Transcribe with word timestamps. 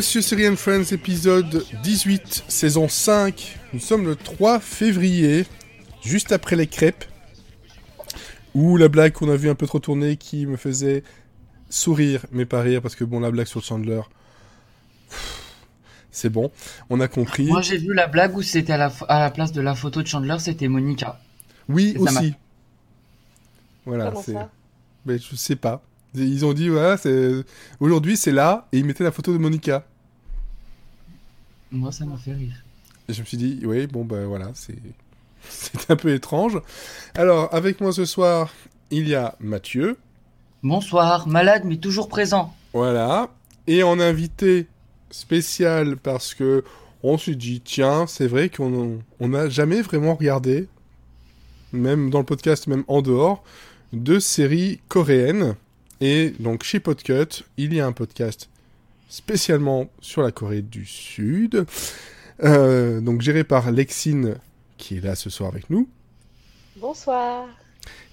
Monsieur 0.00 0.22
Siri 0.22 0.48
and 0.48 0.56
Friends, 0.56 0.92
épisode 0.92 1.62
18, 1.82 2.44
saison 2.48 2.88
5. 2.88 3.58
Nous 3.74 3.80
sommes 3.80 4.06
le 4.06 4.16
3 4.16 4.58
février, 4.58 5.44
juste 6.02 6.32
après 6.32 6.56
les 6.56 6.66
crêpes. 6.66 7.04
Ou 8.54 8.78
la 8.78 8.88
blague 8.88 9.12
qu'on 9.12 9.28
a 9.30 9.36
vu 9.36 9.50
un 9.50 9.54
peu 9.54 9.66
trop 9.66 9.78
tourner 9.78 10.16
qui 10.16 10.46
me 10.46 10.56
faisait 10.56 11.04
sourire, 11.68 12.24
mais 12.32 12.46
pas 12.46 12.62
rire, 12.62 12.80
parce 12.80 12.94
que 12.96 13.04
bon, 13.04 13.20
la 13.20 13.30
blague 13.30 13.46
sur 13.46 13.62
Chandler. 13.62 14.00
C'est 16.10 16.30
bon, 16.30 16.50
on 16.88 16.98
a 17.00 17.06
compris. 17.06 17.44
Moi 17.48 17.60
j'ai 17.60 17.76
vu 17.76 17.92
la 17.92 18.06
blague 18.06 18.34
où 18.34 18.40
c'était 18.40 18.72
à 18.72 18.78
la, 18.78 18.90
à 19.06 19.20
la 19.20 19.30
place 19.30 19.52
de 19.52 19.60
la 19.60 19.74
photo 19.74 20.00
de 20.00 20.06
Chandler, 20.06 20.36
c'était 20.38 20.68
Monica. 20.68 21.20
Oui, 21.68 21.92
Et 21.94 21.98
ça 22.06 22.10
m'a- 22.12 22.20
aussi. 22.20 22.34
Voilà, 23.84 24.14
c'est. 24.24 24.34
Mais 25.04 25.18
je 25.18 25.36
sais 25.36 25.56
pas. 25.56 25.82
Ils 26.14 26.44
ont 26.44 26.52
dit, 26.52 26.68
voilà, 26.68 26.96
aujourd'hui 27.78 28.16
c'est 28.16 28.32
là, 28.32 28.66
et 28.72 28.78
ils 28.78 28.84
mettaient 28.84 29.04
la 29.04 29.12
photo 29.12 29.32
de 29.32 29.38
Monica. 29.38 29.84
Moi 31.70 31.92
ça 31.92 32.04
m'a 32.04 32.16
fait 32.16 32.32
rire. 32.32 32.64
Et 33.08 33.12
je 33.12 33.20
me 33.20 33.26
suis 33.26 33.36
dit, 33.36 33.60
oui, 33.64 33.86
bon, 33.86 34.04
ben 34.04 34.26
voilà, 34.26 34.50
c'est... 34.54 34.76
c'est 35.48 35.90
un 35.90 35.96
peu 35.96 36.12
étrange. 36.12 36.60
Alors, 37.14 37.52
avec 37.54 37.80
moi 37.80 37.92
ce 37.92 38.04
soir, 38.04 38.52
il 38.90 39.08
y 39.08 39.14
a 39.14 39.36
Mathieu, 39.40 39.96
Bonsoir, 40.62 41.26
malade 41.26 41.62
mais 41.64 41.78
toujours 41.78 42.08
présent. 42.08 42.54
voilà, 42.74 43.30
et 43.66 43.82
en 43.82 43.98
invité 43.98 44.66
spécial 45.10 45.96
parce 45.96 46.34
que 46.34 46.64
on 47.02 47.16
s'est 47.16 47.34
dit, 47.34 47.62
tiens, 47.62 48.06
c'est 48.06 48.26
vrai 48.26 48.50
qu'on 48.50 48.98
on 49.20 49.28
n'a 49.28 49.48
jamais 49.48 49.80
vraiment 49.80 50.14
regardé, 50.14 50.68
même 51.72 52.10
dans 52.10 52.18
le 52.18 52.26
podcast, 52.26 52.66
même 52.66 52.84
en 52.88 53.00
dehors, 53.00 53.42
de 53.94 54.18
séries 54.18 54.80
coréennes. 54.88 55.54
Et 56.00 56.30
donc, 56.38 56.62
chez 56.62 56.80
Podcut, 56.80 57.44
il 57.56 57.74
y 57.74 57.80
a 57.80 57.86
un 57.86 57.92
podcast 57.92 58.48
spécialement 59.08 59.90
sur 60.00 60.22
la 60.22 60.30
Corée 60.32 60.62
du 60.62 60.86
Sud, 60.86 61.66
euh, 62.42 63.00
donc 63.00 63.20
géré 63.20 63.44
par 63.44 63.70
Lexine, 63.70 64.36
qui 64.78 64.96
est 64.96 65.00
là 65.00 65.14
ce 65.14 65.28
soir 65.30 65.50
avec 65.50 65.68
nous. 65.68 65.88
Bonsoir. 66.76 67.46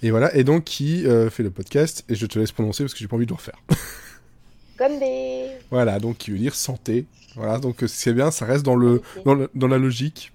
Et 0.03 0.11
voilà, 0.11 0.35
et 0.35 0.43
donc 0.43 0.63
qui 0.65 1.05
euh, 1.05 1.29
fait 1.29 1.43
le 1.43 1.49
podcast, 1.51 2.03
et 2.09 2.15
je 2.15 2.25
te 2.25 2.37
laisse 2.39 2.51
prononcer 2.51 2.83
parce 2.83 2.93
que 2.93 2.99
j'ai 2.99 3.07
pas 3.07 3.15
envie 3.15 3.25
de 3.25 3.31
le 3.31 3.35
refaire. 3.35 3.61
Gondé. 4.77 5.47
voilà, 5.71 5.99
donc 5.99 6.17
qui 6.17 6.31
veut 6.31 6.37
dire 6.37 6.53
santé. 6.55 7.05
Voilà, 7.35 7.57
donc 7.59 7.83
euh, 7.83 7.87
c'est 7.87 8.13
bien, 8.13 8.29
ça 8.31 8.45
reste 8.45 8.63
dans, 8.63 8.75
le, 8.75 9.01
dans, 9.25 9.33
le- 9.33 9.49
dans 9.55 9.67
la 9.67 9.77
logique. 9.77 10.31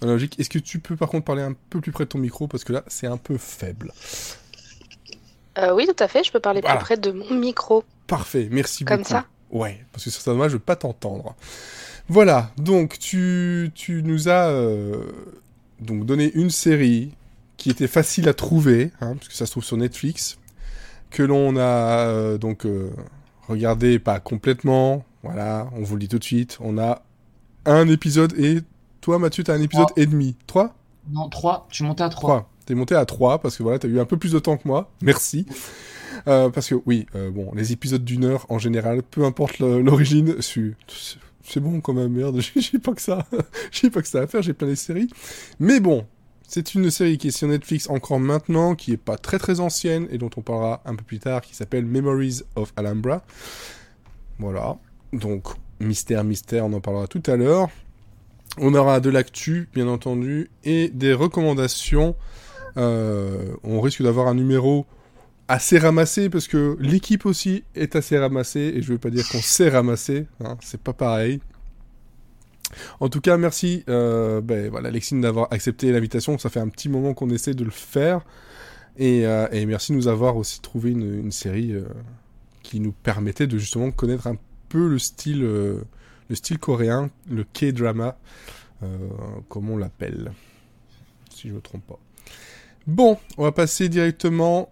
Dans 0.00 0.06
la 0.08 0.12
logique. 0.14 0.38
Est-ce 0.38 0.50
que 0.50 0.58
tu 0.58 0.78
peux 0.80 0.96
par 0.96 1.08
contre 1.08 1.24
parler 1.24 1.42
un 1.42 1.54
peu 1.70 1.80
plus 1.80 1.90
près 1.92 2.04
de 2.04 2.08
ton 2.10 2.18
micro? 2.18 2.46
Parce 2.46 2.62
que 2.64 2.72
là 2.72 2.84
c'est 2.88 3.06
un 3.06 3.16
peu 3.16 3.36
faible. 3.38 3.92
Euh, 5.58 5.74
oui, 5.74 5.86
tout 5.86 6.02
à 6.02 6.08
fait, 6.08 6.22
je 6.24 6.30
peux 6.32 6.40
parler 6.40 6.60
Voilà. 6.60 6.76
plus 6.76 6.84
près 6.84 6.96
de 6.96 7.10
mon 7.12 7.34
micro. 7.34 7.84
Parfait, 8.06 8.48
merci 8.50 8.84
Comme 8.84 8.98
beaucoup. 8.98 9.08
ça 9.10 9.24
Ouais, 9.50 9.84
parce 9.92 10.04
que 10.04 10.10
ça 10.10 10.20
serait 10.20 10.32
dommage 10.32 10.52
de 10.52 10.58
pas 10.58 10.76
t'entendre. 10.76 11.34
Voilà, 12.08 12.50
donc 12.58 12.98
tu, 12.98 13.70
tu 13.74 14.02
nous 14.02 14.28
as 14.28 14.48
euh, 14.48 15.02
donc 15.80 16.04
donné 16.04 16.30
une 16.34 16.50
série 16.50 17.12
qui 17.56 17.70
était 17.70 17.86
facile 17.88 18.28
à 18.28 18.34
trouver, 18.34 18.92
hein, 19.00 19.14
parce 19.16 19.28
que 19.28 19.34
ça 19.34 19.46
se 19.46 19.50
trouve 19.52 19.64
sur 19.64 19.76
Netflix, 19.76 20.38
que 21.10 21.22
l'on 21.22 21.56
a 21.56 21.62
euh, 22.06 22.38
donc 22.38 22.66
euh, 22.66 22.90
regardé 23.48 23.98
pas 23.98 24.20
complètement. 24.20 25.04
Voilà, 25.22 25.68
on 25.74 25.82
vous 25.82 25.94
le 25.94 26.00
dit 26.00 26.08
tout 26.08 26.18
de 26.18 26.24
suite. 26.24 26.58
On 26.60 26.76
a 26.78 27.02
un 27.64 27.88
épisode 27.88 28.38
et 28.38 28.60
toi 29.00 29.18
Mathieu 29.18 29.42
t'as 29.42 29.54
un 29.54 29.62
épisode 29.62 29.86
Trois. 29.88 30.02
et 30.02 30.06
demi. 30.06 30.36
Trois? 30.46 30.74
Non, 31.10 31.28
3, 31.28 31.66
je 31.70 31.76
suis 31.76 31.84
monté 31.84 32.02
à 32.02 32.08
3. 32.08 32.20
3. 32.20 32.50
T'es 32.66 32.74
monté 32.74 32.94
à 32.94 33.04
3 33.04 33.40
parce 33.40 33.56
que 33.56 33.62
voilà, 33.62 33.78
t'as 33.78 33.88
eu 33.88 34.00
un 34.00 34.04
peu 34.04 34.16
plus 34.16 34.32
de 34.32 34.38
temps 34.38 34.56
que 34.56 34.66
moi. 34.66 34.90
Merci. 35.00 35.46
Euh, 36.28 36.50
parce 36.50 36.68
que 36.68 36.74
oui, 36.86 37.06
euh, 37.14 37.30
bon, 37.30 37.52
les 37.54 37.72
épisodes 37.72 38.04
d'une 38.04 38.24
heure 38.24 38.46
en 38.48 38.58
général, 38.58 39.02
peu 39.02 39.24
importe 39.24 39.60
l'origine, 39.60 40.36
c'est 40.40 41.60
bon 41.60 41.80
quand 41.80 41.92
même, 41.92 42.12
merde, 42.12 42.40
j'ai 42.56 42.78
pas 42.78 42.92
que 42.92 43.02
ça. 43.02 43.24
j'ai 43.70 43.90
pas 43.90 44.02
que 44.02 44.08
ça 44.08 44.22
à 44.22 44.26
faire, 44.26 44.42
j'ai 44.42 44.52
plein 44.52 44.68
de 44.68 44.74
séries. 44.74 45.08
Mais 45.60 45.78
bon, 45.78 46.06
c'est 46.48 46.74
une 46.74 46.90
série 46.90 47.18
qui 47.18 47.28
est 47.28 47.36
sur 47.36 47.48
Netflix 47.48 47.88
encore 47.88 48.20
maintenant, 48.20 48.74
qui 48.74 48.92
est 48.92 48.96
pas 48.96 49.16
très 49.16 49.38
très 49.38 49.60
ancienne 49.60 50.06
et 50.10 50.18
dont 50.18 50.30
on 50.36 50.42
parlera 50.42 50.82
un 50.84 50.94
peu 50.94 51.04
plus 51.04 51.18
tard, 51.18 51.42
qui 51.42 51.54
s'appelle 51.54 51.84
Memories 51.84 52.42
of 52.56 52.72
Alhambra. 52.76 53.24
Voilà. 54.38 54.76
Donc, 55.12 55.44
mystère, 55.80 56.24
mystère, 56.24 56.66
on 56.66 56.72
en 56.72 56.80
parlera 56.80 57.06
tout 57.06 57.22
à 57.26 57.36
l'heure. 57.36 57.68
On 58.58 58.74
aura 58.74 59.00
de 59.00 59.10
l'actu, 59.10 59.68
bien 59.74 59.88
entendu, 59.88 60.50
et 60.64 60.88
des 60.88 61.12
recommandations. 61.12 62.14
Euh, 62.76 63.54
on 63.62 63.80
risque 63.80 64.02
d'avoir 64.02 64.28
un 64.28 64.34
numéro 64.34 64.86
assez 65.48 65.78
ramassé 65.78 66.28
parce 66.28 66.48
que 66.48 66.76
l'équipe 66.80 67.24
aussi 67.26 67.64
est 67.74 67.96
assez 67.96 68.18
ramassée 68.18 68.72
et 68.74 68.82
je 68.82 68.92
veux 68.92 68.98
pas 68.98 69.10
dire 69.10 69.26
qu'on 69.28 69.40
s'est 69.40 69.68
ramassé, 69.68 70.26
hein, 70.44 70.56
c'est 70.60 70.80
pas 70.80 70.92
pareil. 70.92 71.40
En 73.00 73.08
tout 73.08 73.20
cas, 73.20 73.36
merci 73.36 73.84
euh, 73.88 74.40
ben, 74.40 74.70
voilà, 74.70 74.90
d'avoir 75.12 75.48
accepté 75.52 75.92
l'invitation. 75.92 76.38
Ça 76.38 76.50
fait 76.50 76.60
un 76.60 76.68
petit 76.68 76.88
moment 76.88 77.14
qu'on 77.14 77.30
essaie 77.30 77.54
de 77.54 77.64
le 77.64 77.70
faire. 77.70 78.22
Et, 78.96 79.26
euh, 79.26 79.46
merci 79.66 79.92
de 79.92 79.96
nous 79.96 80.08
avoir 80.08 80.36
aussi 80.36 80.60
trouvé 80.60 80.90
une, 80.90 81.30
série 81.30 81.72
euh, 81.72 81.84
qui 82.62 82.80
nous 82.80 82.92
permettait 82.92 83.46
de 83.46 83.58
justement 83.58 83.90
connaître 83.90 84.26
un 84.26 84.36
peu 84.68 84.88
le 84.88 84.98
style, 84.98 85.42
le 85.42 86.34
style 86.34 86.58
coréen, 86.58 87.10
le 87.30 87.44
K-drama, 87.44 88.18
comme 89.48 89.70
on 89.70 89.76
l'appelle, 89.76 90.32
si 91.30 91.48
je 91.48 91.54
me 91.54 91.60
trompe 91.60 91.86
pas. 91.86 92.00
Bon, 92.86 93.18
on 93.36 93.42
va 93.42 93.50
passer 93.50 93.88
directement 93.88 94.70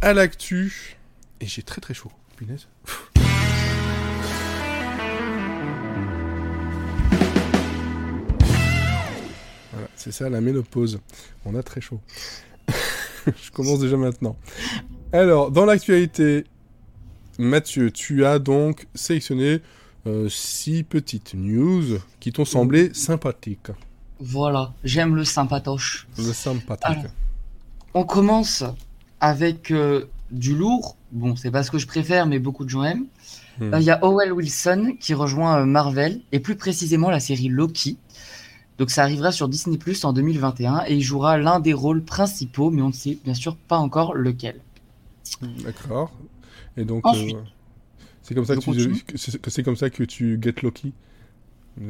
à 0.00 0.12
l'actu. 0.12 0.96
Et 1.40 1.46
j'ai 1.46 1.62
très 1.62 1.80
très 1.80 1.92
chaud, 1.92 2.12
punaise. 2.36 2.68
Voilà, 9.72 9.88
c'est 9.96 10.12
ça 10.12 10.30
la 10.30 10.40
ménopause. 10.40 11.00
On 11.44 11.56
a 11.56 11.64
très 11.64 11.80
chaud. 11.80 12.00
Je 13.26 13.50
commence 13.50 13.80
déjà 13.80 13.96
maintenant. 13.96 14.36
Alors, 15.12 15.50
dans 15.50 15.64
l'actualité, 15.64 16.44
Mathieu, 17.40 17.90
tu 17.90 18.24
as 18.24 18.38
donc 18.38 18.86
sélectionné 18.94 19.62
euh, 20.06 20.28
six 20.28 20.84
petites 20.84 21.34
news 21.34 21.98
qui 22.20 22.30
t'ont 22.30 22.44
semblé 22.44 22.94
sympathiques. 22.94 23.72
Voilà, 24.20 24.74
j'aime 24.84 25.16
le 25.16 25.24
sympatoche. 25.24 26.06
Le 26.16 26.32
sympathique. 26.32 26.86
Alors. 26.86 27.10
On 27.94 28.04
commence 28.04 28.64
avec 29.20 29.70
euh, 29.70 30.06
du 30.30 30.54
lourd. 30.54 30.96
Bon, 31.12 31.36
c'est 31.36 31.50
pas 31.50 31.62
ce 31.62 31.70
que 31.70 31.78
je 31.78 31.86
préfère, 31.86 32.26
mais 32.26 32.38
beaucoup 32.38 32.64
de 32.64 32.70
gens 32.70 32.84
aiment. 32.84 33.06
Hmm. 33.58 33.74
Euh, 33.74 33.80
Il 33.80 33.84
y 33.84 33.90
a 33.90 34.04
Howell 34.04 34.32
Wilson 34.32 34.94
qui 35.00 35.14
rejoint 35.14 35.60
euh, 35.60 35.64
Marvel, 35.64 36.20
et 36.32 36.40
plus 36.40 36.56
précisément 36.56 37.10
la 37.10 37.20
série 37.20 37.48
Loki. 37.48 37.96
Donc 38.78 38.90
ça 38.90 39.02
arrivera 39.02 39.32
sur 39.32 39.48
Disney 39.48 39.76
Plus 39.76 40.04
en 40.04 40.12
2021 40.12 40.84
et 40.86 40.94
il 40.94 41.02
jouera 41.02 41.36
l'un 41.36 41.58
des 41.58 41.72
rôles 41.72 42.04
principaux, 42.04 42.70
mais 42.70 42.80
on 42.82 42.88
ne 42.88 42.92
sait 42.92 43.18
bien 43.24 43.34
sûr 43.34 43.56
pas 43.56 43.76
encore 43.78 44.14
lequel. 44.14 44.60
D'accord. 45.64 46.12
Et 46.76 46.84
donc, 46.84 47.04
Ensuite. 47.04 47.34
euh, 47.34 47.40
c'est 48.22 48.34
comme 48.36 48.44
ça 48.44 48.54
que 48.54 49.50
c'est 49.50 49.62
comme 49.64 49.76
ça 49.76 49.90
que 49.90 50.04
tu 50.04 50.38
get 50.40 50.54
Loki. 50.62 50.92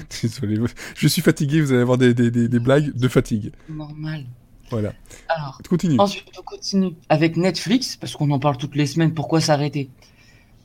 Désolé, 0.22 0.58
je 0.96 1.08
suis 1.08 1.22
fatigué. 1.22 1.60
Vous 1.60 1.72
allez 1.72 1.82
avoir 1.82 1.98
des, 1.98 2.14
des, 2.14 2.30
des, 2.30 2.48
des 2.48 2.58
blagues 2.60 2.92
de 2.94 3.08
fatigue. 3.08 3.52
Normal. 3.68 4.24
Voilà. 4.70 4.92
Alors, 5.28 5.60
Continue. 5.68 5.98
Ensuite, 6.00 6.24
on 6.38 6.42
continue 6.42 6.94
avec 7.10 7.36
Netflix, 7.36 7.96
parce 7.96 8.16
qu'on 8.16 8.30
en 8.30 8.38
parle 8.38 8.56
toutes 8.56 8.74
les 8.76 8.86
semaines, 8.86 9.12
pourquoi 9.12 9.40
s'arrêter? 9.40 9.90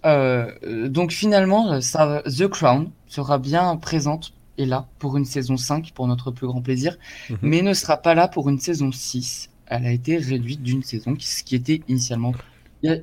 Euh, 0.05 0.87
Donc 0.89 1.11
finalement, 1.11 1.73
euh, 1.73 1.81
ça, 1.81 2.23
The 2.25 2.47
Crown 2.47 2.91
sera 3.07 3.37
bien 3.39 3.75
présente 3.77 4.33
et 4.57 4.65
là 4.65 4.87
pour 4.99 5.17
une 5.17 5.25
saison 5.25 5.57
5, 5.57 5.91
pour 5.93 6.07
notre 6.07 6.31
plus 6.31 6.47
grand 6.47 6.61
plaisir, 6.61 6.97
Mhm. 7.29 7.37
mais 7.41 7.61
ne 7.61 7.73
sera 7.73 7.97
pas 7.97 8.15
là 8.15 8.27
pour 8.27 8.47
une 8.49 8.59
saison 8.59 8.91
6. 8.91 9.49
Elle 9.67 9.85
a 9.85 9.91
été 9.91 10.17
réduite 10.17 10.63
d'une 10.63 10.83
saison, 10.83 11.15
ce 11.19 11.43
qui 11.43 11.55
était 11.55 11.81
initialement... 11.87 12.33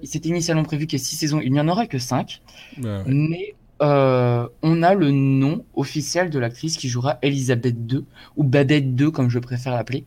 C'était 0.05 0.29
initialement 0.31 0.62
prévu 0.62 0.87
qu'il 0.87 0.99
y 0.99 1.03
ait 1.03 1.05
6 1.05 1.17
saisons, 1.17 1.41
il 1.41 1.53
n'y 1.53 1.61
en 1.61 1.69
aura 1.69 1.87
que 1.87 1.99
5, 1.99 2.41
Ah 2.79 2.81
ouais. 2.81 3.03
mais 3.06 3.55
euh, 3.85 4.49
on 4.63 4.83
a 4.83 4.95
le 4.95 5.11
nom 5.11 5.65
officiel 5.75 6.31
de 6.31 6.39
l'actrice 6.39 6.79
qui 6.79 6.89
jouera 6.89 7.19
Elisabeth 7.21 7.77
II, 7.91 8.05
ou 8.37 8.43
Babette 8.45 8.99
II 8.99 9.13
comme 9.13 9.29
je 9.29 9.39
préfère 9.39 9.75
l'appeler. 9.75 10.07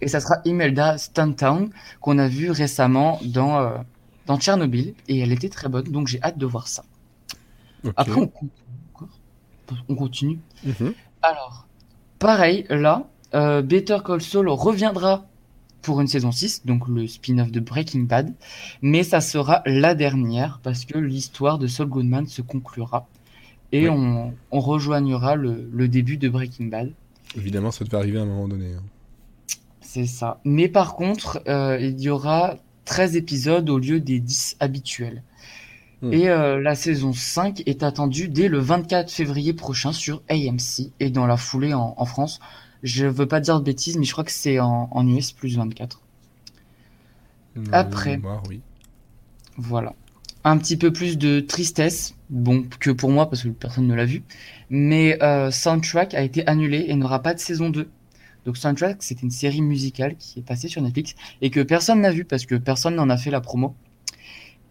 Et 0.00 0.06
ça 0.06 0.20
sera 0.20 0.36
Imelda 0.44 0.96
Stantown 0.96 1.70
qu'on 2.00 2.18
a 2.18 2.28
vu 2.28 2.50
récemment 2.50 3.18
dans, 3.24 3.58
euh, 3.58 3.70
dans 4.26 4.38
Tchernobyl 4.38 4.94
et 5.08 5.18
elle 5.18 5.32
était 5.32 5.48
très 5.48 5.68
bonne 5.68 5.84
donc 5.84 6.06
j'ai 6.06 6.22
hâte 6.22 6.38
de 6.38 6.46
voir 6.46 6.68
ça. 6.68 6.84
Après 7.96 8.20
on 8.20 8.28
continue 8.28 8.50
encore. 8.94 9.18
On 9.88 9.94
continue. 9.96 10.38
Mhm. 10.64 10.94
Alors, 11.22 11.66
pareil, 12.20 12.66
là, 12.70 13.08
euh, 13.34 13.62
Better 13.62 13.98
Call 14.04 14.22
Saul 14.22 14.48
reviendra 14.48 15.26
pour 15.86 16.00
une 16.00 16.08
saison 16.08 16.32
6, 16.32 16.66
donc 16.66 16.88
le 16.88 17.06
spin-off 17.06 17.52
de 17.52 17.60
Breaking 17.60 18.00
Bad, 18.00 18.34
mais 18.82 19.04
ça 19.04 19.20
sera 19.20 19.62
la 19.66 19.94
dernière 19.94 20.58
parce 20.64 20.84
que 20.84 20.98
l'histoire 20.98 21.58
de 21.58 21.68
Saul 21.68 21.86
Goodman 21.86 22.26
se 22.26 22.42
conclura 22.42 23.06
et 23.70 23.88
on, 23.88 24.34
on 24.50 24.60
rejoignera 24.60 25.36
le, 25.36 25.68
le 25.72 25.86
début 25.88 26.16
de 26.16 26.28
Breaking 26.28 26.66
Bad. 26.66 26.92
Évidemment, 27.36 27.70
ça 27.70 27.84
devait 27.84 27.98
arriver 27.98 28.18
à 28.18 28.22
un 28.22 28.26
moment 28.26 28.48
donné. 28.48 28.74
hein. 28.74 28.82
C'est 29.80 30.06
ça. 30.06 30.40
Mais 30.44 30.68
par 30.68 30.96
contre, 30.96 31.40
euh, 31.46 31.78
il 31.80 32.00
y 32.00 32.10
aura 32.10 32.56
13 32.84 33.14
épisodes 33.16 33.70
au 33.70 33.78
lieu 33.78 34.00
des 34.00 34.18
10 34.18 34.56
habituels. 34.58 35.22
Hmm. 36.02 36.12
Et 36.12 36.28
euh, 36.28 36.60
la 36.60 36.74
saison 36.74 37.12
5 37.12 37.62
est 37.66 37.84
attendue 37.84 38.28
dès 38.28 38.48
le 38.48 38.58
24 38.58 39.10
février 39.10 39.52
prochain 39.52 39.92
sur 39.92 40.20
AMC 40.28 40.90
et 41.00 41.10
dans 41.10 41.26
la 41.26 41.36
foulée 41.36 41.74
en, 41.74 41.94
en 41.96 42.04
France. 42.04 42.40
Je 42.82 43.06
veux 43.06 43.26
pas 43.26 43.40
dire 43.40 43.58
de 43.58 43.64
bêtises, 43.64 43.96
mais 43.96 44.04
je 44.04 44.12
crois 44.12 44.24
que 44.24 44.32
c'est 44.32 44.60
en, 44.60 44.88
en 44.90 45.08
US 45.08 45.32
plus 45.32 45.56
24. 45.56 46.00
Après. 47.72 48.16
Mémoire, 48.16 48.42
oui. 48.48 48.60
Voilà. 49.56 49.94
Un 50.44 50.58
petit 50.58 50.76
peu 50.76 50.92
plus 50.92 51.18
de 51.18 51.40
tristesse, 51.40 52.14
bon, 52.30 52.64
que 52.78 52.90
pour 52.90 53.10
moi, 53.10 53.28
parce 53.28 53.42
que 53.42 53.48
personne 53.48 53.86
ne 53.86 53.94
l'a 53.94 54.04
vu. 54.04 54.22
Mais 54.70 55.20
euh, 55.22 55.50
Soundtrack 55.50 56.14
a 56.14 56.22
été 56.22 56.46
annulé 56.46 56.84
et 56.88 56.94
n'aura 56.94 57.22
pas 57.22 57.34
de 57.34 57.40
saison 57.40 57.70
2. 57.70 57.88
Donc 58.44 58.56
Soundtrack, 58.56 59.02
c'était 59.02 59.22
une 59.22 59.30
série 59.32 59.60
musicale 59.60 60.16
qui 60.16 60.38
est 60.38 60.42
passée 60.42 60.68
sur 60.68 60.80
Netflix 60.80 61.16
et 61.42 61.50
que 61.50 61.60
personne 61.60 62.00
n'a 62.00 62.12
vu 62.12 62.24
parce 62.24 62.46
que 62.46 62.54
personne 62.54 62.94
n'en 62.94 63.10
a 63.10 63.16
fait 63.16 63.30
la 63.30 63.40
promo. 63.40 63.74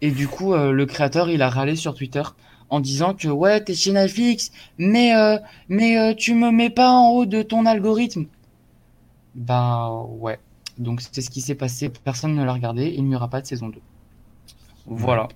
Et 0.00 0.10
du 0.10 0.28
coup, 0.28 0.54
euh, 0.54 0.72
le 0.72 0.86
créateur, 0.86 1.28
il 1.28 1.42
a 1.42 1.50
râlé 1.50 1.76
sur 1.76 1.94
Twitter 1.94 2.22
en 2.68 2.80
disant 2.80 3.14
que 3.14 3.28
ouais, 3.28 3.62
t'es 3.62 3.74
chez 3.74 3.92
Netflix, 3.92 4.50
mais 4.78 5.14
euh, 5.14 5.38
mais 5.68 5.98
euh, 5.98 6.14
tu 6.14 6.34
me 6.34 6.50
mets 6.50 6.70
pas 6.70 6.90
en 6.90 7.10
haut 7.10 7.26
de 7.26 7.42
ton 7.42 7.66
algorithme. 7.66 8.26
Bah 9.34 9.90
ouais. 9.90 10.38
Donc 10.78 11.00
c'est 11.00 11.20
ce 11.20 11.30
qui 11.30 11.40
s'est 11.40 11.54
passé. 11.54 11.88
Personne 11.88 12.34
ne 12.34 12.44
l'a 12.44 12.52
regardé. 12.52 12.94
Il 12.96 13.04
n'y 13.04 13.16
aura 13.16 13.28
pas 13.28 13.40
de 13.40 13.46
saison 13.46 13.68
2. 13.68 13.80
Voilà. 14.86 15.28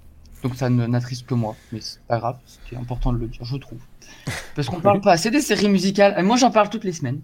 Donc 0.43 0.55
ça 0.55 0.71
ne 0.71 0.87
n'attriste 0.87 1.27
que 1.27 1.35
moi, 1.35 1.57
mais 1.73 1.81
c'est 1.81 2.01
pas 2.03 2.19
grave. 2.19 2.39
C'est 2.69 2.77
important 2.77 3.13
de 3.13 3.19
le 3.19 3.27
dire, 3.29 3.45
je 3.45 3.57
trouve. 3.57 3.81
Parce 4.57 4.69
qu'on 4.69 4.81
parle 4.81 5.01
pas 5.01 5.13
assez 5.13 5.31
des 5.31 5.41
séries 5.41 5.69
musicales. 5.69 6.15
Et 6.19 6.23
moi, 6.23 6.37
j'en 6.37 6.51
parle 6.51 6.71
toutes 6.71 6.85
les 6.85 6.93
semaines. 6.93 7.21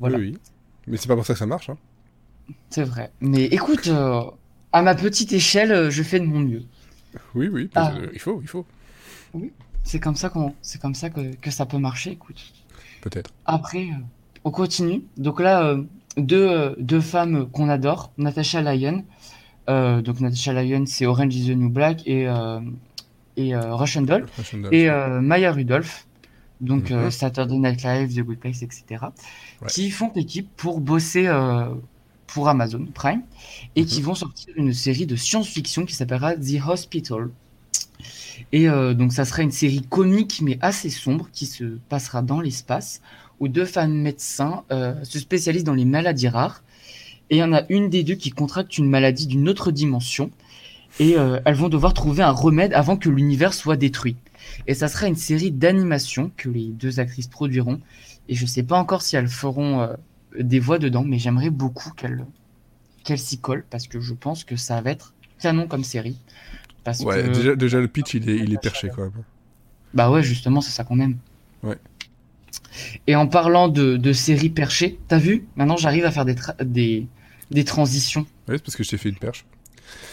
Voilà. 0.00 0.18
Oui, 0.18 0.32
oui. 0.32 0.38
Mais 0.86 0.96
c'est 0.96 1.08
pas 1.08 1.16
pour 1.16 1.24
ça 1.24 1.32
que 1.32 1.38
ça 1.38 1.46
marche. 1.46 1.70
Hein. 1.70 1.76
C'est 2.70 2.82
vrai. 2.82 3.10
Mais 3.20 3.44
écoute, 3.44 3.88
euh, 3.88 4.22
à 4.72 4.82
ma 4.82 4.94
petite 4.94 5.32
échelle, 5.32 5.90
je 5.90 6.02
fais 6.02 6.20
de 6.20 6.24
mon 6.24 6.40
mieux. 6.40 6.62
Oui, 7.34 7.48
oui. 7.48 7.70
Ah. 7.74 7.92
il 8.12 8.20
faut, 8.20 8.40
il 8.42 8.48
faut. 8.48 8.66
C'est 9.82 10.00
comme 10.00 10.16
ça 10.16 10.28
qu'on, 10.28 10.54
c'est 10.62 10.80
comme 10.80 10.94
ça 10.94 11.10
que, 11.10 11.34
que 11.36 11.50
ça 11.50 11.66
peut 11.66 11.78
marcher. 11.78 12.12
Écoute. 12.12 12.42
Peut-être. 13.02 13.30
Après, 13.44 13.84
euh, 13.84 14.02
on 14.44 14.50
continue. 14.50 15.04
Donc 15.16 15.40
là, 15.40 15.62
euh, 15.64 15.82
deux, 16.16 16.48
euh, 16.48 16.74
deux 16.78 17.00
femmes 17.00 17.48
qu'on 17.50 17.68
adore, 17.68 18.10
Natasha 18.18 18.62
Lyon. 18.62 19.04
Euh, 19.68 20.00
donc 20.02 20.20
Natasha 20.20 20.52
Lyon, 20.60 20.84
c'est 20.86 21.06
Orange 21.06 21.34
is 21.34 21.46
the 21.48 21.56
New 21.56 21.68
Black 21.70 22.02
et 22.06 22.26
euh, 22.28 22.60
et 23.36 23.54
euh, 23.54 23.74
Russian 23.74 24.02
Doll. 24.02 24.26
Fashion 24.28 24.58
Doll. 24.58 24.74
et 24.74 24.88
Maya 25.20 25.52
Rudolph, 25.52 26.06
donc 26.60 26.90
Mhm. 26.90 27.10
Saturday 27.10 27.58
Night 27.58 27.82
Live, 27.82 28.14
The 28.14 28.20
Good 28.24 28.38
Place, 28.38 28.62
etc., 28.62 28.84
Ouais. 29.60 29.68
qui 29.68 29.90
font 29.90 30.10
équipe 30.14 30.48
pour 30.56 30.80
bosser 30.80 31.28
pour 32.28 32.48
Amazon 32.48 32.86
Prime 32.94 33.22
et 33.76 33.84
qui 33.84 34.00
Mhm. 34.00 34.06
vont 34.06 34.14
sortir 34.14 34.54
une 34.56 34.72
série 34.72 35.06
de 35.06 35.16
science-fiction 35.16 35.84
qui 35.84 35.94
s'appellera 35.94 36.34
The 36.36 36.60
Hospital. 36.66 37.28
Et 38.52 38.68
euh, 38.68 38.94
donc 38.94 39.12
ça 39.12 39.24
sera 39.24 39.42
une 39.42 39.50
série 39.50 39.82
comique 39.82 40.40
mais 40.42 40.58
assez 40.60 40.90
sombre 40.90 41.28
qui 41.32 41.46
se 41.46 41.64
passera 41.88 42.22
dans 42.22 42.40
l'espace 42.40 43.00
où 43.40 43.48
deux 43.48 43.64
femmes 43.64 43.94
médecins 43.94 44.64
euh, 44.70 44.94
se 45.02 45.18
spécialisent 45.18 45.64
dans 45.64 45.74
les 45.74 45.84
maladies 45.84 46.28
rares 46.28 46.62
et 47.30 47.36
il 47.36 47.38
y 47.38 47.42
en 47.42 47.52
a 47.52 47.62
une 47.68 47.90
des 47.90 48.04
deux 48.04 48.14
qui 48.14 48.30
contracte 48.30 48.78
une 48.78 48.88
maladie 48.88 49.26
d'une 49.26 49.48
autre 49.48 49.70
dimension 49.70 50.30
et 51.00 51.16
euh, 51.16 51.40
elles 51.44 51.54
vont 51.54 51.68
devoir 51.68 51.92
trouver 51.92 52.22
un 52.22 52.30
remède 52.30 52.72
avant 52.72 52.96
que 52.96 53.08
l'univers 53.08 53.52
soit 53.52 53.76
détruit. 53.76 54.16
Et 54.66 54.74
ça 54.74 54.88
sera 54.88 55.08
une 55.08 55.16
série 55.16 55.50
d'animation 55.50 56.30
que 56.36 56.48
les 56.48 56.68
deux 56.68 57.00
actrices 57.00 57.26
produiront. 57.26 57.80
Et 58.28 58.34
je 58.34 58.46
sais 58.46 58.62
pas 58.62 58.78
encore 58.78 59.02
si 59.02 59.16
elles 59.16 59.28
feront 59.28 59.88
des 60.38 60.60
voix 60.60 60.78
dedans, 60.78 61.04
mais 61.04 61.18
j'aimerais 61.18 61.50
beaucoup 61.50 61.90
qu'elles 61.90 62.24
qu'elles 63.06 63.18
s'y 63.18 63.38
collent 63.38 63.64
parce 63.70 63.86
que 63.86 64.00
je 64.00 64.12
pense 64.12 64.44
que 64.44 64.56
ça 64.56 64.80
va 64.80 64.90
être 64.90 65.14
canon 65.40 65.68
comme 65.68 65.84
série. 65.84 66.18
Parce 66.86 67.00
Ouais, 67.00 67.22
que... 67.24 67.28
déjà, 67.30 67.56
déjà 67.56 67.80
le 67.80 67.88
pitch, 67.88 68.14
il 68.14 68.30
est, 68.30 68.36
il 68.36 68.54
est 68.54 68.62
perché 68.62 68.88
quand 68.94 69.02
même. 69.02 69.12
Bah 69.92 70.08
ouais, 70.10 70.22
justement, 70.22 70.60
c'est 70.60 70.70
ça 70.70 70.84
qu'on 70.84 71.00
aime. 71.00 71.16
Ouais. 71.64 71.76
Et 73.08 73.16
en 73.16 73.26
parlant 73.26 73.68
de, 73.68 73.96
de 73.96 74.12
séries 74.12 74.50
perchées, 74.50 74.98
t'as 75.08 75.18
vu? 75.18 75.46
Maintenant, 75.56 75.76
j'arrive 75.76 76.04
à 76.04 76.12
faire 76.12 76.24
des, 76.24 76.34
tra- 76.34 76.62
des, 76.62 77.08
des 77.50 77.64
transitions. 77.64 78.20
Ouais, 78.48 78.56
c'est 78.56 78.62
parce 78.62 78.76
que 78.76 78.84
je 78.84 78.90
t'ai 78.90 78.98
fait 78.98 79.08
une 79.08 79.16
perche. 79.16 79.44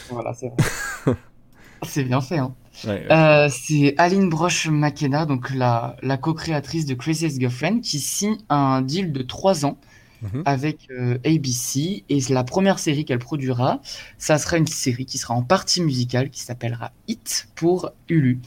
Voilà, 0.10 0.34
c'est 0.34 0.48
vrai. 0.48 1.16
c'est 1.84 2.04
bien 2.06 2.22
fait, 2.22 2.40
hein. 2.40 2.56
Ouais. 2.86 3.06
Euh, 3.12 3.50
c'est 3.52 3.94
Aline 4.00 4.30
Broche 4.30 4.68
McKenna, 4.68 5.28
donc 5.28 5.52
la, 5.52 5.96
la 6.02 6.18
co-créatrice 6.18 6.88
de 6.88 6.96
Craziest 6.96 7.40
Girlfriend, 7.40 7.82
qui 7.82 8.00
signe 8.00 8.38
un 8.50 8.82
deal 8.82 9.12
de 9.12 9.22
3 9.22 9.66
ans 9.66 9.78
Mhm. 10.24 10.44
avec 10.46 10.88
euh, 10.92 11.18
ABC. 11.26 12.04
Et 12.10 12.20
la 12.30 12.44
première 12.44 12.80
série 12.80 13.06
qu'elle 13.06 13.20
produira, 13.20 13.82
ça 14.18 14.38
sera 14.38 14.58
une 14.58 14.68
série 14.68 15.06
qui 15.06 15.18
sera 15.18 15.34
en 15.34 15.44
partie 15.44 15.82
musicale, 15.82 16.30
qui 16.30 16.42
s'appellera 16.42 16.92
Hit 17.08 17.50
pour 17.56 17.92
Hulu. 18.10 18.40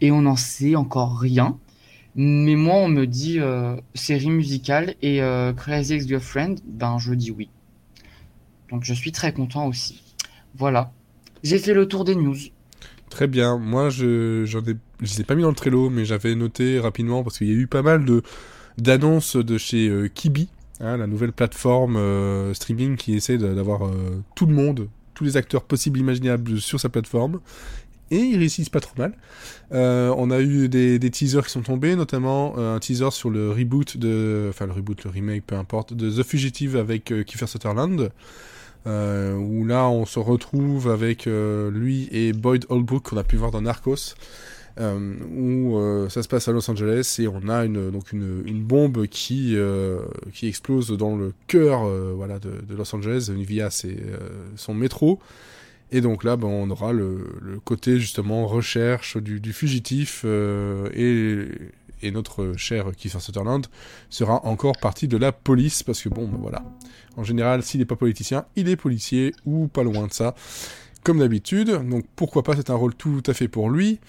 Et 0.00 0.10
on 0.10 0.22
n'en 0.22 0.36
sait 0.36 0.76
encore 0.76 1.18
rien. 1.18 1.58
Mais 2.14 2.56
moi, 2.56 2.74
on 2.74 2.88
me 2.88 3.06
dit 3.06 3.40
euh, 3.40 3.76
série 3.94 4.30
musicale 4.30 4.94
et 5.00 5.22
euh, 5.22 5.54
Crazy 5.54 5.94
Ex-Girlfriend, 5.94 6.56
ben 6.66 6.98
je 6.98 7.14
dis 7.14 7.30
oui. 7.30 7.48
Donc 8.70 8.84
je 8.84 8.92
suis 8.92 9.12
très 9.12 9.32
content 9.32 9.66
aussi. 9.66 10.02
Voilà. 10.54 10.92
J'ai 11.42 11.58
fait 11.58 11.72
le 11.72 11.88
tour 11.88 12.04
des 12.04 12.14
news. 12.14 12.36
Très 13.08 13.26
bien. 13.26 13.58
Moi, 13.58 13.88
je 13.88 14.44
j'en 14.44 14.60
ai, 14.60 14.76
je 15.00 15.20
ai 15.20 15.24
pas 15.24 15.34
mis 15.34 15.42
dans 15.42 15.48
le 15.48 15.54
Trello, 15.54 15.88
mais 15.88 16.04
j'avais 16.04 16.34
noté 16.34 16.78
rapidement 16.78 17.22
parce 17.22 17.38
qu'il 17.38 17.48
y 17.48 17.50
a 17.50 17.54
eu 17.54 17.66
pas 17.66 17.82
mal 17.82 18.04
de 18.04 18.22
d'annonces 18.78 19.36
de 19.36 19.58
chez 19.58 19.88
euh, 19.88 20.08
Kibi, 20.08 20.48
hein, 20.82 20.96
la 20.96 21.06
nouvelle 21.06 21.32
plateforme 21.32 21.96
euh, 21.96 22.52
streaming 22.54 22.96
qui 22.96 23.14
essaie 23.14 23.38
d'avoir 23.38 23.86
euh, 23.86 24.22
tout 24.34 24.46
le 24.46 24.54
monde, 24.54 24.88
tous 25.14 25.24
les 25.24 25.36
acteurs 25.36 25.62
possibles 25.62 25.98
imaginables 25.98 26.60
sur 26.60 26.78
sa 26.80 26.88
plateforme. 26.88 27.40
Et 28.10 28.18
ils 28.18 28.36
réussissent 28.36 28.68
pas 28.68 28.80
trop 28.80 28.94
mal. 28.98 29.14
Euh, 29.72 30.14
on 30.18 30.30
a 30.30 30.40
eu 30.40 30.68
des, 30.68 30.98
teasers 31.10 31.46
qui 31.46 31.50
sont 31.50 31.62
tombés, 31.62 31.96
notamment 31.96 32.58
un 32.58 32.78
teaser 32.78 33.10
sur 33.10 33.30
le 33.30 33.50
reboot 33.50 33.96
de, 33.96 34.48
enfin 34.50 34.66
le 34.66 34.72
reboot, 34.72 35.02
le 35.04 35.10
remake, 35.10 35.46
peu 35.46 35.54
importe, 35.54 35.94
de 35.94 36.10
The 36.10 36.22
Fugitive 36.22 36.76
avec 36.76 37.04
Kiefer 37.24 37.46
Sutherland. 37.46 38.10
Où 38.84 39.64
là 39.64 39.88
on 39.88 40.04
se 40.04 40.18
retrouve 40.18 40.90
avec 40.90 41.26
lui 41.26 42.08
et 42.12 42.34
Boyd 42.34 42.66
Holbrook 42.68 43.08
qu'on 43.08 43.16
a 43.16 43.24
pu 43.24 43.36
voir 43.36 43.50
dans 43.50 43.62
Narcos 43.62 44.14
où 44.78 45.76
euh, 45.76 46.08
ça 46.08 46.22
se 46.22 46.28
passe 46.28 46.48
à 46.48 46.52
Los 46.52 46.70
Angeles 46.70 47.16
et 47.18 47.28
on 47.28 47.48
a 47.48 47.64
une 47.64 47.90
donc 47.90 48.12
une, 48.12 48.62
bombe 48.62 49.06
qui 49.06 49.54
euh, 49.56 50.00
qui 50.32 50.46
explose 50.46 50.90
dans 50.96 51.16
le 51.16 51.34
cœur 51.46 51.84
euh, 51.84 52.12
voilà 52.14 52.38
de, 52.38 52.74
Los 52.74 52.94
Angeles 52.94 53.30
via 53.34 53.68
euh, 53.84 54.28
son 54.56 54.74
métro. 54.74 55.20
Et 55.90 56.00
donc 56.00 56.24
là 56.24 56.36
ben, 56.36 56.48
on 56.48 56.70
aura 56.70 56.92
le, 56.92 57.60
côté 57.64 57.98
justement 57.98 58.46
recherche 58.46 59.18
du, 59.18 59.52
fugitif 59.52 60.22
euh, 60.24 60.88
et 60.94 61.48
et 62.04 62.10
notre 62.10 62.54
cher 62.56 62.86
Kiefer 62.96 63.20
Sutherland 63.20 63.66
sera 64.10 64.44
encore 64.46 64.76
partie 64.78 65.06
de 65.06 65.16
la 65.16 65.32
police 65.32 65.82
parce 65.82 66.02
que 66.02 66.08
bon 66.08 66.26
ben, 66.26 66.38
voilà. 66.40 66.64
En 67.16 67.24
général, 67.24 67.62
s'il 67.62 67.80
n'est 67.80 67.86
pas 67.86 67.96
politicien, 67.96 68.46
il 68.56 68.70
est 68.70 68.76
policier 68.76 69.34
ou 69.44 69.68
pas 69.68 69.82
loin 69.82 70.06
de 70.06 70.14
ça, 70.14 70.34
comme 71.02 71.18
d'habitude. 71.18 71.70
Donc 71.88 72.04
pourquoi 72.16 72.42
pas, 72.42 72.56
c'est 72.56 72.70
un 72.70 72.74
rôle 72.74 72.94
tout 72.94 73.22
à 73.26 73.34
fait 73.34 73.48
pour 73.48 73.70
lui. 73.70 74.00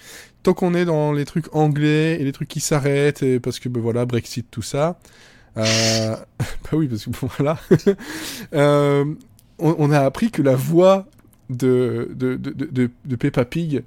Tant 0.42 0.54
qu'on 0.54 0.74
est 0.74 0.84
dans 0.84 1.12
les 1.12 1.24
trucs 1.24 1.54
anglais 1.54 2.20
et 2.20 2.24
les 2.24 2.32
trucs 2.32 2.48
qui 2.48 2.60
s'arrêtent, 2.60 3.22
et 3.22 3.40
parce 3.40 3.58
que 3.58 3.68
ben 3.68 3.80
voilà, 3.80 4.04
Brexit, 4.04 4.46
tout 4.50 4.62
ça. 4.62 4.98
Euh... 5.56 6.16
bah 6.38 6.70
oui, 6.72 6.88
parce 6.88 7.04
que 7.04 7.10
bon, 7.10 7.28
voilà. 7.38 7.58
euh, 8.54 9.04
on, 9.58 9.74
on 9.78 9.90
a 9.90 10.00
appris 10.00 10.30
que 10.30 10.42
la 10.42 10.56
voix 10.56 11.06
de, 11.50 12.10
de, 12.14 12.36
de, 12.36 12.50
de, 12.50 12.90
de 13.04 13.16
Peppa 13.16 13.44
Pig 13.44 13.82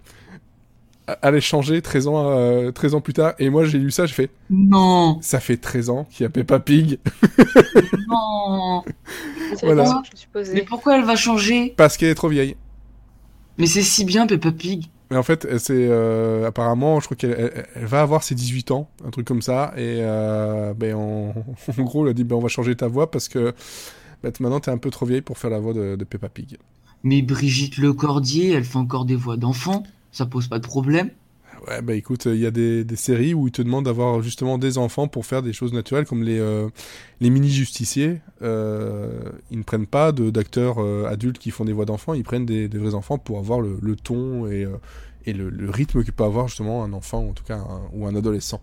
allait 1.21 1.41
changer 1.41 1.81
13 1.81 2.07
ans, 2.07 2.31
euh, 2.31 2.71
13 2.71 2.95
ans 2.95 3.01
plus 3.01 3.13
tard. 3.13 3.33
Et 3.39 3.49
moi, 3.49 3.65
j'ai 3.65 3.77
lu 3.77 3.91
ça, 3.91 4.05
j'ai 4.05 4.13
fait, 4.13 4.29
Non, 4.49 5.19
ça 5.21 5.39
fait 5.39 5.57
13 5.57 5.89
ans 5.89 6.07
qu'il 6.09 6.23
y 6.23 6.27
a 6.27 6.29
Peppa 6.29 6.59
Pig. 6.59 6.99
non. 8.09 8.83
Voilà. 9.63 9.85
je 10.03 10.39
me 10.39 10.43
suis 10.43 10.53
Mais 10.55 10.63
pourquoi 10.63 10.97
elle 10.97 11.05
va 11.05 11.15
changer? 11.15 11.73
Parce 11.77 11.95
qu'elle 11.95 12.09
est 12.09 12.15
trop 12.15 12.27
vieille. 12.27 12.57
Mais 13.57 13.65
c'est 13.67 13.81
si 13.81 14.05
bien 14.05 14.27
Peppa 14.27 14.51
Pig. 14.51 14.85
Mais 15.09 15.17
en 15.17 15.23
fait, 15.23 15.47
c'est 15.57 15.87
euh, 15.89 16.45
apparemment, 16.47 16.99
je 16.99 17.05
crois 17.05 17.15
qu'elle 17.17 17.31
elle- 17.31 17.67
elle 17.75 17.85
va 17.85 18.01
avoir 18.01 18.23
ses 18.23 18.35
18 18.35 18.71
ans, 18.71 18.89
un 19.05 19.09
truc 19.09 19.25
comme 19.25 19.41
ça. 19.41 19.73
Et 19.77 19.99
euh, 20.01 20.73
ben, 20.73 20.95
en, 20.95 21.33
en 21.77 21.83
gros, 21.83 22.05
elle 22.05 22.11
a 22.11 22.13
dit 22.13 22.23
ben, 22.25 22.35
on 22.35 22.41
va 22.41 22.49
changer 22.49 22.75
ta 22.75 22.87
voix 22.87 23.09
parce 23.09 23.29
que 23.29 23.53
ben, 24.23 24.31
maintenant, 24.39 24.59
t'es 24.59 24.71
un 24.71 24.77
peu 24.77 24.89
trop 24.89 25.05
vieille 25.05 25.21
pour 25.21 25.37
faire 25.37 25.49
la 25.49 25.59
voix 25.59 25.73
de, 25.73 25.95
de 25.95 26.03
Peppa 26.03 26.27
Pig. 26.29 26.57
Mais 27.03 27.21
Brigitte 27.21 27.77
Lecordier, 27.77 28.51
elle 28.53 28.63
fait 28.65 28.77
encore 28.77 29.05
des 29.05 29.15
voix 29.15 29.37
d'enfant. 29.37 29.83
Ça 30.11 30.25
pose 30.25 30.47
pas 30.47 30.59
de 30.59 30.67
problème. 30.67 31.09
Ouais, 31.65 31.81
bah 31.81 31.95
écoute, 31.95 32.25
il 32.25 32.37
y 32.37 32.45
a 32.45 32.51
des, 32.51 32.83
des 32.83 32.95
séries 32.95 33.33
où 33.33 33.47
ils 33.47 33.51
te 33.51 33.61
demandent 33.63 33.85
d'avoir 33.85 34.21
justement 34.21 34.59
des 34.59 34.77
enfants 34.77 35.07
pour 35.07 35.25
faire 35.25 35.41
des 35.41 35.53
choses 35.53 35.73
naturelles, 35.73 36.05
comme 36.05 36.21
les, 36.23 36.37
euh, 36.37 36.69
les 37.19 37.31
mini-justiciers. 37.31 38.21
Euh, 38.43 39.19
ils 39.49 39.57
ne 39.57 39.63
prennent 39.63 39.87
pas 39.87 40.11
d'acteurs 40.11 40.75
euh, 40.79 41.05
adultes 41.07 41.39
qui 41.39 41.49
font 41.49 41.65
des 41.65 41.73
voix 41.73 41.85
d'enfants, 41.85 42.13
ils 42.13 42.23
prennent 42.23 42.45
des, 42.45 42.67
des 42.67 42.77
vrais 42.77 42.93
enfants 42.93 43.17
pour 43.17 43.39
avoir 43.39 43.59
le, 43.61 43.79
le 43.81 43.95
ton 43.95 44.45
et, 44.47 44.67
et 45.25 45.33
le, 45.33 45.49
le 45.49 45.69
rythme 45.71 46.03
que 46.03 46.11
peut 46.11 46.23
avoir 46.25 46.47
justement 46.47 46.83
un 46.83 46.93
enfant, 46.93 47.21
ou 47.23 47.29
en 47.31 47.33
tout 47.33 47.43
cas, 47.43 47.57
un- 47.57 47.89
ou 47.93 48.05
un 48.05 48.15
adolescent. 48.15 48.61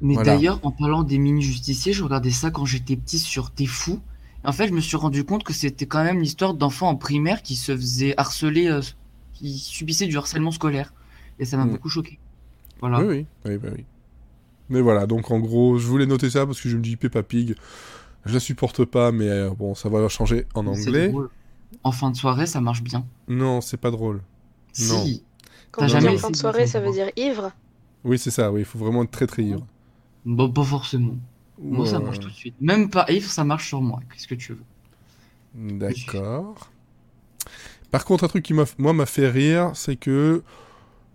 Mais 0.00 0.16
Voilà. 0.16 0.18
d'ailleurs, 0.18 0.60
en 0.64 0.72
parlant 0.72 1.02
des 1.02 1.18
mini-justiciers, 1.18 1.92
je 1.92 2.02
regardais 2.04 2.30
ça 2.30 2.50
quand 2.50 2.64
j'étais 2.66 2.96
petit 2.96 3.18
sur 3.18 3.50
T'es 3.52 3.66
fou. 3.66 4.00
En 4.44 4.52
fait, 4.52 4.68
je 4.68 4.72
me 4.72 4.80
suis 4.80 4.96
rendu 4.96 5.24
compte 5.24 5.42
que 5.44 5.52
c'était 5.52 5.86
quand 5.86 6.04
même 6.04 6.20
l'histoire 6.20 6.54
d'enfants 6.54 6.88
en 6.88 6.96
primaire 6.96 7.42
qui 7.42 7.56
se 7.56 7.74
faisaient 7.76 8.14
harceler, 8.16 8.78
qui 9.32 9.58
subissaient 9.58 10.06
du 10.06 10.16
harcèlement 10.16 10.50
scolaire. 10.52 10.92
Et 11.38 11.44
ça 11.44 11.56
m'a 11.56 11.64
Mm. 11.64 11.70
beaucoup 11.72 11.88
choqué. 11.88 12.18
Voilà. 12.80 13.00
Oui, 13.00 13.06
oui, 13.06 13.26
oui, 13.46 13.58
bah 13.58 13.68
oui. 13.76 13.84
Mais 14.68 14.80
voilà, 14.80 15.06
donc 15.06 15.30
en 15.30 15.38
gros, 15.38 15.78
je 15.78 15.86
voulais 15.86 16.06
noter 16.06 16.28
ça 16.30 16.44
parce 16.46 16.60
que 16.60 16.68
je 16.68 16.76
me 16.76 16.82
dis 16.82 16.96
Peppa 16.96 17.22
Pig, 17.22 17.54
je 18.24 18.34
la 18.34 18.40
supporte 18.40 18.84
pas, 18.84 19.12
mais 19.12 19.28
euh, 19.28 19.50
bon, 19.50 19.74
ça 19.74 19.88
va 19.88 20.08
changer 20.08 20.46
en 20.54 20.66
anglais. 20.66 21.08
drôle. 21.08 21.30
En 21.84 21.92
fin 21.92 22.10
de 22.10 22.16
soirée, 22.16 22.46
ça 22.46 22.60
marche 22.60 22.82
bien. 22.82 23.06
Non, 23.28 23.60
c'est 23.60 23.76
pas 23.76 23.90
drôle. 23.90 24.16
Non. 24.80 25.04
Si. 25.04 25.22
Quand 25.70 25.82
T'as 25.82 25.84
on 25.84 25.98
dit 25.98 26.04
jamais 26.06 26.18
fin 26.18 26.30
de 26.30 26.36
soirée, 26.36 26.66
ça 26.66 26.80
veut 26.80 26.90
dire 26.92 27.10
ivre. 27.16 27.52
Oui, 28.04 28.18
c'est 28.18 28.30
ça, 28.30 28.50
oui, 28.52 28.60
il 28.60 28.64
faut 28.64 28.78
vraiment 28.78 29.02
être 29.04 29.10
très 29.10 29.26
très 29.26 29.42
ivre. 29.42 29.66
Bon, 30.24 30.50
pas 30.50 30.64
forcément. 30.64 31.16
Moi, 31.58 31.86
ça 31.86 31.98
marche 32.00 32.20
tout 32.20 32.28
de 32.28 32.34
suite. 32.34 32.54
Même 32.60 32.90
pas 32.90 33.06
Yves, 33.08 33.26
ça 33.28 33.44
marche 33.44 33.68
sur 33.68 33.80
moi. 33.80 34.00
Qu'est-ce 34.12 34.26
que 34.28 34.34
tu 34.34 34.52
veux 34.52 35.78
D'accord. 35.78 36.68
Par 37.90 38.04
contre, 38.04 38.24
un 38.24 38.28
truc 38.28 38.44
qui 38.44 38.52
m'a, 38.52 38.64
moi, 38.78 38.92
m'a 38.92 39.06
fait 39.06 39.28
rire, 39.28 39.70
c'est 39.74 39.96
que, 39.96 40.42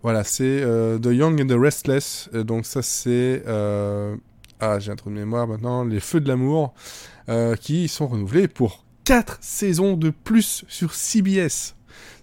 voilà, 0.02 0.24
c'est 0.24 0.62
euh, 0.62 0.98
The 0.98 1.06
Young 1.06 1.40
and 1.40 1.46
the 1.46 1.58
Restless. 1.58 2.28
Donc 2.32 2.66
ça, 2.66 2.82
c'est, 2.82 3.42
euh, 3.46 4.16
ah, 4.60 4.78
j'ai 4.78 4.90
un 4.90 4.96
trou 4.96 5.10
de 5.10 5.14
mémoire 5.14 5.46
maintenant, 5.46 5.84
Les 5.84 6.00
Feux 6.00 6.20
de 6.20 6.28
l'amour, 6.28 6.74
euh, 7.28 7.56
qui 7.56 7.88
sont 7.88 8.06
renouvelés 8.06 8.48
pour 8.48 8.84
4 9.04 9.38
saisons 9.40 9.96
de 9.96 10.10
plus 10.10 10.64
sur 10.68 10.94
CBS. 10.94 11.74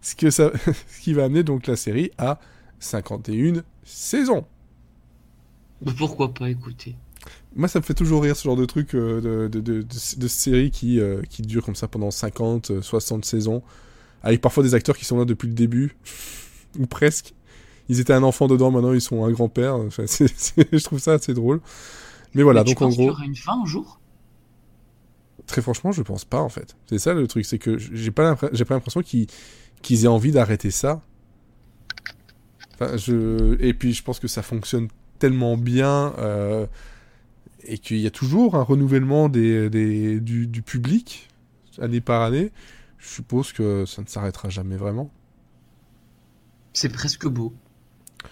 Ce, 0.01 0.15
que 0.15 0.29
ça, 0.29 0.51
ce 0.65 1.01
qui 1.01 1.13
va 1.13 1.25
amener 1.25 1.43
donc 1.43 1.67
la 1.67 1.75
série 1.75 2.11
à 2.17 2.39
51 2.79 3.63
saisons. 3.83 4.45
Mais 5.85 5.93
Pourquoi 5.93 6.33
pas 6.33 6.49
écouter? 6.49 6.95
Moi, 7.55 7.67
ça 7.67 7.79
me 7.79 7.83
fait 7.83 7.93
toujours 7.93 8.23
rire 8.23 8.35
ce 8.35 8.43
genre 8.43 8.55
de 8.55 8.65
truc 8.65 8.93
euh, 8.93 9.47
de, 9.49 9.59
de, 9.59 9.81
de, 9.81 10.27
séries 10.27 10.71
qui, 10.71 10.99
euh, 10.99 11.21
qui 11.29 11.41
durent 11.41 11.65
comme 11.65 11.75
ça 11.75 11.87
pendant 11.87 12.11
50, 12.11 12.71
euh, 12.71 12.81
60 12.81 13.25
saisons, 13.25 13.63
avec 14.23 14.41
parfois 14.41 14.63
des 14.63 14.75
acteurs 14.75 14.97
qui 14.97 15.05
sont 15.05 15.17
là 15.17 15.25
depuis 15.25 15.47
le 15.47 15.53
début, 15.53 15.95
ou 16.79 16.85
presque. 16.85 17.33
Ils 17.89 17.99
étaient 17.99 18.13
un 18.13 18.23
enfant 18.23 18.47
dedans, 18.47 18.71
maintenant 18.71 18.93
ils 18.93 19.01
sont 19.01 19.25
un 19.25 19.31
grand-père. 19.31 19.75
Enfin, 19.75 20.05
je 20.07 20.83
trouve 20.83 20.99
ça 20.99 21.13
assez 21.13 21.33
drôle. 21.33 21.61
Mais 22.35 22.43
voilà, 22.43 22.63
Mais 22.63 22.65
donc 22.65 22.81
en 22.81 22.89
qu'il 22.89 23.05
y 23.05 23.07
gros, 23.07 23.09
aura 23.09 23.25
une 23.25 23.35
fin 23.35 23.61
un 23.61 23.65
jour? 23.65 23.99
Très 25.47 25.61
franchement, 25.61 25.91
je 25.91 26.01
pense 26.03 26.25
pas 26.25 26.41
en 26.41 26.49
fait. 26.49 26.75
C'est 26.87 26.99
ça 26.99 27.13
le 27.13 27.27
truc, 27.27 27.45
c'est 27.45 27.57
que 27.57 27.77
j'ai 27.77 28.11
pas 28.11 28.35
l'impression 28.51 29.01
qu'ils 29.01 30.05
aient 30.05 30.07
envie 30.07 30.31
d'arrêter 30.31 30.69
ça. 30.69 31.01
Enfin, 32.73 32.97
je... 32.97 33.57
Et 33.61 33.73
puis 33.73 33.93
je 33.93 34.03
pense 34.03 34.19
que 34.19 34.27
ça 34.27 34.41
fonctionne 34.41 34.87
tellement 35.19 35.57
bien 35.57 36.13
euh, 36.17 36.65
et 37.63 37.77
qu'il 37.77 37.99
y 37.99 38.07
a 38.07 38.11
toujours 38.11 38.55
un 38.55 38.63
renouvellement 38.63 39.29
des, 39.29 39.69
des- 39.69 40.19
du, 40.19 40.47
du 40.47 40.61
public 40.61 41.29
année 41.81 42.01
par 42.01 42.21
année. 42.23 42.51
Je 42.99 43.09
suppose 43.09 43.53
que 43.53 43.85
ça 43.85 44.01
ne 44.01 44.07
s'arrêtera 44.07 44.49
jamais 44.49 44.77
vraiment. 44.77 45.11
C'est 46.73 46.89
presque 46.89 47.27
beau. 47.27 47.53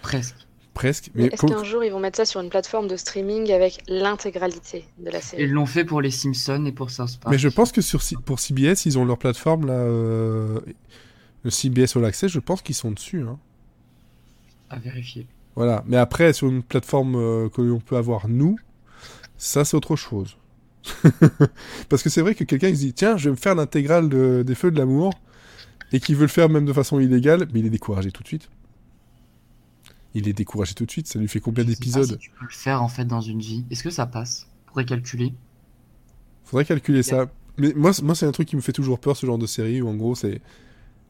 Presque. 0.02 0.36
Presque. 0.74 1.10
Mais 1.14 1.24
Mais 1.24 1.28
est-ce 1.32 1.44
qu'un 1.46 1.64
jour 1.64 1.82
ils 1.82 1.90
vont 1.90 1.98
mettre 1.98 2.16
ça 2.18 2.24
sur 2.24 2.40
une 2.40 2.50
plateforme 2.50 2.86
de 2.86 2.96
streaming 2.96 3.50
avec 3.52 3.82
l'intégralité 3.88 4.84
de 4.98 5.10
la 5.10 5.20
série? 5.20 5.42
Ils 5.42 5.50
l'ont 5.50 5.66
fait 5.66 5.84
pour 5.84 6.00
les 6.00 6.10
Simpsons 6.12 6.64
et 6.66 6.72
pour 6.72 6.90
South 6.90 7.18
Park. 7.20 7.32
Mais 7.32 7.38
je 7.38 7.48
pense 7.48 7.72
que 7.72 7.80
sur, 7.80 8.00
C- 8.02 8.16
pour 8.24 8.38
CBS, 8.38 8.86
ils 8.86 8.96
ont 8.98 9.04
leur 9.04 9.18
plateforme 9.18 9.66
là. 9.66 9.72
euh, 9.72 10.60
Le 11.42 11.50
CBS 11.50 11.96
All 11.96 12.04
Access, 12.04 12.30
je 12.30 12.38
pense 12.38 12.62
qu'ils 12.62 12.74
sont 12.76 12.92
dessus. 12.92 13.22
Hein. 13.22 13.38
À 14.70 14.78
vérifier. 14.78 15.26
Voilà. 15.56 15.82
Mais 15.86 15.96
après, 15.96 16.32
sur 16.32 16.46
une 16.48 16.62
plateforme 16.62 17.16
euh, 17.16 17.48
que 17.48 17.60
l'on 17.62 17.80
peut 17.80 17.96
avoir 17.96 18.28
nous, 18.28 18.56
ça 19.36 19.64
c'est 19.64 19.76
autre 19.76 19.96
chose. 19.96 20.36
Parce 21.88 22.02
que 22.02 22.08
c'est 22.08 22.20
vrai 22.20 22.34
que 22.34 22.44
quelqu'un 22.44 22.68
se 22.68 22.78
dit 22.78 22.92
tiens, 22.94 23.16
je 23.16 23.24
vais 23.24 23.30
me 23.32 23.36
faire 23.40 23.54
l'intégrale 23.54 24.08
de- 24.08 24.44
des 24.46 24.54
Feux 24.54 24.70
de 24.70 24.78
l'amour 24.78 25.12
et 25.92 25.98
qui 26.00 26.14
veut 26.14 26.22
le 26.22 26.28
faire 26.28 26.48
même 26.48 26.66
de 26.66 26.72
façon 26.72 27.00
illégale, 27.00 27.48
mais 27.52 27.60
il 27.60 27.66
est 27.66 27.70
découragé 27.70 28.10
tout 28.12 28.22
de 28.22 28.28
suite. 28.28 28.48
Il 30.18 30.28
est 30.28 30.32
découragé 30.32 30.74
tout 30.74 30.84
de 30.84 30.90
suite. 30.90 31.06
Ça 31.06 31.18
lui 31.18 31.28
fait 31.28 31.40
combien 31.40 31.64
d'épisodes 31.64 32.06
si 32.06 32.18
tu 32.18 32.30
peux 32.30 32.44
le 32.44 32.52
faire 32.52 32.82
en 32.82 32.88
fait 32.88 33.04
dans 33.04 33.20
une 33.20 33.40
vie. 33.40 33.64
Est-ce 33.70 33.82
que 33.82 33.90
ça 33.90 34.06
passe? 34.06 34.46
Pourrait 34.66 34.84
calculer. 34.84 35.32
Faudrait 36.44 36.64
calculer 36.64 37.02
ça. 37.02 37.30
Mais 37.58 37.72
moi, 37.74 37.92
moi 38.02 38.14
c'est 38.14 38.26
un 38.26 38.32
truc 38.32 38.48
qui 38.48 38.56
me 38.56 38.60
fait 38.60 38.72
toujours 38.72 38.98
peur, 38.98 39.16
ce 39.16 39.26
genre 39.26 39.38
de 39.38 39.46
série, 39.46 39.82
où 39.82 39.88
en 39.88 39.94
gros, 39.94 40.14
c'est... 40.14 40.40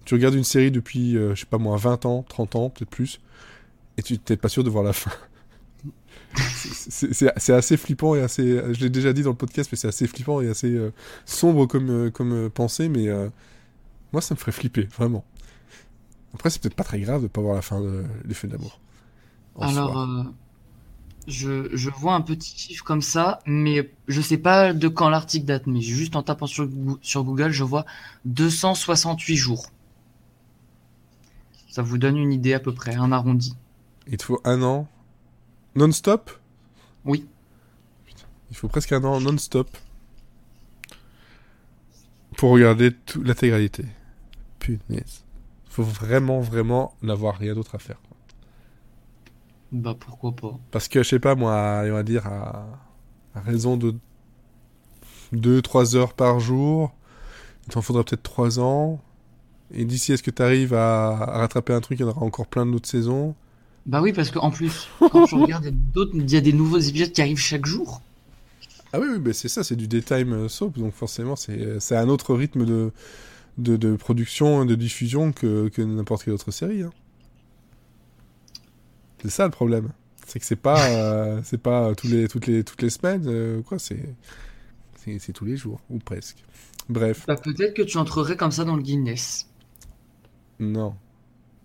Tu 0.04 0.14
regardes 0.14 0.34
une 0.34 0.44
série 0.44 0.70
depuis, 0.70 1.16
euh, 1.16 1.34
je 1.34 1.40
sais 1.40 1.46
pas 1.46 1.58
moi, 1.58 1.76
20 1.76 2.06
ans, 2.06 2.24
30 2.26 2.56
ans, 2.56 2.70
peut-être 2.70 2.88
plus, 2.88 3.20
et 3.98 4.02
tu 4.02 4.18
t'es 4.18 4.38
pas 4.38 4.48
sûr 4.48 4.64
de 4.64 4.70
voir 4.70 4.82
la 4.82 4.94
fin. 4.94 5.10
C'est- 6.34 7.52
assez 7.52 7.76
flippant 7.76 8.14
et 8.14 8.20
assez... 8.20 8.60
Je 8.72 8.80
l'ai 8.80 8.90
déjà 8.90 9.12
dit 9.12 9.22
dans 9.22 9.30
le 9.30 9.36
podcast, 9.36 9.68
mais 9.70 9.76
c'est 9.76 9.88
assez 9.88 10.06
flippant 10.06 10.40
et 10.40 10.48
assez 10.48 10.72
euh, 10.72 10.92
sombre 11.24 11.66
comme, 11.66 11.90
euh, 11.90 12.10
comme 12.10 12.32
euh, 12.32 12.48
pensée, 12.48 12.88
mais 12.88 13.08
moi, 14.12 14.22
ça 14.22 14.34
me 14.34 14.38
ferait 14.38 14.52
flipper, 14.52 14.88
vraiment. 14.96 15.24
Après, 16.34 16.50
c'est 16.50 16.60
peut-être 16.62 16.74
pas 16.74 16.84
très 16.84 17.00
grave 17.00 17.22
de 17.22 17.26
pas 17.28 17.40
voir 17.40 17.54
la 17.54 17.62
fin 17.62 17.80
de 17.80 18.04
l'effet 18.24 18.48
d'amour. 18.48 18.80
en 18.80 18.87
Alors, 19.60 19.98
euh, 19.98 20.24
je, 21.28 21.68
je 21.76 21.90
vois 21.90 22.14
un 22.14 22.20
petit 22.22 22.58
chiffre 22.58 22.84
comme 22.84 23.02
ça, 23.02 23.40
mais 23.46 23.92
je 24.08 24.20
sais 24.20 24.38
pas 24.38 24.72
de 24.72 24.88
quand 24.88 25.08
l'article 25.10 25.46
date, 25.46 25.66
mais 25.66 25.80
juste 25.80 26.16
en 26.16 26.22
tapant 26.24 26.46
sur, 26.46 26.66
Goo- 26.66 26.98
sur 27.02 27.22
Google, 27.24 27.50
je 27.52 27.64
vois 27.64 27.84
268 28.24 29.36
jours. 29.36 29.66
Ça 31.70 31.82
vous 31.82 31.98
donne 31.98 32.16
une 32.18 32.32
idée 32.32 32.52
à 32.52 32.60
peu 32.60 32.74
près, 32.74 32.96
un 32.96 33.12
arrondi. 33.12 33.54
Il 34.08 34.16
te 34.16 34.24
faut 34.24 34.40
un 34.44 34.62
an 34.62 34.88
non-stop? 35.76 36.30
Oui. 37.04 37.26
Il 38.50 38.56
faut 38.56 38.68
presque 38.68 38.92
un 38.92 39.04
an 39.04 39.20
non-stop 39.20 39.68
pour 42.36 42.50
regarder 42.50 42.92
toute 42.92 43.26
l'intégralité. 43.26 43.84
Punaise. 44.60 45.24
Faut 45.68 45.84
vraiment, 45.84 46.40
vraiment 46.40 46.94
n'avoir 47.02 47.36
rien 47.38 47.54
d'autre 47.54 47.76
à 47.76 47.78
faire. 47.78 47.98
Bah 49.72 49.94
pourquoi 49.98 50.32
pas. 50.34 50.58
Parce 50.70 50.88
que, 50.88 51.02
je 51.02 51.08
sais 51.08 51.18
pas, 51.18 51.34
moi, 51.34 51.82
on 51.84 51.92
va 51.92 52.02
dire, 52.02 52.26
à, 52.26 52.66
à 53.34 53.40
raison 53.40 53.76
de 53.76 53.94
2-3 55.32 55.96
heures 55.96 56.14
par 56.14 56.40
jour, 56.40 56.92
il 57.66 57.72
t'en 57.74 57.82
faudra 57.82 58.04
peut-être 58.04 58.22
3 58.22 58.60
ans. 58.60 59.00
Et 59.72 59.84
d'ici, 59.84 60.12
est-ce 60.12 60.22
que 60.22 60.30
tu 60.30 60.42
arrives 60.42 60.74
à, 60.74 61.08
à 61.10 61.38
rattraper 61.38 61.72
un 61.74 61.80
truc 61.80 61.98
Il 62.00 62.02
y 62.02 62.06
en 62.06 62.10
aura 62.10 62.22
encore 62.24 62.46
plein 62.46 62.66
d'autres 62.66 62.88
saisons. 62.88 63.34
Bah 63.86 64.02
oui, 64.02 64.12
parce 64.12 64.30
qu'en 64.30 64.50
plus, 64.50 64.88
quand 65.10 65.24
je 65.26 65.34
regarde 65.36 65.64
il 65.64 65.68
y 65.68 65.70
a 65.70 65.76
d'autres, 65.94 66.12
il 66.14 66.30
y 66.30 66.36
a 66.36 66.40
des 66.40 66.52
nouveaux 66.52 66.78
épisodes 66.78 67.12
qui 67.12 67.22
arrivent 67.22 67.38
chaque 67.38 67.66
jour. 67.66 68.02
Ah 68.92 69.00
oui, 69.00 69.06
oui 69.12 69.18
mais 69.22 69.32
c'est 69.32 69.48
ça, 69.48 69.64
c'est 69.64 69.76
du 69.76 69.86
daytime 69.88 70.32
euh, 70.32 70.48
soap, 70.48 70.78
donc 70.78 70.94
forcément, 70.94 71.36
c'est 71.36 71.78
c'est 71.80 71.96
un 71.96 72.08
autre 72.08 72.34
rythme 72.34 72.64
de, 72.64 72.92
de, 73.58 73.76
de 73.76 73.96
production 73.96 74.64
et 74.64 74.66
de 74.66 74.74
diffusion 74.74 75.32
que, 75.32 75.68
que 75.68 75.82
n'importe 75.82 76.24
quelle 76.24 76.34
autre 76.34 76.50
série. 76.52 76.82
hein. 76.82 76.90
C'est 79.22 79.30
ça 79.30 79.44
le 79.44 79.50
problème. 79.50 79.90
C'est 80.26 80.38
que 80.40 80.44
c'est 80.46 80.56
pas, 80.56 80.88
euh, 80.90 81.40
c'est 81.44 81.58
pas 81.62 81.94
tous 81.94 82.08
les, 82.08 82.28
toutes, 82.28 82.46
les, 82.46 82.64
toutes 82.64 82.82
les 82.82 82.90
semaines, 82.90 83.24
euh, 83.26 83.62
quoi, 83.62 83.78
c'est 83.78 84.14
c'est 84.96 85.18
c'est 85.18 85.32
tous 85.32 85.44
les 85.44 85.56
jours, 85.56 85.80
ou 85.90 85.98
presque. 85.98 86.44
Bref, 86.88 87.24
Bah 87.26 87.36
peut-être 87.36 87.74
que 87.74 87.82
tu 87.82 87.98
entrerais 87.98 88.36
comme 88.36 88.50
ça 88.52 88.64
dans 88.64 88.76
le 88.76 88.82
Guinness. 88.82 89.48
non. 90.58 90.94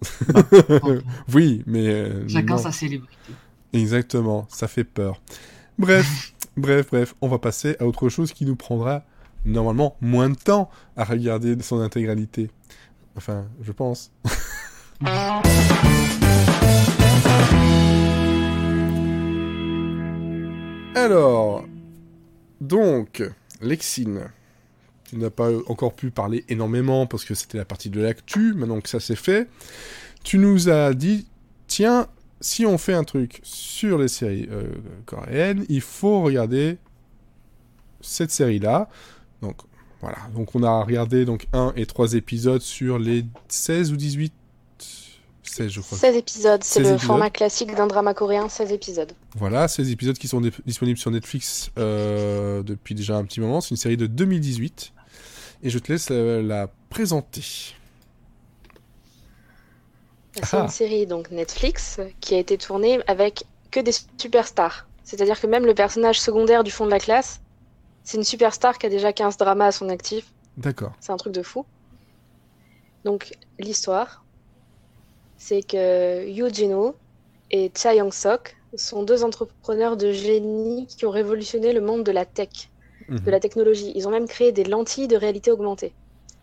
Enfin, 0.04 1.02
Oui, 1.34 1.64
mais. 1.66 1.88
euh, 1.88 2.28
Chacun 2.28 2.56
non. 2.56 2.62
sa 2.62 2.72
célébrité. 2.72 3.34
Exactement, 3.74 4.48
ça 4.50 4.68
fait 4.68 4.84
peur. 4.84 5.22
Bref, 5.78 6.34
bref, 6.58 6.88
bref, 6.92 7.16
on 7.22 7.28
va 7.30 7.40
passer 7.40 7.76
à 7.80 7.86
autre 7.86 8.10
chose 8.10 8.34
qui 8.34 8.46
nous 8.46 8.56
prendra 8.56 9.04
normalement 9.46 9.98
moins 10.02 10.30
de 10.30 10.36
temps 10.36 10.70
à 10.98 11.04
regarder 11.06 11.62
son 11.62 11.80
intégralité. 11.82 12.52
Enfin, 13.16 13.46
je 13.62 13.72
pense. 13.72 14.12
Alors, 20.96 21.66
donc, 22.62 23.24
Lexine, 23.62 24.30
tu 25.06 25.18
n'as 25.18 25.32
pas 25.32 25.50
encore 25.68 25.94
pu 25.94 26.12
parler 26.12 26.46
énormément 26.50 27.08
parce 27.08 27.26
que 27.26 27.34
c'était 27.34 27.58
la 27.58 27.66
partie 27.66 27.90
de 27.90 28.00
l'actu, 28.00 28.54
maintenant 28.54 28.80
que 28.80 28.90
ça 28.90 29.00
c'est 29.00 29.16
fait, 29.16 29.50
tu 30.24 30.38
nous 30.38 30.70
as 30.70 30.94
dit, 30.94 31.28
tiens, 31.68 32.08
si 32.42 32.66
on 32.66 32.78
fait 32.78 32.94
un 32.94 33.04
truc 33.04 33.40
sur 33.42 33.98
les 33.98 34.08
séries 34.08 34.48
euh, 34.52 34.68
coréennes, 35.06 35.66
il 35.68 35.82
faut 35.82 36.22
regarder 36.22 36.78
cette 38.02 38.32
série-là. 38.32 38.88
Donc 39.42 39.62
voilà, 40.00 40.18
donc 40.36 40.54
on 40.54 40.62
a 40.62 40.84
regardé 40.84 41.26
donc 41.26 41.48
un 41.54 41.74
et 41.76 41.86
trois 41.86 42.14
épisodes 42.14 42.62
sur 42.62 43.00
les 43.00 43.26
16 43.48 43.94
ou 43.94 43.96
18 43.96 44.34
16 45.44 45.70
je 45.72 45.82
crois. 45.82 45.98
16 45.98 46.16
épisodes, 46.16 46.64
c'est 46.64 46.80
16 46.80 46.84
le 46.84 46.90
épisodes. 46.94 47.08
format 47.08 47.30
classique 47.30 47.76
d'un 47.76 47.88
drama 47.88 48.14
coréen, 48.14 48.50
16 48.50 48.72
épisodes. 48.72 49.12
Voilà, 49.36 49.68
16 49.68 49.92
épisodes 49.92 50.18
qui 50.18 50.28
sont 50.28 50.42
disponibles 50.66 50.98
sur 50.98 51.12
Netflix 51.12 51.70
euh, 51.78 52.64
depuis 52.64 52.96
déjà 52.96 53.18
un 53.18 53.24
petit 53.26 53.40
moment. 53.42 53.60
C'est 53.62 53.72
une 53.72 53.78
série 53.78 53.98
de 53.98 54.08
2018. 54.08 54.94
Et 55.64 55.70
je 55.70 55.80
te 55.80 55.92
laisse 55.92 56.08
euh, 56.12 56.42
la 56.42 56.68
présenter. 56.90 57.42
C'est 60.36 60.54
Ah. 60.56 60.62
une 60.64 60.70
série 60.70 61.06
donc 61.06 61.30
Netflix 61.32 62.00
qui 62.20 62.34
a 62.36 62.40
été 62.40 62.58
tournée 62.58 63.00
avec 63.08 63.46
que 63.72 63.80
des 63.80 63.92
superstars. 64.18 64.88
C'est-à-dire 65.04 65.40
que 65.40 65.48
même 65.48 65.66
le 65.66 65.74
personnage 65.76 66.20
secondaire 66.20 66.64
du 66.64 66.72
fond 66.72 66.86
de 66.86 66.92
la 66.92 67.00
classe 67.00 67.40
C'est 68.04 68.18
une 68.18 68.24
superstar 68.24 68.78
qui 68.78 68.86
a 68.86 68.90
déjà 68.90 69.14
15 69.14 69.38
dramas 69.38 69.68
à 69.68 69.72
son 69.72 69.90
actif. 69.90 70.26
D'accord. 70.58 70.94
C'est 71.00 71.12
un 71.12 71.18
truc 71.18 71.34
de 71.34 71.42
fou. 71.44 71.66
Donc, 73.06 73.32
l'histoire, 73.60 74.23
c'est 75.46 75.62
que 75.62 76.26
Yoo 76.26 76.48
Jin-woo 76.48 76.96
et 77.52 77.70
Cha 77.76 77.94
Young-sok 77.94 78.56
sont 78.76 79.04
deux 79.04 79.26
entrepreneurs 79.26 79.98
de 79.98 80.12
génie 80.14 80.88
qui 80.88 81.06
ont 81.06 81.10
révolutionné 81.10 81.74
le 81.74 81.82
monde 81.82 82.04
de 82.06 82.14
la 82.14 82.26
tech, 82.26 82.72
Mhm. 83.10 83.20
de 83.20 83.32
la 83.32 83.42
technologie. 83.42 83.92
Ils 83.94 84.08
ont 84.08 84.12
même 84.12 84.28
créé 84.28 84.54
des 84.54 84.64
lentilles 84.64 85.10
de 85.10 85.18
réalité 85.18 85.52
augmentée. 85.52 85.94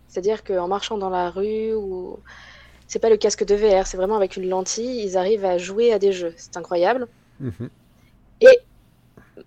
C'est-à-dire 0.07 0.45
qu'en 0.45 0.69
marchant 0.69 0.99
dans 0.99 1.09
la 1.09 1.31
rue, 1.31 1.73
ou 1.73 2.19
c'est 2.89 2.99
pas 2.99 3.09
le 3.09 3.17
casque 3.17 3.45
de 3.45 3.55
VR, 3.55 3.87
c'est 3.87 3.97
vraiment 3.97 4.17
avec 4.17 4.37
une 4.37 4.47
lentille, 4.49 5.03
ils 5.03 5.17
arrivent 5.17 5.47
à 5.47 5.57
jouer 5.57 5.95
à 5.95 5.99
des 5.99 6.13
jeux. 6.13 6.35
C'est 6.37 6.59
incroyable. 6.59 7.09
Mhm. 7.41 7.71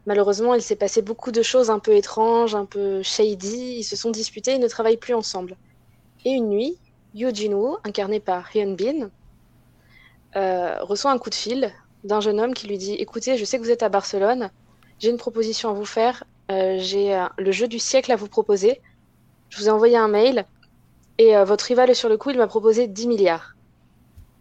Malheureusement, 0.07 0.55
il 0.55 0.63
s'est 0.63 0.75
passé 0.75 1.03
beaucoup 1.03 1.31
de 1.31 1.43
choses 1.43 1.69
un 1.69 1.77
peu 1.77 1.95
étranges, 1.95 2.55
un 2.55 2.65
peu 2.65 3.03
shady. 3.03 3.77
Ils 3.77 3.83
se 3.83 3.95
sont 3.95 4.09
disputés, 4.09 4.55
ils 4.55 4.59
ne 4.59 4.67
travaillent 4.67 4.97
plus 4.97 5.13
ensemble. 5.13 5.55
Et 6.25 6.31
une 6.31 6.49
nuit, 6.49 6.79
Yoo 7.13 7.31
Jin-woo, 7.31 7.77
incarné 7.83 8.19
par 8.19 8.49
Hyun 8.55 8.73
Bin, 8.73 9.11
reçoit 10.35 11.11
un 11.11 11.17
coup 11.17 11.29
de 11.29 11.35
fil 11.35 11.71
d'un 12.03 12.19
jeune 12.21 12.39
homme 12.39 12.53
qui 12.53 12.67
lui 12.67 12.77
dit 12.77 12.93
Écoutez, 12.93 13.37
je 13.37 13.45
sais 13.45 13.57
que 13.57 13.63
vous 13.63 13.71
êtes 13.71 13.83
à 13.83 13.89
Barcelone, 13.89 14.49
j'ai 14.99 15.09
une 15.09 15.17
proposition 15.17 15.69
à 15.69 15.73
vous 15.73 15.85
faire, 15.85 16.23
euh, 16.51 16.77
j'ai 16.79 17.15
euh, 17.15 17.25
le 17.37 17.51
jeu 17.51 17.67
du 17.67 17.79
siècle 17.79 18.11
à 18.11 18.15
vous 18.15 18.27
proposer. 18.27 18.81
Je 19.49 19.57
vous 19.59 19.67
ai 19.67 19.71
envoyé 19.71 19.97
un 19.97 20.07
mail 20.07 20.45
et 21.19 21.35
euh, 21.37 21.45
votre 21.45 21.65
rival 21.65 21.89
est 21.89 21.93
sur 21.93 22.09
le 22.09 22.17
coup, 22.17 22.31
il 22.31 22.37
m'a 22.37 22.47
proposé 22.47 22.87
10 22.87 23.07
milliards. 23.07 23.55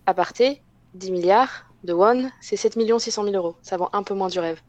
À 0.06 0.14
parté, 0.14 0.62
10 0.94 1.11
milliards 1.12 1.66
de 1.84 1.92
won, 1.92 2.30
c'est 2.40 2.56
7 2.56 2.75
600 2.99 3.25
000 3.25 3.37
euros. 3.37 3.56
Ça 3.62 3.76
vend 3.76 3.90
un 3.92 4.02
peu 4.02 4.14
moins 4.14 4.28
du 4.28 4.38
rêve. 4.38 4.61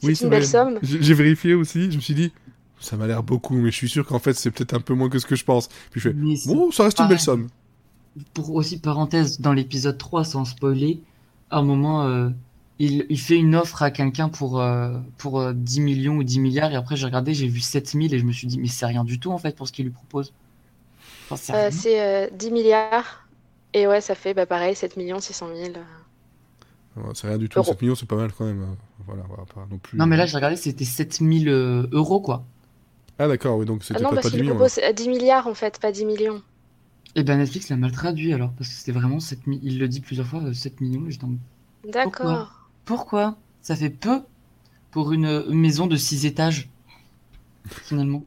C'est 0.00 0.06
Oui, 0.08 0.14
une 0.22 0.28
belle 0.28 0.42
vrai. 0.42 0.48
somme. 0.48 0.78
J'ai 0.82 1.14
vérifié 1.14 1.54
aussi, 1.54 1.90
je 1.90 1.96
me 1.96 2.02
suis 2.02 2.14
dit, 2.14 2.32
ça 2.78 2.96
m'a 2.96 3.06
l'air 3.06 3.22
beaucoup, 3.22 3.54
mais 3.56 3.70
je 3.70 3.76
suis 3.76 3.88
sûr 3.88 4.06
qu'en 4.06 4.18
fait, 4.18 4.34
c'est 4.34 4.50
peut-être 4.50 4.74
un 4.74 4.80
peu 4.80 4.92
moins 4.94 5.08
que 5.08 5.18
ce 5.18 5.26
que 5.26 5.34
je 5.36 5.44
pense. 5.44 5.68
Puis 5.90 6.00
je 6.00 6.10
fais, 6.10 6.14
Mais 6.14 6.36
c'est- 6.36 6.52
bon, 6.52 6.70
ça 6.70 6.84
reste 6.84 7.00
une 7.00 7.08
belle 7.08 7.20
somme. 7.20 7.48
Pour 8.34 8.54
aussi 8.54 8.78
parenthèse, 8.80 9.40
dans 9.40 9.52
l'épisode 9.52 9.98
3, 9.98 10.24
sans 10.24 10.44
spoiler, 10.44 11.02
à 11.50 11.58
un 11.58 11.62
moment, 11.62 12.04
euh, 12.04 12.30
il, 12.78 13.06
il 13.10 13.20
fait 13.20 13.36
une 13.38 13.54
offre 13.56 13.82
à 13.82 13.90
quelqu'un 13.90 14.28
pour, 14.28 14.60
euh, 14.60 14.98
pour 15.18 15.40
euh, 15.40 15.52
10 15.54 15.80
millions 15.80 16.16
ou 16.16 16.24
10 16.24 16.40
milliards, 16.40 16.72
et 16.72 16.76
après 16.76 16.96
j'ai 16.96 17.06
regardé, 17.06 17.34
j'ai 17.34 17.48
vu 17.48 17.60
7000 17.60 18.14
et 18.14 18.18
je 18.18 18.24
me 18.24 18.32
suis 18.32 18.46
dit, 18.48 18.58
mais 18.58 18.68
c'est 18.68 18.86
rien 18.86 19.04
du 19.04 19.18
tout 19.20 19.30
en 19.32 19.38
fait 19.38 19.56
pour 19.56 19.66
ce 19.68 19.72
qu'il 19.72 19.84
lui 19.86 19.92
propose. 19.92 20.32
Enfin, 21.30 21.36
c'est 21.36 21.52
Euh, 21.52 21.70
rien. 21.70 21.70
c'est 21.70 22.00
euh, 22.00 22.28
10 22.32 22.50
milliards. 22.52 23.26
Et 23.72 23.86
ouais, 23.86 24.00
ça 24.00 24.14
fait 24.14 24.32
bah, 24.34 24.46
pareil, 24.46 24.74
7 24.76 24.94
600 25.20 25.48
000. 25.48 25.78
Ouais, 26.96 27.12
c'est 27.14 27.26
rien 27.28 27.38
du 27.38 27.48
tout, 27.48 27.58
Euros. 27.58 27.62
7 27.62 27.80
millions, 27.82 27.94
c'est 27.94 28.06
pas 28.06 28.16
mal 28.16 28.32
quand 28.32 28.44
même. 28.46 28.62
hein. 28.62 28.76
Voilà, 29.06 29.22
voilà, 29.28 29.44
pas 29.44 29.66
non 29.70 29.78
plus. 29.78 29.98
Non, 29.98 30.06
mais 30.06 30.16
là, 30.16 30.26
j'ai 30.26 30.36
regardé, 30.36 30.56
c'était 30.56 30.84
7000 30.84 31.48
euh, 31.48 31.86
euros 31.92 32.20
quoi. 32.20 32.44
Ah 33.18 33.28
d'accord, 33.28 33.58
oui, 33.58 33.66
donc 33.66 33.84
Ah 33.94 33.98
c'était 33.98 34.00
non, 34.00 34.10
pas, 34.10 34.16
parce 34.16 34.28
pas 34.28 34.30
10 34.30 34.36
qu'il 34.36 34.42
millions. 34.42 34.54
propose 34.54 34.78
euh, 34.78 34.92
10 34.92 35.08
milliards 35.08 35.46
en 35.48 35.54
fait, 35.54 35.80
pas 35.80 35.90
10 35.90 36.04
millions. 36.04 36.40
Et 37.16 37.22
ben 37.24 37.38
Netflix 37.38 37.70
l'a 37.70 37.76
mal 37.76 37.90
traduit 37.92 38.32
alors, 38.34 38.50
parce 38.56 38.68
que 38.68 38.74
c'était 38.76 38.92
vraiment 38.92 39.18
7 39.20 39.46
mi- 39.46 39.58
il 39.62 39.78
le 39.78 39.88
dit 39.88 40.00
plusieurs 40.00 40.26
fois, 40.26 40.40
euh, 40.42 40.52
7 40.52 40.80
millions, 40.82 41.06
et 41.08 41.10
j'étais 41.10 41.24
en 41.24 41.28
mode, 41.28 41.38
D'accord. 41.90 42.66
Pourquoi? 42.84 43.36
Ça 43.62 43.74
fait 43.74 43.90
peu 43.90 44.20
pour 44.90 45.12
une, 45.12 45.44
maison 45.50 45.86
de 45.86 45.96
6 45.96 46.26
étages, 46.26 46.68
finalement. 47.68 48.22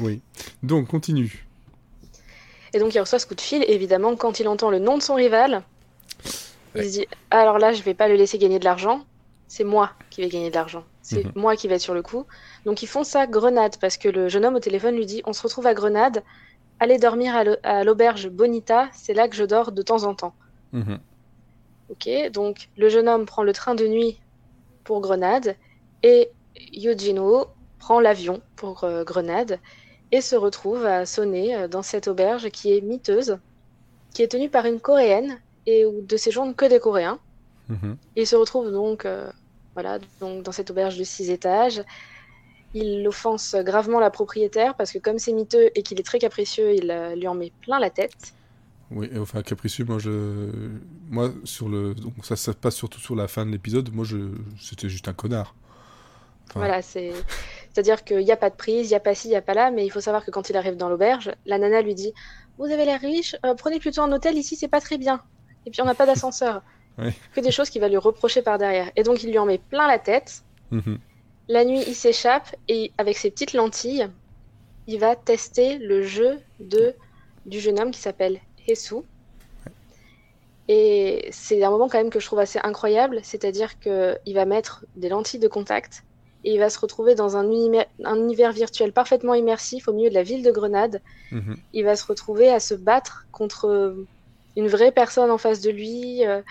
Oui. 0.00 0.20
Donc, 0.62 0.86
continue. 0.88 1.46
Et 2.74 2.78
donc 2.78 2.94
il 2.94 3.00
reçoit 3.00 3.18
ce 3.18 3.26
coup 3.26 3.34
de 3.34 3.40
fil. 3.40 3.64
Évidemment, 3.68 4.16
quand 4.16 4.38
il 4.38 4.48
entend 4.48 4.70
le 4.70 4.78
nom 4.78 4.98
de 4.98 5.02
son 5.02 5.14
rival, 5.14 5.62
il 6.74 6.84
se 6.84 6.90
dit 6.90 7.06
alors 7.30 7.58
là, 7.58 7.72
je 7.72 7.82
vais 7.82 7.94
pas 7.94 8.06
le 8.06 8.16
laisser 8.16 8.36
gagner 8.38 8.58
de 8.58 8.64
l'argent. 8.64 9.04
C'est 9.48 9.64
moi 9.64 9.92
qui 10.10 10.20
vais 10.20 10.28
gagner 10.28 10.50
de 10.50 10.54
l'argent. 10.54 10.84
C'est 11.00 11.24
Mhm. 11.24 11.32
moi 11.36 11.56
qui 11.56 11.68
vais 11.68 11.76
être 11.76 11.80
sur 11.80 11.94
le 11.94 12.02
coup. 12.02 12.26
Donc 12.66 12.82
ils 12.82 12.86
font 12.86 13.02
ça 13.04 13.26
Grenade 13.26 13.76
parce 13.80 13.96
que 13.96 14.08
le 14.10 14.28
jeune 14.28 14.44
homme 14.44 14.56
au 14.56 14.60
téléphone 14.60 14.94
lui 14.96 15.06
dit 15.06 15.22
on 15.24 15.32
se 15.32 15.42
retrouve 15.42 15.66
à 15.66 15.72
Grenade. 15.72 16.22
Allez 16.78 16.98
dormir 16.98 17.34
à 17.34 17.44
l'au- 17.44 17.56
à 17.62 17.84
l'auberge 17.84 18.28
Bonita. 18.28 18.88
C'est 18.92 19.14
là 19.14 19.28
que 19.28 19.36
je 19.36 19.44
dors 19.44 19.72
de 19.72 19.82
temps 19.82 20.04
en 20.04 20.14
temps. 20.14 20.34
Mhm. 20.72 20.98
Ok, 21.88 22.08
donc 22.32 22.68
le 22.76 22.88
jeune 22.88 23.08
homme 23.08 23.26
prend 23.26 23.42
le 23.44 23.52
train 23.52 23.74
de 23.74 23.86
nuit 23.86 24.18
pour 24.84 25.00
Grenade 25.00 25.56
et 26.02 26.30
Yojino 26.72 27.46
prend 27.78 28.00
l'avion 28.00 28.42
pour 28.56 28.84
euh, 28.84 29.04
Grenade 29.04 29.60
et 30.10 30.20
se 30.20 30.34
retrouve 30.36 30.84
à 30.84 31.06
sonner 31.06 31.54
euh, 31.54 31.68
dans 31.68 31.82
cette 31.82 32.08
auberge 32.08 32.50
qui 32.50 32.76
est 32.76 32.80
miteuse, 32.80 33.38
qui 34.14 34.22
est 34.22 34.28
tenue 34.28 34.50
par 34.50 34.66
une 34.66 34.80
coréenne 34.80 35.40
et 35.66 35.84
où 35.86 36.00
de 36.02 36.16
séjournent 36.16 36.54
que 36.54 36.64
des 36.66 36.80
Coréens. 36.80 37.18
Mhm. 37.68 37.96
Il 38.16 38.26
se 38.26 38.36
retrouve 38.36 38.70
donc, 38.70 39.04
euh, 39.04 39.30
voilà, 39.74 39.98
donc 40.20 40.42
dans 40.42 40.52
cette 40.52 40.70
auberge 40.70 40.96
de 40.98 41.04
six 41.04 41.30
étages. 41.30 41.82
Il 42.78 43.08
offense 43.08 43.56
gravement 43.64 44.00
la 44.00 44.10
propriétaire 44.10 44.74
parce 44.74 44.92
que 44.92 44.98
comme 44.98 45.18
c'est 45.18 45.32
miteux 45.32 45.70
et 45.74 45.82
qu'il 45.82 45.98
est 45.98 46.02
très 46.02 46.18
capricieux, 46.18 46.74
il 46.74 46.90
euh, 46.90 47.14
lui 47.14 47.26
en 47.26 47.34
met 47.34 47.50
plein 47.62 47.78
la 47.78 47.88
tête. 47.88 48.34
Oui, 48.90 49.08
et 49.12 49.18
enfin, 49.18 49.42
capricieux, 49.42 49.86
moi, 49.86 49.98
je... 49.98 50.50
Moi, 51.08 51.32
sur 51.44 51.68
le... 51.68 51.94
Donc, 51.94 52.12
ça, 52.22 52.36
ça 52.36 52.52
se 52.52 52.56
passe 52.56 52.76
surtout 52.76 53.00
sur 53.00 53.16
la 53.16 53.28
fin 53.28 53.46
de 53.46 53.50
l'épisode. 53.50 53.92
Moi, 53.94 54.04
je... 54.04 54.16
C'était 54.60 54.90
juste 54.90 55.08
un 55.08 55.14
connard. 55.14 55.54
Enfin, 56.50 56.60
Voilà, 56.60 56.82
c'est... 56.82 57.12
C'est-à-dire 57.72 58.04
qu'il 58.04 58.18
n'y 58.18 58.32
a 58.32 58.36
pas 58.36 58.50
de 58.50 58.54
prise, 58.54 58.88
il 58.88 58.90
n'y 58.90 58.96
a 58.96 59.00
pas 59.00 59.14
ci, 59.14 59.28
il 59.28 59.30
n'y 59.30 59.36
a 59.36 59.42
pas 59.42 59.54
là, 59.54 59.70
mais 59.70 59.84
il 59.84 59.90
faut 59.90 60.00
savoir 60.00 60.24
que 60.24 60.30
quand 60.30 60.48
il 60.48 60.56
arrive 60.56 60.76
dans 60.76 60.88
l'auberge, 60.88 61.30
la 61.44 61.58
nana 61.58 61.82
lui 61.82 61.94
dit 61.94 62.12
Vous 62.58 62.64
avez 62.64 62.84
l'air 62.84 63.00
riche, 63.00 63.36
euh, 63.44 63.54
prenez 63.54 63.78
plutôt 63.80 64.00
un 64.00 64.12
hôtel, 64.12 64.38
ici 64.38 64.56
c'est 64.56 64.68
pas 64.68 64.80
très 64.80 64.96
bien. 64.96 65.20
Et 65.66 65.70
puis 65.70 65.82
on 65.82 65.84
n'a 65.84 65.94
pas 65.94 66.06
d'ascenseur. 66.06 66.62
Ouais. 66.98 67.12
Que 67.34 67.42
des 67.42 67.50
choses 67.50 67.68
qu'il 67.68 67.82
va 67.82 67.90
lui 67.90 67.98
reprocher 67.98 68.40
par 68.40 68.56
derrière. 68.56 68.90
Et 68.96 69.02
donc 69.02 69.22
il 69.22 69.28
lui 69.30 69.38
en 69.38 69.44
met 69.44 69.58
plein 69.58 69.86
la 69.86 69.98
tête. 69.98 70.42
mhm. 70.70 70.98
La 71.48 71.64
nuit, 71.64 71.82
il 71.86 71.94
s'échappe 71.94 72.54
et 72.68 72.92
avec 72.98 73.16
ses 73.16 73.30
petites 73.30 73.52
lentilles, 73.52 74.08
il 74.86 74.98
va 74.98 75.16
tester 75.16 75.78
le 75.78 76.02
jeu 76.02 76.38
de... 76.60 76.94
du 77.44 77.60
jeune 77.60 77.78
homme 77.80 77.90
qui 77.90 78.00
s'appelle 78.00 78.40
Hesu. 78.66 78.96
Et 80.68 81.28
c'est 81.30 81.62
un 81.62 81.70
moment 81.70 81.88
quand 81.88 81.98
même 81.98 82.10
que 82.10 82.18
je 82.18 82.26
trouve 82.26 82.40
assez 82.40 82.58
incroyable, 82.62 83.20
c'est-à-dire 83.22 83.78
qu'il 83.78 84.34
va 84.34 84.44
mettre 84.44 84.84
des 84.96 85.08
lentilles 85.08 85.38
de 85.38 85.48
contact 85.48 86.02
et 86.44 86.54
il 86.54 86.58
va 86.58 86.70
se 86.70 86.78
retrouver 86.78 87.14
dans 87.14 87.36
un, 87.36 87.44
univers- 87.44 87.86
un 88.04 88.16
univers 88.16 88.52
virtuel 88.52 88.92
parfaitement 88.92 89.34
immersif 89.34 89.88
au 89.88 89.92
milieu 89.92 90.08
de 90.10 90.14
la 90.14 90.22
ville 90.22 90.42
de 90.42 90.50
Grenade. 90.50 91.02
Mhm. 91.32 91.56
Il 91.72 91.84
va 91.84 91.96
se 91.96 92.04
retrouver 92.06 92.48
à 92.50 92.60
se 92.60 92.74
battre 92.74 93.26
contre 93.32 93.96
une 94.56 94.68
vraie 94.68 94.92
personne 94.92 95.30
en 95.30 95.38
face 95.38 95.60
de 95.60 95.70
lui. 95.70 96.24
euh, 96.24 96.42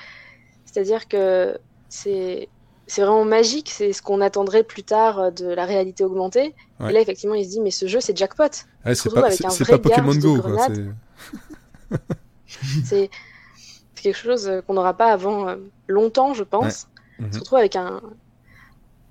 C'est-à-dire 0.66 1.08
que 1.08 1.58
c'est 1.90 2.50
c'est 2.88 3.02
vraiment 3.02 3.26
magique, 3.26 3.70
c'est 3.72 3.94
ce 3.94 4.02
qu'on 4.02 4.22
attendrait 4.22 4.64
plus 4.64 4.84
tard 4.84 5.20
euh, 5.20 5.32
de 5.32 5.48
la 5.48 5.66
réalité 5.66 6.04
augmentée. 6.04 6.54
Ouais. 6.80 6.90
Et 6.90 6.94
là, 6.94 7.02
effectivement, 7.02 7.36
il 7.36 7.44
se 7.46 7.50
dit, 7.50 7.60
mais 7.62 7.72
ce 7.72 7.88
jeu, 7.88 8.00
c'est 8.00 8.16
jackpot. 8.18 8.44
Se 8.52 8.94
c'est 8.94 9.10
pas, 9.66 9.80
Pokémon 9.80 10.14
Go, 10.16 10.38
c'est- 12.86 13.10
quelque 13.96 14.16
chose 14.18 14.48
euh, 14.48 14.62
qu'on 14.62 14.76
n'aura 14.76 14.94
pas 14.94 15.12
avant 15.12 15.48
euh, 15.50 15.56
longtemps, 15.88 16.34
je 16.34 16.44
pense. 16.44 16.88
Mhm. 17.20 17.28
Il 17.28 17.34
se 17.34 17.40
retrouve 17.40 17.58
avec 17.60 17.76
un, 17.76 18.02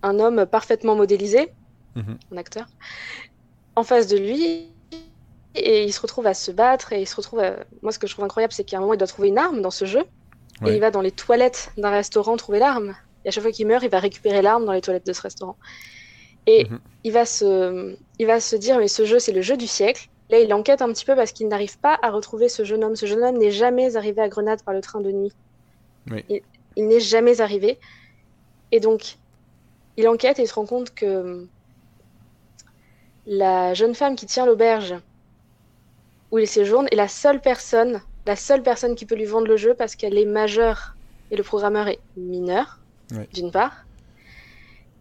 un 0.02 0.18
homme 0.20 0.46
parfaitement 0.46 0.94
modélisé, 0.94 1.52
Mhm. 1.96 2.18
un 2.32 2.36
acteur, 2.36 2.66
en 3.76 3.82
face 3.82 4.06
de 4.06 4.16
lui. 4.18 4.68
Et 5.56 5.84
il 5.84 5.92
se 5.92 6.00
retrouve 6.00 6.26
à 6.26 6.34
se 6.34 6.50
battre. 6.50 6.92
Et 6.92 7.02
il 7.02 7.06
se 7.06 7.14
retrouve. 7.16 7.38
à- 7.40 7.56
Moi, 7.82 7.92
ce 7.92 7.98
que 8.00 8.06
je 8.08 8.12
trouve 8.12 8.24
incroyable, 8.24 8.52
c'est 8.52 8.64
qu'à 8.64 8.76
un 8.78 8.80
moment, 8.80 8.94
il 8.94 8.98
doit 8.98 9.06
trouver 9.06 9.28
une 9.28 9.38
arme 9.38 9.62
dans 9.62 9.70
ce 9.70 9.84
jeu. 9.84 10.02
Et 10.62 10.64
Ouais. 10.64 10.74
il 10.76 10.80
va 10.80 10.90
dans 10.90 11.00
les 11.00 11.12
toilettes 11.12 11.70
d'un 11.76 11.90
restaurant 11.90 12.36
trouver 12.36 12.58
l'arme. 12.58 12.94
Et 13.24 13.28
à 13.28 13.30
chaque 13.30 13.42
fois 13.42 13.52
qu'il 13.52 13.66
meurt, 13.66 13.82
il 13.84 13.90
va 13.90 13.98
récupérer 14.00 14.42
l'arme 14.42 14.64
dans 14.64 14.72
les 14.72 14.80
toilettes 14.80 15.06
de 15.06 15.12
ce 15.12 15.22
restaurant. 15.22 15.56
Et 16.46 16.66
Mhm. 16.68 16.78
il, 17.04 17.12
va 17.12 17.24
se... 17.26 17.96
il 18.18 18.26
va 18.26 18.40
se 18.40 18.56
dire, 18.56 18.78
mais 18.78 18.88
ce 18.88 19.04
jeu, 19.04 19.18
c'est 19.18 19.32
le 19.32 19.42
jeu 19.42 19.56
du 19.56 19.66
siècle. 19.66 20.08
Là, 20.30 20.38
il 20.40 20.52
enquête 20.54 20.82
un 20.82 20.88
petit 20.92 21.04
peu 21.04 21.14
parce 21.14 21.32
qu'il 21.32 21.48
n'arrive 21.48 21.78
pas 21.78 21.98
à 22.02 22.10
retrouver 22.10 22.48
ce 22.48 22.64
jeune 22.64 22.84
homme. 22.84 22.96
Ce 22.96 23.06
jeune 23.06 23.22
homme 23.22 23.38
n'est 23.38 23.50
jamais 23.50 23.96
arrivé 23.96 24.20
à 24.22 24.28
Grenade 24.28 24.62
par 24.62 24.74
le 24.74 24.80
train 24.80 25.00
de 25.00 25.10
nuit. 25.10 25.32
Oui. 26.10 26.24
Il, 26.28 26.42
il 26.76 26.86
n'est 26.88 27.00
jamais 27.00 27.40
arrivé. 27.40 27.78
Et 28.72 28.80
donc, 28.80 29.16
il 29.96 30.08
enquête 30.08 30.38
et 30.38 30.42
il 30.42 30.48
se 30.48 30.54
rend 30.54 30.66
compte 30.66 30.94
que 30.94 31.46
la 33.26 33.74
jeune 33.74 33.94
femme 33.94 34.16
qui 34.16 34.26
tient 34.26 34.44
l'auberge 34.46 34.94
où 36.30 36.38
il 36.38 36.48
séjourne 36.48 36.88
est 36.90 36.96
la 36.96 37.08
seule 37.08 37.40
personne, 37.40 38.02
la 38.26 38.36
seule 38.36 38.62
personne 38.62 38.96
qui 38.96 39.06
peut 39.06 39.14
lui 39.14 39.24
vendre 39.24 39.46
le 39.46 39.56
jeu 39.56 39.74
parce 39.74 39.94
qu'elle 39.94 40.18
est 40.18 40.24
majeure 40.26 40.96
et 41.30 41.36
le 41.36 41.42
programmeur 41.42 41.88
est 41.88 42.00
mineur, 42.16 42.80
Ouais. 43.12 43.28
d'une 43.32 43.50
part. 43.50 43.84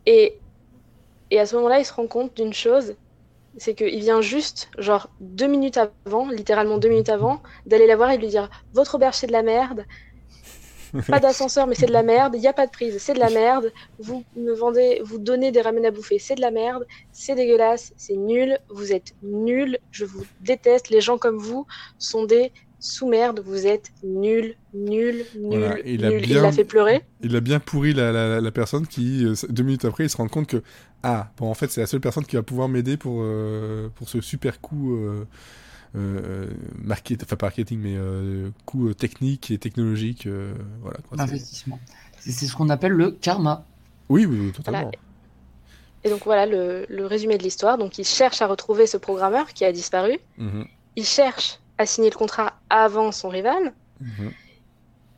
Et, 0.05 0.37
et 1.31 1.39
à 1.39 1.45
ce 1.45 1.55
moment-là, 1.55 1.79
il 1.79 1.85
se 1.85 1.93
rend 1.93 2.07
compte 2.07 2.35
d'une 2.35 2.53
chose, 2.53 2.95
c'est 3.57 3.75
qu'il 3.75 3.99
vient 3.99 4.21
juste, 4.21 4.69
genre 4.77 5.09
deux 5.19 5.47
minutes 5.47 5.77
avant, 5.77 6.29
littéralement 6.29 6.77
deux 6.77 6.89
minutes 6.89 7.09
avant, 7.09 7.41
d'aller 7.65 7.87
la 7.87 7.95
voir 7.95 8.11
et 8.11 8.17
de 8.17 8.21
lui 8.23 8.29
dire 8.29 8.49
Votre 8.73 8.95
auberge, 8.95 9.15
c'est 9.15 9.27
de 9.27 9.31
la 9.31 9.43
merde. 9.43 9.85
Pas 11.07 11.19
d'ascenseur, 11.19 11.65
mais 11.65 11.73
c'est 11.73 11.87
de 11.87 11.91
la 11.91 12.03
merde. 12.03 12.35
Il 12.35 12.41
n'y 12.41 12.47
a 12.47 12.53
pas 12.53 12.67
de 12.67 12.71
prise, 12.71 12.99
c'est 12.99 13.15
de 13.15 13.19
la 13.19 13.31
merde. 13.31 13.71
Vous 13.97 14.23
me 14.35 14.53
vendez, 14.53 15.01
vous 15.03 15.17
donnez 15.17 15.51
des 15.51 15.61
ramen 15.61 15.83
à 15.87 15.91
bouffer, 15.91 16.19
c'est 16.19 16.35
de 16.35 16.41
la 16.41 16.51
merde. 16.51 16.85
C'est 17.11 17.33
dégueulasse, 17.33 17.93
c'est 17.97 18.15
nul. 18.15 18.59
Vous 18.69 18.93
êtes 18.93 19.15
nuls. 19.23 19.79
Je 19.89 20.05
vous 20.05 20.23
déteste. 20.41 20.89
Les 20.89 21.01
gens 21.01 21.17
comme 21.17 21.37
vous 21.37 21.65
sont 21.97 22.25
des 22.25 22.51
sous 22.85 23.07
merde, 23.07 23.41
vous 23.45 23.65
êtes 23.65 23.91
nul, 24.03 24.55
nul, 24.73 25.25
nul, 25.37 25.47
Voilà, 25.57 25.79
il 25.85 26.03
a. 26.05 26.11
Il 26.11 26.27
bien- 26.27 26.41
l'a 26.41 26.51
fait 26.51 26.65
pleurer. 26.65 27.01
Il 27.21 27.33
a 27.37 27.39
bien 27.39 27.61
pourri 27.61 27.93
la, 27.93 28.11
la, 28.11 28.41
la 28.41 28.51
personne 28.51 28.85
qui, 28.85 29.23
euh, 29.25 29.33
deux 29.47 29.63
minutes 29.63 29.85
après, 29.85 30.03
il 30.03 30.09
se 30.09 30.17
rend 30.17 30.27
compte 30.27 30.47
que, 30.47 30.61
ah, 31.01 31.31
bon, 31.37 31.49
en 31.49 31.53
fait, 31.53 31.71
c'est 31.71 31.79
la 31.79 31.87
seule 31.87 32.01
personne 32.01 32.25
qui 32.25 32.35
va 32.35 32.43
pouvoir 32.43 32.67
m'aider 32.67 32.97
pour, 32.97 33.19
euh, 33.21 33.87
pour 33.95 34.09
ce 34.09 34.19
super 34.19 34.59
coup, 34.59 34.95
euh, 34.97 35.25
euh, 35.95 36.47
market, 36.83 37.23
enfin, 37.23 37.37
pas 37.37 37.45
marketing, 37.45 37.79
mais 37.79 37.95
euh, 37.95 38.49
coup 38.65 38.93
technique 38.93 39.49
et 39.51 39.57
technologique. 39.57 40.27
euh, 40.27 40.53
voilà, 40.81 40.97
Investissement. 41.17 41.79
C'est 42.19 42.31
c'est 42.31 42.47
ce 42.47 42.53
qu'on 42.55 42.69
appelle 42.69 42.91
le 42.91 43.11
karma. 43.11 43.65
Oui, 44.09 44.25
oui, 44.25 44.37
oui, 44.41 44.51
totalement. 44.51 44.91
Et 46.03 46.09
donc 46.09 46.25
voilà 46.25 46.45
le, 46.45 46.85
le 46.89 47.05
résumé 47.05 47.37
de 47.37 47.43
l'histoire. 47.43 47.77
Donc 47.77 47.97
il 47.97 48.03
cherche 48.05 48.41
à 48.41 48.47
retrouver 48.47 48.87
ce 48.87 48.97
programmeur 48.97 49.53
qui 49.53 49.63
a 49.63 49.71
disparu. 49.71 50.19
Mhm, 50.37 50.65
Il 50.97 51.05
cherche 51.05 51.59
à 51.77 51.85
signer 51.85 52.09
le 52.09 52.15
contrat 52.15 52.53
avant 52.69 53.11
son 53.11 53.29
rival. 53.29 53.73
mhm. 54.01 54.31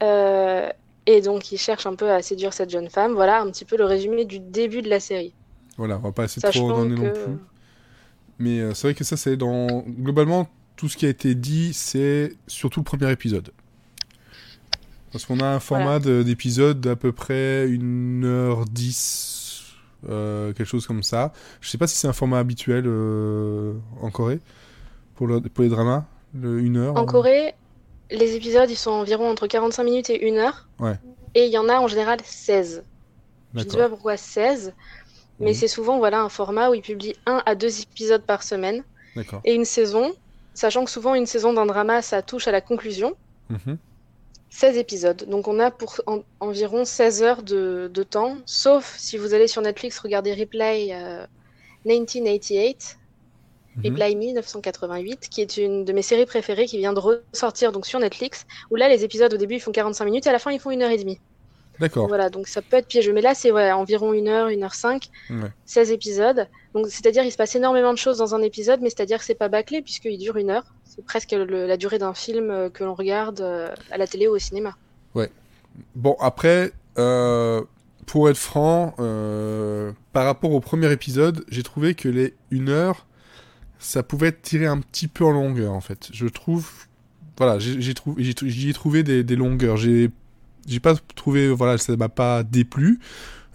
Euh, 0.04 0.70
et 1.06 1.22
donc 1.22 1.52
il 1.52 1.58
cherche 1.58 1.86
un 1.86 1.96
peu 1.96 2.12
à 2.12 2.22
séduire 2.22 2.54
cette 2.54 2.70
jeune 2.70 2.90
femme. 2.90 3.14
Voilà 3.14 3.42
un 3.42 3.50
petit 3.52 3.64
peu 3.66 3.78
le 3.78 3.86
résumé 3.86 4.26
du 4.26 4.40
début 4.40 4.82
de 4.82 4.90
la 4.90 5.00
série. 5.00 5.34
Voilà, 5.78 5.98
on 5.98 6.00
va 6.02 6.12
pas 6.12 6.26
essayer 6.26 6.42
de 6.46 6.52
trop 6.52 6.72
donner 6.74 6.96
non 6.96 7.12
plus. 7.12 7.38
Mais 8.40 8.60
euh, 8.60 8.74
c'est 8.74 8.88
vrai 8.88 8.94
que 8.96 9.04
ça, 9.06 9.16
c'est 9.16 9.38
dans. 9.38 9.84
Globalement, 9.88 10.50
tout 10.76 10.90
ce 10.90 10.98
qui 10.98 11.06
a 11.06 11.10
été 11.10 11.34
dit, 11.36 11.74
c'est 11.74 12.34
surtout 12.48 12.82
le 12.82 12.84
premier 12.84 13.10
épisode. 13.12 13.52
Parce 15.12 15.26
qu'on 15.26 15.40
a 15.40 15.46
un 15.48 15.60
format 15.62 16.00
de- 16.00 16.24
d'épisode 16.24 16.82
d'à 16.82 16.98
peu 16.98 17.14
près 17.14 17.66
1h10, 17.68 19.64
euh, 20.10 20.54
quelque 20.54 20.68
chose 20.68 20.86
comme 20.88 21.04
ça. 21.04 21.32
Je 21.62 21.70
sais 21.70 21.78
pas 21.78 21.88
si 21.88 21.96
c'est 21.98 22.08
un 22.08 22.14
format 22.14 22.40
habituel 22.40 22.84
euh, 22.88 23.74
en 24.02 24.12
Corée 24.12 24.40
pour, 25.16 25.28
le- 25.28 25.40
pour 25.42 25.64
les 25.64 25.70
dramas, 25.70 26.06
le 26.36 26.60
1 26.60 26.76
heure. 26.76 26.98
En 26.98 27.06
Corée, 27.06 27.56
les 28.12 28.36
épisodes 28.36 28.70
ils 28.70 28.76
sont 28.78 28.92
environ 28.92 29.30
entre 29.30 29.48
45 29.48 29.84
minutes 29.84 30.10
et 30.10 30.30
1 30.30 30.38
heure. 30.38 30.68
Ouais. 30.80 31.00
Et 31.34 31.46
il 31.46 31.52
y 31.52 31.58
en 31.58 31.68
a 31.70 31.80
en 31.80 31.88
général 31.88 32.20
16. 32.24 32.84
Je 33.54 33.64
ne 33.64 33.70
sais 33.70 33.78
pas 33.78 33.90
pourquoi 33.90 34.18
16, 34.18 34.74
mais 35.40 35.52
Mhm. 35.52 35.54
c'est 35.54 35.68
souvent 35.70 35.98
voilà 35.98 36.22
un 36.22 36.30
format 36.30 36.70
où 36.70 36.74
ils 36.74 36.82
publient 36.82 37.16
un 37.26 37.42
à 37.46 37.56
deux 37.56 37.82
épisodes 37.82 38.22
par 38.24 38.44
semaine 38.44 38.84
et 39.46 39.54
une 39.56 39.64
saison, 39.66 40.14
sachant 40.54 40.84
que 40.86 40.92
souvent 40.92 41.16
une 41.16 41.26
saison 41.26 41.54
d'un 41.54 41.66
drama 41.66 42.02
ça 42.02 42.22
touche 42.22 42.48
à 42.48 42.52
la 42.52 42.62
conclusion. 42.62 43.16
Mhm. 43.50 43.78
16 44.50 44.78
épisodes. 44.78 45.26
Donc 45.30 45.48
on 45.50 45.60
a 45.60 45.72
pour 45.72 45.96
en- 46.06 46.22
environ 46.40 46.86
16 46.86 47.22
heures 47.24 47.44
de, 47.44 47.90
de 47.94 48.04
temps, 48.04 48.38
sauf 48.46 48.96
si 48.98 49.18
vous 49.18 49.34
allez 49.34 49.48
sur 49.48 49.62
Netflix 49.62 50.00
regarder 50.00 50.34
Replay 50.34 50.90
euh, 50.92 51.26
1988, 51.86 52.98
Mhm. 53.78 53.84
Replay 53.92 54.16
1988, 54.16 55.28
qui 55.30 55.42
est 55.42 55.58
une 55.58 55.86
de 55.86 55.94
mes 55.94 56.02
séries 56.02 56.26
préférées 56.26 56.66
qui 56.66 56.78
vient 56.78 56.94
de 56.94 57.00
ressortir 57.00 57.72
donc 57.72 57.86
sur 57.86 58.00
Netflix, 58.00 58.46
où 58.72 58.76
là 58.76 58.88
les 58.90 59.04
épisodes 59.04 59.34
au 59.34 59.38
début 59.38 59.56
ils 59.56 59.60
font 59.60 59.72
45 59.72 60.06
minutes 60.06 60.26
et 60.28 60.30
à 60.30 60.34
la 60.34 60.40
fin 60.40 60.52
ils 60.52 60.60
font 60.60 60.72
une 60.72 60.82
heure 60.82 60.92
et 60.92 60.98
demie. 60.98 61.20
D'accord. 61.80 62.08
Voilà, 62.08 62.30
donc 62.30 62.48
ça 62.48 62.62
peut 62.62 62.78
être 62.78 62.88
piégeux. 62.88 63.12
Mais 63.12 63.22
là 63.22 63.36
c'est 63.36 63.52
ouais, 63.52 63.72
environ 63.74 64.14
une 64.14 64.30
heure, 64.30 64.48
une 64.48 64.64
heure 64.64 64.76
cinq, 64.76 65.10
Ouais. 65.30 65.50
16 65.66 65.92
épisodes. 65.92 66.48
Donc 66.74 66.88
c'est-à-dire 66.88 67.24
il 67.24 67.32
se 67.32 67.38
passe 67.38 67.54
énormément 67.56 67.92
de 67.92 67.98
choses 67.98 68.18
dans 68.18 68.34
un 68.34 68.42
épisode, 68.42 68.80
mais 68.82 68.90
c'est-à-dire 68.90 69.20
que 69.20 69.26
c'est 69.26 69.36
pas 69.36 69.50
bâclé 69.50 69.82
puisqu'il 69.82 70.18
dure 70.18 70.38
une 70.38 70.52
heure. 70.52 70.64
C'est 70.86 71.04
presque 71.04 71.32
le- 71.34 71.68
la 71.68 71.76
durée 71.76 71.98
d'un 72.00 72.14
film 72.14 72.50
euh, 72.50 72.70
que 72.70 72.86
l'on 72.86 72.94
regarde 72.94 73.42
euh, 73.42 73.70
à 73.92 73.98
la 73.98 74.08
télé 74.08 74.28
ou 74.30 74.36
au 74.36 74.40
cinéma. 74.40 74.76
Bon, 75.94 76.16
après, 76.22 76.72
euh, 76.98 77.62
pour 78.06 78.30
être 78.30 78.38
franc, 78.38 78.96
euh, 79.00 79.92
par 80.14 80.24
rapport 80.24 80.52
au 80.54 80.62
premier 80.62 80.90
épisode, 80.94 81.44
j'ai 81.50 81.64
trouvé 81.64 81.96
que 81.96 82.08
les 82.08 82.34
1 82.50 82.70
heure, 82.70 83.06
ça 83.80 84.04
pouvait 84.04 84.28
être 84.28 84.42
tiré 84.42 84.66
un 84.66 84.80
petit 84.80 85.08
peu 85.08 85.26
en 85.26 85.32
longueur, 85.32 85.74
en 85.74 85.82
fait. 85.82 86.10
Je 86.14 86.28
trouve... 86.28 86.70
Voilà, 87.38 87.60
j'y 87.60 87.90
ai 87.90 88.74
trouvé 88.74 89.04
des, 89.04 89.36
longueurs. 89.36 89.78
J'ai 89.78 90.10
pas 90.82 90.96
trouvé... 91.16 91.50
Voilà, 91.50 91.78
ça 91.78 91.96
m'a 91.96 92.10
pas 92.10 92.44
déplu. 92.44 93.00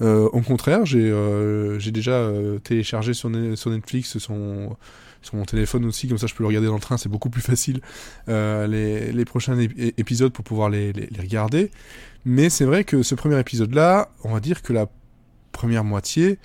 Euh, 0.03 0.29
au 0.33 0.41
contraire, 0.41 0.87
j'ai 0.87 1.11
euh, 1.11 1.79
déjà 1.91 2.13
euh, 2.13 2.59
téléchargé 2.59 3.13
sur, 3.13 3.29
Ne- 3.29 3.55
sur 3.55 3.71
Netflix 3.71 4.19
sur 4.19 4.35
mon 4.35 5.45
téléphone 5.45 5.85
aussi, 5.85 6.09
comme 6.09 6.17
ça 6.17 6.27
je 6.27 6.35
peux 6.35 6.43
le 6.43 6.47
regarder 6.49 6.69
dans 6.69 6.75
le 6.75 6.81
train, 6.81 6.97
c'est 6.97 7.11
beaucoup 7.11 7.29
plus 7.29 7.43
facile, 7.43 7.83
les, 8.27 9.25
prochains 9.27 9.57
ép- 9.57 9.93
épisodes 9.99 10.33
pour 10.33 10.45
pouvoir 10.45 10.71
les, 10.71 10.93
regarder. 11.19 11.71
Mais 12.25 12.49
c'est 12.49 12.65
vrai 12.65 12.85
que 12.85 13.03
ce 13.03 13.15
premier 13.15 13.39
épisode-là, 13.39 14.11
on 14.25 14.33
va 14.33 14.41
dire 14.41 14.63
que 14.63 14.73
la 14.73 14.87
première 15.53 15.85
moitié, 15.85 16.39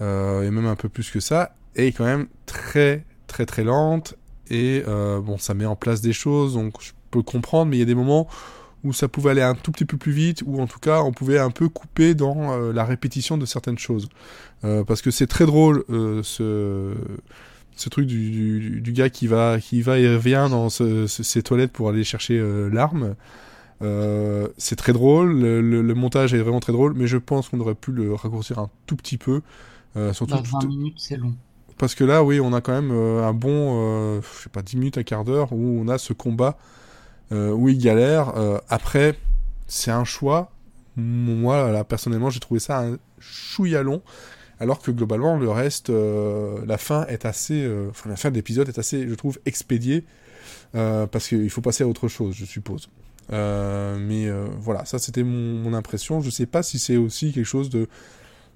et 0.00 0.50
même 0.50 0.66
un 0.66 0.76
peu 0.76 0.88
plus 0.90 1.10
que 1.10 1.20
ça, 1.20 1.54
est 1.76 1.92
quand 1.92 2.04
même 2.04 2.26
très 2.46 3.04
très 3.26 3.46
très 3.46 3.64
lente. 3.64 4.14
Et 4.50 4.82
euh, 4.86 5.20
bon, 5.20 5.38
ça 5.38 5.54
met 5.54 5.64
en 5.66 5.76
place 5.76 6.00
des 6.02 6.12
choses, 6.12 6.54
donc 6.54 6.74
je 6.80 6.92
peux 7.10 7.22
comprendre, 7.22 7.70
mais 7.70 7.76
il 7.76 7.80
y 7.80 7.82
a 7.82 7.86
des 7.86 7.94
moments 7.94 8.28
où 8.84 8.92
ça 8.92 9.06
pouvait 9.08 9.30
aller 9.30 9.42
un 9.42 9.54
tout 9.54 9.70
petit 9.72 9.84
peu 9.84 9.96
plus 9.96 10.12
vite, 10.12 10.42
ou 10.44 10.60
en 10.60 10.66
tout 10.66 10.80
cas 10.80 11.02
on 11.02 11.12
pouvait 11.12 11.38
un 11.38 11.50
peu 11.50 11.68
couper 11.68 12.14
dans 12.14 12.52
euh, 12.52 12.72
la 12.72 12.84
répétition 12.84 13.38
de 13.38 13.46
certaines 13.46 13.78
choses. 13.78 14.08
Euh, 14.64 14.84
parce 14.84 15.00
que 15.02 15.10
c'est 15.10 15.26
très 15.28 15.46
drôle 15.46 15.84
ce, 15.88 16.92
ce 17.76 17.88
truc 17.88 18.06
du, 18.06 18.30
du, 18.30 18.80
du 18.80 18.92
gars 18.92 19.08
qui 19.10 19.26
va, 19.28 19.58
qui 19.60 19.82
va 19.82 19.98
et 19.98 20.08
revient 20.14 20.48
dans 20.50 20.68
ce- 20.68 21.06
ce- 21.06 21.22
ces 21.22 21.42
toilettes 21.42 21.72
pour 21.72 21.88
aller 21.88 22.04
chercher 22.04 22.42
l'arme. 22.72 23.14
Euh, 23.82 24.48
c'est 24.58 24.76
très 24.76 24.92
drôle, 24.92 25.32
le, 25.40 25.60
le- 25.60 25.82
le 25.82 25.94
montage 25.94 26.34
est 26.34 26.38
vraiment 26.38 26.60
très 26.60 26.72
drôle, 26.72 26.94
mais 26.94 27.06
je 27.06 27.16
pense 27.16 27.48
qu'on 27.48 27.60
aurait 27.60 27.74
pu 27.74 27.90
le 27.92 28.14
raccourcir 28.14 28.58
un 28.58 28.70
tout 28.86 28.96
petit 28.96 29.18
peu. 29.18 29.40
euh, 29.96 30.12
surtout 30.12 30.34
Bah, 30.36 30.42
20 30.44 30.58
tout- 30.60 30.68
minutes, 30.68 30.94
c'est 30.98 31.16
long. 31.16 31.34
Parce 31.82 31.96
que 31.96 32.04
là, 32.04 32.22
oui, 32.22 32.38
on 32.38 32.52
a 32.52 32.60
quand 32.60 32.70
même 32.70 32.92
euh, 32.92 33.26
un 33.26 33.32
bon, 33.32 33.50
euh, 33.50 34.20
je 34.22 34.44
sais 34.44 34.48
pas, 34.50 34.62
10 34.62 34.76
minutes, 34.76 34.98
un 34.98 35.02
quart 35.02 35.24
d'heure 35.24 35.52
où 35.52 35.80
on 35.80 35.88
a 35.88 35.98
ce 35.98 36.12
combat 36.12 36.56
euh, 37.32 37.50
où 37.50 37.68
il 37.68 37.76
galère. 37.76 38.32
Après, 38.68 39.18
c'est 39.66 39.90
un 39.90 40.04
choix. 40.04 40.52
Moi, 40.94 41.72
là, 41.72 41.82
personnellement, 41.82 42.30
j'ai 42.30 42.38
trouvé 42.38 42.60
ça 42.60 42.82
un 42.82 42.98
chouïa 43.18 43.82
long. 43.82 44.00
Alors 44.60 44.80
que 44.80 44.92
globalement, 44.92 45.36
le 45.36 45.50
reste, 45.50 45.90
la 45.90 46.78
fin 46.78 47.04
est 47.06 47.24
assez. 47.24 47.68
Enfin, 47.90 48.10
la 48.10 48.16
fin 48.16 48.30
de 48.30 48.36
l'épisode 48.36 48.68
est 48.68 48.78
assez, 48.78 49.08
je 49.08 49.14
trouve, 49.16 49.40
expédiée. 49.44 50.04
parce 50.72 51.26
qu'il 51.26 51.50
faut 51.50 51.62
passer 51.62 51.82
à 51.82 51.88
autre 51.88 52.06
chose, 52.06 52.36
je 52.36 52.44
suppose. 52.44 52.90
Mais 53.28 54.30
voilà, 54.60 54.84
ça 54.84 55.00
c'était 55.00 55.24
mon, 55.24 55.74
impression. 55.74 56.20
Je 56.20 56.30
sais 56.30 56.46
pas 56.46 56.62
si 56.62 56.78
c'est 56.78 56.96
aussi 56.96 57.32
quelque 57.32 57.44
chose 57.44 57.70
de, 57.70 57.88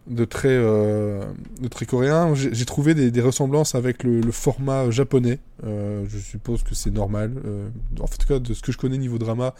de, 0.06 0.24
très, 0.24 0.48
euh, 0.50 1.24
de 1.60 1.68
très 1.68 1.86
coréen. 1.86 2.34
J'ai 2.34 2.64
trouvé 2.64 2.94
des, 2.94 3.10
des 3.10 3.20
ressemblances 3.20 3.74
avec 3.74 4.04
le, 4.04 4.20
le 4.20 4.32
format 4.32 4.90
japonais. 4.90 5.38
Euh, 5.64 6.04
je 6.08 6.18
suppose 6.18 6.62
que 6.62 6.74
c'est 6.74 6.90
normal. 6.90 7.32
Euh, 7.44 7.68
en 8.00 8.06
tout 8.06 8.26
cas, 8.26 8.38
de 8.38 8.54
ce 8.54 8.62
que 8.62 8.72
je 8.72 8.78
connais 8.78 8.98
niveau 8.98 9.18
drama, 9.18 9.54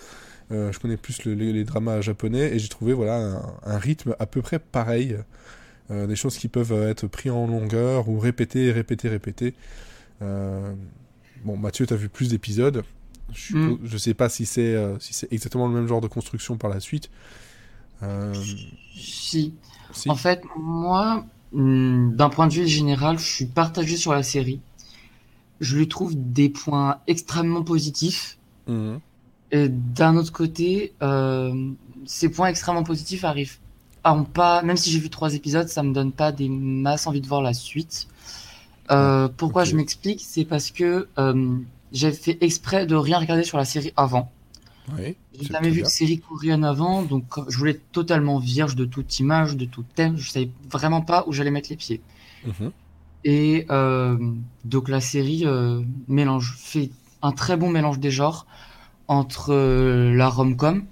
je 0.51 0.79
connais 0.79 0.97
plus 0.97 1.25
le- 1.25 1.35
les, 1.35 1.53
les 1.53 1.65
dramas 1.65 2.01
japonais 2.01 2.55
et 2.55 2.59
j'ai 2.61 2.69
trouvé 2.69 2.93
voilà, 2.93 3.17
un, 3.19 3.43
un 3.65 3.79
rythme 3.79 4.15
à 4.19 4.27
peu 4.27 4.43
près 4.43 4.59
pareil. 4.59 5.17
Des 5.91 6.17
choses 6.17 6.37
qui 6.37 6.49
peuvent 6.49 6.73
être 6.89 7.07
prises 7.07 7.31
en 7.31 7.47
longueur 7.47 8.09
ou 8.09 8.19
répétées, 8.19 8.73
répétées, 8.73 9.09
répétées. 9.09 9.55
Bon, 10.21 11.57
Mathieu, 11.57 11.87
tu 11.87 11.95
as 11.95 11.97
vu 11.97 12.09
plus 12.09 12.29
d'épisodes. 12.31 12.83
Je, 13.33 13.41
suppose- 13.41 13.79
je 13.85 13.97
sais 13.99 14.15
pas 14.15 14.29
si 14.29 14.47
c'est 14.47 14.77
si 15.01 15.15
c'est 15.15 15.33
exactement 15.33 15.67
le 15.69 15.75
même 15.75 15.87
genre 15.87 16.01
de 16.01 16.09
construction 16.09 16.57
par 16.57 16.71
la 16.71 16.81
suite. 16.81 17.11
Si. 18.97 19.55
Si. 19.92 20.11
En 20.11 20.14
fait, 20.14 20.42
moi, 20.57 21.25
hum, 21.55 22.14
d'un 22.14 22.29
point 22.29 22.46
de 22.46 22.53
vue 22.53 22.66
général, 22.66 23.18
je 23.18 23.25
suis 23.25 23.46
partagé 23.46 23.96
sur 23.96 24.12
la 24.12 24.22
série. 24.22 24.61
Je 25.61 25.77
lui 25.77 25.88
trouve 25.88 26.12
des 26.14 26.49
points 26.49 26.99
extrêmement 27.07 27.62
positifs. 27.62 28.38
Mhm. 28.66 29.01
Et 29.53 29.68
d'un 29.68 30.16
autre 30.16 30.33
côté, 30.33 30.92
euh, 31.03 31.70
ces 32.05 32.29
points 32.29 32.49
extrêmement 32.49 32.83
positifs 32.83 33.25
arrivent 33.25 33.59
à 34.07 34.14
pas, 34.33 34.62
même 34.62 34.77
si 34.77 34.90
j'ai 34.90 35.01
vu 35.01 35.11
trois 35.11 35.35
épisodes, 35.35 35.68
ça 35.68 35.83
me 35.83 35.92
donne 35.92 36.12
pas 36.12 36.31
des 36.31 36.49
masses 36.49 37.07
envie 37.07 37.20
de 37.20 37.27
voir 37.27 37.42
la 37.42 37.53
suite. 37.53 38.07
Euh, 38.92 39.29
pourquoi 39.37 39.64
je 39.64 39.75
m'explique? 39.75 40.22
C'est 40.25 40.44
parce 40.44 40.70
que 40.70 41.09
euh, 41.18 41.57
j'ai 41.92 42.12
fait 42.12 42.38
exprès 42.40 42.87
de 42.87 42.94
rien 42.94 43.18
regarder 43.18 43.42
sur 43.42 43.59
la 43.59 43.64
série 43.64 43.92
avant. 43.96 44.31
Oui, 44.96 45.16
J'ai 45.38 45.46
jamais 45.46 45.70
vu 45.70 45.77
bien. 45.77 45.85
de 45.85 45.88
série 45.90 46.20
coréenne 46.20 46.64
avant, 46.64 47.03
donc 47.03 47.25
je 47.49 47.59
voulais 47.59 47.72
être 47.72 47.90
totalement 47.92 48.38
vierge 48.38 48.77
de 48.77 48.85
toute 48.85 49.18
image, 49.18 49.57
de 49.57 49.64
tout 49.64 49.85
thème. 49.94 50.16
Je 50.16 50.31
savais 50.31 50.51
vraiment 50.70 51.01
pas 51.01 51.25
où 51.27 51.33
j'allais 51.33 51.51
mettre 51.51 51.70
les 51.70 51.77
pieds. 51.77 52.01
Mhm. 52.46 52.72
Et 53.25 53.66
euh, 53.70 54.16
donc 54.64 54.88
la 54.88 55.01
série 55.01 55.44
euh, 55.44 55.83
mélange, 56.07 56.55
fait 56.59 56.90
un 57.22 57.33
très 57.33 57.57
bon 57.57 57.70
mélange 57.70 57.99
des 57.99 58.12
genres 58.12 58.46
entre 59.09 59.53
euh, 59.53 60.14
la 60.14 60.29
rom-com, 60.29 60.85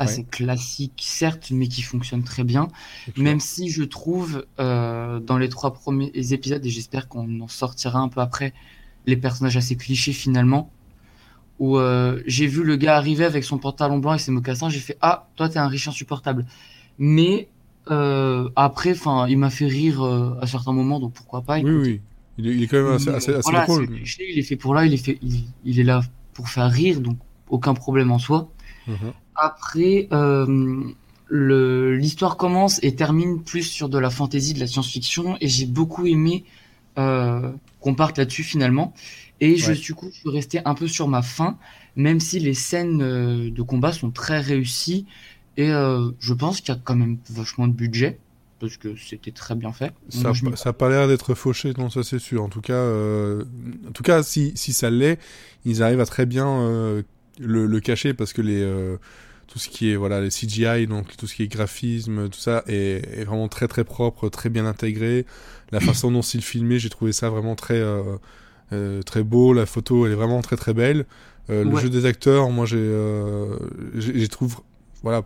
assez 0.00 0.24
classique 0.24 1.00
certes, 1.06 1.52
mais 1.52 1.68
qui 1.68 1.82
fonctionne 1.82 2.24
très 2.24 2.42
bien, 2.42 2.66
même 3.16 3.38
si 3.38 3.70
je 3.70 3.84
trouve 3.84 4.44
dans 4.58 5.38
les 5.38 5.48
trois 5.48 5.72
premiers 5.72 6.10
épisodes, 6.32 6.66
et 6.66 6.70
j'espère 6.70 7.06
qu'on 7.06 7.40
en 7.40 7.46
sortira 7.46 8.00
un 8.00 8.08
peu 8.08 8.20
après, 8.20 8.52
les 9.06 9.16
personnages 9.16 9.56
assez 9.56 9.76
clichés 9.76 10.12
finalement, 10.12 10.72
où 11.62 11.68
euh, 11.78 12.20
j'ai 12.26 12.48
vu 12.54 12.60
le 12.70 12.76
gars 12.82 12.96
arriver 13.02 13.24
avec 13.32 13.42
son 13.50 13.58
pantalon 13.58 13.98
blanc 14.02 14.14
et 14.14 14.18
ses 14.26 14.32
mocassins, 14.38 14.68
j'ai 14.74 14.80
fait 14.88 14.98
ah 15.00 15.28
toi 15.36 15.48
t'es 15.48 15.58
un 15.66 15.68
riche 15.76 15.88
insupportable, 15.92 16.42
mais 16.98 17.48
euh, 17.90 18.48
après, 18.56 18.92
enfin, 18.92 19.26
il 19.28 19.38
m'a 19.38 19.50
fait 19.58 19.66
rire 19.66 19.98
euh, 20.02 20.38
à 20.42 20.46
certains 20.46 20.72
moments, 20.80 21.00
donc 21.00 21.12
pourquoi 21.14 21.42
pas. 21.42 21.56
Oui, 21.58 21.60
écoute. 21.60 21.82
oui. 21.86 22.00
Il 22.38 22.46
est, 22.48 22.54
il 22.56 22.62
est 22.62 22.66
quand 22.66 22.82
même 22.82 22.94
assez, 22.94 23.10
assez, 23.10 23.32
assez 23.34 23.50
voilà, 23.50 23.66
drôle. 23.66 23.88
il 24.32 24.38
est 24.38 24.42
fait 24.50 24.56
pour 24.56 24.72
là, 24.74 24.86
il 24.86 24.92
est 24.94 25.04
fait, 25.06 25.18
il, 25.22 25.44
il 25.64 25.78
est 25.80 25.84
là 25.92 26.00
pour 26.32 26.48
faire 26.48 26.70
rire, 26.70 27.00
donc 27.00 27.18
aucun 27.48 27.74
problème 27.74 28.10
en 28.10 28.18
soi. 28.18 28.48
Mhm. 28.86 29.12
Après, 29.36 30.08
euh, 30.12 30.46
le- 31.26 31.96
l'histoire 31.96 32.36
commence 32.36 32.78
et 32.82 32.94
termine 32.94 33.42
plus 33.42 33.62
sur 33.64 33.88
de 33.88 33.98
la 33.98 34.10
fantasy, 34.10 34.54
de 34.54 34.60
la 34.60 34.66
science-fiction, 34.66 35.36
et 35.40 35.48
j'ai 35.48 35.66
beaucoup 35.66 36.06
aimé 36.06 36.44
euh, 36.98 37.50
qu'on 37.80 37.94
parte 37.94 38.18
là-dessus 38.18 38.44
finalement. 38.44 38.94
Et 39.42 39.56
je 39.58 39.72
Ouais. 39.72 39.74
suis, 39.74 39.92
du 39.92 39.94
coup, 39.96 40.10
je 40.12 40.20
suis 40.20 40.30
resté 40.30 40.60
un 40.66 40.74
peu 40.74 40.88
sur 40.88 41.08
ma 41.08 41.22
faim, 41.22 41.58
même 41.96 42.20
si 42.20 42.40
les 42.40 42.54
scènes 42.54 43.02
euh, 43.02 43.50
de 43.50 43.62
combat 43.62 43.92
sont 43.92 44.12
très 44.12 44.40
réussies, 44.40 45.06
et 45.56 45.70
euh, 45.72 46.12
je 46.20 46.34
pense 46.34 46.60
qu'il 46.60 46.74
y 46.74 46.78
a 46.78 46.80
quand 46.82 46.96
même 46.96 47.20
vachement 47.30 47.68
de 47.68 47.74
budget, 47.74 48.22
parce 48.60 48.76
que 48.78 48.96
c'était 48.96 49.32
très 49.32 49.56
bien 49.56 49.72
fait. 49.72 49.94
Ça, 50.08 50.30
Moi, 50.30 50.34
je 50.34 50.44
m'y- 50.46 50.56
ça 50.56 50.70
a 50.70 50.72
pas 50.72 50.88
l'air 50.90 51.08
d'être 51.08 51.34
fauché, 51.34 51.72
non, 51.78 51.88
ça 51.88 52.02
c'est 52.02 52.18
sûr. 52.18 52.42
En 52.42 52.48
tout 52.48 52.60
cas, 52.60 52.74
euh, 52.74 53.44
en 53.88 53.92
tout 53.92 54.02
cas, 54.02 54.22
si, 54.22 54.52
si 54.56 54.72
ça 54.72 54.90
l'est, 54.90 55.18
ils 55.64 55.82
arrivent 55.82 56.00
à 56.00 56.06
très 56.06 56.26
bien 56.26 56.46
euh, 56.48 57.02
le, 57.38 57.66
le 57.66 57.80
cacher 57.80 58.12
parce 58.14 58.32
que 58.32 58.42
les 58.42 58.62
tout 59.48 59.58
ce 59.60 59.68
qui 59.68 59.90
est 59.92 59.96
voilà 59.96 60.20
les 60.22 60.30
CGI, 60.30 60.86
donc 60.88 61.16
tout 61.16 61.26
ce 61.28 61.34
qui 61.36 61.42
est 61.44 61.48
graphisme, 61.48 62.28
tout 62.30 62.40
ça 62.40 62.64
est, 62.68 63.02
est 63.20 63.24
vraiment 63.24 63.48
très 63.48 63.68
très 63.68 63.84
propre, 63.84 64.28
très 64.30 64.50
bien 64.50 64.66
intégré. 64.66 65.26
La 65.72 65.80
façon 65.80 66.10
dont 66.12 66.22
c'est 66.22 66.40
filmé, 66.42 66.78
j'ai 66.78 66.90
trouvé 66.90 67.12
ça 67.12 67.30
vraiment 67.30 67.54
très 67.56 67.76
euh, 67.76 68.02
très 69.02 69.22
beau. 69.22 69.52
La 69.52 69.66
photo, 69.66 70.06
elle 70.06 70.12
est 70.12 70.16
vraiment 70.16 70.40
très 70.42 70.56
très 70.56 70.74
belle. 70.74 71.06
Euh, 71.50 71.64
Le 71.64 71.70
jeu 71.76 71.90
des 71.90 72.06
acteurs, 72.06 72.50
moi 72.50 72.66
j'ai 72.66 72.76
euh, 72.78 73.56
j'ai 73.94 74.18
j'ai 74.18 74.28
trouve 74.28 74.56
voilà 75.02 75.22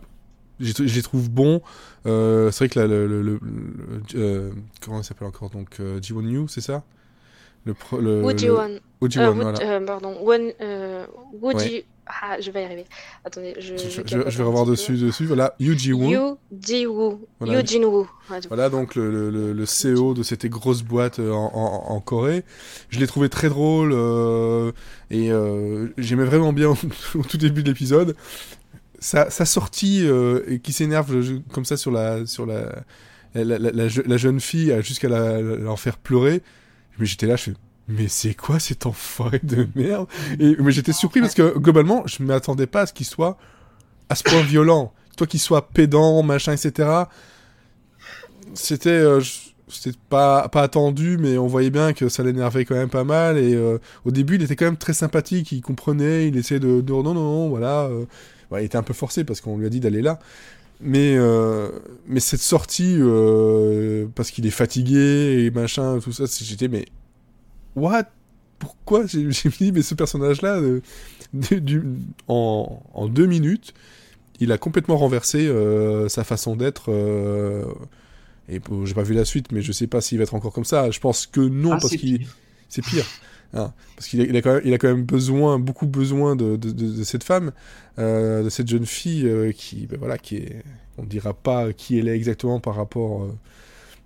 les 0.59 1.01
trouve. 1.03 1.61
Euh, 2.07 2.49
c'est 2.51 2.65
vrai 2.65 2.69
que 2.69 2.79
la- 2.79 2.87
le, 2.87 3.05
le, 3.07 3.21
le- 3.21 3.39
le- 3.41 4.01
euh, 4.15 4.49
comment 4.81 4.99
il 4.99 5.03
s'appelle 5.03 5.27
encore 5.27 5.49
donc 5.51 5.79
euh, 5.79 6.01
Ji-won 6.01 6.21
Yu, 6.23 6.47
c'est 6.47 6.61
ça? 6.61 6.83
Le, 7.65 7.73
pro- 7.73 7.99
le 7.99 8.21
Woo 8.23 8.31
le- 8.31 8.37
Ji-won. 8.37 8.79
Oh, 9.01 9.05
Euh, 9.05 9.09
Ji-won, 9.09 9.27
Woo- 9.35 9.41
voilà. 9.41 9.59
euh, 9.61 9.85
pardon, 9.85 10.15
Won, 10.23 10.51
euh, 10.61 11.05
Woo 11.41 11.53
Ouais. 11.53 11.85
Ah, 12.21 12.37
je 12.39 12.49
vais 12.51 12.61
y 12.61 12.65
arriver. 12.65 12.85
Attendez, 13.25 13.55
je, 13.59 13.75
je, 13.75 13.77
je 13.77 13.89
je- 13.89 14.01
capote 14.01 14.29
je 14.29 14.37
vais 14.37 14.43
revoir 14.43 14.65
dessus 14.65 14.97
dessus. 14.97 15.25
Voilà, 15.25 15.53
Yu 15.59 15.77
Ji-won. 15.77 16.09
Yu 16.09 16.19
Ji-woo. 16.61 17.25
Voilà. 17.39 17.59
Yu 17.59 17.65
Jin-woo. 17.67 18.07
Ouais, 18.29 18.39
Voilà 18.47 18.69
donc 18.69 18.95
le, 18.95 19.29
le, 19.53 19.65
CEO 19.65 20.13
de 20.13 20.23
cette 20.23 20.45
grosse 20.47 20.83
boîte 20.83 21.19
euh, 21.19 21.31
en, 21.31 21.51
en, 21.53 21.93
en 21.95 21.99
Corée. 22.01 22.43
Je 22.89 22.99
l'ai 22.99 23.07
trouvé 23.07 23.29
très 23.29 23.49
drôle 23.49 23.91
euh, 23.93 24.71
et 25.11 25.31
euh, 25.31 25.87
j'aimais 25.97 26.25
vraiment 26.25 26.53
bien 26.53 26.69
au 27.15 27.23
tout 27.23 27.37
début 27.37 27.63
de 27.63 27.69
l'épisode. 27.69 28.15
Sa, 28.99 29.29
sa 29.29 29.45
sortie 29.45 30.07
euh, 30.07 30.41
et 30.47 30.59
qui 30.59 30.73
s'énerve 30.73 31.13
comme 31.53 31.65
ça 31.65 31.77
sur 31.77 31.91
la 31.91 32.25
sur 32.25 32.45
la 32.47 32.83
la, 33.35 33.43
la, 33.59 33.71
la 33.71 33.87
je- 33.87 34.01
la 34.01 34.17
jeune 34.17 34.39
fille 34.39 34.73
jusqu'à 34.81 35.07
l'en 35.09 35.75
faire 35.75 35.97
pleurer. 35.97 36.41
Mais 36.97 37.05
j'étais 37.05 37.27
là, 37.27 37.35
je 37.35 37.43
fais 37.43 37.53
mais 37.87 38.07
c'est 38.07 38.33
quoi 38.33 38.59
cet 38.59 38.85
enfoiré 38.85 39.39
de 39.43 39.67
merde? 39.75 40.07
Mais 40.39 40.71
j'étais 40.71 40.93
surpris 40.93 41.21
parce 41.21 41.33
que 41.33 41.57
globalement, 41.57 42.03
je 42.05 42.23
m'attendais 42.23 42.67
pas 42.67 42.81
à 42.81 42.85
ce 42.85 42.93
qu'il 42.93 43.05
soit 43.05 43.37
à 44.09 44.15
ce 44.15 44.23
point 44.23 44.41
violent. 44.41 44.93
Toi 45.17 45.27
qui 45.27 45.39
sois 45.39 45.67
pédant, 45.69 46.23
machin, 46.23 46.53
etc. 46.53 46.89
C'était 48.53 48.89
euh, 48.89 49.21
c'était 49.67 49.97
pas 50.09 50.47
pas 50.49 50.61
attendu, 50.63 51.17
mais 51.17 51.37
on 51.37 51.47
voyait 51.47 51.69
bien 51.69 51.93
que 51.93 52.09
ça 52.09 52.23
l'énervait 52.23 52.65
quand 52.65 52.75
même 52.75 52.89
pas 52.89 53.03
mal. 53.03 53.37
Et 53.37 53.53
euh, 53.55 53.79
au 54.05 54.11
début, 54.11 54.35
il 54.35 54.43
était 54.43 54.55
quand 54.55 54.65
même 54.65 54.77
très 54.77 54.93
sympathique, 54.93 55.51
il 55.51 55.61
comprenait, 55.61 56.27
il 56.27 56.37
essayait 56.37 56.59
de, 56.59 56.81
de 56.81 56.91
non 56.93 57.03
non 57.03 57.13
non, 57.13 57.49
voilà. 57.49 57.83
euh, 57.85 58.05
il 58.53 58.63
était 58.63 58.77
un 58.77 58.83
peu 58.83 58.93
forcé 58.93 59.23
parce 59.23 59.41
qu'on 59.41 59.57
lui 59.57 59.65
a 59.65 59.69
dit 59.69 59.79
d'aller 59.79 60.01
là. 60.01 60.19
Mais, 60.81 61.15
euh, 61.17 61.71
mais 62.07 62.19
cette 62.19 62.41
sortie, 62.41 62.97
euh, 62.99 64.07
parce 64.15 64.31
qu'il 64.31 64.45
est 64.45 64.51
fatigué 64.51 65.45
et 65.45 65.51
machin, 65.51 65.99
tout 65.99 66.11
ça, 66.11 66.25
j'étais, 66.41 66.67
mais. 66.67 66.85
What? 67.77 68.05
Pourquoi? 68.59 69.05
J'ai 69.05 69.31
j'ai 69.31 69.49
dit, 69.49 69.71
mais 69.71 69.83
ce 69.83 69.95
personnage-là, 69.95 70.57
euh, 70.57 70.81
en, 72.27 72.81
en 72.93 73.07
deux 73.07 73.25
minutes, 73.27 73.73
il 74.39 74.51
a 74.51 74.57
complètement 74.57 74.97
renversé 74.97 75.47
euh, 75.47 76.09
sa 76.09 76.23
façon 76.23 76.55
d'être. 76.55 76.91
euh, 76.91 77.65
et 78.49 78.61
j'ai 78.85 78.93
pas 78.93 79.03
vu 79.03 79.13
la 79.13 79.25
suite, 79.25 79.51
mais 79.51 79.61
je 79.61 79.71
sais 79.71 79.87
pas 79.87 80.01
s'il 80.01 80.17
va 80.19 80.23
être 80.23 80.33
encore 80.35 80.53
comme 80.53 80.65
ça. 80.65 80.89
Je 80.91 80.99
pense 80.99 81.27
que 81.27 81.41
non, 81.41 81.71
Ah, 81.73 81.77
parce 81.81 81.89
c'est 81.91 81.97
qu'il 81.97 82.27
c'est 82.69 82.81
pire. 82.83 83.05
Hein, 83.53 83.73
parce 83.95 84.07
qu'il 84.09 84.21
a, 84.21 84.25
il 84.25 84.35
a, 84.37 84.41
quand 84.41 84.53
même, 84.55 84.61
il 84.65 84.73
a 84.73 84.77
quand 84.77 84.89
même 84.89 85.03
besoin, 85.05 85.59
beaucoup 85.59 85.87
besoin 85.87 86.35
de, 86.35 86.57
de, 86.57 86.71
de- 86.71 86.91
de 86.97 87.03
cette 87.05 87.23
femme, 87.23 87.53
euh, 87.99 88.43
de 88.43 88.49
cette 88.49 88.67
jeune 88.67 88.85
fille 88.85 89.25
euh, 89.27 89.51
qui, 89.53 89.87
ben 89.87 89.97
voilà, 89.99 90.17
qui 90.17 90.37
est, 90.37 90.63
on 90.97 91.03
ne 91.03 91.07
dira 91.09 91.33
pas 91.33 91.73
qui 91.73 91.97
elle 91.99 92.09
est 92.09 92.15
exactement 92.15 92.59
par 92.59 92.75
rapport 92.75 93.23
euh, 93.23 93.33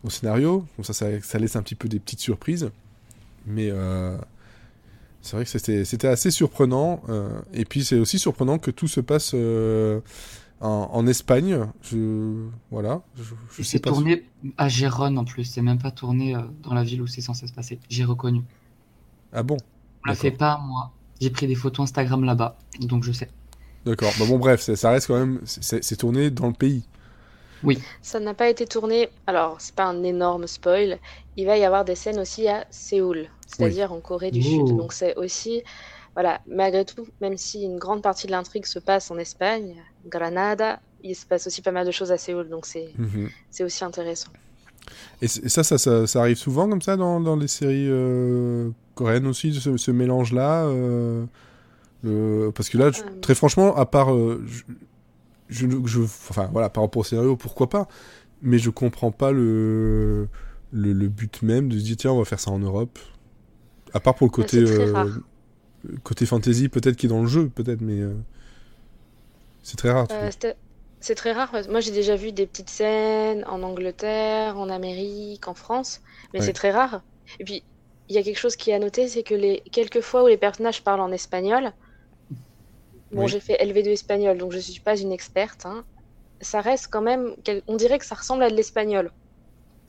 au 0.03 0.09
scénario. 0.11 0.65
Donc 0.77 0.85
ça, 0.85 0.93
ça, 0.93 1.07
ça 1.21 1.39
laisse 1.39 1.55
un 1.55 1.63
petit 1.63 1.75
peu 1.75 1.87
des 1.89 1.99
petites 1.99 2.19
surprises. 2.21 2.71
Mais 3.45 3.69
euh, 3.71 4.17
c'est 5.21 5.35
vrai 5.35 5.45
que 5.45 5.49
c'était, 5.85 6.07
assez 6.07 6.31
surprenant. 6.31 7.01
euh, 7.09 7.41
et 7.53 7.65
puis 7.65 7.83
c'est 7.83 7.99
aussi 7.99 8.19
surprenant 8.19 8.57
que 8.59 8.71
tout 8.71 8.87
se 8.87 8.99
passe 8.99 9.31
euh, 9.33 9.99
en, 10.59 10.89
en 10.91 11.07
Espagne. 11.07 11.67
Je, 11.81 12.47
voilà, 12.71 13.01
je, 13.15 13.23
je 13.23 13.63
sais 13.63 13.77
C'est 13.77 13.79
tourné 13.79 14.25
à 14.57 14.67
Gérone 14.69 15.17
en 15.17 15.25
plus, 15.25 15.43
c'est 15.45 15.61
même 15.61 15.79
pas 15.79 15.91
tourné 15.91 16.35
dans 16.63 16.73
la 16.73 16.83
ville 16.83 17.01
où 17.01 17.07
c'est 17.07 17.21
censé 17.21 17.47
se 17.47 17.53
passer. 17.53 17.79
J'ai 17.89 18.03
reconnu. 18.03 18.43
Ah 19.33 19.43
bon? 19.43 19.57
On 20.05 20.09
l'a 20.09 20.15
fait 20.15 20.31
pas 20.31 20.59
moi. 20.63 20.91
J'ai 21.19 21.29
pris 21.29 21.45
des 21.47 21.55
photos 21.55 21.83
Instagram 21.83 22.23
là-bas, 22.23 22.57
donc 22.79 23.03
je 23.03 23.11
sais. 23.11 23.29
D'accord. 23.85 24.11
Bah 24.19 24.25
bon, 24.27 24.37
bref, 24.37 24.61
ça, 24.61 24.75
ça 24.75 24.91
reste 24.91 25.07
quand 25.07 25.19
même. 25.19 25.39
C'est 25.45 25.95
tourné 25.95 26.29
dans 26.29 26.47
le 26.47 26.53
pays. 26.53 26.83
Ça 28.01 28.19
n'a 28.19 28.33
pas 28.33 28.49
été 28.49 28.65
tourné. 28.65 29.09
Alors, 29.27 29.55
c'est 29.59 29.75
pas 29.75 29.85
un 29.85 30.03
énorme 30.03 30.47
spoil. 30.47 30.97
Il 31.37 31.45
va 31.45 31.57
y 31.57 31.63
avoir 31.63 31.85
des 31.85 31.95
scènes 31.95 32.19
aussi 32.19 32.47
à 32.47 32.65
Séoul, 32.69 33.27
c'est-à-dire 33.47 33.91
en 33.93 33.99
Corée 33.99 34.31
du 34.31 34.39
Oh. 34.39 34.67
Sud. 34.67 34.77
Donc, 34.77 34.93
c'est 34.93 35.15
aussi. 35.15 35.61
Voilà, 36.13 36.41
malgré 36.47 36.83
tout, 36.83 37.07
même 37.21 37.37
si 37.37 37.63
une 37.63 37.77
grande 37.77 38.01
partie 38.01 38.27
de 38.27 38.31
l'intrigue 38.31 38.65
se 38.65 38.79
passe 38.79 39.11
en 39.11 39.17
Espagne, 39.17 39.75
Granada, 40.07 40.81
il 41.03 41.15
se 41.15 41.25
passe 41.25 41.47
aussi 41.47 41.61
pas 41.61 41.71
mal 41.71 41.85
de 41.85 41.91
choses 41.91 42.11
à 42.11 42.17
Séoul. 42.17 42.49
Donc, 42.49 42.65
c'est 42.65 42.89
c'est 43.49 43.63
aussi 43.63 43.83
intéressant. 43.85 44.31
Et 45.21 45.27
ça, 45.27 45.63
ça, 45.63 45.77
ça, 45.77 46.07
ça 46.07 46.19
arrive 46.19 46.35
souvent 46.37 46.67
comme 46.67 46.81
ça 46.81 46.97
dans, 46.97 47.21
dans 47.21 47.35
les 47.37 47.47
séries 47.47 47.87
euh, 47.87 48.71
coréennes 48.95 49.27
aussi, 49.27 49.53
ce, 49.53 49.77
ce 49.77 49.91
mélange-là 49.91 50.65
euh, 50.65 51.23
le... 52.03 52.51
Parce 52.53 52.67
que 52.69 52.77
là, 52.77 52.91
je- 52.91 53.01
Euh. 53.03 53.19
très 53.21 53.35
franchement, 53.35 53.75
à 53.77 53.85
part. 53.85 54.13
euh, 54.13 54.43
je, 54.47 54.63
je, 55.51 55.67
je- 55.85 56.01
enfin, 56.01 56.49
voilà, 56.53 56.69
par 56.71 56.83
rapport 56.83 57.01
au 57.01 57.05
scénario, 57.05 57.37
pourquoi 57.37 57.69
pas 57.69 57.89
Mais 58.43 58.59
je 58.59 58.69
comprends 58.71 59.11
pas 59.11 59.31
le, 59.33 60.29
le, 60.73 60.93
le 60.93 61.09
but 61.09 61.41
même 61.43 61.69
de 61.69 61.79
se 61.79 61.85
dire, 61.85 61.97
tiens, 61.97 62.13
on 62.13 62.19
va 62.19 62.25
faire 62.25 62.41
ça 62.41 62.51
en 62.51 62.59
Europe. 62.59 62.99
À 63.93 63.99
part 64.01 64.15
pour 64.15 64.27
le 64.27 64.31
côté. 64.31 64.59
euh, 64.59 65.09
côté 66.03 66.25
fantasy, 66.25 66.69
peut-être 66.69 66.97
qui 66.97 67.07
est 67.07 67.09
dans 67.09 67.21
le 67.21 67.27
jeu, 67.27 67.49
peut-être, 67.49 67.81
mais. 67.81 67.99
euh, 68.01 68.13
c'est 69.63 69.77
très 69.77 69.91
rare. 69.91 70.07
Euh, 70.11 70.29
c'est 70.99 71.15
très 71.15 71.31
rare. 71.31 71.51
Moi, 71.69 71.79
j'ai 71.79 71.91
déjà 71.91 72.15
vu 72.15 72.31
des 72.31 72.45
petites 72.47 72.69
scènes 72.69 73.43
en 73.47 73.63
Angleterre, 73.63 74.57
en 74.59 74.69
Amérique, 74.69 75.47
en 75.47 75.55
France, 75.55 76.01
mais 76.33 76.39
Ouais. 76.39 76.45
c'est 76.45 76.53
très 76.53 76.71
rare. 76.71 77.03
Et 77.39 77.43
puis, 77.43 77.65
il 78.07 78.15
y 78.15 78.19
a 78.19 78.23
quelque 78.23 78.37
chose 78.39 78.55
qui 78.55 78.71
est 78.71 78.75
à 78.75 78.79
noter, 78.79 79.07
c'est 79.07 79.23
que 79.23 79.33
les 79.33 79.61
quelques 79.71 80.01
fois 80.01 80.23
où 80.23 80.27
les 80.27 80.37
personnages 80.37 80.83
parlent 80.83 80.99
en 81.01 81.11
espagnol, 81.11 81.73
bon, 83.11 83.25
Oui. 83.25 83.27
j'ai 83.27 83.39
fait 83.39 83.57
LV2 83.61 83.91
espagnol, 83.91 84.37
donc 84.37 84.51
je 84.51 84.59
suis 84.59 84.79
pas 84.81 84.97
une 84.99 85.11
experte, 85.11 85.65
hein, 85.65 85.85
ça 86.41 86.61
reste 86.61 86.87
quand 86.91 87.01
même, 87.01 87.35
on 87.67 87.77
dirait 87.77 87.99
que 87.99 88.05
ça 88.05 88.15
ressemble 88.15 88.43
à 88.43 88.49
de 88.51 88.55
l'espagnol, 88.55 89.11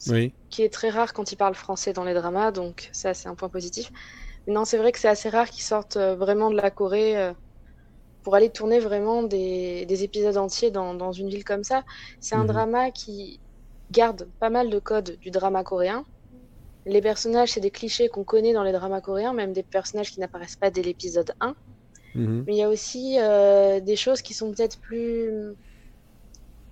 Oui. 0.06 0.34
qui 0.50 0.62
est 0.62 0.72
très 0.72 0.90
rare 0.90 1.12
quand 1.12 1.32
ils 1.32 1.36
parlent 1.36 1.54
français 1.54 1.92
dans 1.92 2.04
les 2.04 2.14
dramas, 2.14 2.50
donc 2.52 2.88
ça, 2.92 3.14
c'est 3.14 3.28
un 3.28 3.34
point 3.34 3.48
positif. 3.48 3.90
Mais 4.46 4.54
non, 4.54 4.64
c'est 4.64 4.78
vrai 4.78 4.92
que 4.92 4.98
c'est 4.98 5.08
assez 5.08 5.30
rare 5.30 5.50
qu'ils 5.50 5.64
sortent 5.64 5.96
euh, 5.96 6.16
vraiment 6.16 6.50
de 6.50 6.56
la 6.56 6.70
Corée. 6.70 7.16
euh, 7.16 7.34
pour 8.22 8.34
aller 8.36 8.50
tourner 8.50 8.80
vraiment 8.80 9.22
des, 9.24 9.86
des 9.86 10.04
épisodes 10.04 10.36
entiers 10.36 10.70
dans, 10.70 10.94
dans 10.94 11.12
une 11.12 11.28
ville 11.30 11.44
comme 11.44 11.64
ça. 11.64 11.84
C'est 12.20 12.34
un 12.36 12.44
Mhm. 12.44 12.46
drama 12.46 12.90
qui 12.92 13.40
garde 13.90 14.30
pas 14.40 14.50
mal 14.50 14.70
de 14.70 14.78
codes 14.80 15.18
du 15.20 15.30
drama 15.30 15.64
coréen. 15.64 16.04
Les 16.86 17.00
personnages, 17.02 17.52
c'est 17.52 17.60
des 17.60 17.70
clichés 17.72 18.08
qu'on 18.08 18.24
connaît 18.24 18.52
dans 18.54 18.64
les 18.64 18.72
dramas 18.72 19.00
coréens, 19.02 19.32
même 19.34 19.52
des 19.52 19.62
personnages 19.64 20.12
qui 20.12 20.20
n'apparaissent 20.20 20.56
pas 20.56 20.70
dès 20.70 20.82
l'épisode 20.82 21.32
1. 21.40 21.56
Mhm. 22.14 22.44
Mais 22.46 22.54
il 22.54 22.58
y 22.58 22.62
a 22.62 22.68
aussi 22.68 23.16
euh, 23.18 23.80
des 23.80 23.96
choses 23.96 24.20
qui 24.22 24.34
sont 24.34 24.52
peut-être 24.52 24.78
plus, 24.78 25.30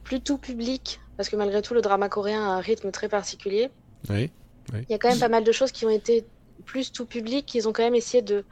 plus 0.05 0.21
tout 0.21 0.39
public, 0.39 1.01
parce 1.17 1.29
que 1.29 1.37
malgré 1.37 1.63
tout, 1.63 1.75
le 1.75 1.81
drama 1.81 2.09
coréen 2.09 2.43
a 2.43 2.49
un 2.57 2.61
rythme 2.61 2.91
très 2.91 3.09
particulier. 3.09 3.71
Oui. 4.09 4.31
Il 4.75 4.87
y 4.91 4.95
a 4.95 4.99
quand 4.99 5.09
même 5.09 5.19
pas 5.19 5.29
mal 5.29 5.43
de 5.45 5.53
choses 5.53 5.73
qui 5.73 5.85
ont 5.87 5.91
été 5.91 6.25
plus 6.65 6.93
tout 6.93 7.07
public, 7.07 7.53
ils 7.55 7.67
ont 7.69 7.73
quand 7.73 7.83
même 7.83 7.95
essayé 7.95 8.23
de, 8.23 8.45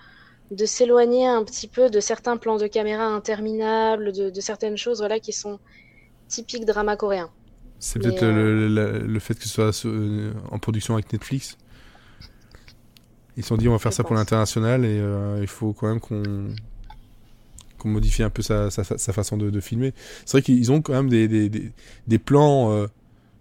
de 0.50 0.66
s'éloigner 0.66 1.26
un 1.26 1.44
petit 1.44 1.68
peu 1.68 1.90
de 1.90 2.00
certains 2.00 2.36
plans 2.36 2.56
de 2.56 2.66
caméra 2.66 3.04
interminables, 3.04 4.12
de, 4.12 4.30
de 4.30 4.40
certaines 4.40 4.76
choses 4.76 4.98
voilà, 4.98 5.20
qui 5.20 5.32
sont 5.32 5.60
typiques 6.26 6.64
drama 6.64 6.96
coréen. 6.96 7.30
C'est 7.78 8.00
peut-être 8.00 8.22
le, 8.24 8.66
le- 8.68 8.98
le 8.98 9.20
fait 9.20 9.34
que 9.34 9.44
ce 9.44 9.48
soit 9.50 9.84
euh, 9.86 10.32
en 10.50 10.58
production 10.58 10.94
avec 10.94 11.12
Netflix. 11.12 11.56
Ils 13.36 13.44
se 13.44 13.48
sont 13.50 13.56
dit 13.56 13.68
on 13.68 13.72
va 13.72 13.78
faire 13.78 13.92
Je 13.92 13.98
ça 13.98 14.02
pour 14.04 14.16
l'international 14.16 14.84
et 14.84 14.98
euh, 14.98 15.38
il 15.40 15.46
faut 15.46 15.72
quand 15.72 15.86
même 15.86 16.00
qu'on 16.00 16.48
qu'on 17.78 17.88
modifie 17.90 18.22
un 18.22 18.30
peu 18.30 18.42
sa, 18.42 18.70
sa, 18.70 18.84
sa 18.84 19.12
façon 19.12 19.36
de, 19.36 19.50
de 19.50 19.60
filmer. 19.60 19.94
C'est 20.26 20.32
vrai 20.38 20.42
qu'ils 20.42 20.72
ont 20.72 20.82
quand 20.82 20.92
même 20.94 21.08
des, 21.08 21.28
des, 21.28 21.48
des, 21.48 21.72
des 22.06 22.18
plans. 22.18 22.72
euh, 22.72 22.86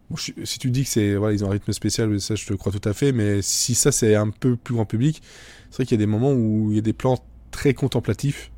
bon, 0.10 0.18
je- 0.18 0.34
si 0.46 0.60
tu 0.60 0.72
dis 0.72 0.84
que 0.84 0.90
c'est 0.90 1.16
voilà 1.16 1.34
ils 1.34 1.44
ont 1.46 1.50
un 1.50 1.52
rythme 1.54 1.74
spécial, 1.74 2.20
ça 2.22 2.36
je 2.36 2.46
te 2.46 2.54
crois 2.54 2.72
tout 2.72 2.88
à 2.90 2.94
fait. 2.94 3.12
Mais 3.12 3.42
si 3.42 3.76
ça 3.76 3.92
c'est 3.92 4.16
un 4.16 4.30
peu 4.30 4.56
plus 4.58 4.76
grand 4.76 4.86
public, 4.86 5.22
c'est 5.72 5.78
vrai 5.78 5.86
qu'il 5.86 6.00
y 6.00 6.02
a 6.02 6.06
des 6.06 6.12
moments 6.12 6.34
où 6.34 6.70
il 6.72 6.76
y 6.76 6.80
a 6.80 6.82
des 6.82 6.94
plans 6.94 7.18
très 7.52 7.74
contemplatif. 7.74 8.52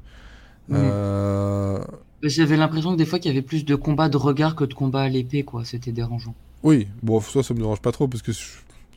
Mhm. 0.70 0.78
Euh, 0.78 1.80
J'avais 2.24 2.58
l'impression 2.58 2.92
que 2.94 2.98
des 2.98 3.06
fois 3.06 3.20
qu'il 3.20 3.30
y 3.30 3.34
avait 3.38 3.42
plus 3.46 3.66
de 3.66 3.76
combats 3.76 4.10
de 4.10 4.18
regard 4.18 4.56
que 4.56 4.64
de 4.64 4.74
combats 4.74 5.02
à 5.02 5.10
l'épée, 5.10 5.44
quoi. 5.44 5.66
C'était 5.66 5.92
dérangeant. 5.92 6.36
Oui, 6.64 6.88
bon, 7.02 7.22
ça, 7.22 7.42
ça 7.44 7.54
me 7.54 7.60
dérange 7.60 7.82
pas 7.82 7.92
trop 7.92 8.08
parce 8.08 8.22
que 8.22 8.32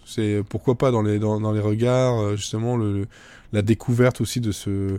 c'est 0.04 0.42
pourquoi 0.48 0.76
pas 0.76 0.90
dans 0.90 1.02
les 1.02 1.18
dans, 1.18 1.40
dans 1.40 1.52
les 1.52 1.60
regards 1.60 2.18
euh, 2.20 2.36
justement 2.36 2.76
le, 2.76 3.06
la 3.52 3.62
découverte 3.62 4.20
aussi 4.20 4.40
de 4.40 4.50
ce 4.52 4.98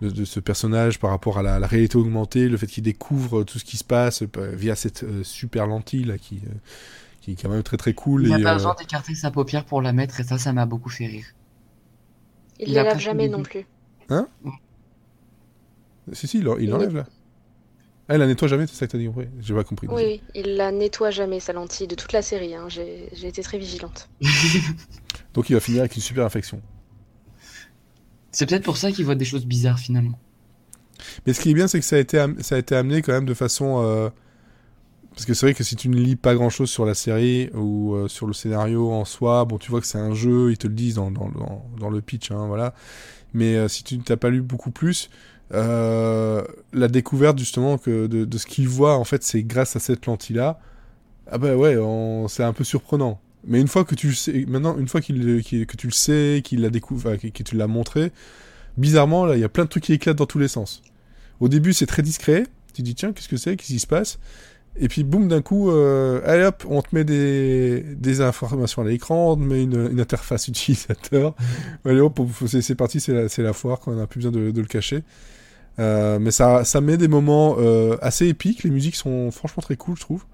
de, 0.00 0.10
de 0.10 0.24
ce 0.24 0.40
personnage 0.40 0.98
par 0.98 1.10
rapport 1.10 1.38
à 1.38 1.42
la, 1.42 1.58
la 1.58 1.66
réalité 1.66 1.96
augmentée, 1.96 2.48
le 2.48 2.56
fait 2.56 2.66
qu'il 2.66 2.82
découvre 2.82 3.44
tout 3.44 3.58
ce 3.58 3.64
qui 3.64 3.76
se 3.76 3.84
passe 3.84 4.22
euh, 4.22 4.52
via 4.54 4.74
cette 4.74 5.02
euh, 5.04 5.22
super 5.24 5.66
lentille 5.66 6.04
là 6.04 6.18
qui, 6.18 6.42
euh, 6.46 6.52
qui 7.20 7.32
est 7.32 7.36
quand 7.40 7.48
même 7.48 7.62
très 7.62 7.76
très 7.76 7.94
cool. 7.94 8.24
Il 8.24 8.28
n'a 8.30 8.38
pas 8.40 8.52
euh, 8.52 8.54
besoin 8.54 8.74
d'écarter 8.78 9.14
sa 9.14 9.30
paupière 9.30 9.64
pour 9.64 9.82
la 9.82 9.92
mettre, 9.92 10.20
et 10.20 10.24
ça, 10.24 10.38
ça 10.38 10.52
m'a 10.52 10.66
beaucoup 10.66 10.90
fait 10.90 11.06
rire. 11.06 11.26
Il 12.58 12.72
ne 12.72 12.78
a 12.78 12.82
la 12.82 12.90
lave 12.90 13.00
jamais 13.00 13.28
non 13.28 13.42
plus. 13.42 13.66
Si 16.12 16.26
si, 16.26 16.38
il, 16.38 16.48
il 16.58 16.64
Il 16.64 16.74
enlève 16.74 16.94
là. 16.94 17.06
Ah, 18.06 18.16
il 18.16 18.18
la 18.18 18.26
nettoie 18.26 18.48
jamais, 18.48 18.66
c'est 18.66 18.74
ça 18.74 18.86
que 18.86 18.92
t'as 18.92 18.98
dit, 18.98 19.08
ouais. 19.08 19.30
J'ai 19.40 19.54
pas 19.54 19.64
compris. 19.64 19.88
Oui, 19.88 20.02
oui, 20.04 20.22
il 20.34 20.56
la 20.56 20.70
nettoie 20.72 21.10
jamais, 21.10 21.40
sa 21.40 21.54
lentille, 21.54 21.86
de 21.86 21.94
toute 21.94 22.12
la 22.12 22.20
série. 22.20 22.54
hein. 22.54 22.66
J'ai 22.68 23.08
j'ai 23.14 23.28
été 23.28 23.42
très 23.42 23.56
vigilante. 23.56 24.10
Donc 25.34 25.48
il 25.48 25.54
va 25.54 25.60
finir 25.60 25.80
avec 25.80 25.96
une 25.96 26.02
super 26.02 26.24
infection. 26.26 26.60
C'est 28.34 28.46
peut-être 28.46 28.64
pour 28.64 28.76
ça 28.76 28.90
qu'il 28.90 29.04
voit 29.04 29.14
des 29.14 29.24
choses 29.24 29.46
bizarres, 29.46 29.78
finalement. 29.78 30.18
Mais 31.26 31.32
ce 31.32 31.40
qui 31.40 31.50
est 31.50 31.54
bien, 31.54 31.68
c'est 31.68 31.78
que 31.78 31.84
ça 31.84 31.96
a 31.96 32.00
été, 32.00 32.24
ça 32.40 32.56
a 32.56 32.58
été 32.58 32.74
amené 32.74 33.00
quand 33.00 33.12
même 33.12 33.26
de 33.26 33.34
façon. 33.34 33.80
euh, 33.84 34.10
Parce 35.12 35.24
que 35.24 35.34
c'est 35.34 35.46
vrai 35.46 35.54
que 35.54 35.62
si 35.62 35.76
tu 35.76 35.88
ne 35.88 35.96
lis 35.96 36.16
pas 36.16 36.34
grand 36.34 36.50
chose 36.50 36.68
sur 36.68 36.84
la 36.84 36.94
série 36.94 37.48
ou 37.54 37.94
euh, 37.94 38.08
sur 38.08 38.26
le 38.26 38.32
scénario 38.32 38.90
en 38.90 39.04
soi, 39.04 39.44
bon, 39.44 39.58
tu 39.58 39.70
vois 39.70 39.80
que 39.80 39.86
c'est 39.86 39.98
un 39.98 40.14
jeu, 40.14 40.50
ils 40.50 40.58
te 40.58 40.66
le 40.66 40.74
disent 40.74 40.96
dans, 40.96 41.12
dans, 41.12 41.90
le 41.90 42.00
pitch, 42.00 42.32
hein, 42.32 42.46
voilà. 42.48 42.74
Mais 43.34 43.54
euh, 43.54 43.68
si 43.68 43.84
tu 43.84 44.00
n'as 44.08 44.16
pas 44.16 44.30
lu 44.30 44.42
beaucoup 44.42 44.72
plus, 44.72 45.10
la 45.52 46.42
découverte 46.88 47.38
justement 47.38 47.78
de, 47.86 48.06
de 48.08 48.38
ce 48.38 48.46
qu'il 48.46 48.68
voit, 48.68 48.96
en 48.96 49.04
fait, 49.04 49.22
c'est 49.22 49.44
grâce 49.44 49.76
à 49.76 49.80
cette 49.80 50.06
lentille-là. 50.06 50.58
Ah 51.30 51.38
bah 51.38 51.54
ouais, 51.56 51.76
c'est 52.28 52.42
un 52.42 52.52
peu 52.52 52.64
surprenant. 52.64 53.20
Mais 53.46 53.60
une 53.60 53.68
fois 53.68 53.84
que 53.84 53.94
tu 53.94 54.08
le 54.08 54.14
sais, 54.14 54.44
maintenant, 54.48 54.76
une 54.78 54.88
fois 54.88 55.00
qu'il, 55.00 55.42
que 55.42 55.76
tu 55.76 55.86
le 55.86 55.92
sais, 55.92 56.42
qu'il 56.44 56.62
l'a 56.62 56.70
que, 56.70 57.42
tu 57.42 57.56
l'as 57.56 57.66
montré, 57.66 58.12
bizarrement, 58.76 59.26
là, 59.26 59.36
il 59.36 59.40
y 59.40 59.44
a 59.44 59.48
plein 59.48 59.64
de 59.64 59.68
trucs 59.68 59.84
qui 59.84 59.92
éclatent 59.92 60.16
dans 60.16 60.26
tous 60.26 60.38
les 60.38 60.48
sens. 60.48 60.82
Au 61.40 61.48
début, 61.48 61.72
c'est 61.72 61.86
très 61.86 62.02
discret. 62.02 62.44
Tu 62.74 62.82
dis, 62.82 62.94
tiens, 62.94 63.12
qu'est-ce 63.12 63.28
que 63.28 63.36
c'est? 63.36 63.56
Qu'est-ce 63.56 63.72
qui 63.72 63.78
se 63.78 63.86
passe? 63.86 64.18
Et 64.76 64.88
puis, 64.88 65.04
boum, 65.04 65.28
d'un 65.28 65.42
coup, 65.42 65.70
euh, 65.70 66.20
allez 66.24 66.44
hop, 66.44 66.64
on 66.68 66.82
te 66.82 66.88
met 66.92 67.04
des, 67.04 68.20
informations 68.20 68.82
à 68.82 68.84
l'écran, 68.86 69.32
on 69.32 69.36
te 69.36 69.42
met 69.42 69.62
une, 69.62 70.00
interface 70.00 70.48
utilisateur. 70.48 71.34
allez 71.84 72.00
hop, 72.00 72.20
c'est 72.46 72.74
parti, 72.74 73.00
c'est 73.00 73.38
la, 73.38 73.52
foire, 73.52 73.78
quand 73.80 73.92
on 73.92 73.96
n'a 73.96 74.06
plus 74.06 74.18
besoin 74.18 74.32
de, 74.32 74.50
de 74.50 74.60
le 74.60 74.66
cacher. 74.66 75.02
Euh, 75.78 76.18
mais 76.18 76.30
ça, 76.30 76.64
ça 76.64 76.80
met 76.80 76.96
des 76.96 77.08
moments 77.08 77.56
euh, 77.58 77.96
assez 78.00 78.26
épiques. 78.28 78.62
Les 78.62 78.70
musiques 78.70 78.96
sont 78.96 79.30
franchement 79.30 79.62
très 79.62 79.76
cool, 79.76 79.96
je 79.96 80.02
trouve. 80.02 80.24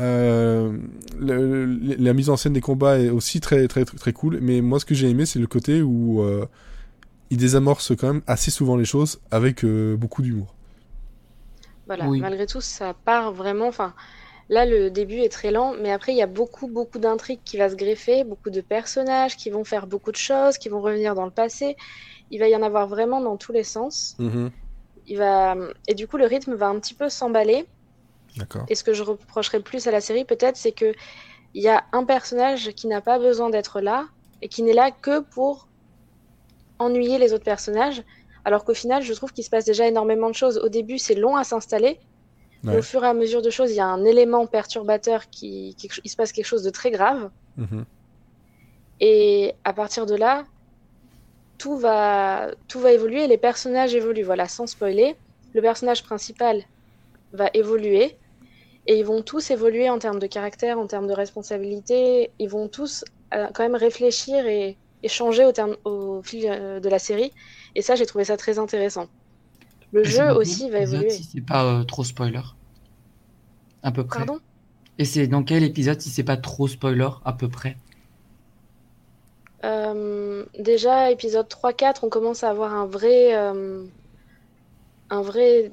Euh, 0.00 0.76
le- 1.18 1.66
le- 1.66 1.94
la 1.96 2.12
mise 2.14 2.28
en 2.30 2.36
scène 2.36 2.52
des 2.52 2.60
combats 2.60 2.98
est 2.98 3.10
aussi 3.10 3.40
très 3.40 3.68
très 3.68 3.84
très, 3.84 3.96
très 3.96 4.12
cool. 4.12 4.38
Mais 4.40 4.60
moi, 4.60 4.80
ce 4.80 4.84
que 4.84 4.94
j'ai 4.94 5.08
aimé, 5.08 5.26
c'est 5.26 5.38
le 5.38 5.46
côté 5.46 5.82
où 5.82 6.22
euh, 6.22 6.46
il 7.30 7.38
désamorce 7.38 7.92
quand 7.96 8.08
même 8.12 8.22
assez 8.26 8.50
souvent 8.50 8.76
les 8.76 8.84
choses 8.84 9.20
avec 9.30 9.64
euh, 9.64 9.96
beaucoup 9.96 10.22
d'humour. 10.22 10.54
Voilà, 11.86 12.08
Oui. 12.08 12.20
malgré 12.20 12.46
tout, 12.46 12.60
ça 12.60 12.94
part 12.94 13.32
vraiment. 13.32 13.68
Enfin, 13.68 13.94
là, 14.48 14.64
le 14.66 14.90
début 14.90 15.18
est 15.18 15.28
très 15.28 15.50
lent, 15.50 15.74
mais 15.80 15.92
après, 15.92 16.12
il 16.12 16.18
y 16.18 16.22
a 16.22 16.26
beaucoup, 16.26 16.66
beaucoup 16.66 16.98
d'intrigues 16.98 17.40
qui 17.44 17.56
va 17.56 17.68
se 17.70 17.76
greffer, 17.76 18.24
beaucoup 18.24 18.50
de 18.50 18.60
personnages 18.62 19.36
qui 19.36 19.50
vont 19.50 19.64
faire 19.64 19.86
beaucoup 19.86 20.10
de 20.12 20.16
choses, 20.16 20.58
qui 20.58 20.68
vont 20.68 20.80
revenir 20.80 21.14
dans 21.14 21.24
le 21.26 21.30
passé. 21.30 21.76
Il 22.30 22.40
va 22.40 22.48
y 22.48 22.56
en 22.56 22.62
avoir 22.62 22.88
vraiment 22.88 23.20
dans 23.20 23.36
tous 23.36 23.52
les 23.52 23.64
sens. 23.64 24.16
Il 25.06 25.18
va... 25.18 25.54
Et 25.86 25.94
du 25.94 26.08
coup, 26.08 26.16
le 26.16 26.26
rythme 26.26 26.54
va 26.54 26.68
un 26.68 26.78
petit 26.80 26.94
peu 26.94 27.08
s'emballer. 27.08 27.66
Et 28.68 28.74
ce 28.74 28.82
que 28.82 28.92
je 28.92 29.02
reprocherais 29.02 29.58
le 29.58 29.64
plus 29.64 29.86
à 29.86 29.90
la 29.90 30.00
série, 30.00 30.24
peut-être, 30.24 30.56
c'est 30.56 30.72
que 30.72 30.92
il 31.54 31.62
y 31.62 31.68
a 31.68 31.84
un 31.92 32.04
personnage 32.04 32.70
qui 32.72 32.88
n'a 32.88 33.00
pas 33.00 33.18
besoin 33.18 33.48
d'être 33.48 33.80
là 33.80 34.06
et 34.42 34.48
qui 34.48 34.62
n'est 34.62 34.72
là 34.72 34.90
que 34.90 35.20
pour 35.20 35.68
ennuyer 36.80 37.18
les 37.18 37.32
autres 37.32 37.44
personnages. 37.44 38.02
Alors 38.44 38.64
qu'au 38.64 38.74
final, 38.74 39.02
je 39.02 39.12
trouve 39.14 39.32
qu'il 39.32 39.44
se 39.44 39.50
passe 39.50 39.64
déjà 39.64 39.86
énormément 39.86 40.28
de 40.28 40.34
choses. 40.34 40.58
Au 40.58 40.68
début, 40.68 40.98
c'est 40.98 41.14
long 41.14 41.36
à 41.36 41.44
s'installer. 41.44 42.00
Ouais. 42.64 42.76
Au 42.76 42.82
fur 42.82 43.04
et 43.04 43.06
à 43.06 43.14
mesure 43.14 43.40
de 43.40 43.50
choses, 43.50 43.70
il 43.70 43.76
y 43.76 43.80
a 43.80 43.86
un 43.86 44.04
élément 44.04 44.46
perturbateur 44.46 45.30
qui, 45.30 45.76
quelque- 45.76 46.00
il 46.02 46.10
se 46.10 46.16
passe 46.16 46.32
quelque 46.32 46.46
chose 46.46 46.62
de 46.64 46.70
très 46.70 46.90
grave. 46.90 47.30
Mhm. 47.56 47.84
Et 49.00 49.54
à 49.64 49.72
partir 49.72 50.06
de 50.06 50.14
là, 50.16 50.44
tout 51.56 51.76
va, 51.76 52.50
tout 52.68 52.80
va 52.80 52.92
évoluer 52.92 53.26
les 53.28 53.38
personnages 53.38 53.94
évoluent. 53.94 54.24
Voilà, 54.24 54.48
sans 54.48 54.66
spoiler, 54.66 55.14
le 55.52 55.62
personnage 55.62 56.02
principal 56.02 56.64
va 57.32 57.48
évoluer 57.54 58.16
et 58.86 58.98
ils 58.98 59.04
vont 59.04 59.22
tous 59.22 59.50
évoluer 59.50 59.88
en 59.88 59.98
termes 59.98 60.18
de 60.18 60.26
caractère, 60.26 60.78
en 60.78 60.86
termes 60.86 61.06
de 61.06 61.12
responsabilité. 61.12 62.30
Ils 62.38 62.48
vont 62.48 62.68
tous 62.68 63.04
euh, 63.34 63.46
quand 63.54 63.62
même 63.62 63.76
réfléchir 63.76 64.46
et, 64.46 64.76
et 65.02 65.08
changer 65.08 65.44
au, 65.46 65.52
terme, 65.52 65.76
au 65.84 66.22
fil 66.22 66.46
euh, 66.46 66.80
de 66.80 66.88
la 66.88 66.98
série. 66.98 67.32
Et 67.74 67.82
ça, 67.82 67.94
j'ai 67.94 68.04
trouvé 68.04 68.24
ça 68.24 68.36
très 68.36 68.58
intéressant. 68.58 69.06
Le 69.92 70.02
Et 70.02 70.10
jeu 70.10 70.30
aussi 70.32 70.68
va 70.68 70.80
évoluer. 70.80 71.10
Si 71.10 71.24
c'est 71.24 71.40
pas 71.40 71.64
euh, 71.64 71.84
trop 71.84 72.04
spoiler. 72.04 72.42
À 73.82 73.90
peu 73.90 74.04
près. 74.04 74.26
Pardon? 74.26 74.40
Et 74.98 75.04
c'est 75.04 75.26
dans 75.26 75.42
quel 75.42 75.62
épisode 75.62 76.00
si 76.00 76.10
c'est 76.10 76.22
pas 76.22 76.36
trop 76.36 76.68
spoiler, 76.68 77.08
à 77.24 77.32
peu 77.32 77.48
près? 77.48 77.76
Déjà, 80.58 81.10
épisode 81.10 81.48
3-4, 81.48 82.00
on 82.02 82.10
commence 82.10 82.44
à 82.44 82.50
avoir 82.50 82.74
un 82.74 82.84
vrai, 82.84 83.32
un 83.32 85.22
vrai. 85.22 85.72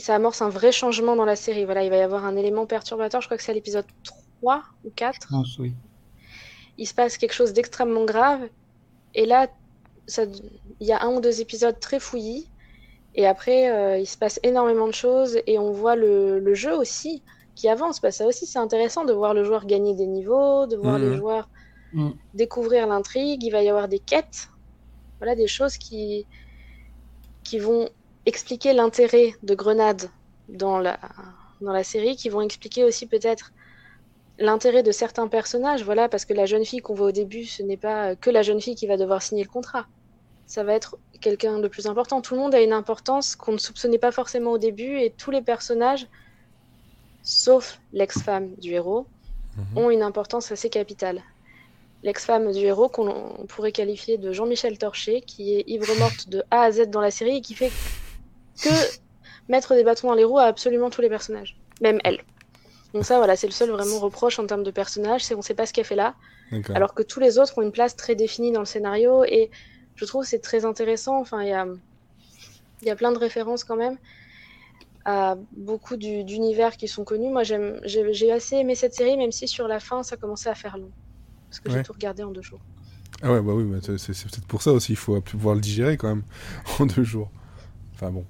Ça 0.00 0.14
amorce 0.14 0.42
un 0.42 0.48
vrai 0.48 0.72
changement 0.72 1.16
dans 1.16 1.24
la 1.24 1.36
série. 1.36 1.64
Voilà, 1.64 1.84
il 1.84 1.90
va 1.90 1.96
y 1.96 2.00
avoir 2.00 2.24
un 2.24 2.36
élément 2.36 2.66
perturbateur. 2.66 3.20
Je 3.20 3.26
crois 3.26 3.36
que 3.36 3.42
c'est 3.42 3.52
à 3.52 3.54
l'épisode 3.54 3.86
3 4.02 4.62
ou 4.84 4.90
4. 4.90 5.18
Je 5.22 5.28
pense, 5.28 5.58
oui. 5.58 5.74
Il 6.78 6.86
se 6.86 6.94
passe 6.94 7.18
quelque 7.18 7.32
chose 7.34 7.52
d'extrêmement 7.52 8.04
grave. 8.04 8.48
Et 9.14 9.26
là, 9.26 9.48
il 10.18 10.86
y 10.86 10.92
a 10.92 11.02
un 11.04 11.14
ou 11.14 11.20
deux 11.20 11.40
épisodes 11.40 11.78
très 11.80 12.00
fouillis. 12.00 12.50
Et 13.14 13.26
après, 13.26 13.70
euh, 13.70 13.98
il 13.98 14.06
se 14.06 14.16
passe 14.16 14.40
énormément 14.42 14.86
de 14.86 14.94
choses. 14.94 15.40
Et 15.46 15.58
on 15.58 15.72
voit 15.72 15.96
le, 15.96 16.38
le 16.40 16.54
jeu 16.54 16.74
aussi 16.76 17.24
qui 17.54 17.68
avance. 17.68 18.00
Bah, 18.00 18.10
ça 18.12 18.26
aussi, 18.26 18.46
c'est 18.46 18.58
intéressant 18.58 19.04
de 19.04 19.12
voir 19.12 19.34
le 19.34 19.44
joueur 19.44 19.66
gagner 19.66 19.94
des 19.94 20.06
niveaux, 20.06 20.66
de 20.66 20.76
voir 20.76 20.98
Mhm. 20.98 21.10
les 21.10 21.16
joueurs 21.16 21.48
Mm. 21.92 22.10
découvrir 22.34 22.86
l'intrigue, 22.86 23.42
il 23.42 23.50
va 23.50 23.62
y 23.62 23.68
avoir 23.68 23.88
des 23.88 23.98
quêtes, 23.98 24.48
voilà 25.20 25.34
des 25.34 25.48
choses 25.48 25.76
qui, 25.76 26.26
qui 27.44 27.58
vont 27.58 27.88
expliquer 28.30 28.72
l'intérêt 28.72 29.28
de 29.42 29.54
Grenade 29.54 30.04
dans 30.48 30.78
la, 30.78 30.98
dans 31.60 31.72
la 31.72 31.84
série, 31.84 32.16
qui 32.16 32.28
vont 32.28 32.40
expliquer 32.40 32.82
aussi 32.84 33.06
peut-être 33.06 33.52
l'intérêt 34.38 34.82
de 34.82 34.92
certains 34.92 35.28
personnages, 35.28 35.84
voilà, 35.84 36.08
parce 36.08 36.24
que 36.24 36.32
la 36.32 36.46
jeune 36.46 36.64
fille 36.64 36.80
qu'on 36.80 36.94
voit 36.94 37.08
au 37.08 37.16
début, 37.22 37.44
ce 37.44 37.62
n'est 37.62 37.76
pas 37.88 38.16
que 38.16 38.30
la 38.30 38.42
jeune 38.42 38.60
fille 38.60 38.76
qui 38.80 38.86
va 38.86 38.96
devoir 38.96 39.20
signer 39.20 39.44
le 39.44 39.50
contrat. 39.50 39.86
Ça 40.46 40.64
va 40.64 40.72
être 40.74 40.96
quelqu'un 41.20 41.58
de 41.58 41.68
plus 41.68 41.86
important. 41.86 42.22
Tout 42.22 42.34
le 42.34 42.40
monde 42.40 42.54
a 42.54 42.62
une 42.62 42.72
importance 42.72 43.36
qu'on 43.36 43.52
ne 43.52 43.58
soupçonnait 43.66 43.98
pas 44.06 44.12
forcément 44.12 44.52
au 44.52 44.58
début, 44.58 44.94
et 45.02 45.10
tous 45.10 45.30
les 45.30 45.42
personnages, 45.42 46.06
sauf 47.22 47.80
l'ex-femme 47.92 48.54
du 48.56 48.70
héros, 48.72 49.06
Mhm. 49.56 49.78
ont 49.82 49.90
une 49.90 50.02
importance 50.02 50.52
assez 50.52 50.70
capitale 50.70 51.20
l'ex-femme 52.02 52.52
du 52.52 52.60
héros 52.60 52.88
qu'on 52.88 53.08
on 53.42 53.46
pourrait 53.46 53.72
qualifier 53.72 54.16
de 54.16 54.32
Jean-Michel 54.32 54.78
Torché, 54.78 55.20
qui 55.20 55.54
est 55.56 55.64
ivre-morte 55.66 56.28
de 56.28 56.42
A 56.50 56.62
à 56.62 56.70
Z 56.72 56.88
dans 56.88 57.00
la 57.00 57.10
série 57.10 57.36
et 57.36 57.40
qui 57.40 57.54
fait 57.54 57.70
que 58.60 58.70
mettre 59.48 59.74
des 59.74 59.84
bâtons 59.84 60.08
dans 60.08 60.14
les 60.14 60.24
roues 60.24 60.38
à 60.38 60.44
absolument 60.44 60.90
tous 60.90 61.00
les 61.02 61.08
personnages, 61.08 61.56
même 61.80 62.00
elle. 62.04 62.20
Donc 62.94 63.04
ça, 63.04 63.18
voilà, 63.18 63.36
c'est 63.36 63.46
le 63.46 63.52
seul 63.52 63.70
vraiment 63.70 64.00
reproche 64.00 64.38
en 64.38 64.46
termes 64.46 64.64
de 64.64 64.70
personnage, 64.72 65.24
c'est 65.24 65.34
qu'on 65.34 65.42
sait 65.42 65.54
pas 65.54 65.66
ce 65.66 65.72
qu'elle 65.72 65.84
fait 65.84 65.96
là, 65.96 66.16
alors 66.74 66.94
que 66.94 67.02
tous 67.02 67.20
les 67.20 67.38
autres 67.38 67.58
ont 67.58 67.62
une 67.62 67.72
place 67.72 67.96
très 67.96 68.14
définie 68.16 68.52
dans 68.52 68.60
le 68.60 68.66
scénario 68.66 69.24
et 69.24 69.50
je 69.96 70.04
trouve 70.06 70.22
que 70.24 70.28
c'est 70.28 70.40
très 70.40 70.64
intéressant. 70.64 71.20
Enfin, 71.20 71.42
il 71.42 71.48
y 71.48 71.52
a, 71.52 71.66
y 72.82 72.90
a 72.90 72.96
plein 72.96 73.12
de 73.12 73.18
références 73.18 73.64
quand 73.64 73.76
même 73.76 73.96
à 75.04 75.36
beaucoup 75.52 75.96
du- 75.96 76.24
d'univers 76.24 76.76
qui 76.76 76.86
sont 76.88 77.04
connus. 77.04 77.30
Moi, 77.30 77.42
j'ai 77.42 78.32
assez 78.32 78.56
aimé 78.56 78.74
cette 78.74 78.94
série, 78.94 79.16
même 79.16 79.32
si 79.32 79.48
sur 79.48 79.66
la 79.66 79.80
fin, 79.80 80.02
ça 80.02 80.16
commençait 80.16 80.50
à 80.50 80.54
faire 80.54 80.76
long. 80.76 80.92
Parce 81.48 81.60
que 81.60 81.68
Ouais. 81.68 81.78
j'ai 81.78 81.82
tout 81.82 81.92
regardé 81.92 82.22
en 82.22 82.30
deux 82.30 82.42
jours. 82.42 82.60
Ah 83.22 83.32
ouais, 83.32 83.40
bah 83.42 83.52
oui, 83.54 83.64
bah 83.64 83.78
c'est 83.82 84.12
peut-être 84.12 84.46
pour 84.46 84.62
ça 84.62 84.72
aussi, 84.72 84.92
il 84.92 84.96
faut 84.96 85.20
pouvoir 85.20 85.54
le 85.54 85.60
digérer 85.60 85.96
quand 85.96 86.08
même 86.08 86.22
en 86.78 86.86
deux 86.86 87.02
jours. 87.04 87.30
Enfin 88.00 88.12
bon. 88.12 88.24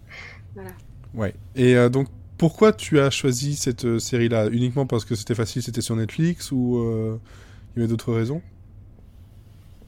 Voilà. 0.55 0.71
Ouais. 1.15 1.33
Et 1.55 1.77
euh, 1.77 1.89
donc, 1.89 2.09
pourquoi 2.39 2.73
tu 2.73 2.99
as 2.99 3.11
choisi 3.11 3.55
cette 3.55 3.85
euh, 3.85 3.99
série-là? 4.01 4.49
Uniquement 4.49 4.85
parce 4.87 5.05
que 5.05 5.15
c'était 5.15 5.37
facile, 5.37 5.63
c'était 5.63 5.81
sur 5.81 5.95
Netflix 5.95 6.51
ou 6.51 6.79
euh, 6.79 7.21
il 7.75 7.79
y 7.79 7.83
avait 7.83 7.89
d'autres 7.89 8.13
raisons? 8.13 8.43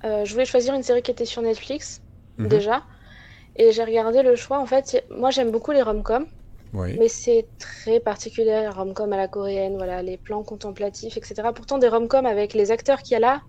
Je 0.04 0.32
voulais 0.32 0.44
choisir 0.44 0.74
une 0.74 0.82
série 0.82 1.02
qui 1.02 1.10
était 1.12 1.24
sur 1.24 1.42
Netflix, 1.42 2.00
Mhm. 2.38 2.48
déjà. 2.48 2.82
Et 3.56 3.70
j'ai 3.72 3.84
regardé 3.84 4.22
le 4.22 4.34
choix. 4.36 4.58
En 4.60 4.66
fait, 4.66 5.04
moi, 5.10 5.30
j'aime 5.30 5.50
beaucoup 5.50 5.70
les 5.72 5.82
rom-coms, 5.82 6.26
Oui. 6.72 6.96
mais 6.98 7.08
c'est 7.08 7.46
très 7.58 8.00
particulier, 8.00 8.68
rom-com 8.68 9.12
à 9.12 9.16
la 9.16 9.28
coréenne, 9.28 9.76
voilà, 9.76 10.02
les 10.02 10.16
plans 10.18 10.42
contemplatifs, 10.42 11.16
etc. 11.16 11.52
Pourtant, 11.54 11.78
des 11.78 11.88
rom-coms 11.88 12.26
avec 12.26 12.54
les 12.54 12.70
acteurs 12.72 13.02
qu'il 13.02 13.14
y 13.14 13.16
a 13.16 13.20
là, 13.20 13.42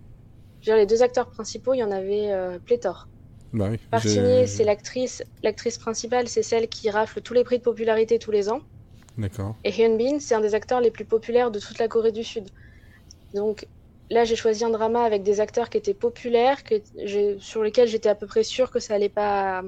je 0.62 0.70
veux 0.72 0.76
dire, 0.78 0.82
les 0.82 0.86
deux 0.86 1.02
acteurs 1.02 1.30
principaux, 1.32 1.74
il 1.74 1.80
y 1.80 1.84
en 1.84 1.92
avait 1.92 2.32
pléthore. 2.66 3.08
Bah 3.54 3.70
oui. 3.70 3.80
Martinier, 3.92 4.48
c'est 4.48 4.64
l'actrice, 4.64 5.24
l'actrice 5.44 5.78
principale, 5.78 6.28
c'est 6.28 6.44
celle 6.44 6.68
qui 6.68 6.90
rafle 6.90 7.22
tous 7.22 7.34
les 7.34 7.44
prix 7.44 7.60
de 7.60 7.64
popularité 7.64 8.20
tous 8.20 8.32
les 8.32 8.50
ans. 8.50 8.62
D'accord. 9.18 9.56
Et 9.64 9.72
Hyun 9.72 9.96
Bin, 9.98 10.20
c'est 10.20 10.36
un 10.36 10.42
des 10.42 10.56
acteurs 10.56 10.82
les 10.82 10.92
plus 10.92 11.06
populaires 11.06 11.52
de 11.52 11.60
toute 11.60 11.80
la 11.80 11.88
Corée 11.88 12.12
du 12.12 12.24
Sud. 12.24 12.50
Donc 13.34 13.68
là, 14.10 14.26
j'ai 14.26 14.36
choisi 14.36 14.64
un 14.66 14.70
drama 14.70 15.04
avec 15.04 15.24
des 15.24 15.40
acteurs 15.42 15.70
qui 15.70 15.78
étaient 15.78 15.94
populaires, 15.94 16.64
que 16.64 16.76
sur 17.40 17.64
lesquels 17.64 17.88
j'étais 17.88 18.10
à 18.10 18.16
peu 18.16 18.28
près 18.28 18.44
sûre 18.44 18.72
que 18.72 18.80
ça 18.80 18.96
allait 18.96 19.10
pas 19.10 19.64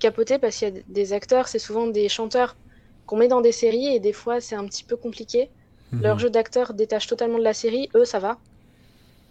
capoter, 0.00 0.38
parce 0.38 0.56
qu'il 0.56 0.74
y 0.74 0.78
a 0.78 0.82
des 0.86 1.12
acteurs, 1.12 1.48
c'est 1.48 1.58
souvent 1.58 1.86
des 1.86 2.08
chanteurs 2.08 2.58
qu'on 3.06 3.16
met 3.16 3.28
dans 3.28 3.40
des 3.40 3.52
séries, 3.52 3.94
et 3.94 4.00
des 4.00 4.12
fois, 4.12 4.40
c'est 4.40 4.56
un 4.56 4.66
petit 4.66 4.84
peu 4.84 4.96
compliqué. 4.96 5.52
Leur 6.00 6.16
Mhm. 6.16 6.20
jeu 6.20 6.30
d'acteur 6.30 6.74
détache 6.74 7.06
totalement 7.06 7.38
de 7.38 7.44
la 7.44 7.54
série, 7.54 7.88
eux, 7.94 8.04
ça 8.04 8.18
va. 8.18 8.40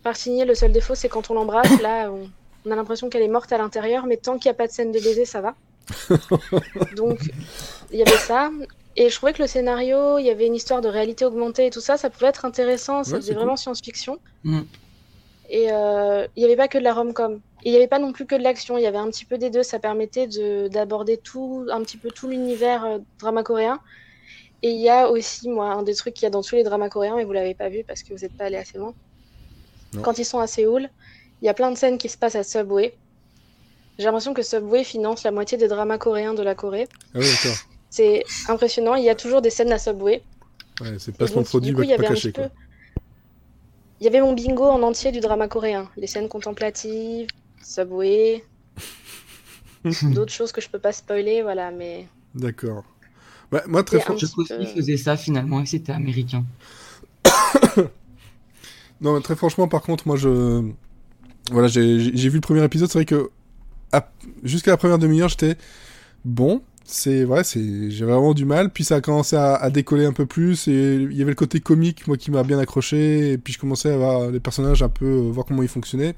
Partigny, 0.03 0.45
le 0.45 0.55
seul 0.55 0.71
défaut, 0.71 0.95
c'est 0.95 1.09
quand 1.09 1.29
on 1.31 1.33
l'embrasse, 1.33 1.79
là, 1.79 2.11
on, 2.11 2.29
on 2.65 2.71
a 2.71 2.75
l'impression 2.75 3.09
qu'elle 3.09 3.21
est 3.23 3.27
morte 3.27 3.51
à 3.51 3.57
l'intérieur, 3.57 4.05
mais 4.05 4.17
tant 4.17 4.37
qu'il 4.37 4.49
n'y 4.49 4.51
a 4.51 4.57
pas 4.57 4.67
de 4.67 4.71
scène 4.71 4.91
de 4.91 4.99
baiser, 4.99 5.25
ça 5.25 5.41
va. 5.41 5.55
Donc, 6.95 7.19
il 7.91 7.99
y 7.99 8.01
avait 8.01 8.17
ça. 8.17 8.51
Et 8.95 9.09
je 9.09 9.15
trouvais 9.15 9.33
que 9.33 9.41
le 9.41 9.47
scénario, 9.47 10.17
il 10.19 10.25
y 10.25 10.29
avait 10.29 10.45
une 10.45 10.55
histoire 10.55 10.81
de 10.81 10.87
réalité 10.87 11.25
augmentée 11.25 11.65
et 11.65 11.69
tout 11.71 11.81
ça, 11.81 11.97
ça 11.97 12.09
pouvait 12.09 12.27
être 12.27 12.45
intéressant, 12.45 13.03
ça 13.03 13.11
Ouais, 13.13 13.17
faisait 13.17 13.29
c'est 13.29 13.33
vraiment 13.33 13.55
science-fiction. 13.55 14.19
Mm. 14.43 14.61
Et 15.49 15.71
euh, 15.71 16.27
il 16.35 16.39
n'y 16.39 16.45
avait 16.45 16.55
pas 16.55 16.67
que 16.67 16.77
de 16.77 16.83
la 16.83 16.93
rom-com. 16.93 17.39
Et 17.63 17.69
il 17.69 17.71
n'y 17.71 17.77
avait 17.77 17.87
pas 17.87 17.99
non 17.99 18.11
plus 18.11 18.25
que 18.25 18.35
de 18.35 18.43
l'action, 18.43 18.77
il 18.77 18.83
y 18.83 18.87
avait 18.87 18.97
un 18.97 19.09
petit 19.09 19.25
peu 19.25 19.37
des 19.37 19.49
deux, 19.49 19.63
ça 19.63 19.79
permettait 19.79 20.27
de- 20.27 20.67
d'aborder 20.67 21.17
tout, 21.17 21.65
un 21.71 21.81
petit 21.81 21.97
peu 21.97 22.09
tout 22.11 22.27
l'univers 22.29 22.85
euh, 22.85 22.97
drama 23.19 23.41
coréen. 23.43 23.79
Et 24.61 24.69
il 24.71 24.79
y 24.81 24.89
a 24.89 25.09
aussi, 25.09 25.49
moi, 25.49 25.71
un 25.73 25.83
des 25.83 25.95
trucs 25.95 26.13
qu'il 26.13 26.23
y 26.23 26.27
a 26.27 26.29
dans 26.29 26.41
tous 26.41 26.55
les 26.55 26.63
dramas 26.63 26.87
coréens, 26.89 27.15
mais 27.17 27.25
vous 27.25 27.33
l'avez 27.33 27.53
pas 27.55 27.67
vu 27.69 27.83
parce 27.85 28.03
que 28.03 28.13
vous 28.13 28.19
n'êtes 28.21 28.37
pas 28.37 28.45
allé 28.45 28.55
assez 28.57 28.77
loin. 28.77 28.93
Non. 29.93 30.01
Quand 30.01 30.17
ils 30.19 30.25
sont 30.25 30.39
à 30.39 30.47
Séoul, 30.47 30.89
il 31.43 31.45
y 31.45 31.49
a 31.49 31.53
plein 31.53 31.69
de 31.71 31.77
scènes 31.77 31.97
qui 31.97 32.07
se 32.07 32.17
passent 32.17 32.37
à 32.37 32.43
Subway. 32.43 32.95
J'ai 33.99 34.05
l'impression 34.05 34.33
que 34.33 34.41
Subway 34.41 34.85
finance 34.85 35.23
la 35.23 35.31
moitié 35.31 35.57
des 35.57 35.67
dramas 35.67 35.97
coréens 35.97 36.33
de 36.33 36.41
la 36.41 36.55
Corée. 36.55 36.87
Ah 37.13 37.19
oui, 37.19 37.25
d'accord. 37.25 37.57
C'est 37.89 38.23
impressionnant, 38.47 38.95
il 38.95 39.03
y 39.03 39.09
a 39.09 39.15
toujours 39.15 39.41
des 39.41 39.49
scènes 39.49 39.73
à 39.73 39.77
Subway. 39.77 40.23
Ouais, 40.79 40.95
c'est 40.97 41.19
de 41.19 41.25
donc, 41.27 41.45
produit 41.45 41.71
du 41.71 41.75
coup, 41.75 41.81
pas, 41.81 41.85
il 41.85 41.89
y 41.89 41.93
avait 41.93 42.03
pas 42.03 42.11
un 42.11 42.15
caché, 42.15 42.31
petit 42.31 42.39
quoi. 42.39 42.49
peu. 42.49 42.55
Il 43.99 44.05
y 44.05 44.07
avait 44.07 44.21
mon 44.21 44.31
bingo 44.31 44.63
en 44.63 44.81
entier 44.83 45.11
du 45.11 45.19
drama 45.19 45.49
coréen. 45.49 45.89
Les 45.97 46.07
scènes 46.07 46.29
contemplatives, 46.29 47.27
Subway, 47.61 48.43
d'autres 50.03 50.31
choses 50.31 50.53
que 50.53 50.61
je 50.61 50.69
peux 50.69 50.79
pas 50.79 50.93
spoiler, 50.93 51.41
voilà, 51.41 51.71
mais 51.71 52.07
D'accord. 52.35 52.85
Bah, 53.51 53.63
moi, 53.67 53.83
très 53.83 53.99
fort. 53.99 54.15
petit 54.15 54.27
Tchaikovsky 54.27 54.57
peu. 54.57 54.65
faisait 54.65 54.97
ça 54.97 55.17
finalement 55.17 55.59
et 55.61 55.65
c'était 55.65 55.91
américain. 55.91 56.45
Non, 59.01 59.15
mais 59.15 59.21
très 59.21 59.35
franchement, 59.35 59.67
par 59.67 59.81
contre, 59.81 60.07
moi, 60.07 60.15
je. 60.15 60.71
Voilà, 61.51 61.67
j'ai 61.67 61.99
j'ai- 61.99 62.15
j'ai 62.15 62.29
vu 62.29 62.35
le 62.35 62.41
premier 62.41 62.63
épisode. 62.63 62.89
C'est 62.89 62.97
vrai 62.99 63.05
que 63.05 63.29
jusqu'à 64.43 64.71
la 64.71 64.77
première 64.77 64.97
demi-heure, 64.97 65.29
j'étais 65.29 65.57
bon. 66.25 66.61
C'est 66.85 67.23
vrai, 67.23 67.43
c'est 67.43 67.91
j'avais 67.91 68.11
vraiment 68.11 68.33
du 68.33 68.45
mal. 68.45 68.69
Puis 68.69 68.83
ça 68.83 68.95
a 68.95 69.01
commencé 69.01 69.35
à, 69.35 69.69
décoller 69.69 70.05
un 70.05 70.13
peu 70.13 70.25
plus. 70.25 70.67
Et 70.67 70.95
il 70.95 71.13
y 71.13 71.21
avait 71.21 71.31
le 71.31 71.35
côté 71.35 71.59
comique, 71.59 72.07
moi, 72.07 72.17
qui 72.17 72.31
m'a 72.31 72.43
bien 72.43 72.59
accroché. 72.59 73.31
Et 73.33 73.37
puis 73.37 73.53
je 73.53 73.59
commençais 73.59 73.91
à 73.91 73.97
voir 73.97 74.31
les 74.31 74.39
personnages 74.39 74.83
un 74.83 74.89
peu, 74.89 75.05
euh, 75.05 75.31
voir 75.31 75.45
comment 75.45 75.63
ils 75.63 75.69
fonctionnaient. 75.69 76.15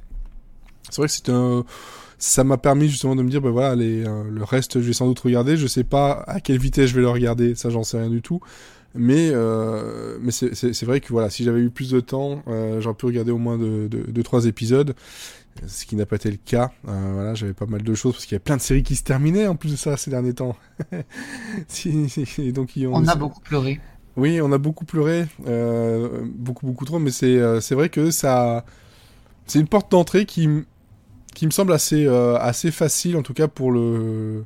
C'est 0.89 0.97
vrai 1.01 1.07
que. 1.07 1.63
Ça 2.17 2.45
m'a 2.45 2.57
permis 2.57 2.87
justement 2.87 3.15
de 3.15 3.21
me 3.23 3.29
dire, 3.29 3.41
bah 3.41 3.49
voilà, 3.51 3.71
euh, 3.79 4.23
le 4.31 4.43
reste, 4.45 4.79
je 4.79 4.87
vais 4.87 4.93
sans 4.93 5.05
doute 5.05 5.19
regarder. 5.19 5.57
Je 5.57 5.67
sais 5.67 5.83
pas 5.83 6.23
à 6.27 6.39
quelle 6.39 6.57
vitesse 6.57 6.89
je 6.89 6.95
vais 6.95 7.01
le 7.01 7.09
regarder, 7.09 7.55
ça, 7.55 7.69
j'en 7.69 7.83
sais 7.83 7.99
rien 7.99 8.09
du 8.09 8.21
tout. 8.21 8.39
Mais, 8.97 9.29
euh, 9.33 10.17
mais 10.21 10.31
c'est- 10.31 10.83
vrai 10.85 11.01
que 11.01 11.09
voilà, 11.09 11.29
si 11.29 11.43
j'avais 11.43 11.59
eu 11.59 11.69
plus 11.69 11.91
de 11.91 11.99
temps, 11.99 12.41
euh, 12.47 12.79
j'aurais 12.79 12.95
pu 12.95 13.05
regarder 13.05 13.31
au 13.31 13.37
moins 13.37 13.57
deux, 13.57 13.89
deux, 13.89 14.03
deux, 14.03 14.23
trois 14.23 14.45
épisodes, 14.45 14.95
ce 15.67 15.85
qui 15.85 15.95
n'a 15.97 16.05
pas 16.05 16.17
été 16.17 16.31
le 16.31 16.37
cas. 16.37 16.71
Euh, 16.87 17.11
voilà, 17.13 17.33
j'avais 17.35 17.53
pas 17.53 17.65
mal 17.65 17.83
de 17.83 17.93
choses 17.95 18.13
parce 18.13 18.25
qu'il 18.25 18.35
y 18.35 18.37
a 18.37 18.41
plein 18.41 18.57
de 18.57 18.61
séries 18.61 18.83
qui 18.83 18.95
se 18.95 19.03
terminaient 19.03 19.47
en 19.47 19.55
plus 19.55 19.71
de 19.71 19.77
ça 19.77 19.97
ces 19.97 20.11
derniers 20.11 20.33
temps. 20.33 20.55
si, 21.67 22.09
si- 22.09 22.25
et 22.41 22.51
donc 22.51 22.75
ils 22.75 22.87
ont, 22.87 22.95
On 22.95 23.07
a 23.07 23.15
beaucoup 23.15 23.41
pleuré. 23.41 23.79
oui, 24.17 24.39
on 24.41 24.51
a 24.51 24.57
beaucoup 24.57 24.85
pleuré, 24.85 25.27
beaucoup 26.23 26.65
beaucoup 26.65 26.85
trop, 26.85 26.99
mais 26.99 27.11
c'est 27.11 27.39
vrai 27.71 27.89
que 27.89 28.11
ça, 28.11 28.65
c'est 29.47 29.59
une 29.59 29.67
porte 29.67 29.91
d'entrée 29.91 30.25
qui 30.25 30.49
qui 31.35 31.45
me 31.45 31.51
semble 31.51 31.73
assez 31.73 32.07
assez 32.07 32.71
facile 32.71 33.17
en 33.17 33.23
tout 33.23 33.33
cas 33.33 33.47
pour 33.47 33.71
le 33.71 34.45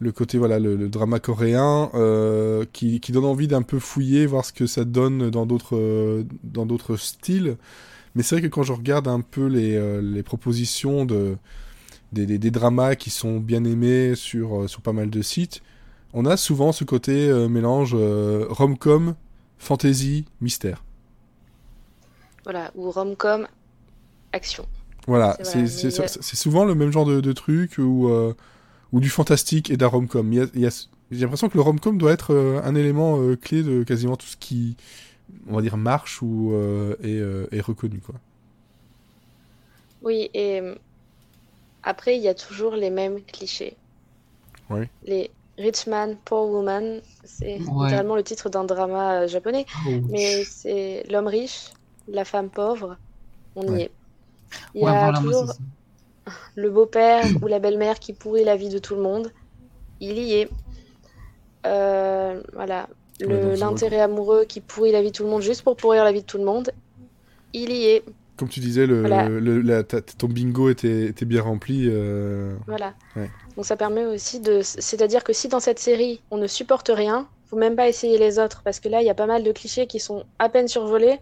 le 0.00 0.12
côté 0.12 0.38
voilà 0.38 0.58
le, 0.58 0.76
le 0.76 0.88
drama 0.88 1.18
coréen 1.20 1.90
euh, 1.94 2.64
qui 2.72 3.00
qui 3.00 3.12
donne 3.12 3.24
envie 3.24 3.48
d'un 3.48 3.62
peu 3.62 3.78
fouiller, 3.78 4.26
voir 4.26 4.44
ce 4.44 4.52
que 4.52 4.66
ça 4.66 4.84
donne 4.84 5.30
dans 5.30 5.46
d'autres 5.46 5.76
euh, 5.76 6.24
dans 6.44 6.66
d'autres 6.66 6.96
styles. 6.96 7.56
Mais 8.14 8.22
c'est 8.22 8.36
vrai 8.36 8.42
que 8.42 8.48
quand 8.52 8.62
je 8.64 8.72
regarde 8.72 9.08
un 9.08 9.20
peu 9.20 9.46
les 9.46 9.76
euh, 9.76 10.00
les 10.02 10.22
propositions 10.22 11.04
de 11.04 11.36
des, 12.12 12.26
des, 12.26 12.38
des 12.38 12.50
dramas 12.50 12.96
qui 12.96 13.10
sont 13.10 13.38
bien 13.40 13.64
aimés 13.64 14.14
sur 14.16 14.68
sur 14.70 14.82
pas 14.82 14.92
mal 14.92 15.10
de 15.10 15.22
sites 15.22 15.62
on 16.14 16.24
a 16.26 16.36
souvent 16.38 16.72
ce 16.72 16.84
côté 16.84 17.30
mélange 17.50 17.94
rom-com, 17.94 19.14
fantasy, 19.58 20.24
mystère. 20.40 20.82
voilà, 22.44 22.70
ou 22.74 22.90
rom-com, 22.90 23.46
action. 24.32 24.66
Voilà, 25.06 25.38
C'est 25.42 25.66
c'est 25.66 25.90
voilà, 25.96 26.08
souvent 26.20 26.64
le 26.64 26.74
même 26.74 26.90
genre 26.92 27.06
de, 27.06 27.20
de 27.20 27.32
truc 27.32 27.78
euh, 27.78 28.34
ou 28.92 29.00
du 29.00 29.08
fantastique 29.10 29.70
et 29.70 29.76
d'un 29.76 29.86
rom-com. 29.88 30.32
J'ai 31.10 31.20
l'impression 31.20 31.48
que 31.48 31.56
le 31.56 31.62
rom-com 31.62 31.96
doit 31.98 32.12
être 32.12 32.34
euh, 32.34 32.60
un 32.64 32.74
élément 32.74 33.18
euh, 33.20 33.36
clé 33.36 33.62
de 33.62 33.82
quasiment 33.82 34.16
tout 34.16 34.26
ce 34.26 34.36
qui, 34.36 34.76
on 35.48 35.56
va 35.56 35.62
dire, 35.62 35.76
marche 35.76 36.20
ou 36.22 36.52
euh, 36.52 36.94
est, 37.02 37.18
euh, 37.18 37.46
est 37.50 37.60
reconnu 37.60 38.00
quoi. 38.00 38.14
Oui, 40.02 40.30
et 40.34 40.60
après, 41.82 42.16
il 42.16 42.22
y 42.22 42.28
a 42.28 42.34
toujours 42.34 42.74
les 42.74 42.90
mêmes 42.90 43.20
clichés. 43.22 43.76
Oui. 44.70 44.86
Les 45.04 45.30
Rich 45.56 45.86
Man, 45.86 46.16
Poor 46.24 46.48
Woman, 46.50 47.00
c'est 47.24 47.58
Ouais. 47.60 47.84
littéralement 47.86 48.14
le 48.16 48.22
titre 48.22 48.48
d'un 48.48 48.64
drama 48.64 49.26
japonais, 49.26 49.66
Oh. 49.86 49.90
mais 50.08 50.44
c'est 50.44 51.04
l'homme 51.10 51.26
riche, 51.26 51.70
la 52.06 52.24
femme 52.24 52.48
pauvre, 52.48 52.96
on 53.56 53.76
y 53.76 53.82
est. 53.82 53.90
Il 54.74 54.82
y 54.82 54.84
Ouais, 54.84 54.90
a 54.90 55.10
voilà, 55.10 55.18
toujours. 55.20 55.52
Le 56.54 56.70
beau-père 56.70 57.24
ou 57.42 57.46
la 57.46 57.58
belle-mère 57.58 57.98
qui 57.98 58.12
pourrit 58.12 58.44
la 58.44 58.56
vie 58.56 58.68
de 58.68 58.78
tout 58.78 58.94
le 58.94 59.02
monde, 59.02 59.32
il 60.00 60.18
y 60.18 60.34
est. 60.34 60.48
Euh, 61.66 62.40
voilà, 62.52 62.88
Ouais, 63.20 63.56
l'intérêt 63.56 64.00
amoureux 64.00 64.44
qui 64.44 64.60
pourrit 64.60 64.92
la 64.92 65.02
vie 65.02 65.10
de 65.10 65.16
tout 65.16 65.24
le 65.24 65.28
monde 65.30 65.42
juste 65.42 65.62
pour 65.62 65.76
pourrir 65.76 66.04
la 66.04 66.12
vie 66.12 66.20
de 66.20 66.26
tout 66.26 66.38
le 66.38 66.44
monde, 66.44 66.70
il 67.52 67.72
y 67.72 67.86
est. 67.86 68.04
Comme 68.36 68.48
tu 68.48 68.60
disais, 68.60 68.86
le, 68.86 69.00
Voilà. 69.00 69.28
le- 69.28 69.60
la- 69.60 69.82
ta- 69.82 70.00
ton 70.00 70.28
bingo 70.28 70.70
était, 70.70 71.06
était 71.06 71.24
bien 71.24 71.42
rempli. 71.42 71.88
euh, 71.90 72.54
Voilà. 72.68 72.94
Ouais. 73.16 73.28
Donc 73.56 73.64
ça 73.66 73.76
permet 73.76 74.06
aussi 74.06 74.38
de... 74.38 74.60
C'est-à-dire 74.62 75.24
que 75.24 75.32
si 75.32 75.48
dans 75.48 75.58
cette 75.58 75.80
série, 75.80 76.20
on 76.30 76.36
ne 76.36 76.46
supporte 76.46 76.92
rien, 76.94 77.26
faut 77.46 77.56
même 77.56 77.74
pas 77.74 77.88
essayer 77.88 78.18
les 78.18 78.38
autres, 78.38 78.62
parce 78.62 78.78
que 78.78 78.88
là, 78.88 79.00
il 79.02 79.06
y 79.06 79.10
a 79.10 79.14
pas 79.14 79.26
mal 79.26 79.42
de 79.42 79.50
clichés 79.50 79.88
qui 79.88 79.98
sont 79.98 80.22
à 80.38 80.48
peine 80.48 80.68
survolés, 80.68 81.18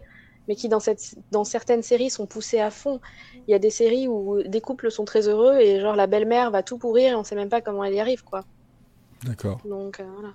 mais 0.47 0.55
qui 0.55 0.69
dans, 0.69 0.79
cette... 0.79 1.15
dans 1.31 1.43
certaines 1.43 1.83
séries 1.83 2.09
sont 2.09 2.25
poussés 2.25 2.59
à 2.59 2.71
fond. 2.71 2.99
Il 3.47 3.51
y 3.51 3.53
a 3.53 3.59
des 3.59 3.69
séries 3.69 4.07
où 4.07 4.41
des 4.43 4.61
couples 4.61 4.91
sont 4.91 5.05
très 5.05 5.27
heureux, 5.27 5.57
et 5.59 5.79
genre 5.79 5.95
la 5.95 6.07
belle-mère 6.07 6.51
va 6.51 6.63
tout 6.63 6.77
pourrir, 6.77 7.11
et 7.11 7.15
on 7.15 7.23
sait 7.23 7.35
même 7.35 7.49
pas 7.49 7.61
comment 7.61 7.83
elle 7.83 7.93
y 7.93 7.99
arrive, 7.99 8.23
quoi. 8.23 8.43
D'accord. 9.23 9.59
Donc 9.65 9.99
euh, 9.99 10.05
voilà. 10.13 10.33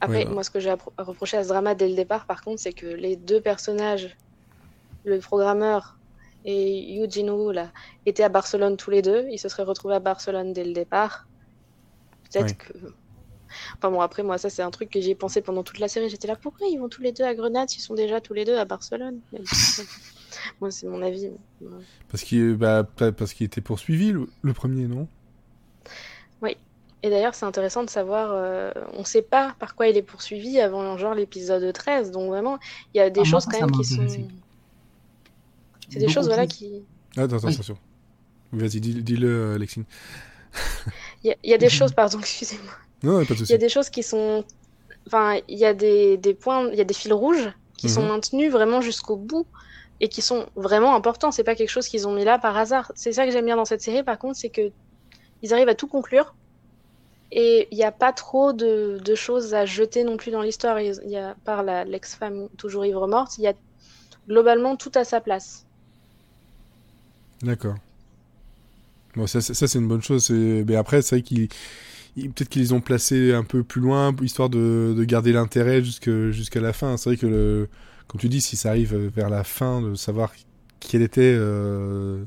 Après, 0.00 0.24
Ouais, 0.24 0.30
moi, 0.30 0.42
ce 0.42 0.50
que 0.50 0.60
j'ai 0.60 0.74
pro- 0.76 0.92
à 0.98 1.04
ce 1.42 1.48
drama 1.48 1.74
dès 1.74 1.88
le 1.88 1.94
départ, 1.94 2.26
par 2.26 2.42
contre, 2.42 2.60
c'est 2.60 2.72
que 2.72 2.86
les 2.86 3.16
deux 3.16 3.40
personnages, 3.40 4.14
le 5.04 5.18
programmeur 5.20 5.96
et 6.44 6.92
Yu 6.94 7.06
Jin-woo, 7.08 7.50
là, 7.50 7.72
étaient 8.04 8.22
à 8.22 8.28
Barcelone 8.28 8.76
tous 8.76 8.90
les 8.90 9.00
deux. 9.00 9.26
Ils 9.30 9.38
se 9.38 9.48
seraient 9.48 9.62
retrouvés 9.62 9.94
à 9.94 10.00
Barcelone 10.00 10.52
dès 10.52 10.64
le 10.64 10.74
départ. 10.74 11.26
Peut-être 12.30 12.58
que. 12.58 12.72
Enfin 13.76 13.90
bon, 13.90 14.00
après, 14.00 14.22
moi, 14.22 14.38
ça, 14.38 14.50
c'est 14.50 14.62
un 14.62 14.70
truc 14.70 14.90
que 14.90 15.00
j'ai 15.00 15.14
pensé 15.14 15.40
pendant 15.42 15.62
toute 15.62 15.78
la 15.78 15.88
série. 15.88 16.08
J'étais 16.08 16.28
là, 16.28 16.36
pourquoi 16.36 16.66
ils 16.68 16.78
vont 16.78 16.88
tous 16.88 17.02
les 17.02 17.12
deux 17.12 17.24
à 17.24 17.34
Grenade? 17.34 17.68
S'ils 17.70 17.82
sont 17.82 17.94
déjà 17.94 18.20
tous 18.20 18.34
les 18.34 18.44
deux 18.44 18.56
à 18.56 18.64
Barcelone 18.64 19.20
Moi, 20.60 20.70
c'est 20.70 20.86
mon 20.86 21.02
avis. 21.02 21.30
mais- 21.60 21.68
Parce 22.08 22.22
qu'il 22.22 22.54
bah, 22.56 22.84
pa- 22.84 23.12
parce 23.12 23.32
qu'il 23.34 23.46
était 23.46 23.60
poursuivi 23.60 24.12
le, 24.12 24.28
le 24.42 24.52
premier, 24.52 24.86
non? 24.86 25.08
Et 27.02 27.10
d'ailleurs, 27.10 27.34
c'est 27.36 27.44
intéressant 27.44 27.84
de 27.84 27.90
savoir, 27.90 28.30
euh, 28.32 28.72
on 28.94 29.04
sait 29.04 29.22
pas 29.22 29.54
par 29.60 29.76
quoi 29.76 29.86
il 29.86 29.96
est 29.96 30.02
poursuivi 30.02 30.58
avant 30.60 30.96
genre 30.96 31.14
l'épisode 31.14 31.72
13, 31.72 32.10
donc 32.10 32.28
vraiment, 32.30 32.58
il 32.94 32.98
y 32.98 33.00
a 33.00 33.10
des 33.10 33.20
Ah, 33.20 33.24
choses 33.24 33.44
quand 33.46 33.60
même 33.60 33.70
qui 33.70 33.84
sont... 33.84 34.04
C'est 35.88 35.98
des 35.98 36.06
Beaucoup 36.06 36.14
choses, 36.14 36.26
voilà, 36.26 36.46
qui... 36.48 36.82
Ah, 37.16 37.22
Attends, 37.22 37.36
attends, 37.36 37.48
attention. 37.48 37.78
Vas-y, 38.52 38.80
dis- 38.80 39.02
dis-le, 39.04 39.28
euh, 39.28 39.54
Alexine. 39.54 39.84
Il 41.22 41.28
y 41.28 41.30
a, 41.30 41.36
il 41.44 41.50
y 41.50 41.54
a 41.54 41.58
des 41.58 41.68
choses, 41.68 41.92
pardon, 41.92 42.18
excusez-moi. 42.18 42.72
Non, 43.06 43.24
pas 43.24 43.34
de 43.34 43.40
Il 43.44 43.50
y 43.50 43.54
a 43.54 43.58
des 43.58 43.68
choses 43.68 43.90
qui 43.90 44.02
sont... 44.02 44.44
Enfin, 45.06 45.38
il 45.48 45.58
y 45.58 45.64
a 45.64 45.74
des, 45.74 46.16
des 46.16 46.34
points, 46.34 46.68
il 46.72 46.76
y 46.76 46.80
a 46.80 46.84
des 46.84 46.94
fils 46.94 47.12
rouges 47.12 47.48
qui 47.78 47.88
sont 47.88 48.02
Mhm. 48.02 48.08
maintenus 48.08 48.50
vraiment 48.52 48.80
jusqu'au 48.80 49.16
bout 49.16 49.46
et 50.00 50.08
qui 50.08 50.22
sont 50.22 50.46
vraiment 50.56 50.94
importants. 50.96 51.30
C'est 51.30 51.44
pas 51.44 51.54
quelque 51.54 51.70
chose 51.70 51.88
qu'ils 51.88 52.06
ont 52.08 52.14
mis 52.14 52.24
là 52.24 52.38
par 52.38 52.56
hasard. 52.56 52.90
C'est 52.96 53.12
ça 53.12 53.24
que 53.24 53.30
j'aime 53.32 53.44
bien 53.46 53.56
dans 53.56 53.64
cette 53.72 53.82
série, 53.82 54.02
par 54.02 54.18
contre, 54.18 54.36
c'est 54.36 54.50
que 54.50 54.72
ils 55.42 55.52
arrivent 55.54 55.68
à 55.68 55.74
tout 55.74 55.86
conclure 55.86 56.34
et 57.30 57.68
il 57.70 57.76
n'y 57.76 57.84
a 57.84 57.92
pas 57.92 58.12
trop 58.12 58.52
de, 58.52 58.98
de 59.04 59.14
choses 59.14 59.54
à 59.54 59.66
jeter 59.66 60.02
non 60.04 60.16
plus 60.16 60.30
dans 60.32 60.42
l'histoire. 60.42 60.80
Il 60.80 60.94
y 61.10 61.16
a, 61.16 61.36
par 61.44 61.62
la- 61.62 61.84
l'ex-femme 61.84 62.48
toujours 62.56 62.84
ivre 62.86 63.06
morte, 63.06 63.38
il 63.38 63.42
y 63.44 63.48
a 63.48 63.54
globalement 64.28 64.76
tout 64.76 64.92
à 64.94 65.04
sa 65.04 65.20
place. 65.20 65.64
D'accord. 67.42 67.76
Bon, 69.14 69.26
ça, 69.26 69.40
c'est- 69.40 69.54
ça, 69.54 69.66
c'est 69.68 69.78
une 69.78 69.88
bonne 69.88 70.02
chose. 70.02 70.30
Mais 70.30 70.76
après, 70.76 71.02
c'est 71.02 71.16
vrai 71.16 71.22
qu'ils 71.22 71.44
ils- 71.44 71.48
peut-être 72.16 72.48
qu'ils 72.48 72.62
les 72.62 72.72
ont 72.72 72.80
placés 72.80 73.32
un 73.34 73.44
peu 73.44 73.62
plus 73.62 73.80
loin, 73.80 74.14
histoire 74.22 74.48
de, 74.48 74.94
de 74.96 75.04
garder 75.04 75.32
l'intérêt 75.32 75.82
jusqu'à 75.82 76.60
la 76.60 76.72
fin. 76.72 76.96
C'est 76.96 77.10
vrai 77.10 77.16
que, 77.16 77.26
le, 77.26 77.68
comme 78.06 78.20
tu 78.20 78.28
dis, 78.28 78.40
si 78.40 78.56
ça 78.56 78.70
arrive 78.70 78.96
vers 79.14 79.28
la 79.30 79.44
fin, 79.44 79.82
de 79.82 79.94
savoir 79.94 80.32
quelle 80.80 81.02
était 81.02 81.34
euh, 81.36 82.24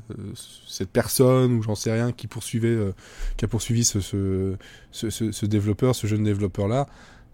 cette 0.66 0.90
personne 0.90 1.52
ou 1.54 1.62
j'en 1.62 1.74
sais 1.74 1.92
rien 1.92 2.12
qui 2.12 2.26
poursuivait, 2.26 2.68
euh, 2.68 2.92
qui 3.36 3.44
a 3.44 3.48
poursuivi 3.48 3.84
ce, 3.84 4.00
ce, 4.00 4.56
ce, 4.92 5.46
développeur, 5.46 5.94
ce 5.94 6.06
jeune 6.06 6.24
développeur 6.24 6.68
là. 6.68 6.86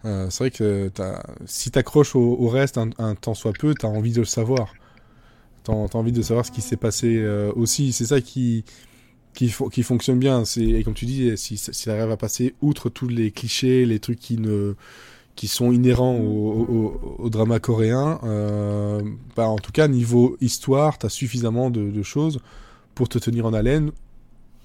euh, 0.04 0.28
c'est 0.30 0.44
vrai 0.44 0.50
que 0.50 0.90
si 1.46 1.70
t'accroches 1.70 2.14
au, 2.16 2.36
au 2.38 2.48
reste 2.48 2.78
un, 2.78 2.90
un 2.98 3.14
temps 3.14 3.34
soit 3.34 3.52
peu, 3.54 3.74
t'as 3.74 3.88
envie 3.88 4.12
de 4.12 4.20
le 4.20 4.24
savoir. 4.26 4.72
T'as 5.64 5.88
t'as 5.88 5.98
envie 5.98 6.12
de 6.12 6.22
savoir 6.22 6.46
ce 6.46 6.52
qui 6.52 6.61
s'est 6.62 6.76
passé 6.76 7.24
aussi. 7.57 7.92
C'est 7.92 8.07
ça 8.07 8.20
qui 8.20 8.64
qui, 9.37 9.49
fo- 9.49 9.70
qui 9.70 9.84
fonctionne 9.84 10.18
bien. 10.18 10.43
Et 10.59 10.82
comme 10.84 10.95
tu 10.95 11.07
dis, 11.07 11.37
si 11.39 11.57
si 11.59 11.72
ça 11.74 11.95
arrive 11.97 12.11
à 12.12 12.16
passer 12.16 12.55
outre 12.62 12.89
tous 12.91 13.09
les 13.09 13.30
clichés, 13.30 13.87
les 13.87 14.01
trucs 14.01 14.18
qui 14.20 15.49
sont 15.49 15.70
inhérents 15.72 16.16
au, 16.16 17.16
au- 17.18 17.30
drama 17.30 17.61
coréen, 17.61 18.18
euh, 18.24 19.03
bah 19.37 19.49
en 19.49 19.59
tout 19.59 19.72
cas 19.72 19.89
niveau 19.89 20.37
histoire, 20.41 20.99
t'as 20.99 21.11
suffisamment 21.11 21.70
de, 21.70 22.03
choses 22.03 22.41
pour 22.95 23.09
te 23.09 23.18
tenir 23.18 23.47
en 23.47 23.53
haleine 23.53 23.93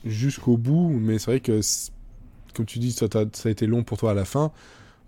jusqu'au 0.06 0.58
bout. 0.58 0.90
Mais 1.00 1.20
c'est 1.20 1.32
vrai 1.32 1.40
que 1.42 1.62
comme 2.54 2.66
tu 2.66 2.80
dis, 2.80 2.92
ça, 2.92 3.08
a 3.14 3.50
été 3.50 3.68
long 3.68 3.84
pour 3.84 3.98
toi 3.98 4.12
à 4.12 4.14
la 4.16 4.26
fin. 4.26 4.52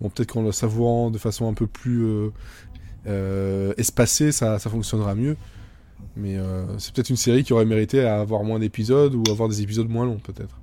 Peut-être 0.00 0.32
qu'en 0.32 0.42
le 0.42 0.52
savourant 0.52 1.10
de 1.10 1.18
façon 1.18 1.48
un 1.48 1.54
peu 1.54 1.66
plus 1.66 2.04
euh, 2.04 2.30
euh, 3.06 3.74
espacée, 3.78 4.32
ça 4.32 4.58
fonctionnera 4.58 5.14
mieux. 5.14 5.36
Mais 6.16 6.36
euh, 6.36 6.78
c'est 6.78 6.94
peut-être 6.94 7.10
une 7.10 7.16
série 7.16 7.44
qui 7.44 7.52
aurait 7.52 7.64
mérité 7.64 8.04
à 8.04 8.20
avoir 8.20 8.44
moins 8.44 8.58
d'épisodes 8.58 9.14
ou 9.14 9.22
avoir 9.30 9.48
des 9.48 9.62
épisodes 9.62 9.88
moins 9.88 10.04
longs, 10.04 10.20
peut-être. 10.22 10.56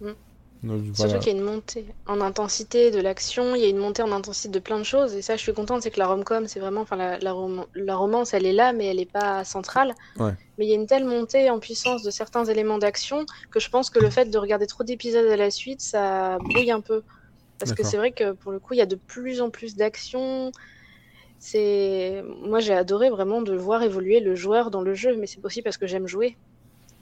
Mm. 0.00 0.10
Donc, 0.62 0.82
Surtout 0.84 0.94
voilà. 0.96 1.18
qu'il 1.18 1.32
y 1.32 1.36
a 1.36 1.38
une 1.38 1.44
montée 1.44 1.86
en 2.06 2.20
intensité 2.20 2.90
de 2.90 3.00
l'action, 3.00 3.54
il 3.54 3.62
y 3.62 3.64
a 3.64 3.68
une 3.68 3.76
montée 3.76 4.02
en 4.02 4.10
intensité 4.10 4.48
de 4.48 4.58
plein 4.58 4.78
de 4.78 4.84
choses. 4.84 5.14
Et 5.14 5.22
ça, 5.22 5.36
je 5.36 5.42
suis 5.42 5.52
contente, 5.52 5.82
c'est 5.82 5.90
que 5.90 5.98
la 5.98 6.08
rom-com, 6.08 6.48
c'est 6.48 6.60
vraiment. 6.60 6.80
Enfin, 6.80 6.96
la, 6.96 7.18
la, 7.18 7.32
rom- 7.32 7.66
la 7.74 7.94
romance, 7.94 8.34
elle 8.34 8.46
est 8.46 8.52
là, 8.52 8.72
mais 8.72 8.86
elle 8.86 8.96
n'est 8.96 9.06
pas 9.06 9.44
centrale. 9.44 9.94
Ouais. 10.18 10.32
Mais 10.58 10.66
il 10.66 10.68
y 10.68 10.72
a 10.72 10.76
une 10.76 10.86
telle 10.86 11.04
montée 11.04 11.50
en 11.50 11.58
puissance 11.60 12.02
de 12.02 12.10
certains 12.10 12.44
éléments 12.46 12.78
d'action 12.78 13.26
que 13.50 13.60
je 13.60 13.68
pense 13.68 13.90
que 13.90 14.00
le 14.00 14.10
fait 14.10 14.26
de 14.30 14.38
regarder 14.38 14.66
trop 14.66 14.82
d'épisodes 14.82 15.26
à 15.26 15.36
la 15.36 15.50
suite, 15.50 15.80
ça 15.80 16.38
brouille 16.38 16.70
un 16.70 16.80
peu. 16.80 17.02
Parce 17.58 17.72
que 17.72 17.82
c'est 17.84 17.96
vrai 17.96 18.12
que 18.12 18.32
pour 18.32 18.52
le 18.52 18.58
coup, 18.58 18.74
il 18.74 18.78
y 18.78 18.82
a 18.82 18.86
de 18.86 18.96
plus 18.96 19.40
en 19.40 19.50
plus 19.50 19.76
d'action. 19.76 20.52
C'est 21.38 22.22
moi 22.42 22.60
j'ai 22.60 22.74
adoré 22.74 23.10
vraiment 23.10 23.42
de 23.42 23.56
voir 23.56 23.82
évoluer 23.82 24.20
le 24.20 24.34
joueur 24.34 24.70
dans 24.70 24.82
le 24.82 24.94
jeu, 24.94 25.16
mais 25.16 25.26
c'est 25.26 25.44
aussi 25.44 25.62
parce 25.62 25.76
que 25.78 25.86
j'aime 25.86 26.06
jouer. 26.06 26.38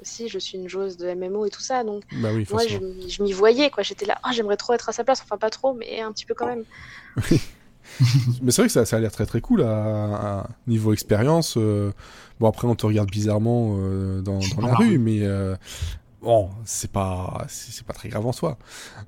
Aussi, 0.01 0.29
je 0.29 0.39
suis 0.39 0.59
une 0.59 0.69
joueuse 0.69 0.97
de 0.99 1.09
MMO 1.09 1.47
et 1.47 1.51
tout 1.51 1.63
ça, 1.63 1.85
donc 1.85 2.05
Bah 2.13 2.33
oui, 2.33 2.47
moi, 2.51 2.67
je, 2.67 2.79
m'y- 2.79 3.11
je 3.11 3.23
m'y 3.23 3.33
voyais, 3.33 3.71
quoi. 3.71 3.83
J'étais 3.85 4.07
là, 4.07 4.19
ah, 4.25 4.33
j'aimerais 4.33 4.57
trop 4.57 4.73
être 4.75 4.89
à 4.89 4.93
sa 4.93 5.05
place. 5.05 5.21
Enfin, 5.23 5.39
pas 5.39 5.51
trop, 5.51 5.75
mais 5.75 6.01
un 6.01 6.13
petit 6.13 6.27
peu 6.27 6.35
quand 6.35 6.47
même. 6.47 6.65
Mais 8.43 8.51
c'est 8.51 8.63
vrai 8.63 8.67
que 8.69 8.73
ça, 8.73 8.85
ça 8.85 8.97
a 8.97 9.01
l'air 9.01 9.13
très 9.13 9.27
très 9.27 9.41
cool 9.41 9.63
à, 9.63 10.41
à 10.41 10.47
niveau 10.67 10.93
expérience. 10.93 11.55
euh, 11.57 11.93
Bon, 12.41 12.49
après, 12.49 12.67
on 12.67 12.75
te 12.75 12.87
regarde 12.87 13.11
bizarrement 13.11 13.77
euh, 13.79 14.21
dans, 14.21 14.49
dans 14.49 14.61
la 14.63 14.73
Ah, 14.73 14.75
rue, 14.75 14.99
oui. 14.99 14.99
mais 14.99 15.21
euh, 15.23 15.55
bon, 16.23 16.51
c'est 16.65 16.91
pas, 16.93 17.45
c'est 17.49 17.73
c'est 17.73 17.87
pas 17.87 17.95
très 17.95 18.09
grave 18.11 18.27
en 18.27 18.33
soi. 18.33 18.59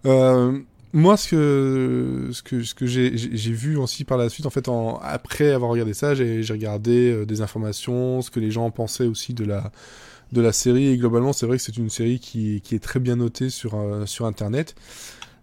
Euh, 0.06 0.60
moi, 0.96 1.18
ce 1.18 2.42
que, 2.42 2.86
j'ai 2.86 3.52
vu 3.52 3.76
aussi 3.76 4.04
par 4.04 4.16
la 4.16 4.30
suite, 4.30 4.46
en 4.46 4.50
fait, 4.50 4.66
après 5.02 5.52
avoir 5.52 5.70
regardé 5.70 5.92
ça, 5.92 6.14
j'ai 6.14 6.42
regardé 6.50 7.12
euh, 7.12 7.26
des 7.26 7.42
informations, 7.42 8.22
ce 8.22 8.30
que 8.30 8.40
les 8.40 8.50
gens 8.50 8.70
pensaient 8.70 9.04
aussi 9.04 9.34
de 9.34 9.44
la, 9.44 10.52
série. 10.52 10.88
Et 10.88 10.96
globalement, 10.96 11.34
c'est 11.34 11.44
vrai 11.44 11.58
que 11.58 11.62
c'est 11.62 11.76
une 11.76 11.90
série 11.90 12.18
qui, 12.18 12.62
est 12.72 12.82
très 12.82 12.98
bien 12.98 13.16
notée 13.16 13.50
sur, 13.50 13.74
euh, 13.74 14.06
Internet. 14.22 14.74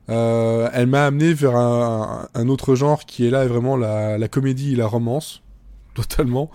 Euh, 0.09 0.69
elle 0.73 0.87
m'a 0.87 1.05
amené 1.05 1.35
vers 1.35 1.55
un, 1.55 2.49
autre 2.49 2.73
genre 2.73 3.05
qui 3.05 3.27
est 3.27 3.29
là 3.29 3.45
vraiment 3.45 3.77
la, 3.77 4.27
comédie 4.27 4.73
et 4.73 4.75
la 4.75 4.87
romance 4.87 5.43
totalement 5.93 6.49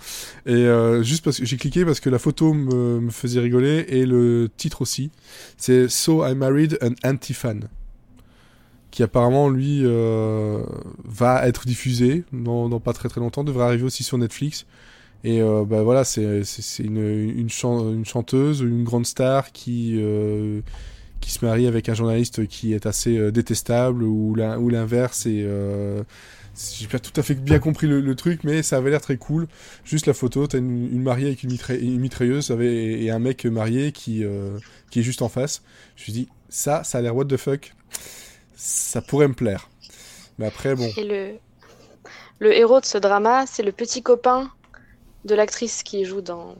et 0.46 0.66
juste 1.02 1.24
parce 1.24 1.38
que 1.38 1.46
j'ai 1.46 1.56
cliqué 1.56 1.84
parce 1.84 2.00
que 2.00 2.10
la 2.10 2.18
photo 2.18 2.52
me, 2.52 3.00
me 3.00 3.10
faisait 3.10 3.40
rigoler 3.40 3.86
et 3.88 4.04
le 4.04 4.50
titre 4.54 4.82
aussi 4.82 5.12
c'est 5.56 5.88
So 5.88 6.26
I 6.26 6.34
Married 6.34 6.76
an 6.82 6.94
Anti-Fan 7.08 7.68
qui 8.90 9.02
apparemment 9.02 9.48
lui 9.48 9.82
euh, 9.84 10.62
va 11.04 11.46
être 11.46 11.66
diffusé 11.66 12.24
dans, 12.32 12.68
dans 12.68 12.80
pas 12.80 12.92
très 12.92 13.08
très 13.08 13.20
longtemps 13.20 13.44
devrait 13.44 13.64
arriver 13.64 13.84
aussi 13.84 14.02
sur 14.02 14.18
Netflix. 14.18 14.66
Et 15.24 15.42
euh, 15.42 15.64
bah 15.64 15.82
voilà 15.82 16.04
c'est 16.04 16.42
une 16.78 16.96
une, 16.98 17.48
une 17.50 18.04
chanteuse 18.06 18.60
une 18.60 18.84
grande 18.84 19.04
star 19.04 19.50
qui 19.52 19.94
euh, 19.98 20.60
qui 21.20 21.32
se 21.32 21.44
marie 21.44 21.66
avec 21.66 21.88
un 21.88 21.94
journaliste 21.94 22.46
qui 22.46 22.72
est 22.72 22.86
assez 22.86 23.18
euh, 23.18 23.32
détestable 23.32 24.04
ou 24.04 24.36
l'in- 24.36 24.58
ou 24.58 24.68
l'inverse 24.68 25.26
et 25.26 25.42
euh, 25.44 26.04
j'ai 26.78 26.86
pas 26.86 27.00
tout 27.00 27.12
à 27.20 27.22
fait 27.24 27.34
bien 27.34 27.58
compris 27.58 27.88
le, 27.88 28.14
truc 28.14 28.44
mais 28.44 28.62
ça 28.62 28.76
avait 28.76 28.90
l'air 28.90 29.00
très 29.00 29.16
cool. 29.16 29.48
Juste 29.84 30.06
la 30.06 30.14
photo 30.14 30.46
t'as 30.46 30.58
une, 30.58 30.88
une 30.92 31.02
mariée 31.02 31.26
avec 31.26 31.42
une, 31.42 31.50
mitraille- 31.50 31.80
une 31.82 31.98
mitrailleuse 32.00 32.52
et 32.60 33.10
un 33.10 33.18
mec 33.18 33.44
marié 33.44 33.90
qui 33.90 34.22
euh, 34.24 34.56
qui 34.90 35.00
est 35.00 35.02
juste 35.02 35.22
en 35.22 35.28
face. 35.28 35.62
Je 35.96 36.02
me 36.02 36.04
suis 36.04 36.12
dit 36.12 36.28
ça 36.48 36.84
ça 36.84 36.98
a 36.98 37.00
l'air 37.02 37.16
what 37.16 37.24
the 37.24 37.36
fuck 37.36 37.74
ça 38.58 39.00
pourrait 39.00 39.28
me 39.28 39.34
plaire 39.34 39.70
mais 40.38 40.46
après 40.46 40.74
bon 40.74 40.90
Et 40.96 41.04
le, 41.04 41.38
le 42.38 42.56
héros 42.56 42.80
de 42.80 42.86
ce 42.86 42.98
drama, 42.98 43.44
c'est 43.46 43.62
le 43.62 43.72
petit 43.72 44.02
copain 44.02 44.50
de 45.24 45.34
l'actrice 45.34 45.82
qui 45.82 46.04
joue 46.04 46.20
dans, 46.20 46.54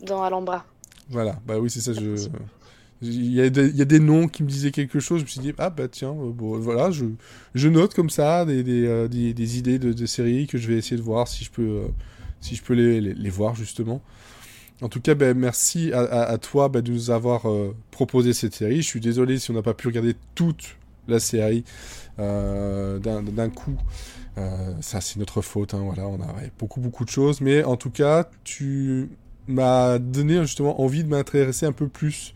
dans 0.00 0.22
Alhambra. 0.22 0.64
Voilà, 1.10 1.38
bah 1.46 1.58
oui, 1.58 1.70
c'est 1.70 1.80
ça. 1.80 1.92
Je... 1.92 2.28
Il, 3.02 3.32
y 3.32 3.40
a 3.42 3.50
des, 3.50 3.66
il 3.68 3.76
y 3.76 3.82
a 3.82 3.84
des 3.84 4.00
noms 4.00 4.26
qui 4.26 4.42
me 4.42 4.48
disaient 4.48 4.70
quelque 4.70 5.00
chose. 5.00 5.18
Je 5.20 5.24
me 5.24 5.28
suis 5.28 5.40
dit, 5.40 5.52
ah 5.58 5.70
bah 5.70 5.88
tiens, 5.88 6.12
euh, 6.12 6.30
bon, 6.32 6.58
voilà, 6.58 6.90
je, 6.90 7.04
je 7.54 7.68
note 7.68 7.94
comme 7.94 8.08
ça 8.08 8.44
des, 8.44 8.62
des, 8.62 8.86
euh, 8.86 9.08
des, 9.08 9.34
des 9.34 9.58
idées 9.58 9.78
de, 9.78 9.92
de 9.92 10.06
séries 10.06 10.46
que 10.46 10.58
je 10.58 10.68
vais 10.68 10.78
essayer 10.78 10.96
de 10.96 11.02
voir 11.02 11.28
si 11.28 11.44
je 11.44 11.50
peux, 11.50 11.62
euh, 11.62 11.88
si 12.40 12.54
je 12.54 12.62
peux 12.62 12.74
les, 12.74 13.00
les, 13.00 13.14
les 13.14 13.30
voir 13.30 13.54
justement. 13.54 14.00
En 14.82 14.88
tout 14.88 15.00
cas, 15.00 15.14
ben, 15.14 15.36
merci 15.36 15.92
à, 15.92 16.36
toi 16.38 16.68
ben, 16.68 16.82
de 16.82 16.92
nous 16.92 17.10
avoir 17.10 17.48
euh, 17.48 17.74
proposé 17.90 18.34
cette 18.34 18.54
série. 18.54 18.82
Je 18.82 18.86
suis 18.86 19.00
désolé 19.00 19.38
si 19.38 19.50
on 19.50 19.54
n'a 19.54 19.62
pas 19.62 19.74
pu 19.74 19.88
regarder 19.88 20.14
toute 20.34 20.76
la 21.08 21.18
série 21.18 21.64
euh, 22.18 22.98
d'un 22.98 23.48
coup. 23.48 23.76
Euh, 24.36 24.74
ça, 24.82 25.00
c'est 25.00 25.18
notre 25.18 25.40
faute. 25.40 25.72
Hein, 25.72 25.82
voilà, 25.82 26.06
on 26.06 26.20
a 26.20 26.26
ouais, 26.26 26.52
beaucoup, 26.58 26.80
beaucoup 26.80 27.06
de 27.06 27.10
choses. 27.10 27.40
Mais 27.40 27.64
en 27.64 27.76
tout 27.76 27.90
cas, 27.90 28.28
tu 28.44 29.08
m'a 29.48 29.98
donné 29.98 30.42
justement 30.42 30.80
envie 30.82 31.04
de 31.04 31.08
m'intéresser 31.08 31.64
un 31.64 31.72
peu 31.72 31.88
plus 31.88 32.34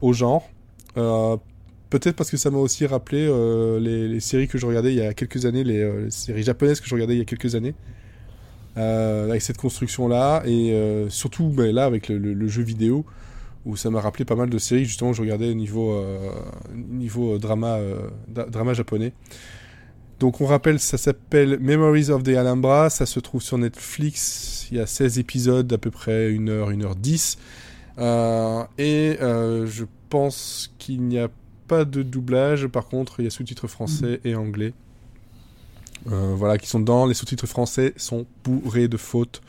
au 0.00 0.12
genre. 0.12 0.48
Peut-être 0.94 2.14
parce 2.14 2.30
que 2.30 2.36
ça 2.36 2.52
m'a 2.52 2.58
aussi 2.58 2.86
rappelé 2.86 3.26
les, 3.80 4.20
séries 4.20 4.46
que 4.46 4.58
je 4.58 4.66
regardais 4.66 4.92
il 4.92 4.98
y 4.98 5.02
a 5.02 5.12
quelques 5.12 5.44
années, 5.44 5.64
les 5.64 6.08
séries 6.10 6.44
japonaises 6.44 6.80
que 6.80 6.86
je 6.86 6.94
regardais 6.94 7.14
il 7.14 7.18
y 7.18 7.22
a 7.22 7.24
quelques 7.24 7.56
années. 7.56 7.74
Euh, 8.76 9.28
avec 9.28 9.42
cette 9.42 9.56
construction-là, 9.58 10.42
et 10.46 10.70
euh, 10.72 11.10
surtout 11.10 11.48
ben, 11.48 11.74
là 11.74 11.84
avec 11.86 12.08
le, 12.08 12.18
le- 12.18 12.34
le 12.34 12.46
jeu 12.48 12.62
vidéo, 12.62 13.04
où 13.66 13.76
ça 13.76 13.90
m'a 13.90 14.00
rappelé 14.00 14.24
pas 14.24 14.36
mal 14.36 14.48
de 14.48 14.58
séries 14.58 14.84
justement 14.84 15.12
je 15.12 15.20
regardais 15.22 15.50
au 15.50 15.54
niveau, 15.54 15.92
euh, 15.92 16.30
niveau 16.72 17.36
drama, 17.38 17.78
drama 18.28 18.72
japonais. 18.72 19.12
Donc 20.20 20.40
on 20.40 20.46
rappelle, 20.46 20.78
ça 20.78 20.98
s'appelle 20.98 21.58
Memories 21.60 22.10
of 22.10 22.22
the 22.22 22.28
Alhambra, 22.28 22.90
ça 22.90 23.06
se 23.06 23.18
trouve 23.18 23.42
sur 23.42 23.58
Netflix, 23.58 24.68
il 24.70 24.76
y 24.76 24.80
a 24.80 24.86
16 24.86 25.18
épisodes 25.18 25.66
d'à 25.66 25.78
peu 25.78 25.90
près 25.90 26.32
1 26.32 26.46
heure, 26.46 26.68
1 26.68 26.80
heure 26.82 26.94
10. 26.94 27.38
Euh, 27.98 28.62
et 28.78 29.16
je 29.20 29.84
pense 30.10 30.72
qu'il 30.78 31.02
n'y 31.02 31.18
a 31.18 31.28
pas 31.66 31.84
de 31.84 32.02
doublage, 32.04 32.68
par 32.68 32.86
contre 32.86 33.18
il 33.18 33.24
y 33.24 33.26
a 33.26 33.30
sous-titres 33.30 33.66
français 33.66 34.20
et 34.24 34.36
anglais. 34.36 34.72
Euh, 36.10 36.34
voilà, 36.34 36.56
qui 36.58 36.66
sont 36.68 36.80
dedans. 36.80 37.06
Les 37.06 37.14
sous-titres 37.14 37.46
français 37.46 37.92
sont 37.96 38.26
bourrés 38.44 38.88
de 38.88 38.96
fautes. 38.96 39.42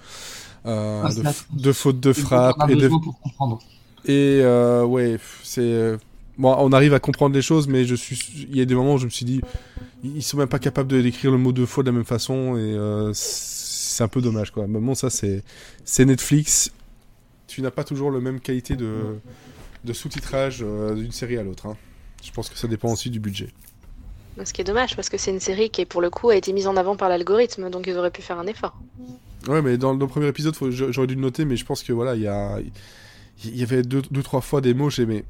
euh, 0.66 1.02
Ah, 1.06 1.14
de, 1.14 1.22
f- 1.24 1.74
fautes 1.74 2.00
de 2.00 2.14
frappe 2.14 2.70
et 2.70 2.76
de, 2.76 2.82
besoin 2.82 3.00
pour 3.00 3.20
comprendre. 3.20 3.60
et 4.06 4.40
euh, 4.42 4.84
ouais, 4.86 5.18
c'est 5.44 5.98
bon, 6.38 6.54
on 6.58 6.72
arrive 6.74 6.94
à 6.94 7.00
comprendre 7.00 7.34
les 7.36 7.42
choses, 7.42 7.68
mais 7.68 7.86
je 7.86 7.96
suis, 7.96 8.20
il 8.50 8.56
y 8.58 8.62
a 8.62 8.66
des 8.66 8.76
moments 8.76 8.96
où 8.96 8.98
je 8.98 9.06
me 9.06 9.10
suis 9.10 9.26
dit, 9.26 9.42
ils 10.04 10.24
sont 10.24 10.38
même 10.38 10.48
pas 10.50 10.60
capables 10.60 10.90
de 10.90 11.02
d'écrire 11.02 11.32
le 11.32 11.38
mot 11.38 11.52
de 11.52 11.66
faute 11.66 11.86
de 11.86 11.92
la 11.92 11.96
même 11.96 12.06
façon, 12.06 12.58
et 12.58 12.74
euh, 12.74 13.12
c'est 13.14 14.04
un 14.04 14.08
peu 14.08 14.22
dommage 14.22 14.52
quoi. 14.52 14.68
Mais 14.68 14.80
bon, 14.80 14.94
ça 14.96 15.10
c'est, 15.10 15.44
c'est 15.86 16.06
Netflix. 16.06 16.72
Tu 17.48 17.62
n'as 17.62 17.72
pas 17.72 17.84
toujours 17.84 18.12
la 18.12 18.20
même 18.20 18.40
qualité 18.40 18.76
de, 18.76 19.18
de 19.84 19.94
sous-titrage 19.94 20.60
euh, 20.64 20.96
d'une 20.96 21.12
série 21.12 21.38
à 21.38 21.44
l'autre. 21.44 21.66
hein. 21.68 21.78
Je 22.24 22.32
pense 22.32 22.50
que 22.50 22.58
ça 22.58 22.68
dépend 22.68 22.92
aussi 22.92 23.10
du 23.10 23.20
budget. 23.20 23.50
Ce 24.46 24.54
qui 24.54 24.62
est 24.62 24.66
dommage, 24.66 24.96
parce 24.96 25.10
que 25.10 25.18
c'est 25.18 25.32
une 25.32 25.40
série 25.40 25.70
qui, 25.70 25.86
pour 25.86 26.02
le 26.02 26.10
coup, 26.10 26.30
a 26.30 26.36
été 26.36 26.54
mise 26.54 26.68
en 26.68 26.78
avant 26.78 26.96
par 26.96 27.10
l'algorithme, 27.10 27.70
donc 27.70 27.88
ils 27.88 27.98
auraient 27.98 28.12
pu 28.12 28.22
faire 28.22 28.40
un 28.40 28.48
effort. 28.48 28.76
Ouais, 29.48 29.62
mais 29.62 29.78
dans 29.78 29.94
le 29.94 30.08
premier 30.08 30.28
épisode, 30.28 30.56
j'aurais 30.72 31.08
dû 31.08 31.16
le 31.16 31.22
noter, 31.22 31.46
mais 31.46 31.56
je 31.56 31.66
pense 31.66 31.84
que 31.84 31.94
voilà, 31.94 32.16
il 32.16 32.22
y 32.22 33.58
y 33.58 33.64
avait 33.64 33.82
deux, 33.82 34.02
deux 34.12 34.24
trois 34.24 34.42
fois 34.42 34.62
des 34.62 34.74
mots, 34.74 34.90
j'ai 34.90 35.06
mais 35.06 35.26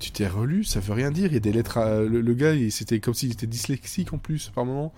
tu 0.00 0.10
t'es 0.10 0.26
relu, 0.26 0.64
ça 0.64 0.80
veut 0.80 0.92
rien 0.92 1.10
dire. 1.10 1.26
Il 1.26 1.34
y 1.34 1.36
a 1.36 1.40
des 1.40 1.52
lettres. 1.52 1.78
à- 1.78 2.00
le, 2.00 2.34
gars, 2.34 2.52
c'était 2.70 3.00
comme 3.00 3.14
s'il 3.14 3.32
était 3.32 3.46
dyslexique 3.46 4.12
en 4.12 4.18
plus 4.18 4.50
par 4.54 4.64
moment. 4.64 4.92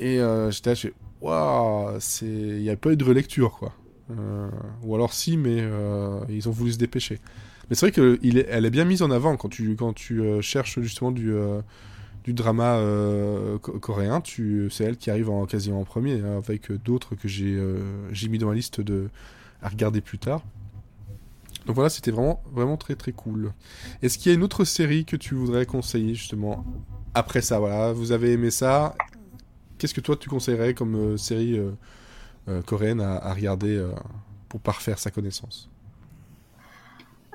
Et 0.00 0.20
euh, 0.20 0.50
j'étais 0.50 0.70
là, 0.70 0.74
je 0.74 0.88
waouh, 1.20 1.98
il 2.22 2.62
n'y 2.62 2.70
a 2.70 2.76
pas 2.76 2.92
eu 2.92 2.96
de 2.96 3.04
relecture 3.04 3.52
quoi. 3.52 3.72
Euh, 4.10 4.48
ou 4.82 4.94
alors 4.94 5.12
si, 5.12 5.36
mais 5.36 5.58
euh, 5.60 6.20
ils 6.28 6.48
ont 6.48 6.52
voulu 6.52 6.72
se 6.72 6.78
dépêcher. 6.78 7.18
Mais 7.68 7.76
c'est 7.76 7.86
vrai 7.86 7.92
qu'elle 7.92 8.64
est, 8.66 8.70
bien 8.70 8.84
mise 8.84 9.02
en 9.02 9.10
avant 9.10 9.36
quand 9.36 9.48
tu, 9.48 9.74
quand 9.76 9.92
tu 9.92 10.22
cherches 10.40 10.80
justement 10.80 11.10
du, 11.10 11.34
du 12.28 12.34
drama 12.34 12.76
euh, 12.76 13.56
co- 13.58 13.78
coréen. 13.78 14.20
Tu, 14.20 14.68
c'est 14.70 14.84
elle 14.84 14.98
qui 14.98 15.10
arrive 15.10 15.30
en, 15.30 15.46
quasiment 15.46 15.80
en 15.80 15.84
premier, 15.84 16.20
hein, 16.20 16.36
avec 16.36 16.70
d'autres 16.70 17.14
que 17.14 17.26
j'ai, 17.26 17.54
euh, 17.56 18.12
j'ai 18.12 18.28
mis 18.28 18.36
dans 18.36 18.48
ma 18.48 18.54
liste 18.54 18.82
de, 18.82 19.08
à 19.62 19.70
regarder 19.70 20.02
plus 20.02 20.18
tard. 20.18 20.42
Donc 21.64 21.74
voilà, 21.74 21.88
c'était 21.88 22.10
vraiment, 22.10 22.42
vraiment 22.52 22.76
très 22.76 22.96
très 22.96 23.12
cool. 23.12 23.54
Est-ce 24.02 24.18
qu'il 24.18 24.30
y 24.30 24.34
a 24.34 24.36
une 24.36 24.42
autre 24.44 24.64
série 24.64 25.06
que 25.06 25.16
tu 25.16 25.34
voudrais 25.34 25.64
conseiller 25.64 26.14
justement 26.14 26.66
après 27.14 27.40
ça? 27.40 27.58
Voilà, 27.58 27.94
vous 27.94 28.12
avez 28.12 28.32
aimé 28.32 28.50
ça. 28.50 28.94
Qu'est-ce 29.78 29.94
que 29.94 30.02
toi 30.02 30.14
tu 30.14 30.28
conseillerais 30.28 30.74
comme 30.74 30.96
euh, 30.96 31.16
série 31.16 31.58
coréenne 32.66 33.00
à, 33.00 33.16
à 33.16 33.32
regarder 33.32 33.82
pour 34.50 34.60
parfaire 34.60 34.98
sa 34.98 35.10
connaissance? 35.10 35.70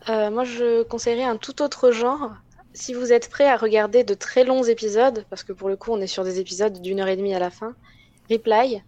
Moi, 0.08 0.44
je 0.44 0.84
conseillerais 0.84 1.24
un 1.24 1.38
tout 1.38 1.62
autre 1.64 1.92
genre. 1.92 2.32
Si 2.74 2.94
vous 2.94 3.14
êtes 3.14 3.30
prêt 3.30 3.48
à 3.48 3.58
regarder 3.58 4.04
de 4.04 4.14
très 4.16 4.44
longs 4.44 4.64
épisodes, 4.64 5.26
parce 5.30 5.44
que 5.44 5.54
pour 5.54 5.70
le 5.70 5.78
coup, 5.78 5.92
on 5.92 6.02
est 6.02 6.08
sur 6.08 6.24
des 6.24 6.40
épisodes 6.40 6.82
d'une 6.82 7.00
heure 7.00 7.08
et 7.08 7.16
demie 7.18 7.36
à 7.36 7.40
la 7.40 7.52
fin, 7.52 7.76
Reply, 8.30 8.82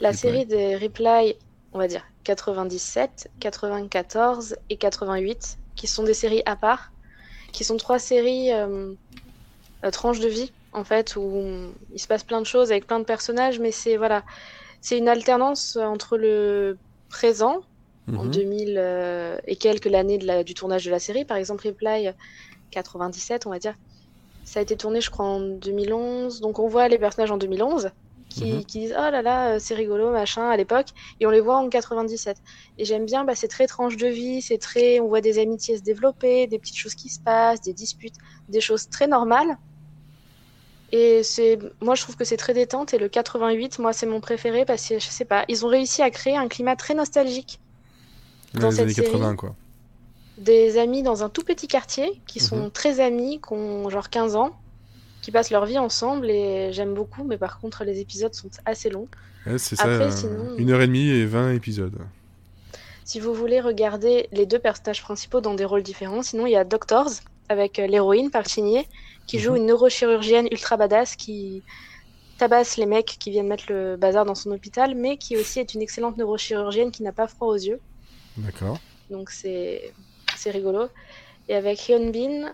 la 0.00 0.12
série 0.14 0.46
des 0.46 0.76
Reply, 0.76 1.36
on 1.72 1.78
va 1.78 1.88
dire 1.88 2.04
97, 2.24 3.30
94 3.40 4.56
et 4.70 4.78
88, 4.78 5.58
qui 5.76 5.86
sont 5.88 6.04
des 6.04 6.14
séries 6.14 6.42
à 6.46 6.56
part, 6.56 6.94
qui 7.52 7.64
sont 7.64 7.76
trois 7.78 7.98
séries 8.00 8.52
euh, 8.52 8.94
euh, 9.84 9.90
tranches 9.90 10.20
de 10.20 10.28
vie, 10.28 10.54
en 10.72 10.84
fait, 10.84 11.16
où 11.16 11.74
il 11.90 12.00
se 12.00 12.06
passe 12.06 12.24
plein 12.24 12.40
de 12.40 12.46
choses 12.46 12.70
avec 12.72 12.86
plein 12.86 12.98
de 12.98 13.04
personnages, 13.04 13.58
mais 13.60 13.72
c'est 13.72 13.96
voilà, 13.96 14.24
c'est 14.80 14.98
une 14.98 15.08
alternance 15.08 15.76
entre 15.76 16.18
le 16.18 16.80
présent 17.08 17.62
en 18.14 18.24
Mhm. 18.24 18.26
2000 18.26 18.76
euh, 18.78 19.38
et 19.46 19.56
quelques 19.56 19.86
l'année 19.86 20.18
la- 20.18 20.44
du 20.44 20.54
tournage 20.54 20.84
de 20.86 20.90
la 20.90 20.98
série. 21.00 21.24
Par 21.24 21.36
exemple, 21.38 21.66
Reply 21.68 22.10
97, 22.70 23.46
on 23.46 23.50
va 23.50 23.58
dire. 23.58 23.74
Ça 24.44 24.60
a 24.60 24.62
été 24.62 24.76
tourné, 24.76 25.00
je 25.00 25.10
crois, 25.10 25.26
en 25.26 25.40
2011. 25.40 26.40
Donc 26.40 26.58
on 26.58 26.68
voit 26.68 26.88
les 26.88 26.98
personnages 26.98 27.30
en 27.30 27.36
2011 27.36 27.90
qui, 28.28 28.52
Mhm. 28.52 28.64
qui 28.64 28.80
disent 28.80 28.94
Oh 28.96 29.10
là 29.10 29.22
là, 29.22 29.54
euh, 29.54 29.58
c'est 29.58 29.74
rigolo, 29.74 30.10
machin, 30.10 30.48
à 30.48 30.56
l'époque. 30.56 30.88
Et 31.20 31.26
on 31.26 31.30
les 31.30 31.40
voit 31.40 31.56
en 31.58 31.68
97. 31.68 32.36
Et 32.78 32.84
j'aime 32.84 33.06
bien, 33.06 33.24
bah, 33.24 33.34
c'est 33.34 33.48
très 33.48 33.66
tranche 33.66 33.96
de 33.96 34.06
vie, 34.06 34.42
c'est 34.42 34.58
très. 34.58 35.00
On 35.00 35.08
voit 35.08 35.20
des 35.20 35.38
amitiés 35.38 35.76
se 35.78 35.82
développer, 35.82 36.46
des 36.46 36.58
petites 36.58 36.76
choses 36.76 36.94
qui 36.94 37.08
se 37.08 37.20
passent, 37.20 37.60
des 37.62 37.72
disputes, 37.72 38.14
des 38.48 38.60
choses 38.60 38.88
très 38.88 39.06
normales. 39.06 39.56
Et 40.92 41.22
c'est, 41.24 41.58
moi, 41.80 41.94
je 41.96 42.02
trouve 42.02 42.16
que 42.16 42.24
c'est 42.24 42.36
très 42.36 42.54
détente. 42.54 42.94
Et 42.94 42.98
le 42.98 43.08
88, 43.08 43.78
moi, 43.80 43.92
c'est 43.92 44.06
mon 44.06 44.20
préféré 44.20 44.64
parce 44.64 44.86
que 44.88 44.98
je 44.98 45.06
sais 45.06 45.24
pas, 45.24 45.44
ils 45.48 45.64
ont 45.66 45.68
réussi 45.68 46.02
à 46.02 46.10
créer 46.10 46.36
un 46.36 46.46
climat 46.48 46.76
très 46.76 46.94
nostalgique 46.94 47.58
dans 48.54 48.68
les 48.70 48.76
cette 48.76 48.84
années 48.84 48.94
série, 48.94 49.06
80, 49.10 49.34
quoi. 49.36 49.54
Des 50.38 50.78
amis 50.78 51.02
dans 51.02 51.22
un 51.24 51.28
tout 51.28 51.42
petit 51.42 51.68
quartier 51.68 52.20
qui 52.26 52.40
sont 52.40 52.64
Mhm. 52.64 52.70
très 52.70 53.00
amis, 53.00 53.40
qui 53.40 53.52
ont 53.54 53.88
genre 53.88 54.10
15 54.10 54.36
ans, 54.36 54.54
qui 55.22 55.32
passent 55.32 55.50
leur 55.50 55.64
vie 55.66 55.78
ensemble 55.78 56.30
et 56.30 56.72
j'aime 56.72 56.94
beaucoup, 56.94 57.24
mais 57.24 57.38
par 57.38 57.58
contre 57.58 57.84
les 57.84 58.00
épisodes 58.00 58.34
sont 58.34 58.50
assez 58.64 58.90
longs. 58.90 59.08
Ouais, 59.46 59.58
c'est 59.58 59.76
ça, 59.76 59.84
Après, 59.84 60.04
euh, 60.06 60.10
sinon- 60.10 60.54
une 60.58 60.70
heure 60.70 60.82
et 60.82 60.86
demie 60.86 61.08
et 61.08 61.24
20 61.24 61.52
épisodes. 61.52 61.96
Si 63.04 63.20
vous 63.20 63.32
voulez 63.34 63.60
regarder 63.60 64.28
les 64.32 64.46
deux 64.46 64.58
personnages 64.58 65.00
principaux 65.02 65.40
dans 65.40 65.54
des 65.54 65.64
rôles 65.64 65.82
différents, 65.84 66.22
sinon 66.22 66.46
il 66.46 66.52
y 66.52 66.56
a 66.56 66.64
Doctors 66.64 67.10
avec 67.48 67.78
euh, 67.78 67.86
l'héroïne 67.86 68.30
Park 68.30 68.48
Shin-hye 68.48 68.84
qui 69.26 69.38
joue 69.38 69.52
Mhm. 69.52 69.56
une 69.58 69.66
neurochirurgienne 69.66 70.48
ultra 70.50 70.76
badass 70.76 71.14
qui 71.16 71.62
tabasse 72.38 72.76
les 72.76 72.86
mecs 72.86 73.16
qui 73.18 73.30
viennent 73.30 73.46
mettre 73.48 73.64
le 73.68 73.96
bazar 73.96 74.24
dans 74.26 74.34
son 74.34 74.50
hôpital, 74.50 74.94
mais 74.94 75.16
qui 75.16 75.36
aussi 75.36 75.58
est 75.60 75.72
une 75.74 75.82
excellente 75.82 76.18
neurochirurgienne 76.18 76.90
qui 76.90 77.02
n'a 77.02 77.12
pas 77.12 77.26
froid 77.28 77.48
aux 77.48 77.54
yeux. 77.56 77.80
D'accord. 78.36 78.78
donc 79.08 79.30
c'est 79.30 79.94
c'est 80.36 80.50
rigolo. 80.50 80.88
Et 81.48 81.54
avec 81.54 81.88
Hyun 81.88 82.10
Bin, 82.10 82.52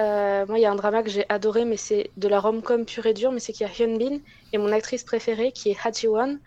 euh, 0.00 0.46
moi 0.46 0.58
il 0.58 0.62
y 0.62 0.66
a 0.66 0.70
un 0.70 0.74
drama 0.74 1.02
que 1.02 1.10
j'ai 1.10 1.24
adoré, 1.28 1.64
mais 1.64 1.76
c'est 1.76 2.10
de 2.16 2.28
la 2.28 2.40
rom-com 2.40 2.84
pure 2.84 3.06
et 3.06 3.14
dure, 3.14 3.32
mais 3.32 3.40
c'est 3.40 3.52
qu'il 3.52 3.66
y 3.66 3.70
a 3.70 3.72
Hyun 3.72 3.96
Bin 3.98 4.18
et 4.52 4.58
mon 4.58 4.72
actrice 4.72 5.04
préférée 5.04 5.52
qui 5.52 5.70
est 5.70 5.76
Ha 5.84 5.92
Ji 5.92 6.08
Won, 6.08 6.38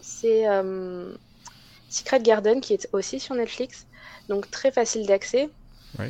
c'est 0.00 0.48
euh, 0.48 1.14
Secret 1.88 2.20
Garden 2.20 2.60
qui 2.60 2.74
est 2.74 2.88
aussi 2.92 3.20
sur 3.20 3.34
Netflix, 3.34 3.86
donc 4.28 4.50
très 4.50 4.72
facile 4.72 5.06
d'accès. 5.06 5.48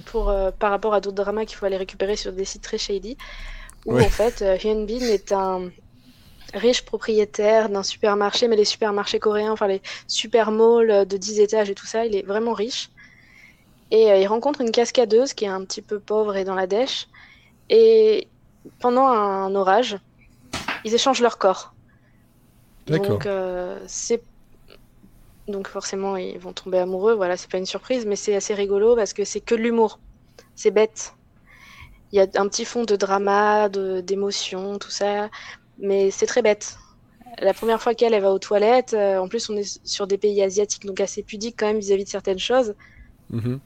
Pour, 0.07 0.29
euh, 0.29 0.51
par 0.51 0.71
rapport 0.71 0.93
à 0.93 1.01
d'autres 1.01 1.15
dramas 1.17 1.45
qu'il 1.45 1.57
faut 1.57 1.65
aller 1.65 1.77
récupérer 1.77 2.17
sur 2.17 2.33
des 2.33 2.45
sites 2.45 2.63
très 2.63 2.79
shady, 2.79 3.17
où 3.87 3.99
en 3.99 4.09
fait 4.11 4.45
Hyun 4.63 4.85
Bin 4.85 5.01
est 5.01 5.33
un 5.33 5.71
riche 6.53 6.83
propriétaire 6.83 7.69
d'un 7.69 7.83
supermarché, 7.83 8.49
mais 8.49 8.57
les 8.57 8.65
supermarchés 8.65 9.19
coréens, 9.19 9.53
enfin 9.53 9.69
les 9.69 9.83
super 10.07 10.51
malls 10.51 11.07
de 11.07 11.17
10 11.17 11.41
étages 11.41 11.71
et 11.71 11.75
tout 11.75 11.87
ça, 11.87 12.07
il 12.07 12.17
est 12.17 12.27
vraiment 12.27 12.53
riche. 12.53 12.91
Et 13.91 14.11
euh, 14.11 14.19
il 14.19 14.27
rencontre 14.27 14.61
une 14.61 14.71
cascadeuse 14.71 15.33
qui 15.33 15.45
est 15.45 15.49
un 15.49 15.65
petit 15.65 15.83
peu 15.83 15.99
pauvre 15.99 16.37
et 16.37 16.45
dans 16.45 16.55
la 16.55 16.67
dèche. 16.67 17.07
Et 17.71 18.29
pendant 18.81 19.07
un 19.07 19.55
orage, 19.55 19.99
ils 20.85 20.95
échangent 20.95 21.21
leur 21.23 21.39
corps. 21.39 21.75
Donc, 22.87 23.27
euh, 23.27 23.79
c'est. 23.87 24.23
Donc, 25.47 25.69
forcément, 25.69 26.17
ils 26.17 26.39
vont 26.39 26.53
tomber 26.53 26.79
amoureux. 26.79 27.15
Voilà, 27.15 27.37
c'est 27.37 27.51
pas 27.51 27.59
une 27.59 27.67
surprise, 27.67 28.05
mais 28.07 28.17
c'est 28.17 28.35
assez 28.35 28.55
rigolo 28.55 28.95
parce 28.97 29.13
que 29.13 29.25
c'est 29.25 29.41
que 29.41 29.55
de 29.55 29.61
l'humour. 29.61 30.01
C'est 30.55 30.71
bête. 30.71 31.15
Il 32.13 32.19
y 32.19 32.21
a 32.21 32.27
un 32.37 32.49
petit 32.49 32.65
fond 32.65 32.85
de 32.85 32.97
drama, 32.97 33.69
de- 33.69 34.01
d'émotion, 34.01 34.79
tout 34.79 34.91
ça. 34.91 35.29
Mais 35.79 36.11
c'est 36.11 36.27
très 36.27 36.43
bête. 36.43 36.77
La 37.41 37.55
première 37.55 37.81
fois 37.81 37.95
qu'elle 37.95 38.15
elle 38.15 38.23
va 38.23 38.33
aux 38.33 38.39
toilettes, 38.39 38.95
euh, 38.95 39.19
en 39.19 39.29
plus, 39.29 39.49
on 39.49 39.57
est 39.57 39.87
sur 39.87 40.07
des 40.07 40.19
pays 40.19 40.43
asiatiques, 40.43 40.87
donc 40.87 41.01
assez 41.01 41.23
pudiques 41.23 41.57
quand 41.59 41.67
même 41.67 41.79
vis-à-vis 41.79 42.05
de 42.05 42.09
certaines 42.09 42.39
choses. 42.39 42.75
Mhm. 43.31 43.61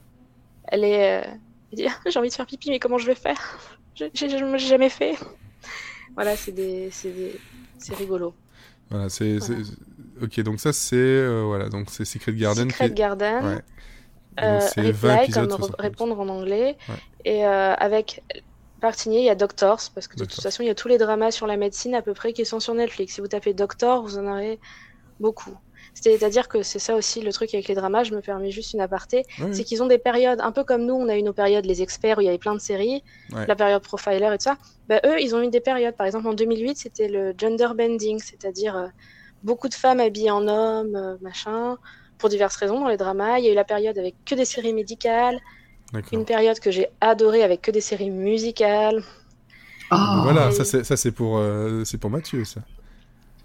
Elle 0.73 0.85
est. 0.85 1.23
euh, 1.23 1.31
elle 1.73 1.77
dit 1.79 1.87
J'ai 2.07 2.19
envie 2.19 2.29
de 2.31 2.35
faire 2.35 2.47
pipi, 2.47 2.71
mais 2.71 2.79
comment 2.81 2.99
je 2.99 3.07
vais 3.07 3.15
faire? 3.15 3.39
Je- 3.95 4.07
J'ai 4.15 4.29
jamais 4.59 4.89
fait. 4.89 5.15
Voilà, 6.15 6.37
c'est 6.37 6.53
des... 6.53 6.91
c'est 6.91 7.11
des- 7.11 7.39
rigolo. 7.95 8.35
Voilà, 8.91 9.09
c'est, 9.09 9.39
Voilà. 9.39 9.63
Ok, 10.23 10.41
donc 10.41 10.61
ça, 10.61 10.73
c'est... 10.75 10.95
euh, 10.97 11.43
voilà, 11.47 11.69
donc 11.71 11.89
c'est 11.91 12.05
Secret 12.05 12.35
Garden 12.35 12.69
Secret 12.71 12.89
qui. 12.89 12.95
Garden, 12.95 13.45
Ouais. 13.47 13.63
Euh, 14.43 14.59
donc 14.61 14.69
c'est 14.75 14.91
20 14.93 15.17
Reply, 15.21 15.33
comme 15.33 15.49
60 15.51 15.71
re- 15.71 15.81
répondre 15.81 16.21
en 16.21 16.29
anglais. 16.29 16.77
Ouais. 16.89 16.95
Et 17.25 17.47
euh, 17.47 17.73
avec 17.75 18.23
Partigné, 18.83 19.21
il 19.21 19.25
y 19.25 19.31
a 19.31 19.35
Doctors, 19.35 19.81
parce 19.95 20.07
que 20.09 20.17
de 20.17 20.25
toute 20.27 20.43
façon, 20.43 20.63
il 20.63 20.67
y 20.67 20.71
a 20.71 20.75
tous 20.75 20.89
les 20.89 20.99
dramas 20.99 21.31
sur 21.31 21.47
la 21.47 21.57
médecine 21.57 21.95
à 21.95 22.03
peu 22.03 22.13
près 22.15 22.33
qui 22.35 22.45
sont 22.45 22.61
sur 22.61 22.75
Netflix. 22.75 23.15
Si 23.15 23.21
vous 23.23 23.29
tapez 23.29 23.55
Doctor, 23.55 24.03
vous 24.03 24.19
en 24.19 24.27
aurez 24.27 24.59
beaucoup. 25.21 25.57
C'est-à-dire 25.95 26.49
que 26.49 26.63
c'est 26.63 26.79
ça 26.79 26.95
aussi 26.97 27.21
le 27.21 27.33
truc 27.33 27.53
avec 27.55 27.69
les 27.69 27.75
dramas, 27.75 28.03
je 28.05 28.15
me 28.15 28.21
permets 28.21 28.51
juste 28.51 28.73
une 28.73 28.81
aparté, 28.81 29.25
c'est 29.53 29.63
qu'ils 29.65 29.83
ont 29.83 29.87
des 29.87 29.99
périodes, 29.99 30.41
un 30.41 30.51
peu 30.51 30.65
comme 30.65 30.85
nous, 30.87 30.95
on 30.95 31.09
a 31.09 31.17
eu 31.17 31.23
nos 31.23 31.33
périodes 31.35 31.67
les 31.67 31.83
experts 31.83 32.19
où 32.19 32.21
il 32.23 32.25
y 32.25 32.29
avait 32.29 32.39
plein 32.39 32.55
de 32.55 32.61
séries, 32.61 33.03
Ouais. 33.33 33.47
la 33.47 33.55
période 33.55 33.83
profiler 33.83 34.27
et 34.27 34.39
tout 34.39 34.45
ça. 34.45 34.57
Bah, 34.89 35.01
eux, 35.05 35.21
ils 35.21 35.35
ont 35.35 35.43
eu 35.43 35.49
des 35.51 35.61
périodes. 35.61 35.95
Par 35.97 36.07
exemple, 36.07 36.27
en 36.29 36.35
2008, 36.35 36.77
c'était 36.79 37.09
le 37.09 37.35
gender 37.39 37.69
bending, 37.77 38.19
c'est-à-dire 38.21 38.77
euh, 38.77 38.87
beaucoup 39.43 39.69
de 39.69 39.75
femmes 39.75 40.01
habillées 40.01 40.31
en 40.31 40.49
hommes, 40.49 40.97
euh, 40.97 41.17
machin, 41.21 41.77
pour 42.19 42.29
diverses 42.31 42.57
raisons 42.57 42.81
dans 42.81 42.89
les 42.89 42.97
dramas. 42.97 43.39
Il 43.39 43.45
y 43.45 43.49
a 43.49 43.53
eu 43.53 43.55
la 43.55 43.65
période 43.65 43.99
avec 43.99 44.17
que 44.25 44.35
des 44.35 44.45
séries 44.47 44.73
médicales, 44.73 45.39
une 46.13 46.25
période 46.25 46.59
que 46.59 46.71
j'ai 46.71 46.89
adorée 47.01 47.43
avec 47.43 47.61
que 47.61 47.71
des 47.71 47.81
séries 47.83 48.11
musicales. 48.11 49.03
Ah, 49.91 50.21
Voilà, 50.25 50.49
Et- 50.49 50.53
ça 50.53 50.65
c'est, 50.65 50.85
ça 50.85 50.97
c'est 50.97 51.13
pour, 51.13 51.37
euh, 51.39 51.85
c'est 51.85 51.99
pour 51.99 52.11
Mathieu, 52.11 52.45
ça. 52.45 52.63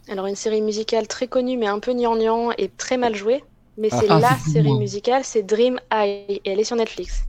Alors, 0.09 0.25
une 0.27 0.35
série 0.35 0.61
musicale 0.61 1.07
très 1.07 1.27
connue, 1.27 1.57
mais 1.57 1.67
un 1.67 1.79
peu 1.79 1.93
gnangnan 1.93 2.51
et 2.57 2.69
très 2.69 2.97
mal 2.97 3.15
jouée. 3.15 3.43
Mais 3.77 3.89
Ah. 3.91 3.99
c'est 3.99 4.07
Ah, 4.09 4.19
la 4.19 4.37
c'est 4.37 4.51
série 4.51 4.69
moi. 4.69 4.79
musicale, 4.79 5.23
c'est 5.23 5.43
Dream 5.43 5.79
Eye, 5.91 6.41
et 6.43 6.49
elle 6.51 6.59
est 6.59 6.63
sur 6.63 6.75
Netflix. 6.75 7.23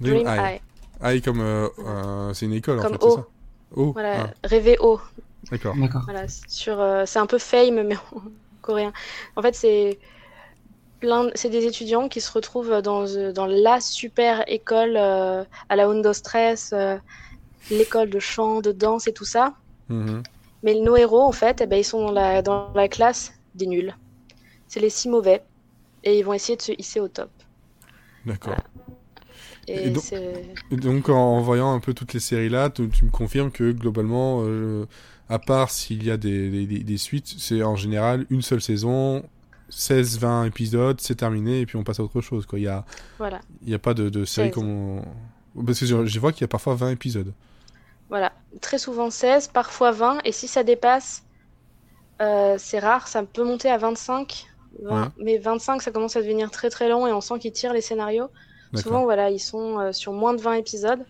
Dream 0.00 0.24
Dream. 0.24 0.26
Eye. 0.26 0.60
Eye 1.02 1.20
comme... 1.22 1.40
euh, 1.40 1.68
euh, 1.78 2.32
c'est 2.34 2.46
une 2.46 2.52
école, 2.54 2.78
Comme 2.80 2.94
en 2.94 2.98
fait, 2.98 3.02
c'est 3.02 3.06
O. 3.08 3.16
ça 3.16 3.26
Oh, 3.76 3.92
Voilà, 3.92 4.24
ah, 4.24 4.34
rêver 4.44 4.78
haut. 4.80 5.00
d'accord. 5.50 5.74
D'accord. 5.76 6.02
Voilà, 6.04 6.28
c'est 6.28 6.48
sur, 6.48 6.80
euh, 6.80 7.04
c'est 7.06 7.18
un 7.18 7.26
peu 7.26 7.38
fame, 7.38 7.82
mais 7.82 7.96
en 7.96 8.22
coréen. 8.62 8.92
En 9.36 9.42
fait, 9.42 9.54
c'est 9.54 9.98
plein, 11.00 11.30
c'est 11.34 11.50
des 11.50 11.66
étudiants 11.66 12.08
qui 12.08 12.20
se 12.20 12.30
retrouvent 12.32 12.80
dans, 12.82 13.04
dans 13.32 13.46
la 13.46 13.80
super 13.80 14.44
école 14.48 14.96
euh, 14.96 15.44
à 15.68 15.76
la 15.76 15.88
Undo 15.88 16.12
Stress, 16.12 16.70
euh, 16.72 16.96
l'école 17.70 18.10
de 18.10 18.18
chant, 18.20 18.60
de 18.62 18.72
danse 18.72 19.08
et 19.08 19.12
tout 19.12 19.24
ça. 19.24 19.54
Mhm. 19.88 20.26
Mais 20.66 20.74
nos 20.80 20.96
héros, 20.96 21.22
en 21.22 21.32
fait, 21.32 21.60
eh 21.62 21.66
ben, 21.66 21.76
ils 21.78 21.84
sont 21.84 22.04
dans 22.06 22.12
la, 22.12 22.42
dans 22.42 22.72
la 22.74 22.88
classe 22.88 23.32
des 23.54 23.66
nuls. 23.66 23.94
C'est 24.68 24.80
les 24.80 24.90
six 24.90 25.08
mauvais. 25.08 25.42
Et 26.04 26.18
ils 26.18 26.24
vont 26.24 26.34
essayer 26.34 26.56
de 26.56 26.62
se 26.62 26.72
hisser 26.78 27.00
au 27.00 27.08
top. 27.08 27.30
D'accord. 28.26 28.56
Et, 29.68 29.86
Et 29.86 29.90
donc- 29.90 30.02
c'est... 30.04 30.44
Et 30.70 30.76
Donc 30.76 31.08
en 31.08 31.40
voyant 31.40 31.72
un 31.72 31.80
peu 31.80 31.94
toutes 31.94 32.12
les 32.14 32.20
séries 32.20 32.48
là, 32.48 32.68
tu, 32.70 32.88
tu 32.90 33.04
me 33.04 33.10
confirmes 33.10 33.50
que 33.50 33.72
globalement, 33.72 34.42
euh, 34.44 34.86
à 35.28 35.38
part 35.38 35.70
s'il 35.70 36.04
y 36.04 36.10
a 36.10 36.16
des, 36.16 36.50
des- 36.50 36.66
des- 36.66 36.84
des 36.84 36.96
suites, 36.98 37.34
c'est 37.38 37.62
en 37.62 37.74
général 37.76 38.26
une 38.30 38.42
seule 38.42 38.60
saison, 38.60 39.24
16-20 39.70 40.46
épisodes, 40.46 41.00
c'est 41.00 41.16
terminé 41.16 41.60
et 41.60 41.66
puis 41.66 41.76
on 41.76 41.82
passe 41.84 41.98
à 42.00 42.04
autre 42.04 42.20
chose. 42.20 42.46
Quoi. 42.46 42.58
Il 42.60 42.62
n'y 42.62 42.68
a, 42.68 42.84
Voilà. 43.18 43.40
il 43.62 43.70
y 43.70 43.74
a 43.74 43.78
pas 43.80 43.94
de, 43.94 44.08
de 44.08 44.24
série 44.24 44.48
16. 44.48 44.54
comme 44.54 44.68
on... 44.68 45.02
Parce 45.64 45.80
que 45.80 45.86
je, 45.86 46.06
je 46.06 46.20
vois 46.20 46.32
qu'il 46.32 46.42
y 46.42 46.44
a 46.44 46.48
parfois 46.48 46.74
20 46.76 46.90
épisodes. 46.90 47.32
Voilà, 48.08 48.32
très 48.60 48.78
souvent 48.78 49.10
16, 49.10 49.48
parfois 49.48 49.90
20, 49.90 50.20
et 50.24 50.32
si 50.32 50.46
ça 50.46 50.62
dépasse, 50.62 51.24
euh, 52.22 52.56
c'est 52.58 52.78
rare, 52.78 53.08
ça 53.08 53.22
peut 53.24 53.44
monter 53.44 53.68
à 53.68 53.78
25, 53.78 54.46
20 54.82 55.12
mais 55.18 55.38
25, 55.38 55.82
ça 55.82 55.90
commence 55.90 56.16
à 56.16 56.22
devenir 56.22 56.50
très 56.50 56.70
très 56.70 56.88
long 56.88 57.06
et 57.06 57.12
on 57.12 57.20
sent 57.20 57.38
qu'ils 57.38 57.52
tirent 57.52 57.72
les 57.72 57.80
scénarios. 57.80 58.28
Souvent, 58.74 59.04
voilà, 59.04 59.30
ils 59.30 59.40
sont 59.40 59.78
euh, 59.78 59.92
sur 59.92 60.12
moins 60.12 60.34
de 60.34 60.40
20 60.40 60.54
épisodes. 60.54 61.04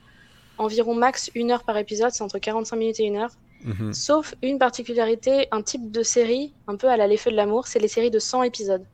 Environ 0.59 0.95
max 0.95 1.31
une 1.35 1.51
heure 1.51 1.65
par 1.65 1.77
épisode, 1.77 2.13
c'est 2.13 2.23
entre 2.23 2.39
45 2.39 2.77
minutes 2.77 3.01
et 3.01 3.05
une 3.05 3.17
heure. 3.17 3.33
Mhm. 3.65 3.93
Sauf 3.93 4.35
une 4.43 4.59
particularité, 4.59 5.49
un 5.51 5.63
type 5.63 5.91
de 5.91 6.03
série, 6.03 6.55
un 6.69 6.77
peu 6.77 6.89
à 6.89 6.97
la 6.97 7.07
Les 7.07 7.17
Feux 7.17 7.31
de 7.31 7.37
l'amour, 7.37 7.67
c'est 7.67 7.79
les 7.79 7.89
séries 7.89 8.11
de 8.11 8.19
100 8.19 8.45
épisodes. 8.45 8.85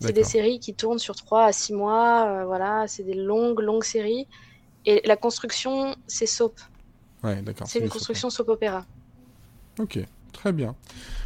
C'est 0.00 0.12
des 0.12 0.24
séries 0.24 0.58
qui 0.58 0.74
tournent 0.74 0.98
sur 0.98 1.14
3 1.14 1.44
à 1.44 1.52
6 1.52 1.72
mois, 1.72 2.26
euh, 2.26 2.44
voilà, 2.44 2.86
c'est 2.88 3.04
des 3.04 3.14
longues, 3.14 3.60
longues 3.60 3.84
séries. 3.84 4.26
Et 4.84 5.00
la 5.06 5.16
construction, 5.16 5.94
c'est 6.06 6.26
soap. 6.26 6.60
Ouais, 7.24 7.42
d'accord. 7.42 7.66
C'est 7.66 7.80
une 7.80 7.88
construction 7.88 8.30
soap 8.30 8.48
opéra. 8.50 8.84
Ok, 9.80 9.98
très 10.32 10.52
bien. 10.52 10.76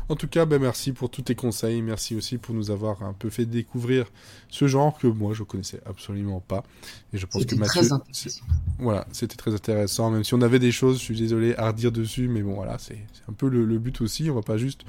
En 0.08 0.16
tout 0.16 0.26
cas, 0.28 0.46
ben, 0.46 0.58
merci 0.58 0.92
pour 0.92 1.10
tous 1.10 1.20
tes 1.20 1.34
conseils. 1.34 1.82
Merci 1.82 2.14
aussi 2.16 2.38
pour 2.38 2.54
nous 2.54 2.70
avoir 2.70 3.02
un 3.02 3.12
peu 3.12 3.28
fait 3.28 3.44
découvrir 3.44 4.06
ce 4.48 4.66
genre 4.66 4.96
que 4.98 5.06
moi 5.06 5.34
je 5.34 5.42
connaissais 5.42 5.80
absolument 5.84 6.40
pas. 6.40 6.64
Et 7.12 7.18
je 7.18 7.26
pense 7.26 7.42
que 7.44 7.50
C'était 7.50 7.56
Mathieu, 7.56 7.80
très 7.80 7.88
c'est- 7.88 7.92
intéressant. 7.92 8.40
voilà, 8.78 9.06
c'était 9.12 9.36
très 9.36 9.52
intéressant. 9.52 10.10
Même 10.10 10.24
si 10.24 10.32
on 10.32 10.40
avait 10.40 10.58
des 10.60 10.72
choses, 10.72 10.98
je 10.98 11.02
suis 11.02 11.18
désolé, 11.18 11.54
à 11.56 11.66
redire 11.66 11.92
dessus, 11.92 12.26
mais 12.28 12.40
bon, 12.42 12.54
voilà, 12.54 12.78
c'est 12.78 12.98
c'est 13.12 13.28
un 13.28 13.34
peu 13.34 13.48
le, 13.50 13.66
le 13.66 13.78
but 13.78 14.00
aussi. 14.00 14.30
On 14.30 14.34
va 14.34 14.42
pas 14.42 14.56
juste 14.56 14.84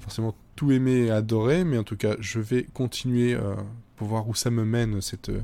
forcément 0.00 0.34
tout 0.56 0.72
aimer 0.72 1.06
et 1.06 1.10
adorer, 1.10 1.64
mais 1.64 1.76
en 1.76 1.84
tout 1.84 1.96
cas, 1.96 2.16
je 2.20 2.40
vais 2.40 2.62
continuer 2.72 3.34
euh, 3.34 3.54
pour 4.02 4.08
voir 4.08 4.28
où 4.28 4.34
ça 4.34 4.50
me 4.50 4.64
mène 4.64 5.00
cette 5.00 5.28
euh, 5.28 5.42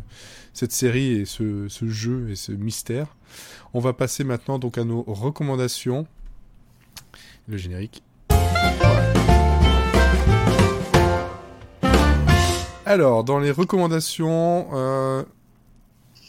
cette 0.53 0.73
série 0.73 1.13
et 1.13 1.25
ce, 1.27 1.69
ce 1.69 1.89
jeu 1.89 2.29
et 2.29 2.35
ce 2.35 2.51
mystère. 2.51 3.07
On 3.73 3.79
va 3.79 3.93
passer 3.93 4.25
maintenant 4.25 4.59
donc 4.59 4.79
à 4.79 4.85
nos 4.85 5.03
recommandations. 5.03 6.09
Le 7.47 7.57
générique. 7.57 8.03
Alors, 12.85 13.23
dans 13.23 13.39
les 13.39 13.53
recommandations, 13.53 14.69
euh, 14.73 15.23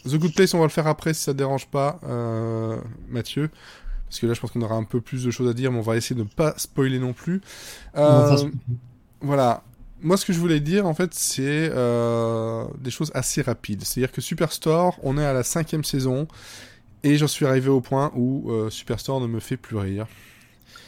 The 0.04 0.14
Good 0.14 0.34
Place, 0.36 0.54
on 0.54 0.58
va 0.58 0.66
le 0.66 0.70
faire 0.70 0.86
après 0.86 1.14
si 1.14 1.24
ça 1.24 1.32
te 1.32 1.38
dérange 1.38 1.66
pas, 1.66 1.98
euh, 2.04 2.76
Mathieu. 3.08 3.50
Parce 4.08 4.20
que 4.20 4.26
là, 4.26 4.34
je 4.34 4.40
pense 4.40 4.52
qu'on 4.52 4.62
aura 4.62 4.76
un 4.76 4.84
peu 4.84 5.00
plus 5.00 5.24
de 5.24 5.32
choses 5.32 5.50
à 5.50 5.52
dire, 5.52 5.72
mais 5.72 5.78
on 5.78 5.82
va 5.82 5.96
essayer 5.96 6.14
de 6.14 6.22
ne 6.22 6.28
pas 6.28 6.54
spoiler 6.58 7.00
non 7.00 7.12
plus. 7.12 7.40
Euh, 7.96 8.36
voilà. 9.20 9.64
Moi, 10.02 10.16
ce 10.16 10.24
que 10.24 10.32
je 10.32 10.38
voulais 10.38 10.60
dire, 10.60 10.86
en 10.86 10.94
fait, 10.94 11.12
c'est 11.12 11.70
euh, 11.72 12.64
des 12.78 12.90
choses 12.90 13.10
assez 13.14 13.42
rapides. 13.42 13.84
C'est-à-dire 13.84 14.12
que 14.12 14.20
Superstore, 14.20 14.98
on 15.02 15.18
est 15.18 15.24
à 15.24 15.32
la 15.32 15.42
cinquième 15.42 15.84
saison, 15.84 16.26
et 17.02 17.16
j'en 17.16 17.28
suis 17.28 17.46
arrivé 17.46 17.68
au 17.68 17.80
point 17.80 18.10
où 18.14 18.50
euh, 18.50 18.70
Superstore 18.70 19.20
ne 19.20 19.26
me 19.26 19.40
fait 19.40 19.56
plus 19.56 19.76
rire. 19.76 20.06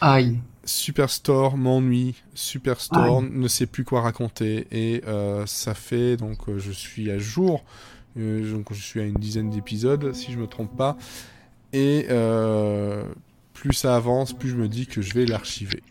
Aïe. 0.00 0.38
Superstore 0.64 1.56
m'ennuie, 1.56 2.14
Superstore 2.34 3.22
ne 3.22 3.48
sait 3.48 3.66
plus 3.66 3.84
quoi 3.84 4.02
raconter 4.02 4.68
et 4.70 5.02
euh, 5.08 5.44
ça 5.44 5.74
fait 5.74 6.16
donc 6.16 6.56
je 6.56 6.70
suis 6.70 7.10
à 7.10 7.18
jour, 7.18 7.64
donc 8.14 8.72
je 8.72 8.80
suis 8.80 9.00
à 9.00 9.04
une 9.04 9.16
dizaine 9.16 9.50
d'épisodes 9.50 10.12
si 10.12 10.30
je 10.30 10.38
me 10.38 10.46
trompe 10.46 10.76
pas 10.76 10.96
et 11.72 12.06
plus 13.54 13.72
ça 13.72 13.96
avance, 13.96 14.32
plus 14.32 14.50
je 14.50 14.56
me 14.56 14.68
dis 14.68 14.86
que 14.86 15.02
je 15.02 15.14
vais 15.14 15.26
l'archiver. 15.26 15.82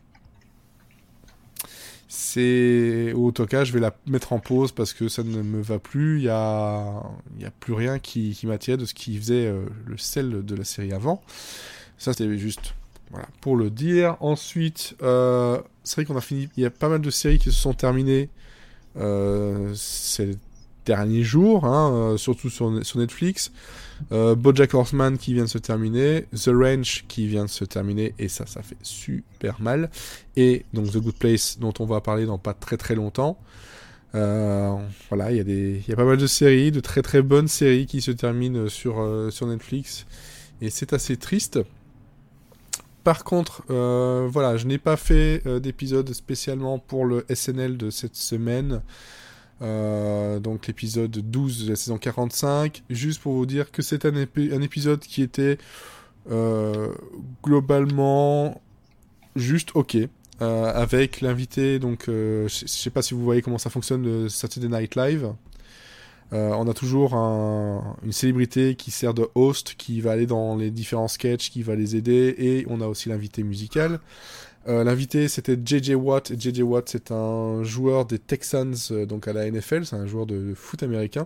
C'est 2.14 3.14
au 3.14 3.32
cas 3.32 3.64
je 3.64 3.72
vais 3.72 3.80
la 3.80 3.95
mettre 4.05 4.34
en 4.34 4.39
pause 4.39 4.74
parce 4.74 4.91
que 4.91 5.07
ça 5.07 5.24
ne 5.24 5.41
me 5.41 5.62
va 5.62 5.80
plus. 5.80 6.18
Il 6.18 6.26
y 6.26 6.30
a, 6.30 7.03
y 7.39 7.45
a 7.45 7.51
plus 7.51 7.72
rien 7.72 7.99
qui, 7.99 8.32
qui 8.32 8.47
m'attire 8.47 8.78
de 8.78 8.84
ce 8.84 8.93
qui 8.93 9.18
faisait 9.18 9.45
euh, 9.45 9.64
le 9.86 9.97
sel 9.97 10.43
de 10.43 10.55
la 10.55 10.66
série 10.66 10.91
avant. 10.91 11.24
Ça 11.97 12.12
c'était 12.12 12.38
juste 12.38 12.74
voilà, 13.12 13.30
pour 13.39 13.55
le 13.55 13.70
dire. 13.70 14.18
Ensuite, 14.20 14.97
euh, 15.01 15.62
c'est 15.86 15.95
vrai 15.95 16.05
qu'on 16.05 16.18
a 16.18 16.22
fini. 16.22 16.49
Il 16.57 16.64
y 16.64 16.66
a 16.66 16.70
pas 16.70 16.89
mal 16.89 16.99
de 16.99 17.09
séries 17.09 17.39
qui 17.39 17.45
se 17.45 17.51
sont 17.51 17.74
terminées 17.74 18.28
euh, 18.97 19.74
derniers 20.86 21.24
jours, 21.24 21.66
hein, 21.66 21.92
euh, 21.94 22.18
surtout 22.18 22.50
sur, 22.50 22.72
Netflix. 22.96 23.52
Euh, 24.12 24.34
BoJack 24.34 24.74
Horseman 24.74 25.18
qui 25.18 25.34
vient 25.34 25.44
de 25.44 25.50
se 25.50 25.60
terminer, 25.60 26.26
The 26.34 26.50
Ranch 26.54 27.06
qui 27.08 27.28
vient 27.28 27.46
de 27.46 27.50
se 27.50 27.66
terminer, 27.66 28.16
et 28.18 28.28
ça, 28.28 28.48
ça 28.48 28.64
fait 28.64 28.78
super 28.82 29.62
mal. 29.62 29.92
Et 30.36 30.66
donc 30.74 30.92
The 30.92 30.98
Good 30.98 31.18
Place 31.18 31.60
dont 31.60 31.74
on 31.80 31.86
va 31.86 32.02
parler 32.02 32.26
dans 32.26 32.40
pas 32.40 32.54
très 32.54 32.78
très 32.78 32.96
longtemps. 32.96 33.38
Euh, 34.14 34.76
voilà, 35.10 35.32
il 35.32 35.38
y 35.38 35.40
a 35.40 35.80
y 35.88 35.94
a 35.94 35.96
pas 35.96 36.04
mal 36.04 36.18
de 36.18 36.28
séries, 36.28 36.72
de 36.72 36.80
très 36.80 37.02
très 37.02 37.22
bonnes 37.22 37.48
séries 37.48 37.86
qui 37.86 38.02
se 38.02 38.12
terminent 38.12 38.68
sur 38.68 39.08
sur 39.32 39.48
Netflix, 39.48 40.06
et 40.62 40.70
c'est 40.70 40.94
assez 40.94 41.16
triste. 41.16 41.60
Par 43.04 43.24
contre, 43.24 43.64
voilà, 43.68 44.58
je 44.58 44.66
n'ai 44.66 44.78
pas 44.80 44.98
fait 44.98 45.44
d'épisode 45.60 46.12
spécialement 46.14 46.80
pour 46.80 47.06
le 47.06 47.26
SNL 47.34 47.78
de 47.78 47.90
cette 47.90 48.16
semaine. 48.16 48.82
Euh, 49.62 50.39
donc 50.39 50.68
l'épisode 50.68 51.12
12 51.12 51.66
de 51.66 51.70
la 51.72 51.76
saison 51.76 51.97
45. 51.97 52.84
Juste 52.89 53.22
pour 53.22 53.34
vous 53.34 53.45
dire 53.45 53.72
que 53.72 53.82
c'est 53.82 54.05
un, 54.05 54.14
un 54.16 54.62
épisode 54.62 54.99
qui 55.01 55.22
était 55.22 55.57
euh, 56.32 56.88
globalement 57.43 58.62
juste 59.36 59.70
ok. 59.76 59.97
Euh, 60.41 60.72
avec 60.74 61.22
l'invité, 61.22 61.78
donc 61.78 62.05
je 62.07 62.47
sais 62.49 62.89
pas 62.89 63.03
si 63.03 63.14
vous 63.14 63.24
voyez 63.24 63.43
comment 63.43 63.59
ça 63.59 63.70
fonctionne 63.70 64.01
le 64.03 64.28
Saturday 64.30 64.68
Night 64.70 64.95
Live. 64.95 65.32
On 66.32 66.68
a 66.70 66.74
toujours 66.74 67.14
un- 67.14 67.97
une 68.03 68.14
célébrité 68.14 68.76
qui 68.76 68.89
sert 68.89 69.14
de 69.14 69.28
host, 69.36 69.76
qui 69.78 69.99
va 70.01 70.14
aller 70.14 70.26
dans 70.26 70.55
les 70.55 70.72
différents 70.72 71.09
sketchs, 71.09 71.51
qui 71.51 71.62
va 71.62 71.76
les 71.76 71.95
aider, 71.97 72.34
et 72.39 72.66
on 72.70 72.80
a 72.82 72.88
aussi 72.88 73.09
l'invité 73.09 73.43
musical. 73.43 73.99
Euh, 74.68 74.84
L'invité 74.84 75.28
c'était 75.28 75.57
JJ 75.64 75.91
Watt, 75.95 76.32
et 76.32 76.39
JJ 76.39 76.62
Watt 76.62 76.88
c'est 76.89 77.12
un 77.12 77.64
joueur 77.64 78.05
des 78.05 78.20
Texans, 78.20 78.76
euh, 78.91 79.05
donc 79.05 79.28
à 79.28 79.34
la 79.34 79.49
NFL, 79.49 79.86
c'est 79.86 79.95
un 79.95 80.05
joueur 80.05 80.26
de, 80.26 80.53
foot 80.55 80.84
américain. 80.84 81.26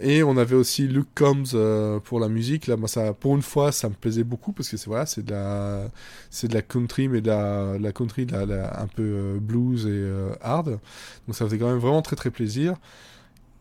Et 0.00 0.22
on 0.22 0.36
avait 0.36 0.56
aussi 0.56 0.88
Luke 0.88 1.08
Combs 1.14 1.44
euh, 1.54 2.00
pour 2.00 2.18
la 2.18 2.28
musique. 2.28 2.66
Là, 2.66 2.76
ça, 2.86 3.12
pour 3.12 3.36
une 3.36 3.42
fois, 3.42 3.72
ça 3.72 3.88
me 3.88 3.94
plaisait 3.94 4.24
beaucoup 4.24 4.52
parce 4.52 4.68
que 4.68 4.76
c'est 4.76 4.86
voilà, 4.86 5.06
c'est 5.06 5.24
de 5.24 5.30
la, 5.30 5.90
c'est 6.30 6.48
de 6.48 6.54
la 6.54 6.62
country, 6.62 7.08
mais 7.08 7.20
de 7.20 7.28
la, 7.28 7.92
country, 7.92 8.26
de 8.26 8.34
un 8.34 8.86
peu 8.88 9.38
blues 9.40 9.86
et 9.86 10.10
hard. 10.40 10.78
Donc 11.26 11.36
ça 11.36 11.44
faisait 11.44 11.58
quand 11.58 11.68
même 11.68 11.78
vraiment 11.78 12.02
très 12.02 12.16
très 12.16 12.30
plaisir. 12.30 12.76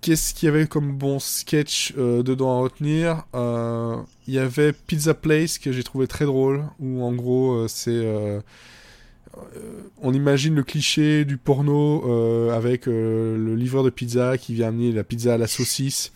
Qu'est-ce 0.02 0.34
qu'il 0.34 0.48
y 0.48 0.50
avait 0.50 0.66
comme 0.66 0.94
bon 0.98 1.20
sketch 1.20 1.94
euh, 1.98 2.24
dedans 2.24 2.58
à 2.58 2.62
retenir? 2.62 3.24
Euh, 3.36 3.98
Il 4.28 4.34
y 4.34 4.40
avait 4.40 4.74
Pizza 4.74 5.14
Place 5.14 5.60
que 5.60 5.72
j'ai 5.72 5.84
trouvé 5.84 6.08
très 6.08 6.26
drôle, 6.26 6.64
où 6.80 7.04
en 7.04 7.14
gros 7.14 7.54
euh, 7.54 7.68
c'est 7.68 8.04
on 10.02 10.14
imagine 10.14 10.56
le 10.56 10.64
cliché 10.64 11.26
du 11.26 11.38
porno 11.38 12.50
avec 12.52 12.86
le 12.86 13.56
livreur 13.56 13.84
de 13.84 13.90
pizza 13.90 14.38
qui 14.38 14.54
vient 14.54 14.68
amener 14.70 14.92
la 14.92 15.04
pizza 15.04 15.34
à 15.34 15.38
la 15.38 15.48
saucisse, 15.48 16.12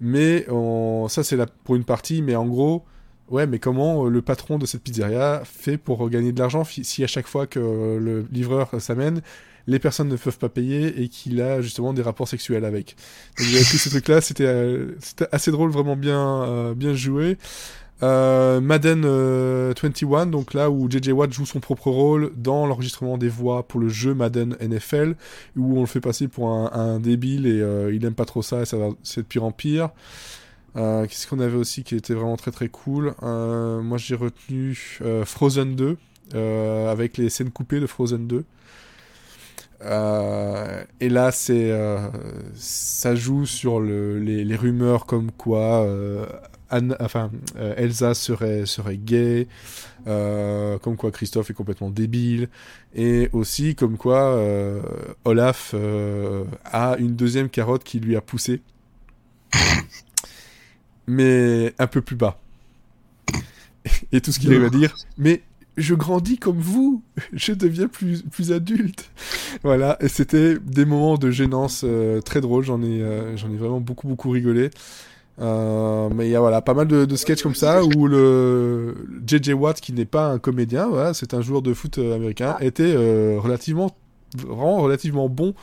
mais 0.00 0.46
on- 0.50 1.06
ça 1.08 1.22
c'est 1.24 1.36
pour 1.64 1.76
une 1.76 1.84
partie, 1.84 2.22
mais 2.22 2.36
en 2.36 2.46
gros 2.46 2.84
Ouais, 3.30 3.46
mais 3.46 3.58
comment 3.58 4.04
le 4.04 4.20
patron 4.20 4.58
de 4.58 4.66
cette 4.66 4.82
pizzeria 4.82 5.42
fait 5.46 5.78
pour 5.78 6.10
gagner 6.10 6.30
de 6.32 6.38
l'argent 6.38 6.62
si 6.64 7.02
à 7.02 7.06
chaque 7.06 7.26
fois 7.26 7.46
que 7.46 7.58
le 7.58 8.26
livreur 8.30 8.70
s'amène, 8.80 9.22
les 9.66 9.78
personnes 9.78 10.08
ne 10.08 10.16
peuvent 10.16 10.38
pas 10.38 10.48
payer 10.48 11.02
et 11.02 11.08
qu'il 11.08 11.40
a 11.40 11.60
justement 11.60 11.92
des 11.92 12.02
rapports 12.02 12.28
sexuels 12.28 12.64
avec. 12.64 12.96
Donc 13.38 13.48
avait 13.48 13.58
tout 13.58 13.78
ce 13.78 13.88
truc-là, 13.88 14.20
c'était 14.20 14.46
euh, 14.46 14.96
c'était 15.00 15.26
assez 15.32 15.50
drôle, 15.50 15.70
vraiment 15.70 15.96
bien 15.96 16.44
euh, 16.44 16.74
bien 16.74 16.94
joué. 16.94 17.38
Euh, 18.02 18.60
Madden 18.60 19.04
euh, 19.04 19.72
21, 19.80 20.26
donc 20.26 20.52
là 20.52 20.68
où 20.68 20.90
JJ 20.90 21.10
Watt 21.10 21.32
joue 21.32 21.46
son 21.46 21.60
propre 21.60 21.90
rôle 21.90 22.32
dans 22.36 22.66
l'enregistrement 22.66 23.16
des 23.16 23.28
voix 23.28 23.66
pour 23.66 23.80
le 23.80 23.88
jeu 23.88 24.14
Madden 24.14 24.56
NFL, 24.60 25.14
où 25.56 25.78
on 25.78 25.80
le 25.80 25.86
fait 25.86 26.00
passer 26.00 26.28
pour 26.28 26.50
un, 26.50 26.98
débile 26.98 27.46
et 27.46 27.62
il 27.92 28.04
aime 28.04 28.14
pas 28.14 28.24
trop 28.24 28.42
ça 28.42 28.62
et 28.62 28.64
ça 28.66 28.76
c'est 29.02 29.22
de 29.22 29.26
pire 29.26 29.44
en 29.44 29.52
pire. 29.52 29.90
Qu'est-ce 30.74 31.28
qu'on 31.28 31.38
avait 31.38 31.56
aussi 31.56 31.84
qui 31.84 31.94
était 31.94 32.14
vraiment 32.14 32.36
très 32.36 32.50
très 32.50 32.68
cool? 32.68 33.14
Moi 33.22 33.96
j'ai 33.96 34.16
retenu 34.16 35.00
Frozen 35.24 35.76
2 35.76 35.96
euh, 36.32 36.90
avec 36.90 37.18
les 37.18 37.28
scènes 37.28 37.50
coupées 37.50 37.80
de 37.80 37.86
Frozen 37.86 38.26
2. 38.26 38.44
Euh, 39.84 40.84
et 41.00 41.08
là, 41.08 41.30
c'est, 41.32 41.70
euh, 41.70 42.08
ça 42.54 43.14
joue 43.14 43.46
sur 43.46 43.80
le, 43.80 44.18
les, 44.18 44.44
les 44.44 44.56
rumeurs 44.56 45.06
comme 45.06 45.30
quoi 45.30 45.84
euh, 45.84 46.26
Anne, 46.70 46.96
enfin, 47.00 47.30
euh, 47.56 47.74
Elsa 47.76 48.14
serait, 48.14 48.66
serait 48.66 48.96
gay, 48.96 49.46
comme 50.06 50.96
quoi 50.96 51.10
Christophe 51.10 51.50
est 51.50 51.54
complètement 51.54 51.90
débile, 51.90 52.48
et 52.94 53.28
aussi 53.32 53.74
comme 53.74 53.96
quoi 53.96 54.38
Olaf 55.24 55.74
a 56.64 56.96
une 56.98 57.14
deuxième 57.14 57.48
carotte 57.48 57.84
qui 57.84 58.00
lui 58.00 58.16
a 58.16 58.20
poussé, 58.20 58.60
mais 61.06 61.74
un 61.78 61.86
peu 61.86 62.00
plus 62.00 62.16
bas. 62.16 62.40
Et 64.12 64.20
tout 64.20 64.32
ce 64.32 64.38
qu'il 64.38 64.50
arrive 64.50 64.64
à 64.64 64.70
dire, 64.70 64.94
mais 65.18 65.42
je 65.76 65.94
grandis 65.94 66.38
comme 66.38 66.58
vous, 66.58 67.02
je 67.32 67.52
deviens 67.52 67.88
plus, 67.88 68.22
plus 68.22 68.52
adulte. 68.52 69.10
Voilà, 69.62 69.96
et 70.00 70.08
c'était 70.08 70.58
des 70.58 70.84
moments 70.84 71.16
de 71.16 71.30
gênance 71.30 71.82
euh, 71.84 72.20
très 72.20 72.40
drôles, 72.40 72.64
j'en 72.64 72.82
ai, 72.82 73.02
euh, 73.02 73.36
j'en 73.36 73.50
ai 73.50 73.56
vraiment 73.56 73.80
beaucoup, 73.80 74.08
beaucoup 74.08 74.30
rigolé. 74.30 74.70
Euh, 75.40 76.08
mais 76.14 76.28
il 76.28 76.30
y 76.30 76.36
a 76.36 76.40
voilà, 76.40 76.62
pas 76.62 76.74
mal 76.74 76.86
de, 76.86 77.04
de 77.04 77.16
sketchs 77.16 77.42
comme 77.42 77.56
ça 77.56 77.82
où 77.84 78.06
le 78.06 78.94
JJ 79.26 79.50
Watt, 79.54 79.80
qui 79.80 79.92
n'est 79.92 80.04
pas 80.04 80.28
un 80.28 80.38
comédien, 80.38 80.86
voilà, 80.86 81.12
c'est 81.12 81.34
un 81.34 81.40
joueur 81.40 81.60
de 81.60 81.74
foot 81.74 81.98
américain, 81.98 82.56
était 82.60 82.94
euh, 82.94 83.38
relativement, 83.40 83.90
vraiment 84.36 84.80
relativement 84.80 85.28
bon 85.28 85.54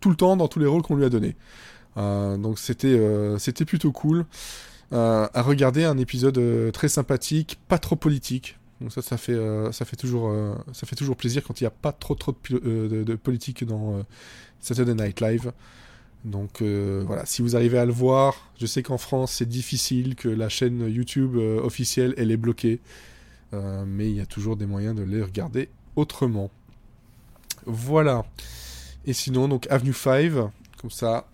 tout 0.00 0.08
le 0.08 0.16
temps 0.16 0.36
dans 0.36 0.48
tous 0.48 0.60
les 0.60 0.66
rôles 0.66 0.82
qu'on 0.82 0.96
lui 0.96 1.04
a 1.04 1.10
donnés. 1.10 1.36
donc 1.96 2.58
c'était 2.58 2.98
c'était 3.38 3.64
plutôt 3.64 3.90
cool 3.90 4.24
à 4.92 5.42
regarder 5.42 5.84
un 5.84 5.98
épisode 5.98 6.40
très 6.72 6.88
sympathique, 6.88 7.58
pas 7.68 7.78
trop 7.78 7.96
politique. 7.96 8.57
Donc 8.80 8.92
ça, 8.92 9.02
ça 9.02 9.16
fait, 9.16 9.36
ça 9.72 9.84
fait 9.84 9.96
toujours, 9.96 10.32
ça 10.72 10.86
fait 10.86 10.94
toujours 10.94 11.16
plaisir 11.16 11.42
quand 11.42 11.60
il 11.60 11.64
n'y 11.64 11.68
a 11.68 11.72
pas 11.72 11.90
trop 11.90 12.14
trop 12.14 12.32
de, 12.50 13.02
de 13.04 13.14
politique 13.16 13.64
dans 13.64 14.04
Saturday 14.60 14.94
Night 14.94 15.20
Live. 15.20 15.52
Donc 16.24 16.62
euh, 16.62 17.04
voilà, 17.06 17.26
si 17.26 17.42
vous 17.42 17.54
arrivez 17.56 17.78
à 17.78 17.86
le 17.86 17.92
voir, 17.92 18.50
je 18.58 18.66
sais 18.66 18.82
qu'en 18.82 18.98
France 18.98 19.32
c'est 19.32 19.48
difficile, 19.48 20.16
que 20.16 20.28
la 20.28 20.48
chaîne 20.48 20.80
YouTube 20.88 21.36
euh, 21.36 21.60
officielle 21.62 22.14
elle 22.16 22.30
est 22.30 22.36
bloquée, 22.36 22.80
euh, 23.54 23.84
mais 23.86 24.10
il 24.10 24.16
y 24.16 24.20
a 24.20 24.26
toujours 24.26 24.56
des 24.56 24.66
moyens 24.66 24.96
de 24.96 25.02
les 25.02 25.22
regarder 25.22 25.68
autrement. 25.96 26.50
Voilà. 27.66 28.24
Et 29.06 29.12
sinon 29.12 29.48
donc 29.48 29.66
Avenue 29.70 29.92
5, 29.92 30.32
comme 30.80 30.90
ça, 30.90 31.28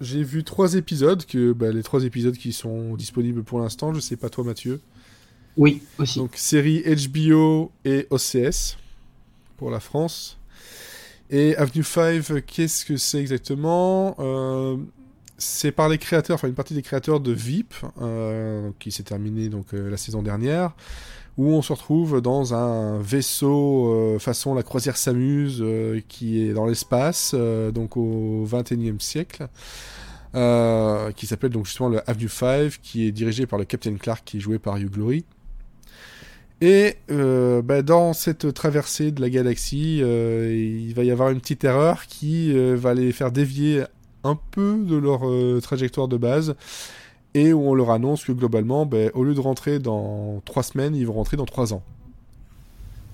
j'ai 0.00 0.22
vu 0.22 0.44
trois 0.44 0.74
épisodes, 0.74 1.24
que 1.24 1.52
bah, 1.52 1.70
les 1.72 1.82
trois 1.82 2.04
épisodes 2.04 2.36
qui 2.36 2.52
sont 2.52 2.94
disponibles 2.94 3.42
pour 3.42 3.60
l'instant. 3.60 3.94
Je 3.94 4.00
sais 4.00 4.16
pas 4.16 4.28
toi 4.28 4.44
Mathieu. 4.44 4.80
Oui 5.56 5.82
aussi. 5.98 6.18
Donc 6.18 6.32
série 6.36 6.82
HBO 6.82 7.70
et 7.84 8.06
OCS 8.10 8.76
pour 9.56 9.70
la 9.70 9.80
France. 9.80 10.38
Et 11.30 11.56
Avenue 11.56 11.82
5, 11.82 12.44
qu'est-ce 12.46 12.84
que 12.84 12.96
c'est 12.96 13.18
exactement? 13.18 14.14
Euh, 14.18 14.76
C'est 15.38 15.72
par 15.72 15.88
les 15.88 15.98
créateurs, 15.98 16.34
enfin 16.34 16.48
une 16.48 16.54
partie 16.54 16.74
des 16.74 16.82
créateurs 16.82 17.20
de 17.20 17.32
VIP, 17.32 17.74
euh, 18.00 18.70
qui 18.78 18.92
s'est 18.92 19.02
terminé 19.02 19.48
donc 19.48 19.72
euh, 19.72 19.90
la 19.90 19.96
saison 19.96 20.22
dernière, 20.22 20.72
où 21.38 21.46
on 21.48 21.62
se 21.62 21.72
retrouve 21.72 22.20
dans 22.20 22.52
un 22.52 22.98
vaisseau 23.00 24.18
façon 24.18 24.54
la 24.54 24.62
croisière 24.62 24.98
s'amuse, 24.98 25.64
qui 26.06 26.42
est 26.42 26.52
dans 26.52 26.66
l'espace, 26.66 27.34
donc 27.34 27.96
au 27.96 28.44
21e 28.46 29.00
siècle. 29.00 29.48
qui 31.14 31.26
s'appelle 31.26 31.50
donc 31.50 31.64
justement 31.64 31.88
le 31.88 32.10
Avenue 32.10 32.28
5, 32.28 32.78
qui 32.82 33.06
est 33.06 33.12
dirigé 33.12 33.46
par 33.46 33.58
le 33.58 33.64
Captain 33.64 33.96
Clark, 33.96 34.22
qui 34.26 34.36
est 34.36 34.40
joué 34.40 34.58
par 34.58 34.76
Hugh. 34.76 35.24
Et 36.62 36.94
euh, 37.10 37.60
bah, 37.60 37.82
dans 37.82 38.12
cette 38.12 38.54
traversée 38.54 39.10
de 39.10 39.20
la 39.20 39.28
galaxie, 39.28 39.98
euh, 40.00 40.54
il 40.54 40.94
va 40.94 41.02
y 41.02 41.10
avoir 41.10 41.30
une 41.30 41.40
petite 41.40 41.64
erreur 41.64 42.06
qui 42.06 42.56
euh, 42.56 42.76
va 42.76 42.94
les 42.94 43.10
faire 43.10 43.32
dévier 43.32 43.82
un 44.22 44.38
peu 44.52 44.78
de 44.84 44.94
leur 44.94 45.22
trajectoire 45.60 46.06
de 46.06 46.16
base 46.16 46.54
et 47.34 47.52
où 47.52 47.68
on 47.68 47.74
leur 47.74 47.90
annonce 47.90 48.24
que 48.24 48.30
globalement, 48.30 48.86
bah, 48.86 49.10
au 49.14 49.24
lieu 49.24 49.34
de 49.34 49.40
rentrer 49.40 49.80
dans 49.80 50.40
trois 50.44 50.62
semaines, 50.62 50.94
ils 50.94 51.04
vont 51.04 51.14
rentrer 51.14 51.36
dans 51.36 51.46
trois 51.46 51.74
ans. 51.74 51.82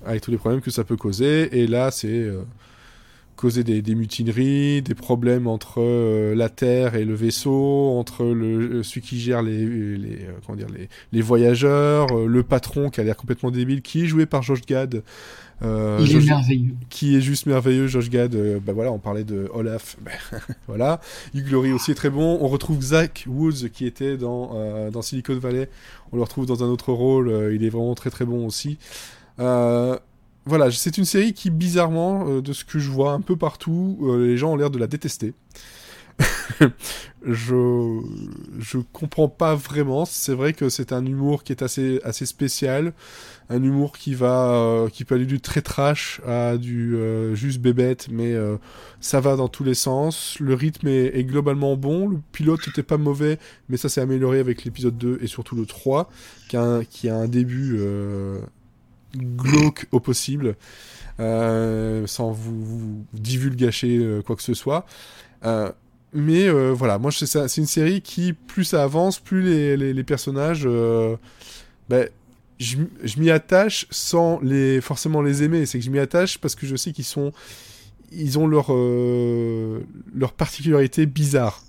Avec 0.05 0.21
tous 0.21 0.29
les 0.29 0.37
problèmes 0.37 0.61
que 0.61 0.69
ça 0.69 0.83
peut 0.83 0.95
causer. 0.95 1.49
Et 1.59 1.65
là, 1.65 1.89
c'est 1.89 2.27
causer 3.39 3.63
des, 3.63 3.95
mutineries, 3.95 4.81
des 4.81 4.95
problèmes 4.95 5.47
entre 5.47 5.75
euh, 5.77 6.35
la 6.35 6.49
Terre 6.49 6.95
et 6.95 7.05
le 7.05 7.13
vaisseau, 7.13 7.97
entre 7.97 8.25
le, 8.25 8.79
euh, 8.79 8.83
celui 8.83 8.99
qui 8.99 9.17
gère 9.17 9.41
les, 9.41 9.65
les, 9.97 10.25
euh, 10.25 10.33
comment 10.45 10.57
dire, 10.57 10.67
les, 10.67 10.89
les 11.13 11.21
voyageurs, 11.21 12.13
le 12.13 12.43
patron 12.43 12.89
qui 12.89 12.99
a 12.99 13.03
l'air 13.05 13.15
complètement 13.15 13.49
débile, 13.49 13.81
qui 13.81 14.03
est 14.03 14.07
joué 14.07 14.25
par 14.25 14.43
Josh 14.43 14.61
Gad. 14.65 15.03
Il 15.61 15.67
est 15.67 16.25
merveilleux. 16.25 16.73
Qui 16.89 17.15
est 17.15 17.21
juste 17.21 17.45
merveilleux, 17.45 17.87
Josh 17.87 18.09
Gad. 18.09 18.35
bah 18.65 18.73
voilà, 18.73 18.91
on 18.91 18.99
parlait 18.99 19.23
de 19.23 19.49
Olaf. 19.53 19.95
Ben, 20.03 20.11
voilà. 20.67 20.99
Hugh 21.33 21.45
Glory 21.45 21.71
aussi 21.71 21.91
est 21.91 21.95
très 21.95 22.09
bon. 22.09 22.39
On 22.41 22.47
retrouve 22.47 22.81
Zach 22.81 23.25
Woods 23.27 23.69
qui 23.73 23.85
était 23.85 24.17
dans, 24.17 24.89
dans 24.89 25.01
Silicon 25.01 25.37
Valley. 25.37 25.69
On 26.11 26.17
le 26.17 26.23
retrouve 26.23 26.45
dans 26.45 26.63
un 26.63 26.67
autre 26.67 26.91
rôle. 26.93 27.51
il 27.53 27.63
est 27.65 27.69
vraiment 27.69 27.95
très 27.95 28.09
très 28.09 28.25
bon 28.25 28.45
aussi. 28.45 28.77
Euh, 29.39 29.97
voilà, 30.49 30.71
c'est 30.71 30.97
une 30.97 31.05
série 31.05 31.33
qui, 31.33 31.51
bizarrement, 31.51 32.27
euh, 32.27 32.41
de 32.41 32.53
ce 32.53 32.65
que 32.65 32.79
je 32.79 32.89
vois 32.89 33.13
un 33.13 33.21
peu 33.21 33.35
partout, 33.35 33.99
euh, 34.01 34.25
les 34.25 34.35
gens 34.35 34.53
ont 34.53 34.55
l'air 34.55 34.71
de 34.71 34.79
la 34.79 34.87
détester. 34.87 35.33
je 37.25 38.01
je 38.59 38.77
comprends 38.91 39.29
pas 39.29 39.55
vraiment. 39.55 40.03
C'est 40.03 40.33
vrai 40.33 40.51
que 40.51 40.67
c'est 40.67 40.91
un 40.91 41.05
humour 41.05 41.43
qui 41.43 41.53
est 41.53 41.61
assez 41.61 42.01
assez 42.03 42.25
spécial, 42.25 42.91
un 43.49 43.63
humour 43.63 43.97
qui 43.97 44.15
va 44.15 44.51
euh, 44.51 44.89
qui 44.89 45.05
peut 45.05 45.15
aller 45.15 45.25
du 45.25 45.39
très 45.39 45.61
trash 45.61 46.19
à 46.27 46.57
du 46.57 46.97
juste 47.35 47.61
bébête, 47.61 48.07
mais 48.11 48.33
ça 48.99 49.21
va 49.21 49.37
dans 49.37 49.47
tous 49.47 49.63
les 49.63 49.75
sens. 49.75 50.35
Le 50.41 50.55
rythme 50.55 50.89
est, 50.89 51.23
globalement 51.23 51.77
bon. 51.77 52.09
Le 52.09 52.17
pilote 52.33 52.67
n'était 52.67 52.83
pas 52.83 52.97
mauvais, 52.97 53.39
mais 53.69 53.77
ça 53.77 53.87
s'est 53.87 54.01
amélioré 54.01 54.39
avec 54.39 54.65
l'épisode 54.65 54.97
2 54.97 55.19
et 55.21 55.27
surtout 55.27 55.55
le 55.55 55.65
3, 55.65 56.09
qui 56.49 56.57
a 56.57 56.81
qui 56.89 57.07
a 57.07 57.15
un 57.15 57.29
début 57.29 57.79
glauque 59.15 59.87
au 59.91 59.99
possible, 59.99 60.55
euh, 61.19 62.07
sans 62.07 62.31
vous, 62.31 62.65
vous 62.65 63.05
euh, 63.83 64.21
quoi 64.21 64.35
que 64.35 64.43
ce 64.43 64.53
soit. 64.53 64.85
Euh, 65.45 65.71
mais 66.13 66.49
voilà, 66.49 66.97
moi 66.97 67.11
c'est 67.11 67.57
une 67.57 67.67
série 67.67 68.01
qui, 68.01 68.33
plus 68.33 68.63
ça 68.63 68.83
avance, 68.83 69.19
plus 69.19 69.43
les, 69.43 69.77
les, 69.77 70.03
personnages, 70.03 70.67
ben, 71.87 72.09
je, 72.57 72.77
je 73.03 73.19
m'y 73.19 73.29
attache 73.29 73.85
sans 73.91 74.39
les, 74.41 74.81
forcément 74.81 75.21
les 75.21 75.43
aimer. 75.43 75.67
C'est 75.67 75.77
que 75.77 75.85
je 75.85 75.91
m'y 75.91 75.99
attache 75.99 76.39
parce 76.39 76.55
que 76.55 76.65
je 76.65 76.75
sais 76.75 76.93
qu'ils 76.93 77.05
sont, 77.05 77.31
ils 78.11 78.39
ont 78.39 78.47
leur, 78.47 78.71
leur 80.15 80.33
particularité 80.33 81.05
bizarre. 81.05 81.61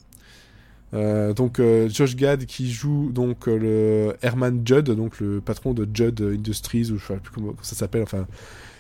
Euh, 0.92 1.32
donc 1.32 1.60
euh, 1.60 1.88
Josh 1.88 2.16
Gad 2.16 2.46
qui 2.46 2.70
joue 2.70 3.10
donc 3.12 3.46
euh, 3.46 3.56
le 3.56 4.16
Herman 4.22 4.62
Judd, 4.64 4.90
donc 4.90 5.20
le 5.20 5.40
patron 5.40 5.72
de 5.72 5.88
Judd 5.92 6.20
Industries 6.20 6.90
ou 6.90 6.98
je 6.98 7.06
sais 7.06 7.16
plus 7.16 7.32
comment 7.32 7.54
ça 7.62 7.76
s'appelle. 7.76 8.02
Enfin, 8.02 8.26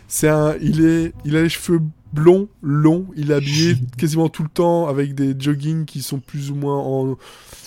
c'est 0.08 0.28
un, 0.28 0.56
il 0.60 0.84
est, 0.84 1.12
il 1.24 1.36
a 1.36 1.42
les 1.42 1.48
cheveux 1.48 1.80
blonds, 2.12 2.48
longs, 2.62 3.06
il 3.16 3.30
est 3.30 3.34
habillé 3.34 3.76
quasiment 3.96 4.28
tout 4.28 4.42
le 4.42 4.48
temps 4.48 4.88
avec 4.88 5.14
des 5.14 5.36
joggings 5.38 5.84
qui 5.84 6.02
sont 6.02 6.18
plus 6.18 6.50
ou 6.50 6.56
moins 6.56 6.78
en 6.78 7.16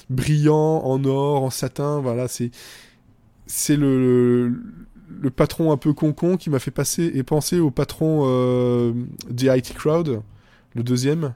brillants, 0.10 0.84
en 0.84 1.04
or, 1.06 1.44
en 1.44 1.50
satin. 1.50 2.02
Voilà, 2.02 2.28
c'est, 2.28 2.52
c'est 3.48 3.78
le, 3.78 4.50
le, 5.22 5.30
patron 5.30 5.72
un 5.72 5.78
peu 5.78 5.94
concon 5.94 6.36
qui 6.36 6.50
m'a 6.50 6.60
fait 6.60 6.72
passer 6.72 7.12
et 7.16 7.24
penser 7.24 7.60
au 7.60 7.72
patron 7.72 8.94
des 9.30 9.48
IT 9.48 9.74
Crowd, 9.74 10.22
le 10.76 10.84
deuxième. 10.84 11.34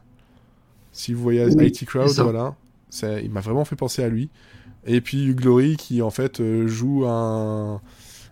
Si 0.91 1.13
vous 1.13 1.23
voyez 1.23 1.47
IT 1.47 1.85
Crowd, 1.85 2.11
voilà 2.17 2.55
il 3.01 3.29
m'a 3.31 3.41
vraiment 3.41 3.65
fait 3.65 3.75
penser 3.75 4.03
à 4.03 4.09
lui. 4.09 4.29
Et 4.87 5.01
puis 5.01 5.35
Glory 5.35 5.75
qui 5.75 6.01
en 6.01 6.09
fait 6.09 6.39
euh, 6.39 6.67
joue 6.67 7.05
un, 7.05 7.81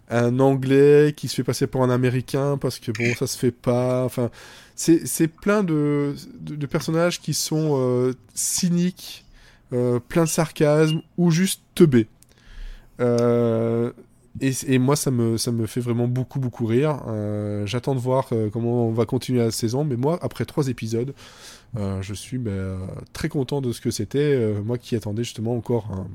un 0.09 0.39
anglais 0.39 1.13
qui 1.15 1.27
se 1.27 1.35
fait 1.35 1.43
passer 1.43 1.67
pour 1.67 1.83
un 1.83 1.89
américain 1.89 2.57
parce 2.57 2.79
que 2.79 2.91
bon 2.91 3.13
ça 3.15 3.27
se 3.27 3.37
fait 3.37 3.51
pas. 3.51 4.05
Enfin 4.05 4.31
c'est 4.75 5.27
plein 5.27 5.63
de, 5.63 6.15
de, 6.39 6.65
personnages 6.65 7.21
qui 7.21 7.33
sont 7.33 7.77
euh, 7.79 8.13
cyniques, 8.33 9.25
euh, 9.71 9.99
plein 9.99 10.23
de 10.23 10.29
sarcasme 10.29 11.01
ou 11.17 11.31
juste 11.31 11.61
teubés. 11.75 12.07
Et, 14.41 14.51
et, 14.67 14.79
moi, 14.79 14.97
ça 14.97 15.11
me, 15.11 15.37
ça 15.37 15.53
me 15.53 15.65
fait 15.65 15.79
vraiment 15.79 16.09
beaucoup, 16.09 16.41
beaucoup 16.41 16.65
rire. 16.65 17.01
J'attends 17.63 17.95
de 17.95 18.01
voir 18.01 18.27
comment 18.51 18.85
on 18.85 18.91
va 18.91 19.05
continuer 19.05 19.39
la 19.39 19.51
saison. 19.51 19.85
Mais 19.85 19.95
moi, 19.95 20.19
après 20.21 20.43
trois 20.43 20.67
épisodes, 20.67 21.13
euh, 21.78 22.01
je 22.01 22.13
suis 22.13 22.38
ben, 22.38 22.80
très 23.13 23.30
content 23.30 23.61
de 23.61 23.71
ce 23.71 23.82
que 23.82 23.91
c'était. 23.91 24.19
Euh, 24.19 24.61
moi 24.63 24.78
qui 24.78 24.95
attendais 24.95 25.23
justement 25.23 25.55
encore 25.55 26.05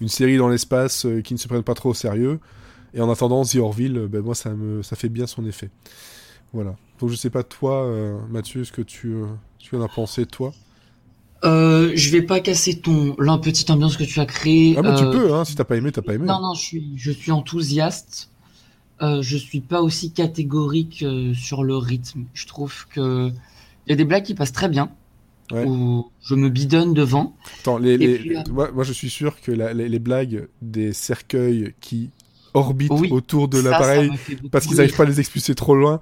une 0.00 0.08
série 0.08 0.36
dans 0.36 0.48
l'espace 0.48 1.06
euh, 1.06 1.20
qui 1.20 1.34
ne 1.34 1.38
se 1.38 1.48
prenne 1.48 1.62
pas 1.62 1.74
trop 1.74 1.90
au 1.90 1.94
sérieux. 1.94 2.40
Et 2.94 3.00
en 3.00 3.10
attendant 3.10 3.44
The 3.44 3.56
Orville, 3.56 4.08
ben, 4.10 4.22
moi 4.22 4.34
ça, 4.34 4.50
me, 4.50 4.82
ça 4.82 4.96
fait 4.96 5.08
bien 5.08 5.26
son 5.26 5.46
effet. 5.46 5.70
Voilà. 6.52 6.76
Donc 6.98 7.10
je 7.10 7.14
sais 7.14 7.30
pas 7.30 7.44
toi, 7.44 7.88
Mathieu, 8.28 8.64
ce 8.64 8.72
que 8.72 8.82
tu, 8.82 9.14
tu 9.58 9.76
en 9.76 9.82
as 9.82 9.88
pensé 9.88 10.26
toi? 10.26 10.52
Euh, 11.44 11.92
je 11.94 12.10
vais 12.10 12.22
pas 12.22 12.40
casser 12.40 12.80
ton 12.80 13.16
la 13.18 13.38
petite 13.38 13.70
ambiance 13.70 13.96
que 13.96 14.04
tu 14.04 14.20
as 14.20 14.26
créée. 14.26 14.74
Ah 14.76 14.82
mais 14.82 14.94
tu 14.94 15.04
peux, 15.04 15.32
hein, 15.32 15.44
si 15.44 15.54
t'as 15.54 15.64
pas 15.64 15.76
aimé, 15.76 15.90
t'as 15.90 16.02
pas 16.02 16.14
aimé. 16.14 16.26
Non 16.26 16.40
non, 16.40 16.54
je 16.54 16.60
suis 16.60 16.92
je 16.96 17.10
suis 17.10 17.32
enthousiaste. 17.32 18.30
Euh, 19.00 19.22
je 19.22 19.38
suis 19.38 19.60
pas 19.60 19.80
aussi 19.80 20.12
catégorique 20.12 21.04
sur 21.34 21.64
le 21.64 21.76
rythme. 21.76 22.24
Je 22.34 22.46
trouve 22.46 22.86
que 22.88 23.32
y 23.90 23.94
a 23.94 23.96
des 23.96 24.04
blagues 24.04 24.24
qui 24.24 24.34
passent 24.34 24.52
très 24.52 24.68
bien. 24.68 24.90
Où 25.52 26.08
je 26.22 26.36
me 26.36 26.48
bidonne 26.48 26.94
devant. 26.94 27.34
Attends, 27.60 27.76
les, 27.76 28.36
euh, 28.36 28.42
moi, 28.52 28.84
je 28.84 28.92
suis 28.92 29.10
sûr 29.10 29.40
que 29.40 29.50
les, 29.50 29.98
blagues 29.98 30.46
des 30.62 30.92
cercueils 30.92 31.74
qui 31.80 32.10
orbitent 32.54 32.92
autour 33.10 33.48
de 33.48 33.58
l'appareil 33.58 34.12
parce 34.52 34.66
qu'ils 34.66 34.76
n'arrivent 34.76 34.94
pas 34.94 35.02
à 35.02 35.06
les 35.06 35.18
expulser 35.18 35.56
trop 35.56 35.74
loin. 35.74 36.00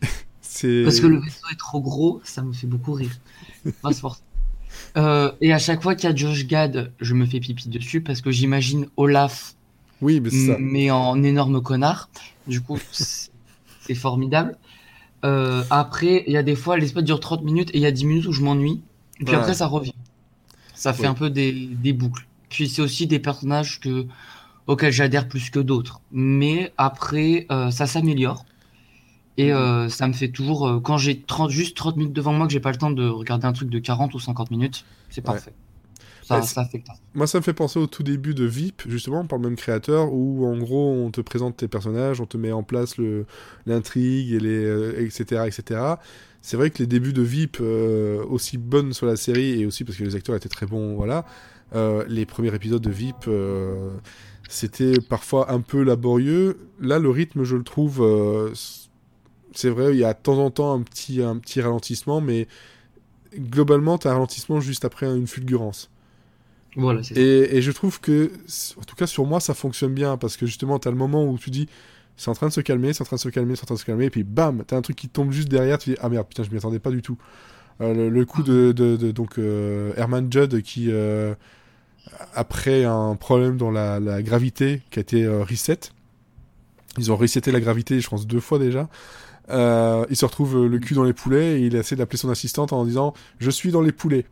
c'est... 0.40 0.82
Parce 0.84 1.00
que 1.00 1.06
le 1.08 1.20
vaisseau 1.20 1.46
est 1.52 1.58
trop 1.58 1.82
gros, 1.82 2.22
ça 2.24 2.40
me 2.42 2.54
fait 2.54 2.66
beaucoup 2.66 2.94
rire. 2.94 3.10
euh, 4.96 5.30
et 5.42 5.52
à 5.52 5.58
chaque 5.58 5.82
fois 5.82 5.94
qu'il 5.94 6.08
y 6.08 6.12
a 6.12 6.16
Josh 6.16 6.46
Gad, 6.46 6.92
je 6.98 7.12
me 7.12 7.26
fais 7.26 7.40
pipi 7.40 7.68
dessus 7.68 8.00
parce 8.00 8.22
que 8.22 8.30
j'imagine 8.30 8.86
Olaf, 8.96 9.56
oui, 10.00 10.20
mais, 10.20 10.30
ça. 10.30 10.56
mais 10.58 10.90
en 10.90 11.22
énorme 11.22 11.62
connard. 11.62 12.08
Du 12.46 12.60
coup, 12.60 12.78
c'est 12.92 13.94
formidable. 13.94 14.56
Euh, 15.24 15.62
après, 15.70 16.24
il 16.26 16.32
y 16.32 16.36
a 16.36 16.42
des 16.42 16.54
fois, 16.56 16.76
l'espace 16.76 17.04
dure 17.04 17.20
30 17.20 17.42
minutes 17.42 17.70
et 17.70 17.78
il 17.78 17.80
y 17.80 17.86
a 17.86 17.90
10 17.90 18.04
minutes 18.04 18.26
où 18.26 18.32
je 18.32 18.42
m'ennuie. 18.42 18.82
Et 19.20 19.24
puis 19.24 19.34
après, 19.34 19.54
ça 19.54 19.66
revient. 19.66 19.94
Ça 20.74 20.92
fait 20.92 21.06
un 21.06 21.14
peu 21.14 21.30
des, 21.30 21.52
des 21.52 21.92
boucles. 21.92 22.26
Puis 22.48 22.68
c'est 22.68 22.82
aussi 22.82 23.06
des 23.06 23.18
personnages 23.18 23.80
que, 23.80 24.06
auxquels 24.66 24.92
j'adhère 24.92 25.26
plus 25.28 25.50
que 25.50 25.58
d'autres. 25.58 26.00
Mais 26.12 26.72
après, 26.76 27.46
euh, 27.50 27.70
ça 27.70 27.86
s'améliore. 27.86 28.44
Et 29.38 29.52
euh, 29.52 29.88
ça 29.88 30.08
me 30.08 30.12
fait 30.14 30.28
toujours, 30.28 30.66
euh, 30.66 30.80
quand 30.80 30.96
j'ai 30.96 31.20
30, 31.20 31.50
juste 31.50 31.76
30 31.76 31.96
minutes 31.96 32.12
devant 32.14 32.32
moi, 32.32 32.46
que 32.46 32.52
j'ai 32.52 32.60
pas 32.60 32.70
le 32.70 32.78
temps 32.78 32.90
de 32.90 33.06
regarder 33.06 33.46
un 33.46 33.52
truc 33.52 33.68
de 33.68 33.78
40 33.78 34.14
ou 34.14 34.18
50 34.18 34.50
minutes, 34.50 34.84
c'est 35.10 35.20
Ouais. 35.20 35.34
parfait. 35.34 35.52
Ça, 36.26 36.42
ça 36.42 36.68
Moi, 37.14 37.26
ça 37.26 37.38
me 37.38 37.42
fait 37.44 37.52
penser 37.54 37.78
au 37.78 37.86
tout 37.86 38.02
début 38.02 38.34
de 38.34 38.44
VIP, 38.44 38.82
justement, 38.88 39.24
par 39.26 39.38
le 39.38 39.44
même 39.48 39.56
créateur, 39.56 40.12
où 40.12 40.44
en 40.46 40.58
gros, 40.58 40.92
on 40.92 41.10
te 41.10 41.20
présente 41.20 41.56
tes 41.56 41.68
personnages, 41.68 42.20
on 42.20 42.26
te 42.26 42.36
met 42.36 42.52
en 42.52 42.62
place 42.62 42.98
le- 42.98 43.26
l'intrigue, 43.66 44.32
et 44.32 44.40
les, 44.40 44.64
euh, 44.64 45.00
etc., 45.00 45.46
etc. 45.48 46.00
C'est 46.42 46.56
vrai 46.56 46.70
que 46.70 46.78
les 46.78 46.86
débuts 46.86 47.12
de 47.12 47.22
VIP, 47.22 47.58
euh, 47.60 48.24
aussi 48.26 48.58
bonnes 48.58 48.92
sur 48.92 49.06
la 49.06 49.16
série, 49.16 49.60
et 49.60 49.66
aussi 49.66 49.84
parce 49.84 49.98
que 49.98 50.04
les 50.04 50.16
acteurs 50.16 50.36
étaient 50.36 50.48
très 50.48 50.66
bons, 50.66 50.94
voilà, 50.96 51.24
euh, 51.74 52.04
les 52.08 52.26
premiers 52.26 52.54
épisodes 52.54 52.82
de 52.82 52.90
VIP, 52.90 53.30
c'était 54.48 55.00
parfois 55.00 55.50
un 55.52 55.60
peu 55.60 55.82
laborieux. 55.82 56.58
Là, 56.80 56.98
le 56.98 57.10
rythme, 57.10 57.44
je 57.44 57.56
le 57.56 57.64
trouve, 57.64 58.00
c'est 59.52 59.70
vrai, 59.70 59.92
il 59.94 59.98
y 59.98 60.04
a 60.04 60.12
de 60.12 60.18
temps 60.22 60.38
en 60.38 60.50
temps 60.50 60.72
un 60.74 60.82
petit, 60.82 61.22
un 61.22 61.36
petit 61.38 61.60
ralentissement, 61.60 62.20
mais 62.20 62.46
globalement, 63.34 63.98
tu 63.98 64.08
as 64.08 64.10
un 64.10 64.14
ralentissement 64.14 64.60
juste 64.60 64.84
après 64.84 65.06
une 65.06 65.26
fulgurance. 65.26 65.90
Voilà, 66.76 67.02
c'est 67.02 67.14
ça. 67.14 67.20
Et, 67.20 67.62
je 67.62 67.72
trouve 67.72 68.00
que, 68.00 68.30
en 68.78 68.82
tout 68.82 68.96
cas 68.96 69.06
sur 69.06 69.24
moi, 69.24 69.40
ça 69.40 69.54
fonctionne 69.54 69.94
bien 69.94 70.16
parce 70.16 70.36
que 70.36 70.46
justement, 70.46 70.78
t'as 70.78 70.90
le 70.90 70.96
moment 70.96 71.24
où 71.24 71.38
tu 71.38 71.50
dis, 71.50 71.68
c'est 72.16 72.30
en 72.30 72.34
train 72.34 72.48
de 72.48 72.52
se 72.52 72.60
calmer, 72.60 72.92
c'est 72.92 73.02
en 73.02 73.06
train 73.06 73.16
de 73.16 73.20
se 73.20 73.28
calmer, 73.28 73.56
c'est 73.56 73.64
en 73.64 73.66
train 73.66 73.74
de 73.74 73.80
se 73.80 73.84
calmer, 73.84 74.06
et 74.06 74.10
puis 74.10 74.24
bam, 74.24 74.62
t'as 74.66 74.76
un 74.76 74.82
truc 74.82 74.96
qui 74.96 75.08
tombe 75.08 75.32
juste 75.32 75.48
derrière, 75.48 75.78
tu 75.78 75.90
dis, 75.90 75.96
ah 76.00 76.08
merde, 76.08 76.26
putain, 76.28 76.42
je 76.42 76.50
m'y 76.50 76.56
attendais 76.58 76.78
pas 76.78 76.90
du 76.90 77.02
tout. 77.02 77.18
Euh, 77.80 77.92
le, 77.94 78.08
le 78.08 78.24
coup 78.24 78.42
de, 78.42 78.72
de, 78.72 78.96
de- 78.96 79.10
donc 79.10 79.38
euh, 79.38 79.92
Herman 79.96 80.30
Judd 80.32 80.62
qui, 80.62 80.86
euh, 80.90 81.34
après 82.34 82.84
un 82.84 83.16
problème 83.16 83.56
dans 83.56 83.70
la, 83.70 84.00
la 84.00 84.22
gravité 84.22 84.82
qui 84.90 84.98
a 84.98 85.02
été 85.02 85.26
reset, 85.28 85.80
ils 86.98 87.12
ont 87.12 87.16
reseté 87.16 87.52
la 87.52 87.60
gravité, 87.60 88.00
je 88.00 88.08
pense 88.08 88.26
deux 88.26 88.40
fois 88.40 88.58
déjà. 88.58 88.88
Il 89.50 90.16
se 90.16 90.24
retrouve 90.24 90.66
le 90.66 90.78
cul 90.78 90.94
dans 90.94 91.04
les 91.04 91.12
poulets 91.12 91.60
et 91.60 91.66
il 91.66 91.76
essaie 91.76 91.96
d'appeler 91.96 92.18
son 92.18 92.30
assistante 92.30 92.72
en 92.72 92.84
disant 92.84 93.12
je 93.38 93.50
suis 93.50 93.70
dans 93.70 93.82
les 93.82 93.92
poulets. 93.92 94.24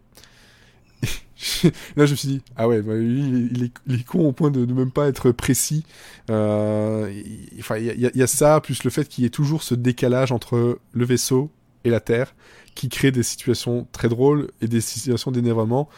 Là, 1.97 2.07
je 2.07 2.13
me 2.13 2.17
suis 2.17 2.29
dit, 2.29 2.43
ah 2.57 2.69
ouais, 2.69 2.81
bah, 2.83 2.95
lui, 2.95 3.49
il, 3.53 3.65
est- 3.95 4.05
con 4.05 4.27
au 4.29 4.33
point 4.33 4.51
de, 4.51 4.65
de 4.65 4.73
même 4.73 4.91
pas 4.91 5.09
être 5.09 5.31
précis. 5.33 5.85
Euh, 6.31 7.11
il- 7.13 7.59
Enfin, 7.61 7.77
y, 7.79 8.23
a- 8.23 8.27
ça, 8.27 8.61
plus 8.61 8.85
le 8.85 8.91
fait 8.91 9.09
qu'il 9.09 9.25
y 9.25 9.27
ait 9.27 9.31
toujours 9.31 9.63
ce 9.63 9.75
décalage 9.75 10.33
entre 10.33 10.79
le 10.93 11.05
vaisseau 11.05 11.51
et 11.85 11.91
la 11.91 12.01
Terre, 12.01 12.35
qui 12.75 12.89
crée 12.89 13.11
des 13.13 13.23
situations 13.23 13.87
très 13.93 14.09
drôles 14.09 14.51
et 14.61 14.69
des 14.69 14.81
situations 14.81 15.31
d'énervement. 15.31 15.89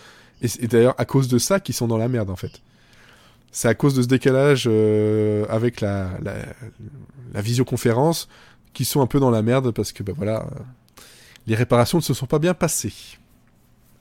Et, 0.43 0.67
d'ailleurs, 0.67 0.95
à 0.99 1.05
cause 1.05 1.29
de 1.29 1.39
ça, 1.39 1.61
qu'ils 1.61 1.75
sont 1.75 1.87
dans 1.89 1.99
la 1.99 2.09
merde, 2.09 2.31
en 2.31 2.37
fait. 2.37 2.61
C'est 3.53 3.69
à 3.69 3.75
cause 3.75 3.95
de 3.95 4.03
ce 4.03 4.09
décalage 4.09 4.65
euh, 4.71 5.47
avec 5.49 5.81
la, 5.81 6.11
la, 6.23 6.35
la 7.33 7.41
visioconférence 7.41 8.29
qu'ils 8.75 8.87
sont 8.87 9.01
un 9.01 9.07
peu 9.07 9.21
dans 9.21 9.31
la 9.31 9.43
merde 9.43 9.71
parce 9.71 9.93
que, 9.93 10.03
bah 10.03 10.13
voilà, 10.15 10.43
euh, 10.43 10.61
les 11.47 11.55
réparations 11.55 11.99
ne 11.99 12.03
se 12.03 12.15
sont 12.15 12.27
pas 12.27 12.39
bien 12.39 12.55
passées. 12.55 12.93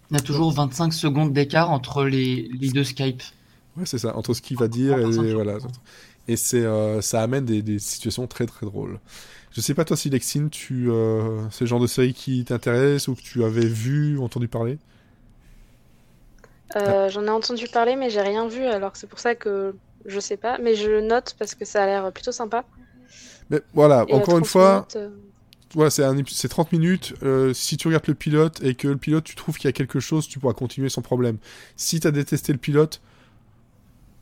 Il 0.09 0.15
y 0.15 0.17
a 0.17 0.21
toujours 0.21 0.51
25 0.51 0.91
secondes 0.93 1.31
d'écart 1.31 1.69
entre 1.69 2.05
les, 2.05 2.49
les 2.59 2.71
deux 2.71 2.83
Skype. 2.83 3.21
Ouais, 3.77 3.85
c'est 3.85 3.97
ça, 3.97 4.15
entre 4.15 4.33
ce 4.33 4.41
qu'il 4.41 4.57
va 4.57 4.67
dire 4.67 4.97
et 4.99 5.33
voilà. 5.33 5.57
Et 6.27 6.37
c'est, 6.37 6.63
euh, 6.65 7.01
ça 7.01 7.21
amène 7.21 7.45
des, 7.45 7.61
des 7.61 7.79
situations 7.79 8.25
très 8.27 8.45
très 8.45 8.65
drôles. 8.65 8.99
Je 9.51 9.61
sais 9.61 9.73
pas 9.73 9.85
toi 9.85 9.97
si 9.97 10.09
Lexine, 10.09 10.49
tu, 10.49 10.89
euh, 10.91 11.49
c'est 11.51 11.61
le 11.61 11.67
genre 11.67 11.79
de 11.81 11.87
série 11.87 12.13
qui 12.13 12.45
t'intéresse 12.45 13.07
ou 13.07 13.15
que 13.15 13.21
tu 13.21 13.43
avais 13.43 13.65
vu, 13.67 14.19
entendu 14.19 14.47
parler? 14.47 14.79
Euh, 16.75 17.09
J'en 17.09 17.25
ai 17.25 17.29
entendu 17.29 17.67
parler, 17.67 17.95
mais 17.95 18.09
j'ai 18.09 18.21
rien 18.21 18.47
vu, 18.47 18.65
alors 18.65 18.91
que 18.91 18.97
c'est 18.97 19.07
pour 19.07 19.19
ça 19.19 19.35
que 19.35 19.75
je 20.05 20.19
sais 20.19 20.37
pas. 20.37 20.57
Mais 20.59 20.75
je 20.75 20.89
le 20.89 21.01
note 21.01 21.35
parce 21.39 21.55
que 21.55 21.65
ça 21.65 21.83
a 21.83 21.85
l'air 21.85 22.11
plutôt 22.13 22.31
sympa. 22.31 22.65
Mais 23.49 23.61
voilà, 23.73 24.05
Et 24.07 24.17
à 24.17 24.17
encore 24.17 24.37
une 24.37 24.45
30 24.45 24.45
fois, 24.45 24.87
minutes, 24.87 24.95
euh, 24.95 25.09
voilà, 25.75 25.89
c'est 25.91 26.03
un, 26.03 26.15
épi- 26.17 26.33
c'est 26.33 26.47
30 26.49 26.71
minutes. 26.71 27.13
euh, 27.23 27.53
si 27.53 27.77
tu 27.77 27.87
regardes 27.87 28.07
le 28.07 28.15
pilote 28.15 28.61
et 28.63 28.73
que 28.75 28.87
le 28.87 28.97
pilote, 28.97 29.23
tu 29.23 29.35
trouves 29.35 29.57
qu'il 29.57 29.67
y 29.67 29.69
a 29.69 29.73
quelque 29.73 29.99
chose, 29.99 30.27
tu 30.27 30.39
pourras 30.39 30.53
continuer 30.53 30.89
sans 30.89 31.01
problème. 31.03 31.37
Si 31.75 31.99
tu 31.99 32.07
as 32.07 32.11
détesté 32.11 32.51
le 32.53 32.57
pilote, 32.59 33.01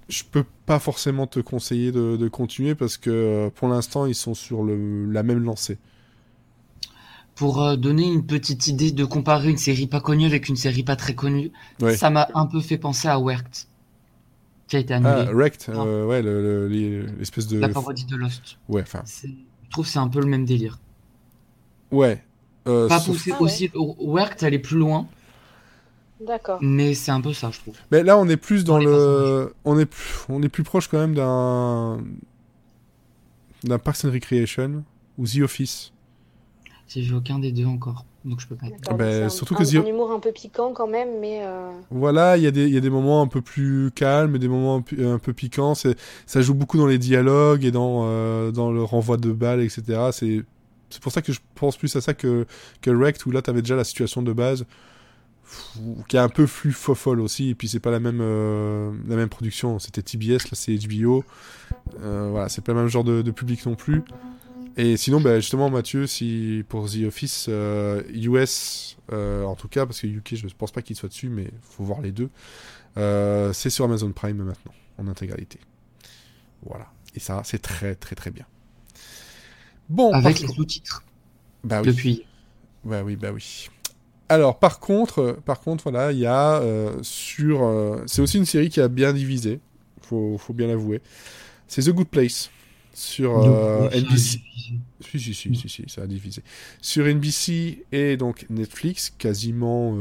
je 0.10 0.24
peux 0.30 0.44
pas 0.66 0.80
forcément 0.80 1.28
te 1.28 1.40
conseiller 1.40 1.92
de, 1.94 2.18
de 2.18 2.28
continuer 2.28 2.76
parce 2.76 2.98
que 2.98 3.10
euh, 3.10 3.50
pour 3.50 3.70
l'instant, 3.70 4.06
ils 4.06 4.16
sont 4.16 4.34
sur 4.34 4.64
le, 4.64 5.10
la 5.12 5.24
même 5.24 5.44
lancée. 5.44 5.78
Pour 7.36 7.64
euh, 7.64 7.76
donner 7.78 8.06
une 8.12 8.26
petite 8.26 8.68
idée 8.68 8.92
de 8.92 9.06
comparer 9.06 9.50
une 9.50 9.58
série 9.58 9.88
pas 9.88 10.02
connue 10.02 10.26
avec 10.26 10.50
une 10.50 10.56
série 10.56 10.84
pas 10.84 10.96
très 10.96 11.16
connue, 11.16 11.52
Ouais. 11.82 11.98
ça 11.98 12.10
m'a 12.10 12.28
un 12.36 12.46
peu 12.46 12.62
fait 12.62 12.78
penser 12.78 13.08
à 13.08 13.18
Worked, 13.20 13.66
qui 14.68 14.76
a 14.76 14.80
été 14.80 14.94
Ah, 14.94 14.98
annulé. 14.98 15.34
Wrecked, 15.34 15.74
euh, 15.74 16.06
ouais, 16.06 16.22
le- 16.22 16.42
le- 16.44 16.68
les- 16.68 17.02
l'espèce 17.18 17.48
de. 17.48 17.58
La 17.58 17.70
parodie 17.70 18.06
de 18.06 18.16
Lost. 18.16 18.58
Ouais, 18.70 18.84
enfin. 18.84 19.02
Je 19.06 19.30
trouve 19.72 19.86
que 19.86 19.92
c'est 19.92 19.98
un 20.00 20.08
peu 20.10 20.20
le 20.20 20.28
même 20.28 20.46
délire. 20.46 20.80
Ouais. 21.94 22.22
Euh, 22.68 22.88
Pas 22.88 23.00
sauf- 23.00 23.16
poussé 23.18 23.32
Ah 23.34 23.38
ouais. 23.38 23.44
aussi. 23.44 23.72
Worked, 23.76 24.44
elle 24.44 24.54
est 24.54 24.60
plus 24.60 24.78
loin, 24.78 25.08
D'accord. 26.26 26.60
mais 26.62 26.94
c'est 26.94 27.12
un 27.12 27.20
peu 27.22 27.34
ça, 27.34 27.50
je 27.52 27.60
trouve. 27.60 27.76
Mais 27.92 28.04
là, 28.04 28.18
on 28.18 28.28
est 28.30 28.38
plus 28.38 28.64
dans 28.64 28.78
le. 28.80 29.54
On 29.66 29.78
est, 29.78 29.86
plus... 29.86 30.26
on 30.30 30.42
est 30.42 30.50
plus 30.50 30.64
proche 30.64 30.88
quand 30.88 30.98
même 31.00 31.14
d'un. 31.14 32.00
d'un 33.64 33.80
Parks 33.80 34.04
and 34.06 34.12
Recreation 34.12 34.84
ou 35.18 35.26
The 35.28 35.40
Office. 35.44 35.92
J'ai 36.88 37.02
vu 37.02 37.16
aucun 37.16 37.40
des 37.40 37.52
deux 37.52 37.66
encore, 37.66 38.06
donc 38.24 38.40
je 38.40 38.48
peux 38.48 38.56
pas. 38.56 38.68
être- 38.68 38.80
D'accord, 38.82 38.98
ben, 38.98 39.30
surtout 39.30 39.56
un, 39.56 39.58
que 39.58 39.64
un- 39.64 39.82
The- 39.82 39.86
un 39.86 39.90
humour 39.90 40.12
un 40.12 40.20
peu 40.20 40.32
piquant 40.32 40.74
quand 40.74 40.88
même, 40.88 41.20
mais 41.20 41.40
euh, 41.44 41.72
Voilà, 41.92 42.38
il 42.38 42.44
y, 42.44 42.48
a 42.48 42.52
des- 42.52 42.68
il 42.68 42.74
y 42.74 42.78
a 42.78 42.82
des 42.82 42.90
moments 42.90 43.22
un 43.22 43.28
peu 43.28 43.42
plus 43.42 43.90
calmes 43.96 44.36
et 44.36 44.40
des 44.40 44.48
moments 44.48 44.76
un 44.78 44.82
peu, 44.82 45.08
un 45.08 45.18
peu 45.18 45.34
piquants. 45.34 45.76
C'est- 45.76 45.98
Ça 46.28 46.42
joue 46.42 46.54
beaucoup 46.54 46.78
dans 46.78 46.86
les 46.88 46.98
dialogues 46.98 47.66
et 47.66 47.72
dans, 47.72 48.02
euh, 48.06 48.52
dans 48.52 48.72
le 48.72 48.84
renvoi 48.84 49.18
de 49.18 49.32
balles, 49.32 49.62
etc. 49.62 50.10
C'est 50.12 50.44
c'est 50.94 51.02
pour 51.02 51.12
ça 51.12 51.24
que 51.24 51.34
je 51.34 51.40
pense 51.56 51.76
plus 51.76 51.96
à 51.96 52.02
ça 52.02 52.14
que, 52.14 52.46
que 52.82 52.92
où 52.92 53.32
là, 53.32 53.42
t'avais 53.42 53.64
déjà 53.64 53.76
la 53.76 53.84
situation 53.84 54.22
de 54.22 54.32
base, 54.32 54.66
qui 56.08 56.18
est 56.18 56.20
un 56.20 56.30
peu 56.30 56.46
plus 56.46 56.72
fofolle 56.72 57.20
aussi. 57.20 57.50
Et 57.50 57.56
puis, 57.56 57.68
c'est 57.68 57.80
pas 57.80 57.90
la 57.90 58.00
même, 58.00 58.20
euh, 58.22 58.92
la 59.08 59.16
même 59.16 59.30
production. 59.30 59.80
C'était 59.80 60.04
TBS, 60.04 60.52
là, 60.52 60.54
c'est 60.54 60.78
HBO. 60.78 61.24
Euh, 62.00 62.30
voilà, 62.30 62.48
c'est 62.48 62.64
pas 62.64 62.74
le 62.74 62.80
même 62.80 62.90
genre 62.90 63.04
de, 63.04 63.32
public 63.32 63.66
non 63.66 63.74
plus. 63.74 64.04
Et 64.78 64.98
sinon, 64.98 65.20
bah, 65.20 65.40
justement, 65.40 65.72
Mathieu, 65.72 66.06
si 66.06 66.64
pour 66.70 66.88
The 66.88 67.06
Office 67.08 67.48
US, 67.48 68.98
euh, 69.12 69.44
en 69.46 69.56
tout 69.56 69.68
cas, 69.68 69.88
parce 69.88 70.00
que 70.00 70.08
UK, 70.08 70.36
je 70.36 70.48
pense 70.56 70.72
pas 70.72 70.84
qu'il 70.84 70.96
soit 70.96 71.10
dessus, 71.10 71.30
mais 71.30 71.50
faut 71.62 71.84
voir 71.84 72.02
les 72.02 72.12
deux, 72.12 72.30
c'est 72.96 73.72
sur 73.72 73.86
Amazon 73.86 74.12
Prime 74.12 74.38
maintenant, 74.38 74.74
en 75.00 75.08
intégralité. 75.08 75.60
Voilà. 76.64 76.86
Et 77.16 77.20
ça, 77.20 77.42
c'est 77.44 77.60
très, 77.60 77.96
très, 77.96 78.16
très 78.16 78.30
bien. 78.30 78.46
Bon, 79.90 80.12
Avec 80.14 80.40
les 80.40 80.48
sous-titres 80.48 81.04
bah 81.64 81.82
oui. 81.82 81.88
depuis. 81.88 82.26
Bah 82.84 83.04
oui, 83.04 83.16
bah 83.16 83.32
oui. 83.34 83.70
Alors, 84.30 84.58
par 84.60 84.80
contre, 84.80 85.20
euh, 85.20 85.34
par 85.34 85.60
contre, 85.60 85.84
voilà, 85.84 86.12
il 86.12 86.20
y 86.20 86.26
a 86.26 86.56
euh, 86.62 86.98
sur. 87.02 87.64
euh, 87.64 88.02
c'est 88.08 88.22
aussi 88.22 88.38
une 88.38 88.46
série 88.46 88.70
qui 88.70 88.82
a 88.82 88.88
bien 88.88 89.14
divisé, 89.14 89.60
faut, 90.02 90.38
faut 90.38 90.54
bien 90.54 90.68
l'avouer. 90.68 91.02
C'est 91.68 91.84
The 91.84 91.90
Good 91.90 92.08
Place 92.08 92.50
sur 92.94 93.38
euh, 93.38 93.90
NBC. 93.90 94.42
Si, 95.02 95.20
si, 95.20 95.34
si, 95.34 95.56
si, 95.56 95.70
si, 95.70 95.84
ça 95.88 96.04
a 96.04 96.08
divisé. 96.08 96.42
Sur 96.82 97.06
NBC 97.06 97.86
et 97.92 98.18
donc 98.18 98.46
Netflix, 98.50 99.14
quasiment, 99.18 99.98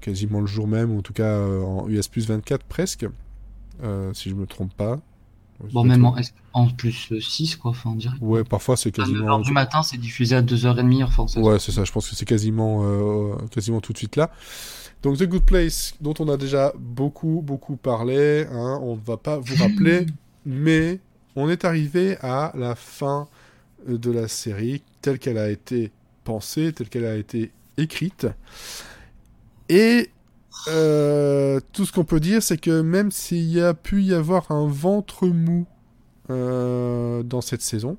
quasiment 0.00 0.40
le 0.40 0.46
jour 0.46 0.66
même, 0.66 0.90
ou 0.90 0.98
en 0.98 1.02
tout 1.02 1.12
cas 1.12 1.38
en 1.40 1.88
US 1.88 2.08
plus 2.08 2.26
24 2.26 2.64
presque, 2.64 3.06
si 4.14 4.30
je 4.30 4.34
me 4.34 4.46
trompe 4.46 4.74
pas. 4.74 5.00
Bon, 5.72 5.84
même 5.84 6.04
en, 6.04 6.16
en 6.52 6.68
plus 6.68 7.12
6, 7.20 7.56
quoi, 7.56 7.72
enfin, 7.72 7.90
on 7.90 7.96
dirait. 7.96 8.16
Ouais, 8.20 8.44
parfois 8.44 8.76
c'est 8.76 8.88
À 8.98 9.02
quasiment. 9.02 9.38
9h 9.38 9.44
du 9.44 9.52
matin, 9.52 9.82
c'est 9.82 9.98
diffusé 9.98 10.36
à 10.36 10.42
2h30 10.42 11.02
heure 11.02 11.12
française. 11.12 11.42
Ouais, 11.42 11.58
c'est 11.58 11.72
ça, 11.72 11.84
je 11.84 11.92
pense 11.92 12.08
que 12.08 12.16
c'est 12.16 12.24
quasiment, 12.24 12.82
euh, 12.84 13.34
quasiment 13.50 13.80
tout 13.80 13.92
de 13.92 13.98
suite 13.98 14.16
là. 14.16 14.30
Donc 15.02 15.16
The 15.16 15.24
Good 15.24 15.44
Place, 15.44 15.94
dont 16.00 16.14
on 16.18 16.28
a 16.28 16.36
déjà 16.36 16.72
beaucoup, 16.78 17.42
beaucoup 17.44 17.76
parlé, 17.76 18.46
hein, 18.50 18.78
on 18.82 18.96
ne 18.96 19.00
va 19.00 19.16
pas 19.16 19.38
vous 19.38 19.54
rappeler, 19.56 20.06
mais 20.46 21.00
on 21.36 21.48
est 21.48 21.64
arrivé 21.64 22.16
à 22.20 22.52
la 22.54 22.74
fin 22.74 23.28
euh, 23.88 23.96
de 23.98 24.10
la 24.10 24.28
série 24.28 24.82
telle 25.00 25.18
qu'elle 25.18 25.38
a 25.38 25.50
été 25.50 25.90
pensée, 26.24 26.72
telle 26.72 26.88
qu'elle 26.88 27.06
a 27.06 27.16
été 27.16 27.52
écrite. 27.76 28.26
Et 29.68 30.10
euh, 30.68 31.60
tout 31.72 31.84
ce 31.86 31.92
qu'on 31.92 32.04
peut 32.04 32.20
dire, 32.20 32.42
c'est 32.42 32.58
que 32.58 32.80
même 32.80 33.10
s'il 33.10 33.50
y 33.50 33.60
a 33.60 33.74
pu 33.74 34.02
y 34.02 34.14
avoir 34.14 34.50
un 34.50 34.66
ventre 34.66 35.26
mou 35.26 35.66
euh, 36.30 37.22
dans 37.22 37.40
cette 37.40 37.62
saison, 37.62 37.96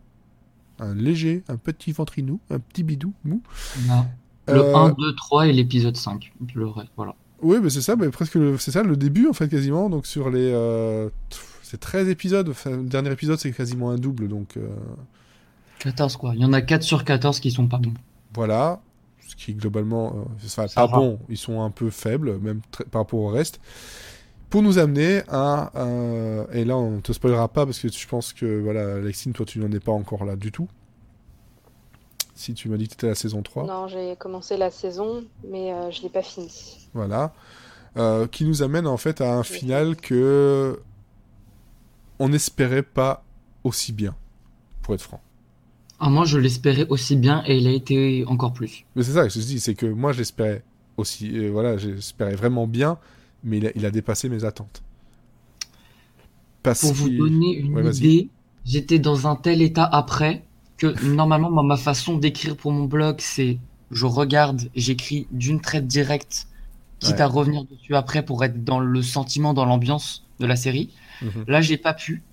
un 0.79 0.93
léger, 0.95 1.43
un 1.47 1.57
petit 1.57 1.91
ventrinou, 1.91 2.39
un 2.49 2.59
petit 2.59 2.83
bidou 2.83 3.13
mou. 3.23 3.41
Non. 3.87 4.05
Le 4.47 4.53
Euh, 4.61 4.75
1, 4.75 4.89
2, 4.97 5.15
3 5.15 5.47
et 5.47 5.53
l'épisode 5.53 5.95
5. 5.95 6.33
Le 6.55 6.67
reste, 6.67 6.89
voilà. 6.97 7.13
Oui, 7.41 7.57
mais 7.61 7.69
c'est 7.69 7.81
ça, 7.81 7.95
mais 7.95 8.09
presque 8.09 8.35
le- 8.35 8.57
c'est 8.57 8.71
ça 8.71 8.83
le 8.83 8.95
début 8.97 9.27
en 9.27 9.33
fait 9.33 9.47
quasiment. 9.49 9.89
Donc 9.89 10.05
sur 10.05 10.29
les, 10.29 10.51
euh, 10.53 11.09
c'est 11.63 11.79
13 11.79 12.07
épisodes. 12.09 12.49
Enfin, 12.49 12.71
le 12.71 12.83
dernier 12.83 13.11
épisode 13.11 13.39
c'est 13.39 13.51
quasiment 13.51 13.89
un 13.91 13.97
double, 13.97 14.27
donc 14.27 14.57
euh, 14.57 14.67
14, 15.79 16.17
quoi. 16.17 16.33
Il 16.35 16.41
y 16.41 16.45
en 16.45 16.53
a 16.53 16.61
4 16.61 16.83
sur 16.83 17.03
14 17.03 17.39
qui 17.39 17.49
sont 17.51 17.67
pas 17.67 17.77
bons. 17.77 17.93
voilà. 18.33 18.79
Qui 19.41 19.55
globalement, 19.55 20.13
euh, 20.15 20.45
enfin, 20.45 20.67
pas 20.67 20.85
va. 20.85 20.97
bon, 20.97 21.19
ils 21.27 21.37
sont 21.37 21.63
un 21.63 21.71
peu 21.71 21.89
faibles, 21.89 22.37
même 22.37 22.61
par 22.91 23.01
rapport 23.01 23.21
au 23.21 23.29
reste. 23.29 23.59
Pour 24.51 24.61
nous 24.61 24.77
amener 24.77 25.23
à, 25.29 25.71
euh, 25.77 26.45
et 26.51 26.63
là 26.63 26.77
on 26.77 26.99
te 26.99 27.11
spoilera 27.11 27.47
pas 27.47 27.65
parce 27.65 27.79
que 27.79 27.87
je 27.87 28.07
pense 28.07 28.33
que 28.33 28.59
voilà, 28.61 28.97
Alexine, 28.97 29.33
toi 29.33 29.45
tu 29.45 29.57
n'en 29.59 29.71
es 29.71 29.79
pas 29.79 29.93
encore 29.93 30.25
là 30.25 30.35
du 30.35 30.51
tout. 30.51 30.67
Si 32.35 32.53
tu 32.53 32.69
m'as 32.69 32.77
dit 32.77 32.85
que 32.85 32.91
tu 32.91 32.95
étais 32.97 33.07
à 33.07 33.11
la 33.11 33.15
saison 33.15 33.41
3. 33.41 33.65
Non, 33.65 33.87
j'ai 33.87 34.15
commencé 34.15 34.57
la 34.57 34.69
saison, 34.69 35.23
mais 35.47 35.73
euh, 35.73 35.89
je 35.89 36.03
l'ai 36.03 36.09
pas 36.09 36.21
fini. 36.21 36.87
Voilà. 36.93 37.33
Euh, 37.97 38.27
qui 38.27 38.45
nous 38.45 38.61
amène 38.61 38.85
en 38.85 38.97
fait 38.97 39.21
à 39.21 39.33
un 39.33 39.43
final 39.43 39.95
que 39.95 40.79
on 42.19 42.29
n'espérait 42.29 42.83
pas 42.83 43.23
aussi 43.63 43.91
bien, 43.91 44.15
pour 44.83 44.93
être 44.93 45.01
franc. 45.01 45.21
Ah, 46.01 46.09
moi, 46.09 46.25
je 46.25 46.37
l'espérais 46.37 46.85
aussi 46.89 47.15
bien 47.15 47.43
et 47.47 47.57
il 47.57 47.65
a 47.65 47.71
été 47.71 48.25
encore 48.27 48.51
plus. 48.51 48.83
Mais 48.95 49.03
c'est 49.03 49.13
ça 49.13 49.23
que 49.23 49.29
je 49.29 49.39
te 49.39 49.45
dis, 49.45 49.59
c'est 49.59 49.75
que 49.75 49.85
moi 49.85 50.11
j'espérais 50.13 50.63
aussi, 50.97 51.37
euh, 51.37 51.49
voilà, 51.51 51.77
j'espérais 51.77 52.35
vraiment 52.35 52.67
bien, 52.67 52.97
mais 53.43 53.57
il 53.57 53.67
a, 53.67 53.71
il 53.75 53.85
a 53.85 53.91
dépassé 53.91 54.29
mes 54.29 54.43
attentes. 54.45 54.83
Parce 56.63 56.79
Pour 56.79 56.93
vous 56.93 57.09
donner 57.09 57.55
une 57.55 57.75
Ouais, 57.75 57.83
idée, 57.83 58.29
j'étais 58.65 58.99
dans 58.99 59.27
un 59.27 59.35
tel 59.35 59.61
état 59.61 59.85
après 59.85 60.43
que 60.77 60.95
normalement, 61.05 61.51
moi, 61.51 61.63
ma 61.63 61.77
façon 61.77 62.17
d'écrire 62.17 62.57
pour 62.57 62.71
mon 62.71 62.85
blog, 62.85 63.17
c'est 63.19 63.59
je 63.91 64.05
regarde, 64.05 64.69
j'écris 64.75 65.27
d'une 65.31 65.61
traite 65.61 65.87
directe, 65.87 66.47
quitte 66.99 67.19
Ouais. 67.19 67.21
à 67.21 67.27
revenir 67.27 67.65
dessus 67.65 67.95
après 67.95 68.23
pour 68.25 68.43
être 68.43 68.63
dans 68.63 68.79
le 68.79 69.01
sentiment, 69.03 69.53
dans 69.53 69.65
l'ambiance 69.65 70.25
de 70.39 70.45
la 70.47 70.55
série. 70.55 70.91
Mhm. 71.21 71.45
Là, 71.47 71.61
j'ai 71.61 71.77
pas 71.77 71.93
pu. 71.93 72.23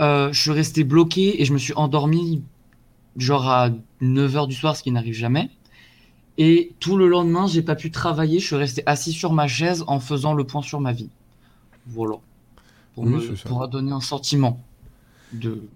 Euh, 0.00 0.32
je 0.32 0.40
suis 0.40 0.50
resté 0.50 0.84
bloqué 0.84 1.42
et 1.42 1.44
je 1.44 1.52
me 1.52 1.58
suis 1.58 1.74
endormi 1.74 2.42
genre 3.16 3.48
à 3.48 3.70
9h 4.00 4.46
du 4.48 4.54
soir, 4.54 4.76
ce 4.76 4.82
qui 4.82 4.92
n'arrive 4.92 5.14
jamais. 5.14 5.50
Et 6.38 6.74
tout 6.80 6.96
le 6.96 7.08
lendemain, 7.08 7.46
j'ai 7.46 7.62
pas 7.62 7.76
pu 7.76 7.90
travailler. 7.90 8.40
Je 8.40 8.46
suis 8.46 8.56
resté 8.56 8.82
assis 8.86 9.12
sur 9.12 9.32
ma 9.32 9.48
chaise 9.48 9.84
en 9.86 10.00
faisant 10.00 10.34
le 10.34 10.44
point 10.46 10.62
sur 10.62 10.80
ma 10.80 10.92
vie. 10.92 11.10
Voilà. 11.86 12.16
Pour, 12.94 13.04
Oui, 13.04 13.10
me, 13.10 13.36
pour 13.46 13.68
donner 13.68 13.92
un 13.92 14.00
sentiment 14.00 14.60
de 15.32 15.70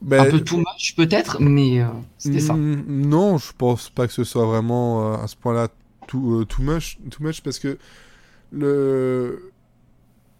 Ben, 0.00 0.20
un 0.20 0.26
peu 0.26 0.40
too 0.42 0.58
much 0.58 0.94
peut-être, 0.96 1.38
mais 1.40 1.80
euh, 1.80 1.88
c'était 2.18 2.40
ça. 2.40 2.54
Mm, 2.54 2.84
Non, 2.86 3.38
je 3.38 3.52
pense 3.56 3.90
pas 3.90 4.06
que 4.06 4.12
ce 4.12 4.24
soit 4.24 4.46
vraiment 4.46 5.14
euh, 5.14 5.16
à 5.22 5.28
ce 5.28 5.36
point-là 5.36 5.68
too, 6.06 6.40
euh, 6.40 6.44
too 6.44 6.62
much, 6.62 6.98
too 7.10 7.22
much 7.22 7.40
parce 7.42 7.58
que 7.58 7.78
le 8.52 9.52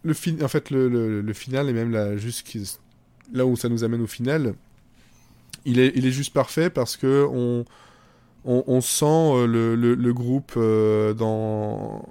le 0.02 0.14
fin, 0.14 0.40
en 0.42 0.48
fait 0.48 0.70
le, 0.70 0.88
le, 0.88 1.20
le 1.22 1.32
final 1.34 1.68
et 1.68 1.72
même 1.72 1.90
là 1.92 2.16
jusqu'à 2.16 2.58
là 3.32 3.46
où 3.46 3.56
ça 3.56 3.68
nous 3.68 3.84
amène 3.84 4.02
au 4.02 4.06
final, 4.06 4.54
il 5.64 5.78
est 5.80 5.92
il 5.94 6.06
est 6.06 6.10
juste 6.10 6.32
parfait 6.32 6.70
parce 6.70 6.96
que 6.96 7.26
on 7.30 7.64
on, 8.44 8.64
on 8.66 8.80
sent 8.80 9.04
euh, 9.06 9.46
le, 9.46 9.76
le, 9.76 9.94
le 9.94 10.12
groupe 10.12 10.54
euh, 10.56 11.14
dans 11.14 12.04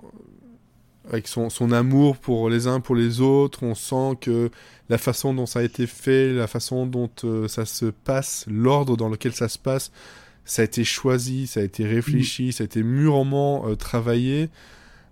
avec 1.09 1.27
son, 1.27 1.49
son 1.49 1.71
amour 1.71 2.17
pour 2.17 2.49
les 2.49 2.67
uns 2.67 2.79
pour 2.79 2.95
les 2.95 3.21
autres, 3.21 3.63
on 3.63 3.75
sent 3.75 4.17
que 4.21 4.49
la 4.89 4.97
façon 4.97 5.33
dont 5.33 5.45
ça 5.45 5.59
a 5.59 5.63
été 5.63 5.87
fait, 5.87 6.31
la 6.31 6.47
façon 6.47 6.85
dont 6.85 7.09
euh, 7.23 7.47
ça 7.47 7.65
se 7.65 7.85
passe, 7.85 8.45
l'ordre 8.47 8.95
dans 8.95 9.09
lequel 9.09 9.33
ça 9.33 9.49
se 9.49 9.57
passe, 9.57 9.91
ça 10.45 10.61
a 10.61 10.65
été 10.65 10.83
choisi, 10.83 11.47
ça 11.47 11.59
a 11.59 11.63
été 11.63 11.85
réfléchi, 11.85 12.53
ça 12.53 12.63
a 12.63 12.65
été 12.65 12.83
mûrement 12.83 13.67
euh, 13.67 13.75
travaillé. 13.75 14.49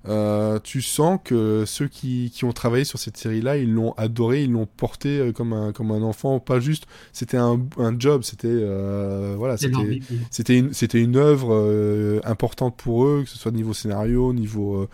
Euh, 0.07 0.59
tu 0.63 0.81
sens 0.81 1.19
que 1.21 1.65
ceux 1.65 1.87
qui, 1.87 2.31
qui 2.33 2.45
ont 2.45 2.53
travaillé 2.53 2.85
sur 2.85 2.97
cette 2.97 3.17
série-là, 3.17 3.57
ils 3.57 3.71
l'ont 3.71 3.91
adoré, 3.97 4.43
ils 4.43 4.51
l'ont 4.51 4.65
porté 4.65 5.19
euh, 5.19 5.31
comme 5.33 5.51
un, 5.51 5.73
comme 5.73 5.91
un 5.91 6.01
enfant, 6.01 6.39
pas 6.39 6.59
juste. 6.61 6.85
C'était 7.11 7.37
un, 7.37 7.59
un 7.77 7.99
job, 7.99 8.23
c'était 8.23 8.47
euh, 8.49 9.35
voilà, 9.37 9.57
c'était 9.57 10.57
une, 10.57 10.71
une 10.93 11.15
œuvre 11.17 11.53
euh, 11.53 12.21
importante 12.23 12.77
pour 12.77 13.05
eux, 13.05 13.23
que 13.25 13.29
ce 13.29 13.37
soit 13.37 13.51
niveau 13.51 13.73
scénario, 13.73 14.33
niveau, 14.33 14.87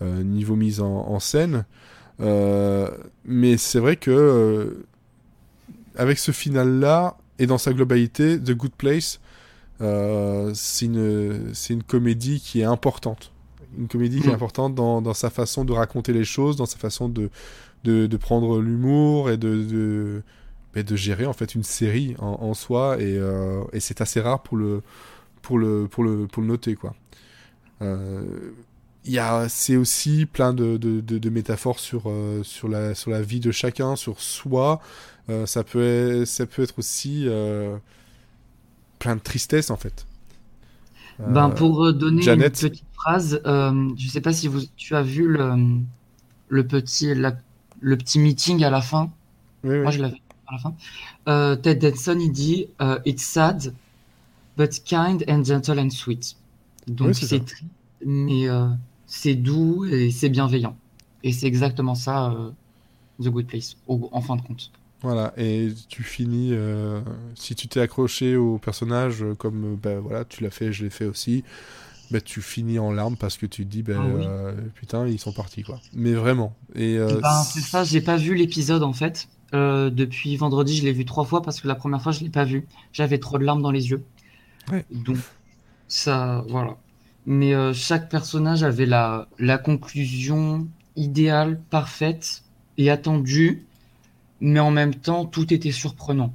niveau 0.00 0.56
mise 0.56 0.80
en, 0.80 1.06
en 1.06 1.20
scène. 1.20 1.64
Mais 2.18 3.56
c'est 3.58 3.78
vrai 3.78 3.96
que 3.96 4.84
avec 5.94 6.18
ce 6.18 6.32
final-là 6.32 7.16
et 7.38 7.46
dans 7.46 7.58
sa 7.58 7.72
globalité, 7.72 8.40
The 8.40 8.52
Good 8.52 8.72
Place, 8.76 9.20
c'est 9.80 10.86
une, 10.86 11.54
c'est 11.54 11.74
une 11.74 11.84
comédie 11.84 12.40
qui 12.40 12.60
est 12.60 12.64
importante. 12.64 13.32
Une 13.76 13.88
comédie 13.88 14.20
qui 14.20 14.28
est 14.28 14.32
Mm. 14.32 14.34
importante 14.34 14.74
dans, 14.74 15.02
dans 15.02 15.14
sa 15.14 15.30
façon 15.30 15.64
de 15.64 15.72
raconter 15.72 16.12
les 16.12 16.24
choses, 16.24 16.56
dans 16.56 16.66
sa 16.66 16.78
façon 16.78 17.08
de, 17.08 17.30
de, 17.84 18.06
de 18.06 18.16
prendre 18.16 18.60
l'humour 18.60 19.30
et 19.30 19.36
de, 19.36 19.62
de, 19.64 20.22
mais 20.74 20.82
de 20.84 20.96
gérer 20.96 21.26
en 21.26 21.32
fait 21.34 21.54
une 21.54 21.64
série 21.64 22.14
en, 22.18 22.38
en 22.40 22.54
soi. 22.54 22.96
Et, 23.00 23.16
euh, 23.18 23.62
et 23.72 23.80
c'est 23.80 24.00
assez 24.00 24.20
rare 24.20 24.42
pour 24.42 24.56
le, 24.56 24.82
pour 25.42 25.58
le, 25.58 25.86
pour 25.88 26.04
le, 26.04 26.26
pour 26.26 26.42
le 26.42 26.48
noter, 26.48 26.74
quoi. 26.76 26.94
Euh, 27.82 28.52
il 29.04 29.12
y 29.12 29.18
a, 29.18 29.48
c'est 29.48 29.76
aussi 29.76 30.26
plein 30.26 30.52
de, 30.52 31.30
métaphores 31.30 31.78
sur, 31.80 32.04
euh, 32.06 32.42
sur, 32.42 32.68
la, 32.68 32.94
sur 32.94 33.10
la 33.10 33.22
vie 33.22 33.40
de 33.40 33.50
chacun, 33.52 33.96
sur 33.96 34.20
soi. 34.20 34.80
Euh, 35.30 35.46
ça, 35.46 35.64
peut 35.64 35.82
être, 35.82 36.24
ça 36.26 36.46
peut 36.46 36.62
être 36.62 36.78
aussi 36.78 37.26
plein 38.98 39.16
de 39.16 39.20
tristesse, 39.20 39.70
en 39.70 39.76
fait. 39.76 40.07
Ben, 41.18 41.48
Euh, 41.50 41.54
pour 41.54 41.84
euh, 41.84 41.92
donner 41.92 42.22
Janet. 42.22 42.62
une 42.62 42.70
petite 42.70 42.84
phrase, 42.94 43.40
euh, 43.46 43.90
je 43.96 44.08
sais 44.08 44.20
pas 44.20 44.32
si 44.32 44.46
vous, 44.48 44.60
tu 44.76 44.94
as 44.94 45.02
vu 45.02 45.26
le, 45.28 45.52
le, 46.48 46.66
petit, 46.66 47.14
la- 47.14 47.36
le 47.80 47.96
petit 47.96 48.18
meeting 48.18 48.62
à 48.64 48.70
la 48.70 48.80
fin. 48.80 49.10
oui, 49.64 49.70
oui. 49.70 49.78
Moi, 49.82 49.90
je 49.90 50.00
l'avais 50.00 50.22
à 50.46 50.52
la 50.52 50.58
fin. 50.58 50.74
Euh, 51.28 51.56
Ted 51.56 51.90
Danson, 51.90 52.18
il 52.20 52.30
dit 52.32 52.66
euh, 52.80 52.98
It's 53.04 53.24
sad, 53.24 53.74
but 54.56 54.82
kind 54.84 55.24
and 55.28 55.44
gentle 55.44 55.78
and 55.80 55.90
sweet. 55.90 56.36
Donc, 56.86 57.08
Oui, 57.08 57.14
c'est 57.14 57.44
triste, 57.44 57.64
mais 58.06 58.46
c'est 59.06 59.34
doux 59.34 59.84
et 59.86 60.10
c'est 60.10 60.28
bienveillant. 60.28 60.76
Et 61.24 61.32
c'est 61.32 61.46
exactement 61.46 61.94
ça, 61.96 62.34
The 63.20 63.28
Good 63.28 63.46
Place, 63.46 63.76
au- 63.88 64.08
en 64.12 64.20
fin 64.20 64.36
de 64.36 64.42
compte. 64.42 64.70
Voilà, 65.02 65.32
et 65.36 65.68
tu 65.88 66.02
finis, 66.02 66.50
euh, 66.52 67.00
si 67.36 67.54
tu 67.54 67.68
t'es 67.68 67.80
accroché 67.80 68.34
au 68.36 68.58
personnage, 68.58 69.22
euh, 69.22 69.34
comme 69.34 69.74
euh, 69.74 69.76
ben, 69.80 70.00
voilà, 70.00 70.24
tu 70.24 70.42
l'as 70.42 70.50
fait, 70.50 70.72
je 70.72 70.82
l'ai 70.84 70.90
fait 70.90 71.04
aussi, 71.04 71.44
ben, 72.10 72.20
tu 72.20 72.42
finis 72.42 72.80
en 72.80 72.90
larmes 72.90 73.16
parce 73.16 73.36
que 73.36 73.46
tu 73.46 73.64
te 73.64 73.70
dis, 73.70 73.84
ben, 73.84 73.98
Ah 74.00 74.06
oui. 74.06 74.24
euh, 74.26 74.52
putain, 74.74 75.06
ils 75.06 75.20
sont 75.20 75.32
partis, 75.32 75.62
quoi. 75.62 75.78
Mais 75.94 76.14
vraiment. 76.14 76.56
Et, 76.74 76.98
euh, 76.98 77.20
Ben, 77.20 77.42
c'est 77.44 77.60
ça, 77.60 77.84
j'ai 77.84 78.00
pas 78.00 78.16
vu 78.16 78.34
l'épisode 78.34 78.82
en 78.82 78.92
fait. 78.92 79.28
Depuis 79.52 80.36
vendredi, 80.36 80.76
je 80.76 80.84
l'ai 80.84 80.92
vu 80.92 81.04
trois 81.04 81.24
fois 81.24 81.42
parce 81.42 81.60
que 81.60 81.68
la 81.68 81.74
première 81.76 82.02
fois, 82.02 82.12
je 82.12 82.20
l'ai 82.20 82.28
pas 82.30 82.44
vu. 82.44 82.66
J'avais 82.92 83.18
trop 83.18 83.38
de 83.38 83.44
larmes 83.44 83.62
dans 83.62 83.70
les 83.70 83.90
yeux. 83.90 84.02
Ouais. 84.70 84.84
Donc, 84.90 85.16
ça, 85.86 86.44
voilà. 86.48 86.76
Mais 87.26 87.52
chaque 87.72 88.10
personnage 88.10 88.62
avait 88.62 88.86
la, 88.86 89.28
la 89.38 89.58
conclusion 89.58 90.66
idéale, 90.96 91.60
parfaite 91.70 92.42
et 92.76 92.90
attendue, 92.90 93.64
mais 94.40 94.60
en 94.60 94.70
même 94.70 94.94
temps, 94.94 95.26
tout 95.26 95.52
était 95.52 95.72
surprenant. 95.72 96.32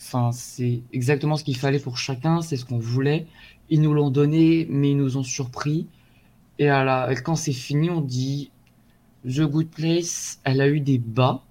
Enfin, 0.00 0.32
c'est 0.32 0.82
exactement 0.92 1.36
ce 1.36 1.44
qu'il 1.44 1.56
fallait 1.56 1.78
pour 1.80 1.98
chacun, 1.98 2.42
c'est 2.42 2.56
ce 2.56 2.64
qu'on 2.64 2.78
voulait. 2.78 3.26
Ils 3.70 3.80
nous 3.80 3.94
l'ont 3.94 4.10
donné, 4.10 4.66
mais 4.70 4.90
ils 4.92 4.96
nous 4.96 5.16
ont 5.16 5.22
surpris. 5.22 5.88
Et 6.58 6.68
à 6.70 6.84
la, 6.84 7.14
quand 7.16 7.36
c'est 7.36 7.52
fini, 7.52 7.90
on 7.90 8.00
dit 8.02 8.52
The 9.26 9.42
Good 9.42 9.70
Place, 9.70 10.40
elle 10.44 10.60
a 10.60 10.68
eu 10.68 10.80
des 10.80 10.98
bas 10.98 11.44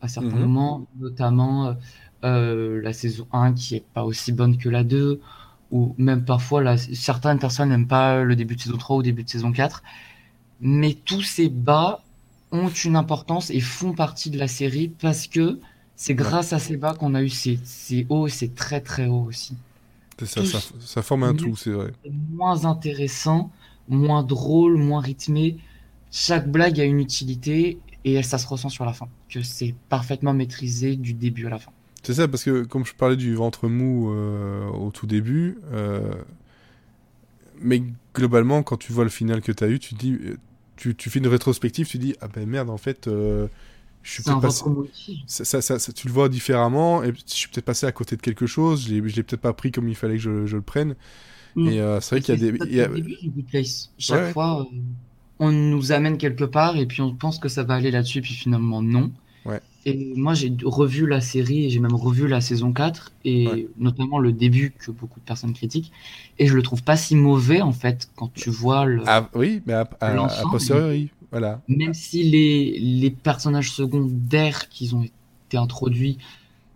à 0.00 0.08
certains 0.08 0.36
Mhm. 0.36 0.38
moments, 0.38 0.86
notamment 0.98 1.68
euh, 1.68 1.74
euh, 2.24 2.82
la 2.82 2.92
saison 2.92 3.26
1 3.32 3.52
qui 3.54 3.76
est 3.76 3.84
pas 3.94 4.04
aussi 4.04 4.32
bonne 4.32 4.58
que 4.58 4.68
la 4.68 4.84
2, 4.84 5.20
ou 5.70 5.94
même 5.98 6.24
parfois 6.24 6.62
la, 6.62 6.76
certaines 6.78 7.38
personnes 7.38 7.70
n'aiment 7.70 7.88
pas 7.88 8.22
le 8.22 8.36
début 8.36 8.56
de 8.56 8.60
saison 8.60 8.76
3 8.78 8.96
ou 8.96 9.02
début 9.02 9.24
de 9.24 9.28
saison 9.30 9.52
4. 9.52 9.82
Mais 10.60 10.94
tous 10.94 11.22
ces 11.22 11.48
bas 11.48 12.05
ont 12.56 12.68
une 12.70 12.96
importance 12.96 13.50
et 13.50 13.60
font 13.60 13.94
partie 13.94 14.30
de 14.30 14.38
la 14.38 14.48
série 14.48 14.88
parce 14.88 15.26
que 15.28 15.60
c'est 15.96 16.14
grâce 16.14 16.52
à 16.52 16.58
ces 16.58 16.76
bas 16.76 16.94
qu'on 16.94 17.14
a 17.14 17.22
eu 17.22 17.28
ces, 17.30 17.60
ces 17.64 18.06
hauts 18.10 18.26
et 18.26 18.30
ces 18.30 18.52
très 18.52 18.80
très 18.80 19.06
hauts 19.06 19.24
aussi. 19.24 19.58
c'est 20.18 20.26
ça, 20.26 20.44
tous- 20.44 20.44
ça, 20.44 20.60
ça 20.78 21.02
forme 21.02 21.24
un 21.24 21.34
Oui. 21.34 21.34
tout, 21.34 21.56
c'est 21.56 21.70
vrai. 21.70 21.92
Moins 22.10 22.64
intéressant, 22.64 23.52
moins 23.88 24.22
drôle, 24.22 24.76
moins 24.78 25.00
rythmé. 25.00 25.58
Chaque 26.10 26.50
blague 26.50 26.80
a 26.80 26.84
une 26.84 27.00
utilité 27.00 27.82
et 28.04 28.22
ça 28.22 28.38
se 28.38 28.46
ressent 28.46 28.68
sur 28.70 28.84
la 28.86 28.92
fin. 28.94 29.08
Que 29.28 29.42
c'est 29.42 29.74
parfaitement 29.88 30.32
maîtrisé 30.34 30.96
du 30.96 31.14
début 31.14 31.46
à 31.46 31.50
la 31.50 31.58
fin. 31.58 31.72
C'est 32.02 32.14
ça, 32.14 32.28
parce 32.28 32.44
que 32.44 32.62
comme 32.64 32.86
je 32.86 32.94
parlais 32.94 33.16
du 33.16 33.34
ventre 33.34 33.68
mou 33.68 34.10
euh, 34.12 34.66
au 34.68 34.90
tout 34.92 35.06
début, 35.06 35.58
euh, 35.72 36.14
mais 37.60 37.82
globalement, 38.14 38.62
quand 38.62 38.76
tu 38.76 38.92
vois 38.92 39.04
le 39.04 39.10
final 39.10 39.40
que 39.40 39.52
tu 39.52 39.64
as 39.64 39.68
eu, 39.68 39.78
tu 39.78 39.94
te 39.94 39.98
dis, 40.00 40.18
tu, 40.76 40.94
tu 40.94 41.10
fais 41.10 41.18
une 41.18 41.26
rétrospective, 41.26 41.86
tu 41.88 41.98
dis, 41.98 42.14
ah 42.20 42.28
ben 42.28 42.46
merde, 42.48 42.70
en 42.70 42.76
fait, 42.76 43.08
euh, 43.08 43.46
je 44.02 44.12
suis 44.12 44.22
peut-être 44.22 44.40
passé... 44.40 44.64
ça, 45.26 45.44
ça- 45.44 45.62
ça- 45.62 45.78
ça- 45.78 45.92
tu 45.92 46.06
le 46.06 46.12
vois 46.12 46.28
différemment, 46.28 47.02
et 47.02 47.12
je 47.26 47.34
suis 47.34 47.48
peut-être 47.48 47.64
passé 47.64 47.86
à 47.86 47.92
côté 47.92 48.16
de 48.16 48.22
quelque 48.22 48.46
chose, 48.46 48.86
je 48.88 48.94
l'ai 48.94 49.00
peut-être 49.02 49.40
pas 49.40 49.52
pris 49.52 49.72
comme 49.72 49.88
il 49.88 49.94
fallait 49.96 50.14
que 50.16 50.22
je, 50.22 50.46
je 50.46 50.56
le 50.56 50.62
prenne. 50.62 50.94
Mm. 51.56 51.68
Et 51.68 51.80
euh, 51.80 52.00
c'est 52.00 52.16
vrai 52.16 52.20
qu'il 52.22 52.34
y 52.34 52.48
a 52.48 52.52
des. 52.52 52.74
Y 52.74 52.80
a- 52.80 52.88
début. 52.88 53.16
Chaque 53.98 54.20
Ouais. 54.26 54.32
fois, 54.32 54.60
euh, 54.60 54.76
on 55.38 55.50
nous 55.52 55.92
amène 55.92 56.18
quelque 56.18 56.44
part 56.44 56.76
et 56.76 56.86
puis 56.86 57.02
on 57.02 57.14
pense 57.14 57.38
que 57.38 57.48
ça 57.48 57.62
va 57.64 57.74
aller 57.74 57.90
là-dessus, 57.90 58.20
puis 58.22 58.34
finalement 58.34 58.82
non. 58.82 59.10
Ouais. 59.44 59.60
Et 59.84 60.12
moi, 60.16 60.34
j'ai 60.34 60.52
revu 60.64 61.06
la 61.06 61.20
série 61.20 61.66
et 61.66 61.70
j'ai 61.70 61.78
même 61.78 61.94
revu 61.94 62.26
la 62.26 62.40
saison 62.40 62.72
4 62.72 63.12
et 63.24 63.46
Ouais. 63.46 63.68
notamment 63.78 64.18
le 64.18 64.32
début 64.32 64.72
que 64.72 64.90
beaucoup 64.90 65.20
de 65.20 65.24
personnes 65.24 65.52
critiquent. 65.54 65.92
Et 66.38 66.46
je 66.46 66.54
le 66.54 66.62
trouve 66.62 66.82
pas 66.82 66.96
si 66.96 67.16
mauvais 67.16 67.62
en 67.62 67.72
fait 67.72 68.10
quand 68.14 68.32
tu 68.32 68.50
vois 68.50 68.84
le. 68.84 69.02
Ah, 69.06 69.28
oui, 69.34 69.62
mais 69.66 69.72
à, 69.72 69.88
à, 70.00 70.24
à 70.24 70.42
posteriori, 70.50 71.10
voilà. 71.30 71.62
Même 71.68 71.94
si 71.94 72.22
les, 72.22 72.78
les 72.78 73.10
personnages 73.10 73.70
secondaires 73.72 74.68
qui 74.68 74.92
ont 74.94 75.02
été 75.02 75.56
introduits 75.56 76.18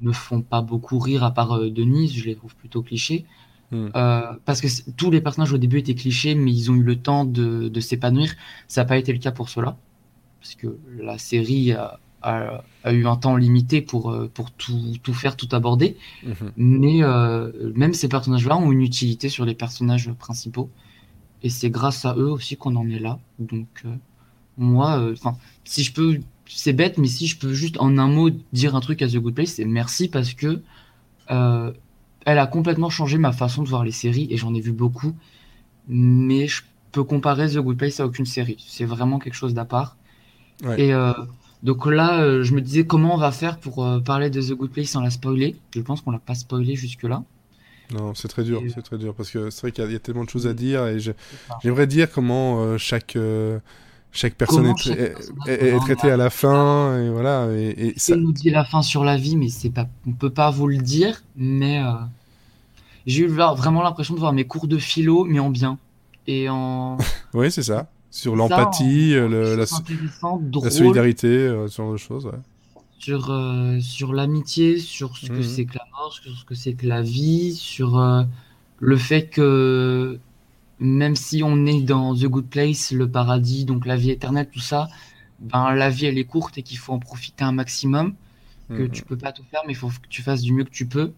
me 0.00 0.12
font 0.12 0.40
pas 0.40 0.62
beaucoup 0.62 0.98
rire, 0.98 1.24
à 1.24 1.32
part 1.32 1.52
euh, 1.52 1.70
Denise, 1.70 2.12
je 2.12 2.24
les 2.24 2.36
trouve 2.36 2.54
plutôt 2.56 2.82
clichés. 2.82 3.26
Hmm. 3.70 3.88
Euh, 3.94 4.32
parce 4.46 4.60
que 4.60 4.68
tous 4.96 5.10
les 5.10 5.20
personnages 5.20 5.52
au 5.52 5.58
début 5.58 5.78
étaient 5.78 5.94
clichés, 5.94 6.34
mais 6.34 6.52
ils 6.52 6.70
ont 6.70 6.74
eu 6.74 6.82
le 6.82 6.96
temps 6.96 7.24
de, 7.24 7.68
de 7.68 7.80
s'épanouir. 7.80 8.34
Ça 8.66 8.80
n'a 8.80 8.84
pas 8.86 8.96
été 8.96 9.12
le 9.12 9.18
cas 9.18 9.30
pour 9.30 9.48
cela, 9.48 9.76
parce 10.40 10.54
que 10.54 10.78
la 10.98 11.18
série 11.18 11.72
a, 11.72 12.00
a- 12.22 12.62
a 12.84 12.92
eu 12.92 13.06
un 13.06 13.16
temps 13.16 13.36
limité 13.36 13.80
pour, 13.82 14.10
euh, 14.10 14.30
pour 14.32 14.50
tout, 14.50 14.94
tout 15.02 15.14
faire, 15.14 15.36
tout 15.36 15.48
aborder. 15.52 15.96
Mhm. 16.24 16.52
Mais 16.56 17.02
euh, 17.02 17.72
même 17.74 17.94
ces 17.94 18.08
personnages-là 18.08 18.56
ont 18.56 18.72
une 18.72 18.82
utilité 18.82 19.28
sur 19.28 19.44
les 19.44 19.54
personnages 19.54 20.10
principaux. 20.12 20.70
Et 21.42 21.48
c'est 21.50 21.70
grâce 21.70 22.04
à 22.04 22.14
eux 22.16 22.30
aussi 22.30 22.56
qu'on 22.56 22.76
en 22.76 22.88
est 22.88 22.98
là. 22.98 23.18
Donc, 23.38 23.68
euh, 23.84 23.94
moi, 24.58 24.98
euh, 24.98 25.14
si 25.64 25.82
je 25.84 25.92
peux, 25.92 26.20
c'est 26.46 26.72
bête, 26.74 26.98
mais 26.98 27.06
si 27.08 27.26
je 27.26 27.38
peux 27.38 27.52
juste 27.54 27.76
en 27.80 27.96
un 27.96 28.08
mot 28.08 28.30
dire 28.52 28.74
un 28.76 28.80
truc 28.80 29.00
à 29.02 29.08
The 29.08 29.16
Good 29.16 29.34
Place, 29.34 29.50
c'est 29.54 29.64
merci 29.64 30.08
parce 30.08 30.34
que 30.34 30.60
elle 32.26 32.38
a 32.38 32.46
complètement 32.46 32.90
changé 32.90 33.18
ma 33.18 33.32
façon 33.32 33.62
de 33.62 33.68
voir 33.68 33.84
les 33.84 33.92
séries 33.92 34.26
et 34.30 34.36
j'en 34.36 34.52
ai 34.52 34.60
vu 34.60 34.72
beaucoup. 34.72 35.14
Mais 35.88 36.48
je 36.48 36.62
peux 36.92 37.04
comparer 37.04 37.48
The 37.48 37.58
Good 37.58 37.76
Place 37.76 38.00
à 38.00 38.06
aucune 38.06 38.26
série. 38.26 38.56
C'est 38.66 38.84
vraiment 38.84 39.18
quelque 39.18 39.34
chose 39.34 39.54
d'à 39.54 39.64
part. 39.64 39.96
Ouais. 40.64 40.80
Et 40.80 40.92
donc 41.62 41.86
là, 41.86 42.22
euh, 42.22 42.42
je 42.42 42.54
me 42.54 42.60
disais 42.60 42.86
comment 42.86 43.14
on 43.14 43.18
va 43.18 43.32
faire 43.32 43.58
pour 43.58 43.84
euh, 43.84 44.00
parler 44.00 44.30
de 44.30 44.40
The 44.42 44.52
Good 44.52 44.70
Place 44.72 44.88
sans 44.90 45.00
la 45.02 45.10
spoiler? 45.10 45.56
Je 45.74 45.80
pense 45.80 46.00
qu'on 46.00 46.10
l'a 46.12 46.18
pas 46.18 46.34
spoilé 46.34 46.74
jusque-là. 46.76 47.22
Non, 47.90 48.14
c'est 48.14 48.28
très 48.28 48.44
dur, 48.44 48.62
c'est 48.68 48.82
très 48.82 48.98
dur 48.98 49.14
parce 49.16 49.30
que 49.32 49.50
c'est 49.50 49.62
vrai 49.62 49.72
qu'il 49.72 49.82
y, 49.82 49.86
a- 49.86 49.90
il 49.90 49.92
y 49.94 49.96
a 49.96 49.98
tellement 49.98 50.22
de 50.24 50.30
choses 50.30 50.46
à 50.46 50.54
dire 50.54 50.86
et 50.86 50.98
j'aimerais 51.58 51.88
dire 51.88 52.08
comment 52.10 52.62
euh, 52.62 52.78
chaque 52.78 53.16
euh, 53.16 53.58
chaque 54.12 54.34
personne 54.36 54.66
est, 54.66 54.78
chaque 54.78 55.00
est- 55.00 55.16
personnage 55.16 55.48
est- 55.48 55.74
est 55.74 55.78
aura 55.78 55.84
un 55.84 55.90
traitée 55.90 56.08
à 56.10 56.16
la 56.16 56.30
fin 56.30 56.98
et 57.02 57.10
voilà 57.10 57.48
et, 57.52 57.88
et 57.88 57.96
ça, 57.96 58.16
nous 58.16 58.32
dit 58.32 58.50
la 58.50 58.64
fin 58.64 58.82
sur 58.82 59.04
la 59.04 59.16
vie, 59.16 59.36
mais 59.36 59.48
c'est 59.48 59.70
pas, 59.70 59.86
on 60.06 60.12
peut 60.12 60.30
pas 60.30 60.50
vous 60.50 60.66
le 60.66 60.78
dire. 60.78 61.22
Mais 61.36 61.80
euh, 61.82 61.92
j'ai 63.06 63.24
eu 63.24 63.26
vraiment 63.28 63.82
l'impression 63.82 64.14
de 64.14 64.20
voir 64.20 64.32
mes 64.32 64.44
cours 64.46 64.66
de 64.68 64.78
philo, 64.78 65.24
mais 65.24 65.38
en 65.38 65.50
bien 65.50 65.78
et 66.26 66.48
en 66.48 67.06
oui 67.34 67.50
c'est 67.50 67.62
ça 67.62 67.90
sur 68.10 68.36
l'empathie, 68.36 69.12
le- 69.14 69.56
la, 69.56 69.66
solidarité, 70.70 71.28
euh, 71.28 71.68
ce 71.68 71.76
genre 71.76 71.92
de 71.92 71.96
choses. 71.96 72.26
Ouais. 72.26 72.32
sur 72.98 73.30
euh, 73.30 73.80
sur 73.80 74.12
l'amitié, 74.12 74.78
sur 74.78 75.16
ce 75.16 75.28
que 75.28 75.32
Mhm. 75.32 75.42
c'est 75.42 75.64
que 75.64 75.78
la 75.78 75.86
mort, 75.92 76.12
sur 76.12 76.36
ce 76.36 76.44
que 76.44 76.54
c'est 76.54 76.74
que 76.74 76.86
la 76.86 77.02
vie, 77.02 77.54
sur 77.54 77.98
euh, 77.98 78.24
le 78.78 78.96
fait 78.96 79.28
que 79.28 80.18
même 80.80 81.16
si 81.16 81.42
on 81.42 81.66
est 81.66 81.82
dans 81.82 82.14
The 82.14 82.24
Good 82.26 82.46
Place, 82.48 82.92
le 82.92 83.08
paradis, 83.10 83.64
donc 83.64 83.86
la 83.86 83.96
vie 83.96 84.10
éternelle, 84.10 84.48
tout 84.52 84.60
ça, 84.60 84.88
ben 85.40 85.74
la 85.74 85.90
vie 85.90 86.06
elle 86.06 86.18
est 86.18 86.24
courte 86.24 86.58
et 86.58 86.62
qu'il 86.62 86.78
faut 86.78 86.92
en 86.92 86.98
profiter 86.98 87.44
un 87.44 87.52
maximum. 87.52 88.14
que 88.76 88.84
Mhm. 88.84 88.90
tu 88.90 89.04
peux 89.04 89.16
pas 89.18 89.32
tout 89.32 89.44
faire, 89.50 89.62
mais 89.66 89.72
il 89.74 89.76
faut 89.76 89.88
que 89.88 90.08
tu 90.08 90.22
fasses 90.22 90.42
du 90.42 90.52
mieux 90.52 90.64
que 90.64 90.70
tu 90.70 90.86
peux. 90.86 91.12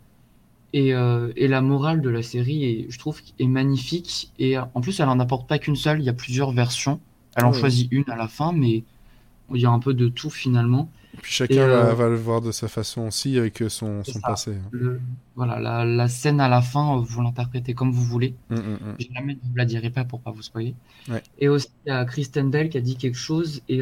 Et, 0.72 0.94
euh, 0.94 1.32
et 1.36 1.48
la 1.48 1.60
morale 1.60 2.00
de 2.00 2.08
la 2.08 2.22
série, 2.22 2.64
est, 2.64 2.86
je 2.90 2.98
trouve, 2.98 3.20
est 3.38 3.46
magnifique. 3.46 4.32
Et 4.38 4.56
euh, 4.56 4.62
en 4.74 4.80
plus, 4.80 5.00
elle 5.00 5.08
en 5.08 5.20
apporte 5.20 5.48
pas 5.48 5.58
qu'une 5.58 5.76
seule, 5.76 6.00
il 6.00 6.04
y 6.04 6.08
a 6.08 6.14
plusieurs 6.14 6.52
versions. 6.52 7.00
Elle 7.36 7.44
en 7.44 7.52
Ouais. 7.52 7.58
choisit 7.58 7.88
une 7.92 8.08
à 8.10 8.16
la 8.16 8.28
fin, 8.28 8.52
mais 8.52 8.84
il 9.54 9.60
y 9.60 9.66
a 9.66 9.70
un 9.70 9.78
peu 9.80 9.92
de 9.94 10.08
tout 10.08 10.30
finalement. 10.30 10.90
Puis 11.20 11.32
chacun 11.32 11.54
Et, 11.56 11.58
euh, 11.60 11.92
va, 11.92 12.08
le 12.08 12.16
voir 12.16 12.40
de 12.40 12.52
sa 12.52 12.68
façon 12.68 13.02
aussi 13.02 13.36
avec 13.38 13.62
son, 13.68 14.02
son 14.02 14.20
passé. 14.20 14.54
Le, 14.70 14.98
voilà, 15.36 15.60
la, 15.60 15.84
la 15.84 16.08
scène 16.08 16.40
à 16.40 16.48
la 16.48 16.62
fin, 16.62 16.96
vous 17.00 17.20
l'interprétez 17.20 17.74
comme 17.74 17.92
vous 17.92 18.02
voulez. 18.02 18.34
Mm, 18.48 18.54
mm, 18.54 18.58
mm. 18.58 18.96
Je 18.98 19.06
ne 19.08 19.32
vous 19.34 19.56
la 19.56 19.64
dirai 19.66 19.90
pas 19.90 20.04
pour 20.04 20.20
pas 20.20 20.30
vous 20.30 20.40
spoiler. 20.42 20.74
Ouais. 21.10 21.22
Et 21.38 21.48
aussi, 21.48 21.68
il 21.84 21.90
y 21.90 21.92
a 21.92 22.04
Kristen 22.06 22.50
Bell 22.50 22.70
qui 22.70 22.78
a 22.78 22.80
dit 22.80 22.96
quelque 22.96 23.18
chose. 23.18 23.60
Et 23.68 23.80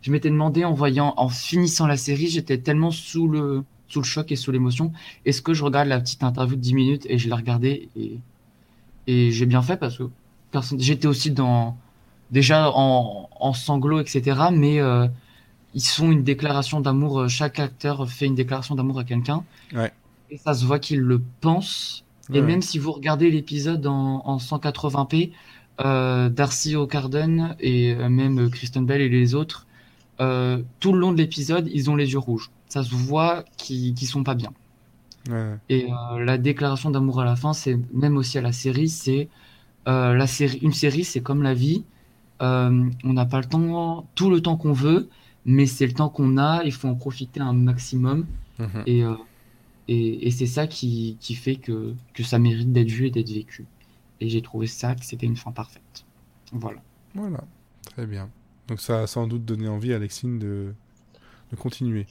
je 0.00 0.10
m'étais 0.10 0.30
demandé 0.30 0.64
en 0.64 0.72
voyant, 0.72 1.12
en 1.18 1.28
finissant 1.28 1.86
la 1.86 1.98
série, 1.98 2.28
j'étais 2.28 2.56
tellement 2.58 2.90
sous 2.90 3.28
le, 3.28 3.64
sous 3.92 4.00
le 4.00 4.04
choc 4.06 4.32
et 4.32 4.36
sous 4.36 4.50
l'émotion. 4.52 4.92
Est-ce 5.26 5.42
que 5.42 5.54
je 5.54 5.62
regarde 5.64 5.88
la 5.88 6.00
petite 6.00 6.22
interview 6.22 6.56
de 6.56 6.60
10 6.62 6.74
minutes 6.74 7.06
et 7.08 7.18
je 7.18 7.28
l'ai 7.28 7.34
regardée 7.34 7.88
et, 7.96 8.18
et 9.06 9.30
j'ai 9.32 9.46
bien 9.46 9.62
fait 9.62 9.76
parce 9.76 9.98
que 9.98 10.04
personne, 10.50 10.80
j'étais 10.80 11.06
aussi 11.08 11.30
dans, 11.30 11.76
déjà 12.30 12.70
en, 12.74 13.28
en 13.38 13.52
sanglots, 13.52 14.00
etc. 14.00 14.40
Mais 14.52 14.80
euh, 14.80 15.06
ils 15.74 15.82
font 15.82 16.10
une 16.10 16.22
déclaration 16.22 16.80
d'amour. 16.80 17.20
euh, 17.20 17.28
Chaque 17.28 17.58
acteur 17.58 18.08
fait 18.08 18.26
une 18.26 18.34
déclaration 18.34 18.74
d'amour 18.74 18.98
à 18.98 19.04
quelqu'un. 19.04 19.44
Ouais. 19.74 19.92
Et 20.30 20.38
ça 20.38 20.54
se 20.54 20.64
voit 20.64 20.78
qu'il 20.78 21.00
le 21.00 21.20
pense. 21.40 22.04
Et 22.32 22.40
même 22.40 22.62
si 22.62 22.78
vous 22.78 22.92
regardez 22.92 23.30
l'épisode 23.30 23.86
en, 23.86 24.22
en 24.24 24.38
180p, 24.38 25.32
euh, 25.84 26.28
Darcy 26.30 26.76
O'Carden 26.76 27.56
et 27.60 27.94
même 27.94 28.48
Kristen 28.50 28.86
Bell 28.86 29.00
et 29.02 29.08
les 29.10 29.34
autres, 29.34 29.66
euh, 30.20 30.62
tout 30.80 30.92
le 30.92 31.00
long 31.00 31.12
de 31.12 31.18
l'épisode, 31.18 31.68
ils 31.72 31.90
ont 31.90 31.96
les 31.96 32.12
yeux 32.12 32.18
rouges. 32.18 32.50
Ça 32.72 32.82
se 32.82 32.94
voit 32.94 33.44
qu'ils 33.58 33.92
qu'ils 33.92 34.08
sont 34.08 34.24
pas 34.24 34.34
bien. 34.34 34.50
Ouais. 35.28 35.58
Et 35.68 35.92
euh, 35.92 36.24
la 36.24 36.38
déclaration 36.38 36.88
d'amour 36.90 37.20
à 37.20 37.24
la 37.26 37.36
fin, 37.36 37.52
c'est 37.52 37.78
même 37.92 38.16
aussi 38.16 38.38
à 38.38 38.40
la 38.40 38.52
série, 38.52 38.88
c'est 38.88 39.28
euh, 39.88 40.14
la 40.14 40.26
série, 40.26 40.58
une 40.62 40.72
série, 40.72 41.04
c'est 41.04 41.20
comme 41.20 41.42
la 41.42 41.52
vie. 41.52 41.84
Euh, 42.40 42.88
on 43.04 43.12
n'a 43.12 43.26
pas 43.26 43.40
le 43.40 43.44
temps, 43.44 44.06
tout 44.14 44.30
le 44.30 44.40
temps 44.40 44.56
qu'on 44.56 44.72
veut, 44.72 45.10
mais 45.44 45.66
c'est 45.66 45.86
le 45.86 45.92
temps 45.92 46.08
qu'on 46.08 46.38
a. 46.38 46.62
Il 46.64 46.72
faut 46.72 46.88
en 46.88 46.94
profiter 46.94 47.40
un 47.40 47.52
maximum. 47.52 48.24
Mhm. 48.58 48.82
Et, 48.86 49.02
et, 49.88 50.26
et 50.26 50.30
c'est 50.30 50.46
ça 50.46 50.66
qui, 50.66 51.18
qui 51.20 51.34
fait 51.34 51.56
que, 51.56 51.94
que 52.14 52.22
ça 52.22 52.38
mérite 52.38 52.72
d'être 52.72 52.88
vu 52.88 53.06
et 53.08 53.10
d'être 53.10 53.30
vécu. 53.30 53.66
Et 54.22 54.30
j'ai 54.30 54.40
trouvé 54.40 54.66
ça 54.66 54.94
que 54.94 55.04
c'était 55.04 55.26
une 55.26 55.36
fin 55.36 55.52
parfaite. 55.52 56.06
Voilà. 56.52 56.80
Voilà, 57.14 57.44
très 57.84 58.06
bien. 58.06 58.30
Donc 58.68 58.80
ça 58.80 59.02
a 59.02 59.06
sans 59.06 59.26
doute 59.26 59.44
donné 59.44 59.68
envie 59.68 59.92
à 59.92 59.96
Alexine 59.96 60.38
de, 60.38 60.72
de 61.50 61.56
continuer. 61.56 62.06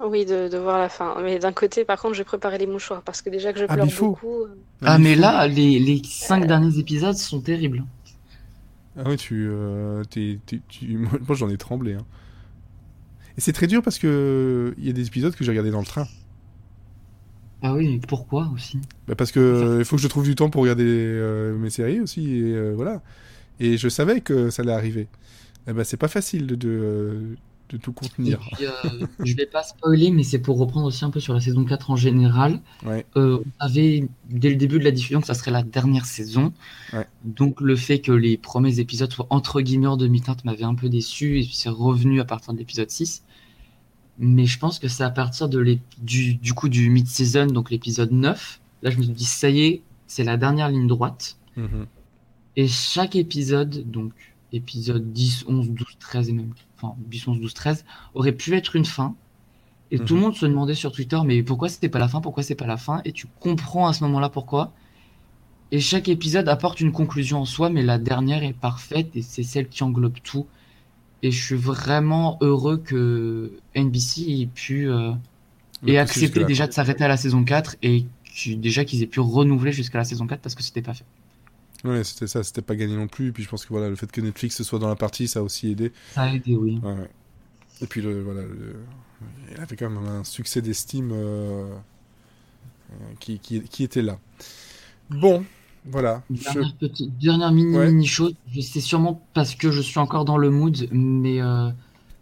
Oui, 0.00 0.24
de, 0.24 0.48
de 0.48 0.58
voir 0.58 0.78
la 0.78 0.88
fin. 0.88 1.20
Mais 1.22 1.38
d'un 1.38 1.52
côté, 1.52 1.84
par 1.84 2.00
contre, 2.00 2.14
je 2.14 2.22
préparais 2.22 2.58
les 2.58 2.66
mouchoirs 2.66 3.02
parce 3.02 3.20
que 3.22 3.30
déjà 3.30 3.52
que 3.52 3.58
je 3.58 3.66
Ah, 3.66 3.74
pleure 3.74 3.86
beaucoup. 3.86 4.44
euh, 4.44 4.54
Ah, 4.82 4.98
mais 4.98 5.14
là, 5.16 5.46
les, 5.48 5.78
les 5.78 6.02
cinq 6.04 6.46
derniers 6.46 6.78
épisodes 6.78 7.16
sont 7.16 7.40
terribles. 7.40 7.84
Ah 8.96 9.04
oui, 9.06 9.16
tu, 9.16 9.46
euh, 9.48 10.02
t'es- 10.04 10.38
t'es- 10.46 10.60
tu... 10.68 10.96
moi 10.98 11.36
j'en 11.36 11.48
ai 11.48 11.56
tremblé. 11.56 11.94
hein. 11.94 12.04
Et 13.36 13.40
c'est 13.40 13.52
très 13.52 13.66
dur 13.66 13.82
parce 13.82 13.98
que 13.98 14.74
il 14.78 14.86
y 14.86 14.90
a 14.90 14.92
des 14.92 15.06
épisodes 15.06 15.34
que 15.34 15.44
j'ai 15.44 15.50
regardés 15.50 15.70
dans 15.70 15.80
le 15.80 15.86
train. 15.86 16.06
Ah 17.62 17.72
oui, 17.74 17.88
mais 17.88 18.00
pourquoi 18.00 18.48
aussi? 18.52 18.80
Bah, 19.06 19.14
parce 19.16 19.32
que 19.32 19.40
euh, 19.40 19.78
il 19.80 19.84
faut 19.84 19.96
que 19.96 20.02
je 20.02 20.08
trouve 20.08 20.24
du 20.24 20.34
temps 20.34 20.50
pour 20.50 20.62
regarder 20.62 20.84
euh, 20.86 21.56
mes 21.56 21.70
séries 21.70 22.00
aussi, 22.00 22.36
et 22.38 22.54
euh, 22.54 22.72
voilà. 22.74 23.02
Et 23.60 23.78
je 23.78 23.88
savais 23.88 24.20
que 24.22 24.50
ça 24.50 24.62
allait 24.62 24.72
arriver. 24.72 25.08
Eh 25.68 25.74
ben, 25.74 25.84
c'est 25.84 25.96
pas 25.98 26.08
facile 26.08 26.46
de, 26.46 26.56
de, 26.56 26.68
euh, 26.70 27.36
de 27.68 27.76
tout 27.76 27.92
contenir. 27.92 28.40
puis, 28.56 28.66
euh, 28.66 29.06
je 29.24 29.34
vais 29.36 29.46
pas 29.46 29.62
spoiler, 29.62 30.10
mais 30.10 30.22
c'est 30.22 30.38
pour 30.38 30.58
reprendre 30.58 30.86
aussi 30.86 31.04
un 31.04 31.10
peu 31.10 31.20
sur 31.20 31.34
la 31.34 31.40
saison 31.40 31.64
4 31.64 31.90
en 31.90 31.96
général. 31.96 32.60
Ouais. 32.84 33.04
Euh, 33.16 33.38
on 33.60 33.66
savait 33.66 34.08
dès 34.30 34.50
le 34.50 34.56
début 34.56 34.78
de 34.78 34.84
la 34.84 34.90
diffusion 34.90 35.20
que 35.20 35.26
ça 35.26 35.34
serait 35.34 35.50
la 35.50 35.62
dernière 35.62 36.06
saison. 36.06 36.52
Ouais. 36.92 37.06
Donc 37.24 37.60
le 37.60 37.76
fait 37.76 38.00
que 38.00 38.12
les 38.12 38.36
premiers 38.36 38.80
épisodes 38.80 39.12
soient 39.12 39.26
entre 39.30 39.60
guillemets 39.60 39.86
en 39.86 39.96
demi-teinte 39.96 40.44
m'avait 40.44 40.64
un 40.64 40.74
peu 40.74 40.88
déçu 40.88 41.40
et 41.40 41.44
puis 41.44 41.54
c'est 41.54 41.68
revenu 41.68 42.20
à 42.20 42.24
partir 42.24 42.52
de 42.54 42.58
l'épisode 42.58 42.90
6. 42.90 43.22
Mais 44.18 44.46
je 44.46 44.58
pense 44.58 44.78
que 44.78 44.88
c'est 44.88 45.04
à 45.04 45.10
partir 45.10 45.48
de 45.48 45.58
l'ép- 45.60 45.80
du, 46.02 46.34
du 46.34 46.52
coup 46.54 46.68
du 46.68 46.90
mid-season, 46.90 47.46
donc 47.46 47.70
l'épisode 47.70 48.10
9. 48.12 48.60
Là, 48.82 48.90
je 48.90 48.96
me 48.98 49.02
suis 49.02 49.12
dit, 49.12 49.24
ça 49.24 49.48
y 49.50 49.60
est, 49.60 49.82
c'est 50.06 50.24
la 50.24 50.36
dernière 50.36 50.68
ligne 50.70 50.86
droite. 50.88 51.36
Mhm. 51.56 51.86
Et 52.56 52.66
chaque 52.66 53.14
épisode, 53.14 53.88
donc 53.90 54.12
épisode 54.52 55.12
10, 55.12 55.44
11, 55.48 55.70
12, 55.70 55.86
13 55.98 56.28
et 56.28 56.32
même, 56.32 56.52
enfin 56.76 56.94
10, 57.06 57.28
11, 57.28 57.40
12, 57.40 57.54
13, 57.54 57.84
aurait 58.14 58.32
pu 58.32 58.54
être 58.54 58.76
une 58.76 58.84
fin. 58.84 59.14
Et 59.90 59.98
tout 59.98 60.14
le 60.14 60.20
Mhm. 60.20 60.26
monde 60.26 60.36
se 60.36 60.46
demandait 60.46 60.74
sur 60.74 60.92
Twitter, 60.92 61.18
mais 61.24 61.42
pourquoi 61.42 61.68
c'était 61.68 61.88
pas 61.88 61.98
la 61.98 62.08
fin, 62.08 62.20
pourquoi 62.20 62.42
c'est 62.42 62.54
pas 62.54 62.66
la 62.66 62.76
fin? 62.76 63.00
Et 63.04 63.12
tu 63.12 63.26
comprends 63.40 63.86
à 63.88 63.92
ce 63.94 64.04
moment-là 64.04 64.28
pourquoi. 64.28 64.72
Et 65.70 65.80
chaque 65.80 66.08
épisode 66.08 66.48
apporte 66.48 66.80
une 66.80 66.92
conclusion 66.92 67.40
en 67.40 67.44
soi, 67.44 67.68
mais 67.70 67.82
la 67.82 67.98
dernière 67.98 68.42
est 68.42 68.52
parfaite 68.54 69.10
et 69.14 69.22
c'est 69.22 69.42
celle 69.42 69.68
qui 69.68 69.82
englobe 69.82 70.18
tout. 70.22 70.46
Et 71.22 71.30
je 71.30 71.42
suis 71.44 71.56
vraiment 71.56 72.38
heureux 72.40 72.76
que 72.78 73.52
NBC 73.74 74.22
ait 74.42 74.46
pu 74.46 74.88
euh, 74.90 75.12
jusque-là. 76.30 76.44
déjà 76.46 76.66
de 76.66 76.72
s'arrêter 76.72 77.04
à 77.04 77.08
la 77.08 77.16
saison 77.16 77.44
4 77.44 77.76
et 77.82 78.04
que- 78.24 78.54
déjà 78.54 78.84
qu'ils 78.84 79.02
aient 79.02 79.06
pu 79.06 79.20
renouveler 79.20 79.72
jusqu'à 79.72 79.98
la 79.98 80.04
saison 80.04 80.26
4 80.26 80.40
parce 80.40 80.54
que 80.54 80.62
c'était 80.62 80.82
pas 80.82 80.94
fait. 80.94 81.04
Ouais, 81.84 82.02
c'était 82.02 82.26
ça, 82.26 82.42
c'était 82.42 82.62
pas 82.62 82.74
gagné 82.76 82.96
non 82.96 83.06
plus. 83.06 83.28
Et 83.28 83.32
puis 83.32 83.42
je 83.44 83.48
pense 83.48 83.64
que 83.64 83.68
voilà, 83.72 83.88
le 83.88 83.96
fait 83.96 84.10
que 84.10 84.20
Netflix 84.20 84.62
soit 84.62 84.78
dans 84.78 84.88
la 84.88 84.96
partie, 84.96 85.28
ça 85.28 85.40
a 85.40 85.42
aussi 85.42 85.70
aidé. 85.70 85.92
Ça 86.14 86.22
a 86.22 86.34
aidé, 86.34 86.56
oui. 86.56 86.78
Ouais, 86.82 86.92
ouais. 86.92 87.10
Et 87.80 87.86
puis 87.86 88.02
le, 88.02 88.22
voilà, 88.22 88.42
le- 88.42 88.76
il 89.52 89.60
avait 89.60 89.76
quand 89.76 89.88
même 89.90 90.04
un 90.06 90.24
succès 90.24 90.60
d'estime 90.62 91.10
euh, 91.12 91.72
euh, 92.90 92.94
qui, 93.20 93.38
qui, 93.38 93.62
qui 93.62 93.84
était 93.84 94.02
là. 94.02 94.18
Bon, 95.10 95.44
voilà. 95.84 96.22
Je- 96.30 96.42
Dernière, 96.42 96.76
petite, 96.76 97.18
dernière 97.18 97.52
mini, 97.52 97.76
Ouais. 97.76 97.86
mini 97.86 98.06
chose, 98.06 98.34
je- 98.50 98.60
c'est 98.60 98.80
sûrement 98.80 99.22
parce 99.34 99.54
que 99.54 99.70
je 99.70 99.80
suis 99.80 99.98
encore 100.00 100.24
dans 100.24 100.36
le 100.38 100.50
mood, 100.50 100.88
mais 100.90 101.40
euh, 101.40 101.70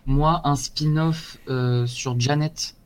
moi, 0.07 0.43
un 0.45 0.57
spin-off 0.57 1.39
euh, 1.49 1.87
sur 1.87 2.19
Janet 2.21 2.77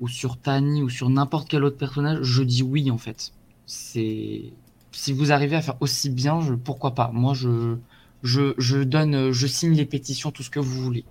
ou 0.00 0.08
sur 0.08 0.36
Tani 0.38 0.82
ou 0.82 0.88
sur 0.88 1.08
n'importe 1.10 1.48
quel 1.48 1.64
autre 1.64 1.76
personnage, 1.78 2.22
je 2.22 2.42
dis 2.42 2.62
oui 2.62 2.90
en 2.90 2.98
fait. 2.98 3.32
C'est 3.66 4.52
si 4.92 5.12
vous 5.12 5.32
arrivez 5.32 5.56
à 5.56 5.62
faire 5.62 5.76
aussi 5.80 6.10
bien, 6.10 6.40
pourquoi 6.64 6.94
pas. 6.94 7.10
Moi, 7.12 7.34
je 7.34 7.76
je, 8.22 8.54
je 8.58 8.78
donne, 8.78 9.32
je 9.32 9.46
signe 9.46 9.74
les 9.74 9.84
pétitions, 9.84 10.30
tout 10.30 10.42
ce 10.42 10.50
que 10.50 10.60
vous 10.60 10.80
voulez. 10.82 11.04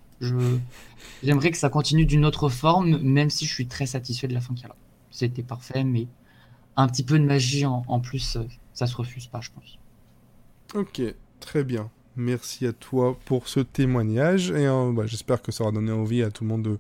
J'aimerais 1.24 1.52
que 1.52 1.58
ça 1.58 1.70
continue 1.70 2.06
d'une 2.06 2.26
autre 2.26 2.50
forme, 2.50 3.00
même 3.00 3.30
si 3.30 3.46
je 3.46 3.54
suis 3.54 3.68
très 3.68 3.86
satisfait 3.86 4.28
de 4.28 4.34
la 4.34 4.42
fin 4.42 4.54
qu'il 4.54 4.64
y 4.64 4.66
a 4.66 4.70
là. 4.70 4.76
C'était 5.10 5.44
parfait, 5.44 5.84
mais 5.84 6.08
un 6.78 6.88
petit 6.88 7.04
peu 7.04 7.20
de 7.20 7.26
magie 7.26 7.66
en, 7.66 7.84
en 7.88 8.00
plus, 8.00 8.38
ça 8.74 8.88
se 8.88 8.96
refuse 8.96 9.28
pas, 9.28 9.42
je 9.42 9.50
pense. 9.50 9.78
Ok, 10.74 11.02
très 11.40 11.64
bien. 11.64 11.90
Merci 12.16 12.66
à 12.66 12.74
toi 12.74 13.18
pour 13.26 13.48
ce 13.48 13.60
témoignage 13.60 14.52
et 14.52 14.68
euh, 14.68 14.92
bah, 14.94 15.06
j'espère 15.06 15.42
que 15.42 15.52
ça 15.52 15.64
aura 15.64 15.72
donné 15.72 15.92
envie 15.92 16.24
à 16.24 16.30
tout 16.30 16.44
le 16.44 16.50
monde 16.50 16.64
de, 16.64 16.80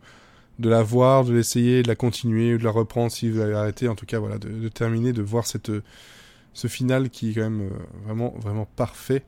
de 0.59 0.69
la 0.69 0.83
voir, 0.83 1.25
de 1.25 1.33
l'essayer, 1.33 1.83
de 1.83 1.87
la 1.87 1.95
continuer, 1.95 2.57
de 2.57 2.63
la 2.63 2.71
reprendre 2.71 3.11
si 3.11 3.29
vous 3.29 3.39
avez 3.39 3.53
arrêté. 3.53 3.87
En 3.87 3.95
tout 3.95 4.05
cas, 4.05 4.19
voilà, 4.19 4.37
de 4.37 4.67
terminer, 4.69 5.13
de 5.13 5.21
voir 5.21 5.47
cette, 5.47 5.71
ce 6.53 6.67
final 6.67 7.09
qui 7.09 7.31
est 7.31 7.33
quand 7.33 7.41
même 7.49 7.61
euh, 7.61 8.03
vraiment, 8.05 8.33
vraiment 8.39 8.65
parfait. 8.75 9.23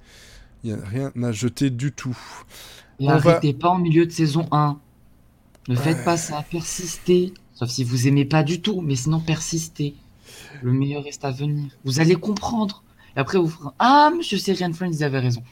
Il 0.63 0.73
n'y 0.73 0.79
a 0.79 0.85
rien 0.85 1.11
à 1.21 1.31
jeter 1.31 1.69
du 1.69 1.91
tout. 1.91 2.17
Et 2.99 3.05
On 3.07 3.17
va- 3.17 3.31
arrêtez 3.31 3.53
pas 3.53 3.69
en 3.69 3.79
milieu 3.79 4.05
de 4.05 4.11
saison 4.11 4.47
1. 4.51 4.79
Ne 5.69 5.75
faites 5.75 6.03
pas 6.03 6.17
ça, 6.17 6.45
persistez. 6.49 7.33
Sauf 7.53 7.69
si 7.69 7.83
vous 7.83 8.07
aimez 8.07 8.25
pas 8.25 8.43
du 8.43 8.61
tout, 8.61 8.81
mais 8.81 8.95
sinon 8.95 9.19
persistez. 9.19 9.95
Le 10.61 10.71
meilleur 10.71 11.03
reste 11.03 11.23
à 11.25 11.31
venir. 11.31 11.71
Vous 11.85 11.99
allez 11.99 12.15
comprendre. 12.15 12.83
Et 13.15 13.19
après, 13.19 13.37
vous 13.37 13.47
ferez 13.47 13.69
Ah, 13.79 14.11
monsieur 14.15 14.37
Serian 14.37 14.73
Friends, 14.73 14.91
ils 14.91 15.03
avaient 15.03 15.19
raison. 15.19 15.43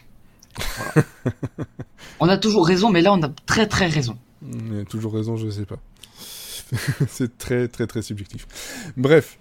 Voilà. 0.78 1.08
on 2.20 2.28
a 2.28 2.38
toujours 2.38 2.66
raison, 2.68 2.90
mais 2.90 3.02
là, 3.02 3.14
on 3.14 3.22
a 3.22 3.30
très 3.46 3.68
très 3.68 3.88
raison. 3.88 4.18
Il 4.42 4.80
a 4.80 4.86
toujours 4.86 5.14
raison, 5.14 5.38
je 5.38 5.50
sais 5.50 5.66
pas. 5.66 5.80
c'est 7.10 7.38
très 7.38 7.68
très 7.68 7.86
très 7.86 8.02
subjectif. 8.02 8.48
Bref. 8.98 9.38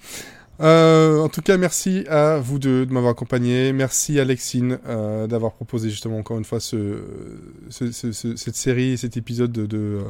Euh, 0.61 1.19
en 1.21 1.29
tout 1.31 1.41
cas, 1.41 1.57
merci 1.57 2.05
à 2.09 2.39
vous 2.39 2.59
deux 2.59 2.85
de 2.85 2.93
m'avoir 2.93 3.13
accompagné. 3.13 3.73
Merci 3.73 4.21
Alexine 4.21 4.79
euh, 4.87 5.27
d'avoir 5.27 5.53
proposé 5.55 5.89
justement 5.89 6.19
encore 6.19 6.37
une 6.39 6.45
fois 6.45 6.61
ce, 6.61 7.03
ce- 7.71 7.93
ce- 7.93 8.13
ce- 8.13 8.37
cette 8.37 8.57
série, 8.57 8.99
cet 8.99 9.17
épisode 9.17 9.53
de, 9.53 9.65
de, 9.65 10.03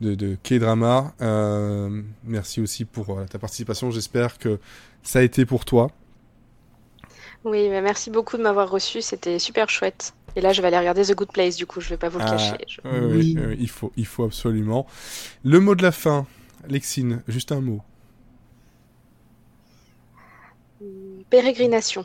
de, 0.00 0.14
de 0.14 0.36
K-drama. 0.44 1.12
Euh, 1.20 2.02
merci 2.24 2.60
aussi 2.60 2.84
pour 2.84 3.18
euh, 3.18 3.24
ta 3.24 3.38
participation. 3.40 3.90
J'espère 3.90 4.38
que 4.38 4.60
ça 5.02 5.18
a 5.18 5.22
été 5.22 5.44
pour 5.44 5.64
toi. 5.64 5.90
Oui, 7.44 7.68
mais 7.70 7.80
merci 7.82 8.10
beaucoup 8.10 8.36
de 8.36 8.42
m'avoir 8.42 8.70
reçu, 8.70 9.00
c'était 9.02 9.38
super 9.38 9.70
chouette. 9.70 10.12
Et 10.36 10.40
là, 10.40 10.52
je 10.52 10.60
vais 10.62 10.68
aller 10.68 10.78
regarder 10.78 11.02
The 11.04 11.16
Good 11.16 11.32
Place, 11.32 11.56
du 11.56 11.66
coup, 11.66 11.80
je 11.80 11.88
vais 11.88 11.96
pas 11.96 12.08
vous 12.10 12.18
le 12.18 12.24
Ah. 12.28 12.30
cacher. 12.30 12.58
Je- 12.68 12.80
Oui, 12.84 12.98
oui, 13.00 13.34
Oui. 13.36 13.44
oui, 13.48 13.56
il 13.58 13.68
faut, 13.68 13.90
il 13.96 14.06
faut 14.06 14.22
absolument. 14.24 14.86
Le 15.42 15.58
mot 15.58 15.74
de 15.74 15.82
la 15.82 15.90
fin, 15.90 16.26
Alexine, 16.68 17.22
juste 17.26 17.50
un 17.50 17.60
mot. 17.60 17.80
Pérégrination. 21.30 22.04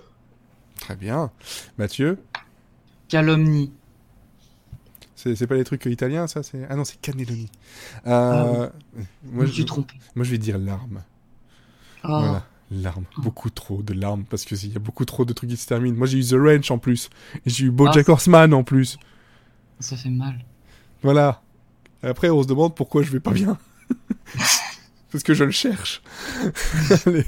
Très 0.79 0.95
bien. 0.95 1.31
Mathieu, 1.77 2.19
Calomnie. 3.07 3.71
c'est 5.15 5.47
pas 5.47 5.55
les 5.55 5.63
trucs 5.63 5.85
italiens, 5.85 6.27
ça 6.27 6.43
c'est 6.43 6.65
Ah 6.69 6.75
non, 6.75 6.83
c'est 6.85 6.99
cannelloni. 7.01 7.49
Euh, 8.07 8.69
Ah 8.69 8.71
moi, 9.23 9.33
je 9.33 9.39
me 9.41 9.45
je, 9.47 9.51
suis 9.53 9.65
trompé. 9.65 9.95
moi, 10.15 10.25
je 10.25 10.31
vais 10.31 10.37
dire 10.37 10.57
larmes. 10.57 11.03
Oh. 12.03 12.07
Voilà, 12.09 12.45
larmes. 12.71 13.05
Beaucoup 13.17 13.49
trop 13.49 13.81
de 13.81 13.93
larmes, 13.93 14.25
parce 14.29 14.45
que 14.45 14.55
s'il 14.55 14.71
y 14.73 14.75
a 14.75 14.79
beaucoup 14.79 15.05
trop 15.05 15.25
de 15.25 15.33
trucs 15.33 15.49
qui 15.49 15.57
se 15.57 15.65
terminent. 15.67 15.97
Moi, 15.97 16.07
j'ai 16.07 16.19
eu 16.19 16.23
The 16.25 16.35
Ranch 16.37 16.69
en 16.71 16.77
plus. 16.77 17.09
J'ai 17.45 17.65
eu 17.65 17.71
BoJack 17.71 18.07
Ah. 18.09 18.11
Horseman 18.11 18.53
en 18.53 18.63
plus. 18.63 18.97
Ça 19.79 19.95
fait 19.97 20.09
mal. 20.09 20.43
Voilà. 21.01 21.41
Après, 22.03 22.29
on 22.29 22.43
se 22.43 22.47
demande 22.47 22.75
pourquoi 22.75 23.01
je 23.03 23.11
vais 23.11 23.19
pas 23.19 23.31
bien. 23.31 23.57
Parce 25.15 25.23
que 25.23 25.33
je 25.33 25.45
le 25.45 25.51
cherche. 25.51 26.01
Allez. 27.05 27.23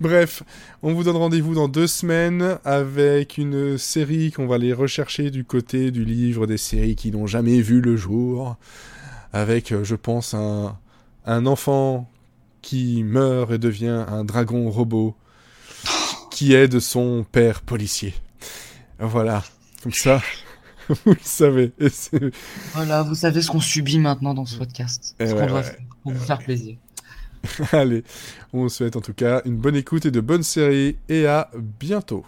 Bref, 0.00 0.42
on 0.82 0.94
vous 0.94 1.04
donne 1.04 1.16
rendez-vous 1.16 1.54
dans 1.54 1.68
deux 1.68 1.86
semaines 1.86 2.58
avec 2.64 3.36
une 3.36 3.76
série 3.76 4.32
qu'on 4.32 4.46
va 4.46 4.54
aller 4.54 4.72
rechercher 4.72 5.30
du 5.30 5.44
côté 5.44 5.90
du 5.90 6.06
livre 6.06 6.46
des 6.46 6.56
séries 6.56 6.96
qui 6.96 7.10
n'ont 7.10 7.26
jamais 7.26 7.60
vu 7.60 7.82
le 7.82 7.98
jour. 7.98 8.56
Avec, 9.34 9.72
euh, 9.72 9.84
je 9.84 9.94
pense, 9.94 10.32
un, 10.32 10.78
un 11.26 11.44
enfant 11.44 12.10
qui 12.62 13.04
meurt 13.04 13.52
et 13.52 13.58
devient 13.58 14.06
un 14.08 14.24
dragon 14.24 14.70
robot 14.70 15.14
qui 16.30 16.54
aide 16.54 16.80
son 16.80 17.26
père 17.30 17.60
policier. 17.60 18.14
Voilà. 18.98 19.44
Comme 19.82 19.92
ça, 19.92 20.22
vous 20.88 21.12
le 21.12 21.18
savez. 21.22 21.72
Et 21.78 21.88
Voilà, 22.72 23.02
vous 23.02 23.16
savez 23.16 23.42
ce 23.42 23.50
qu'on 23.50 23.60
subit 23.60 23.98
maintenant 23.98 24.32
dans 24.32 24.46
ce 24.46 24.56
podcast. 24.56 25.14
Ce 25.20 25.24
ouais, 25.24 25.38
qu'on 25.38 25.46
doit 25.46 25.56
ouais. 25.58 25.62
faire 25.62 25.76
pour 26.02 26.12
vous 26.12 26.24
faire 26.24 26.38
plaisir. 26.38 26.76
Allez, 27.72 28.04
on 28.52 28.68
souhaite 28.68 28.96
en 28.96 29.00
tout 29.00 29.14
cas 29.14 29.42
une 29.44 29.56
bonne 29.56 29.76
écoute 29.76 30.06
et 30.06 30.10
de 30.10 30.20
bonnes 30.20 30.42
séries 30.42 30.96
et 31.08 31.26
à 31.26 31.50
bientôt. 31.56 32.24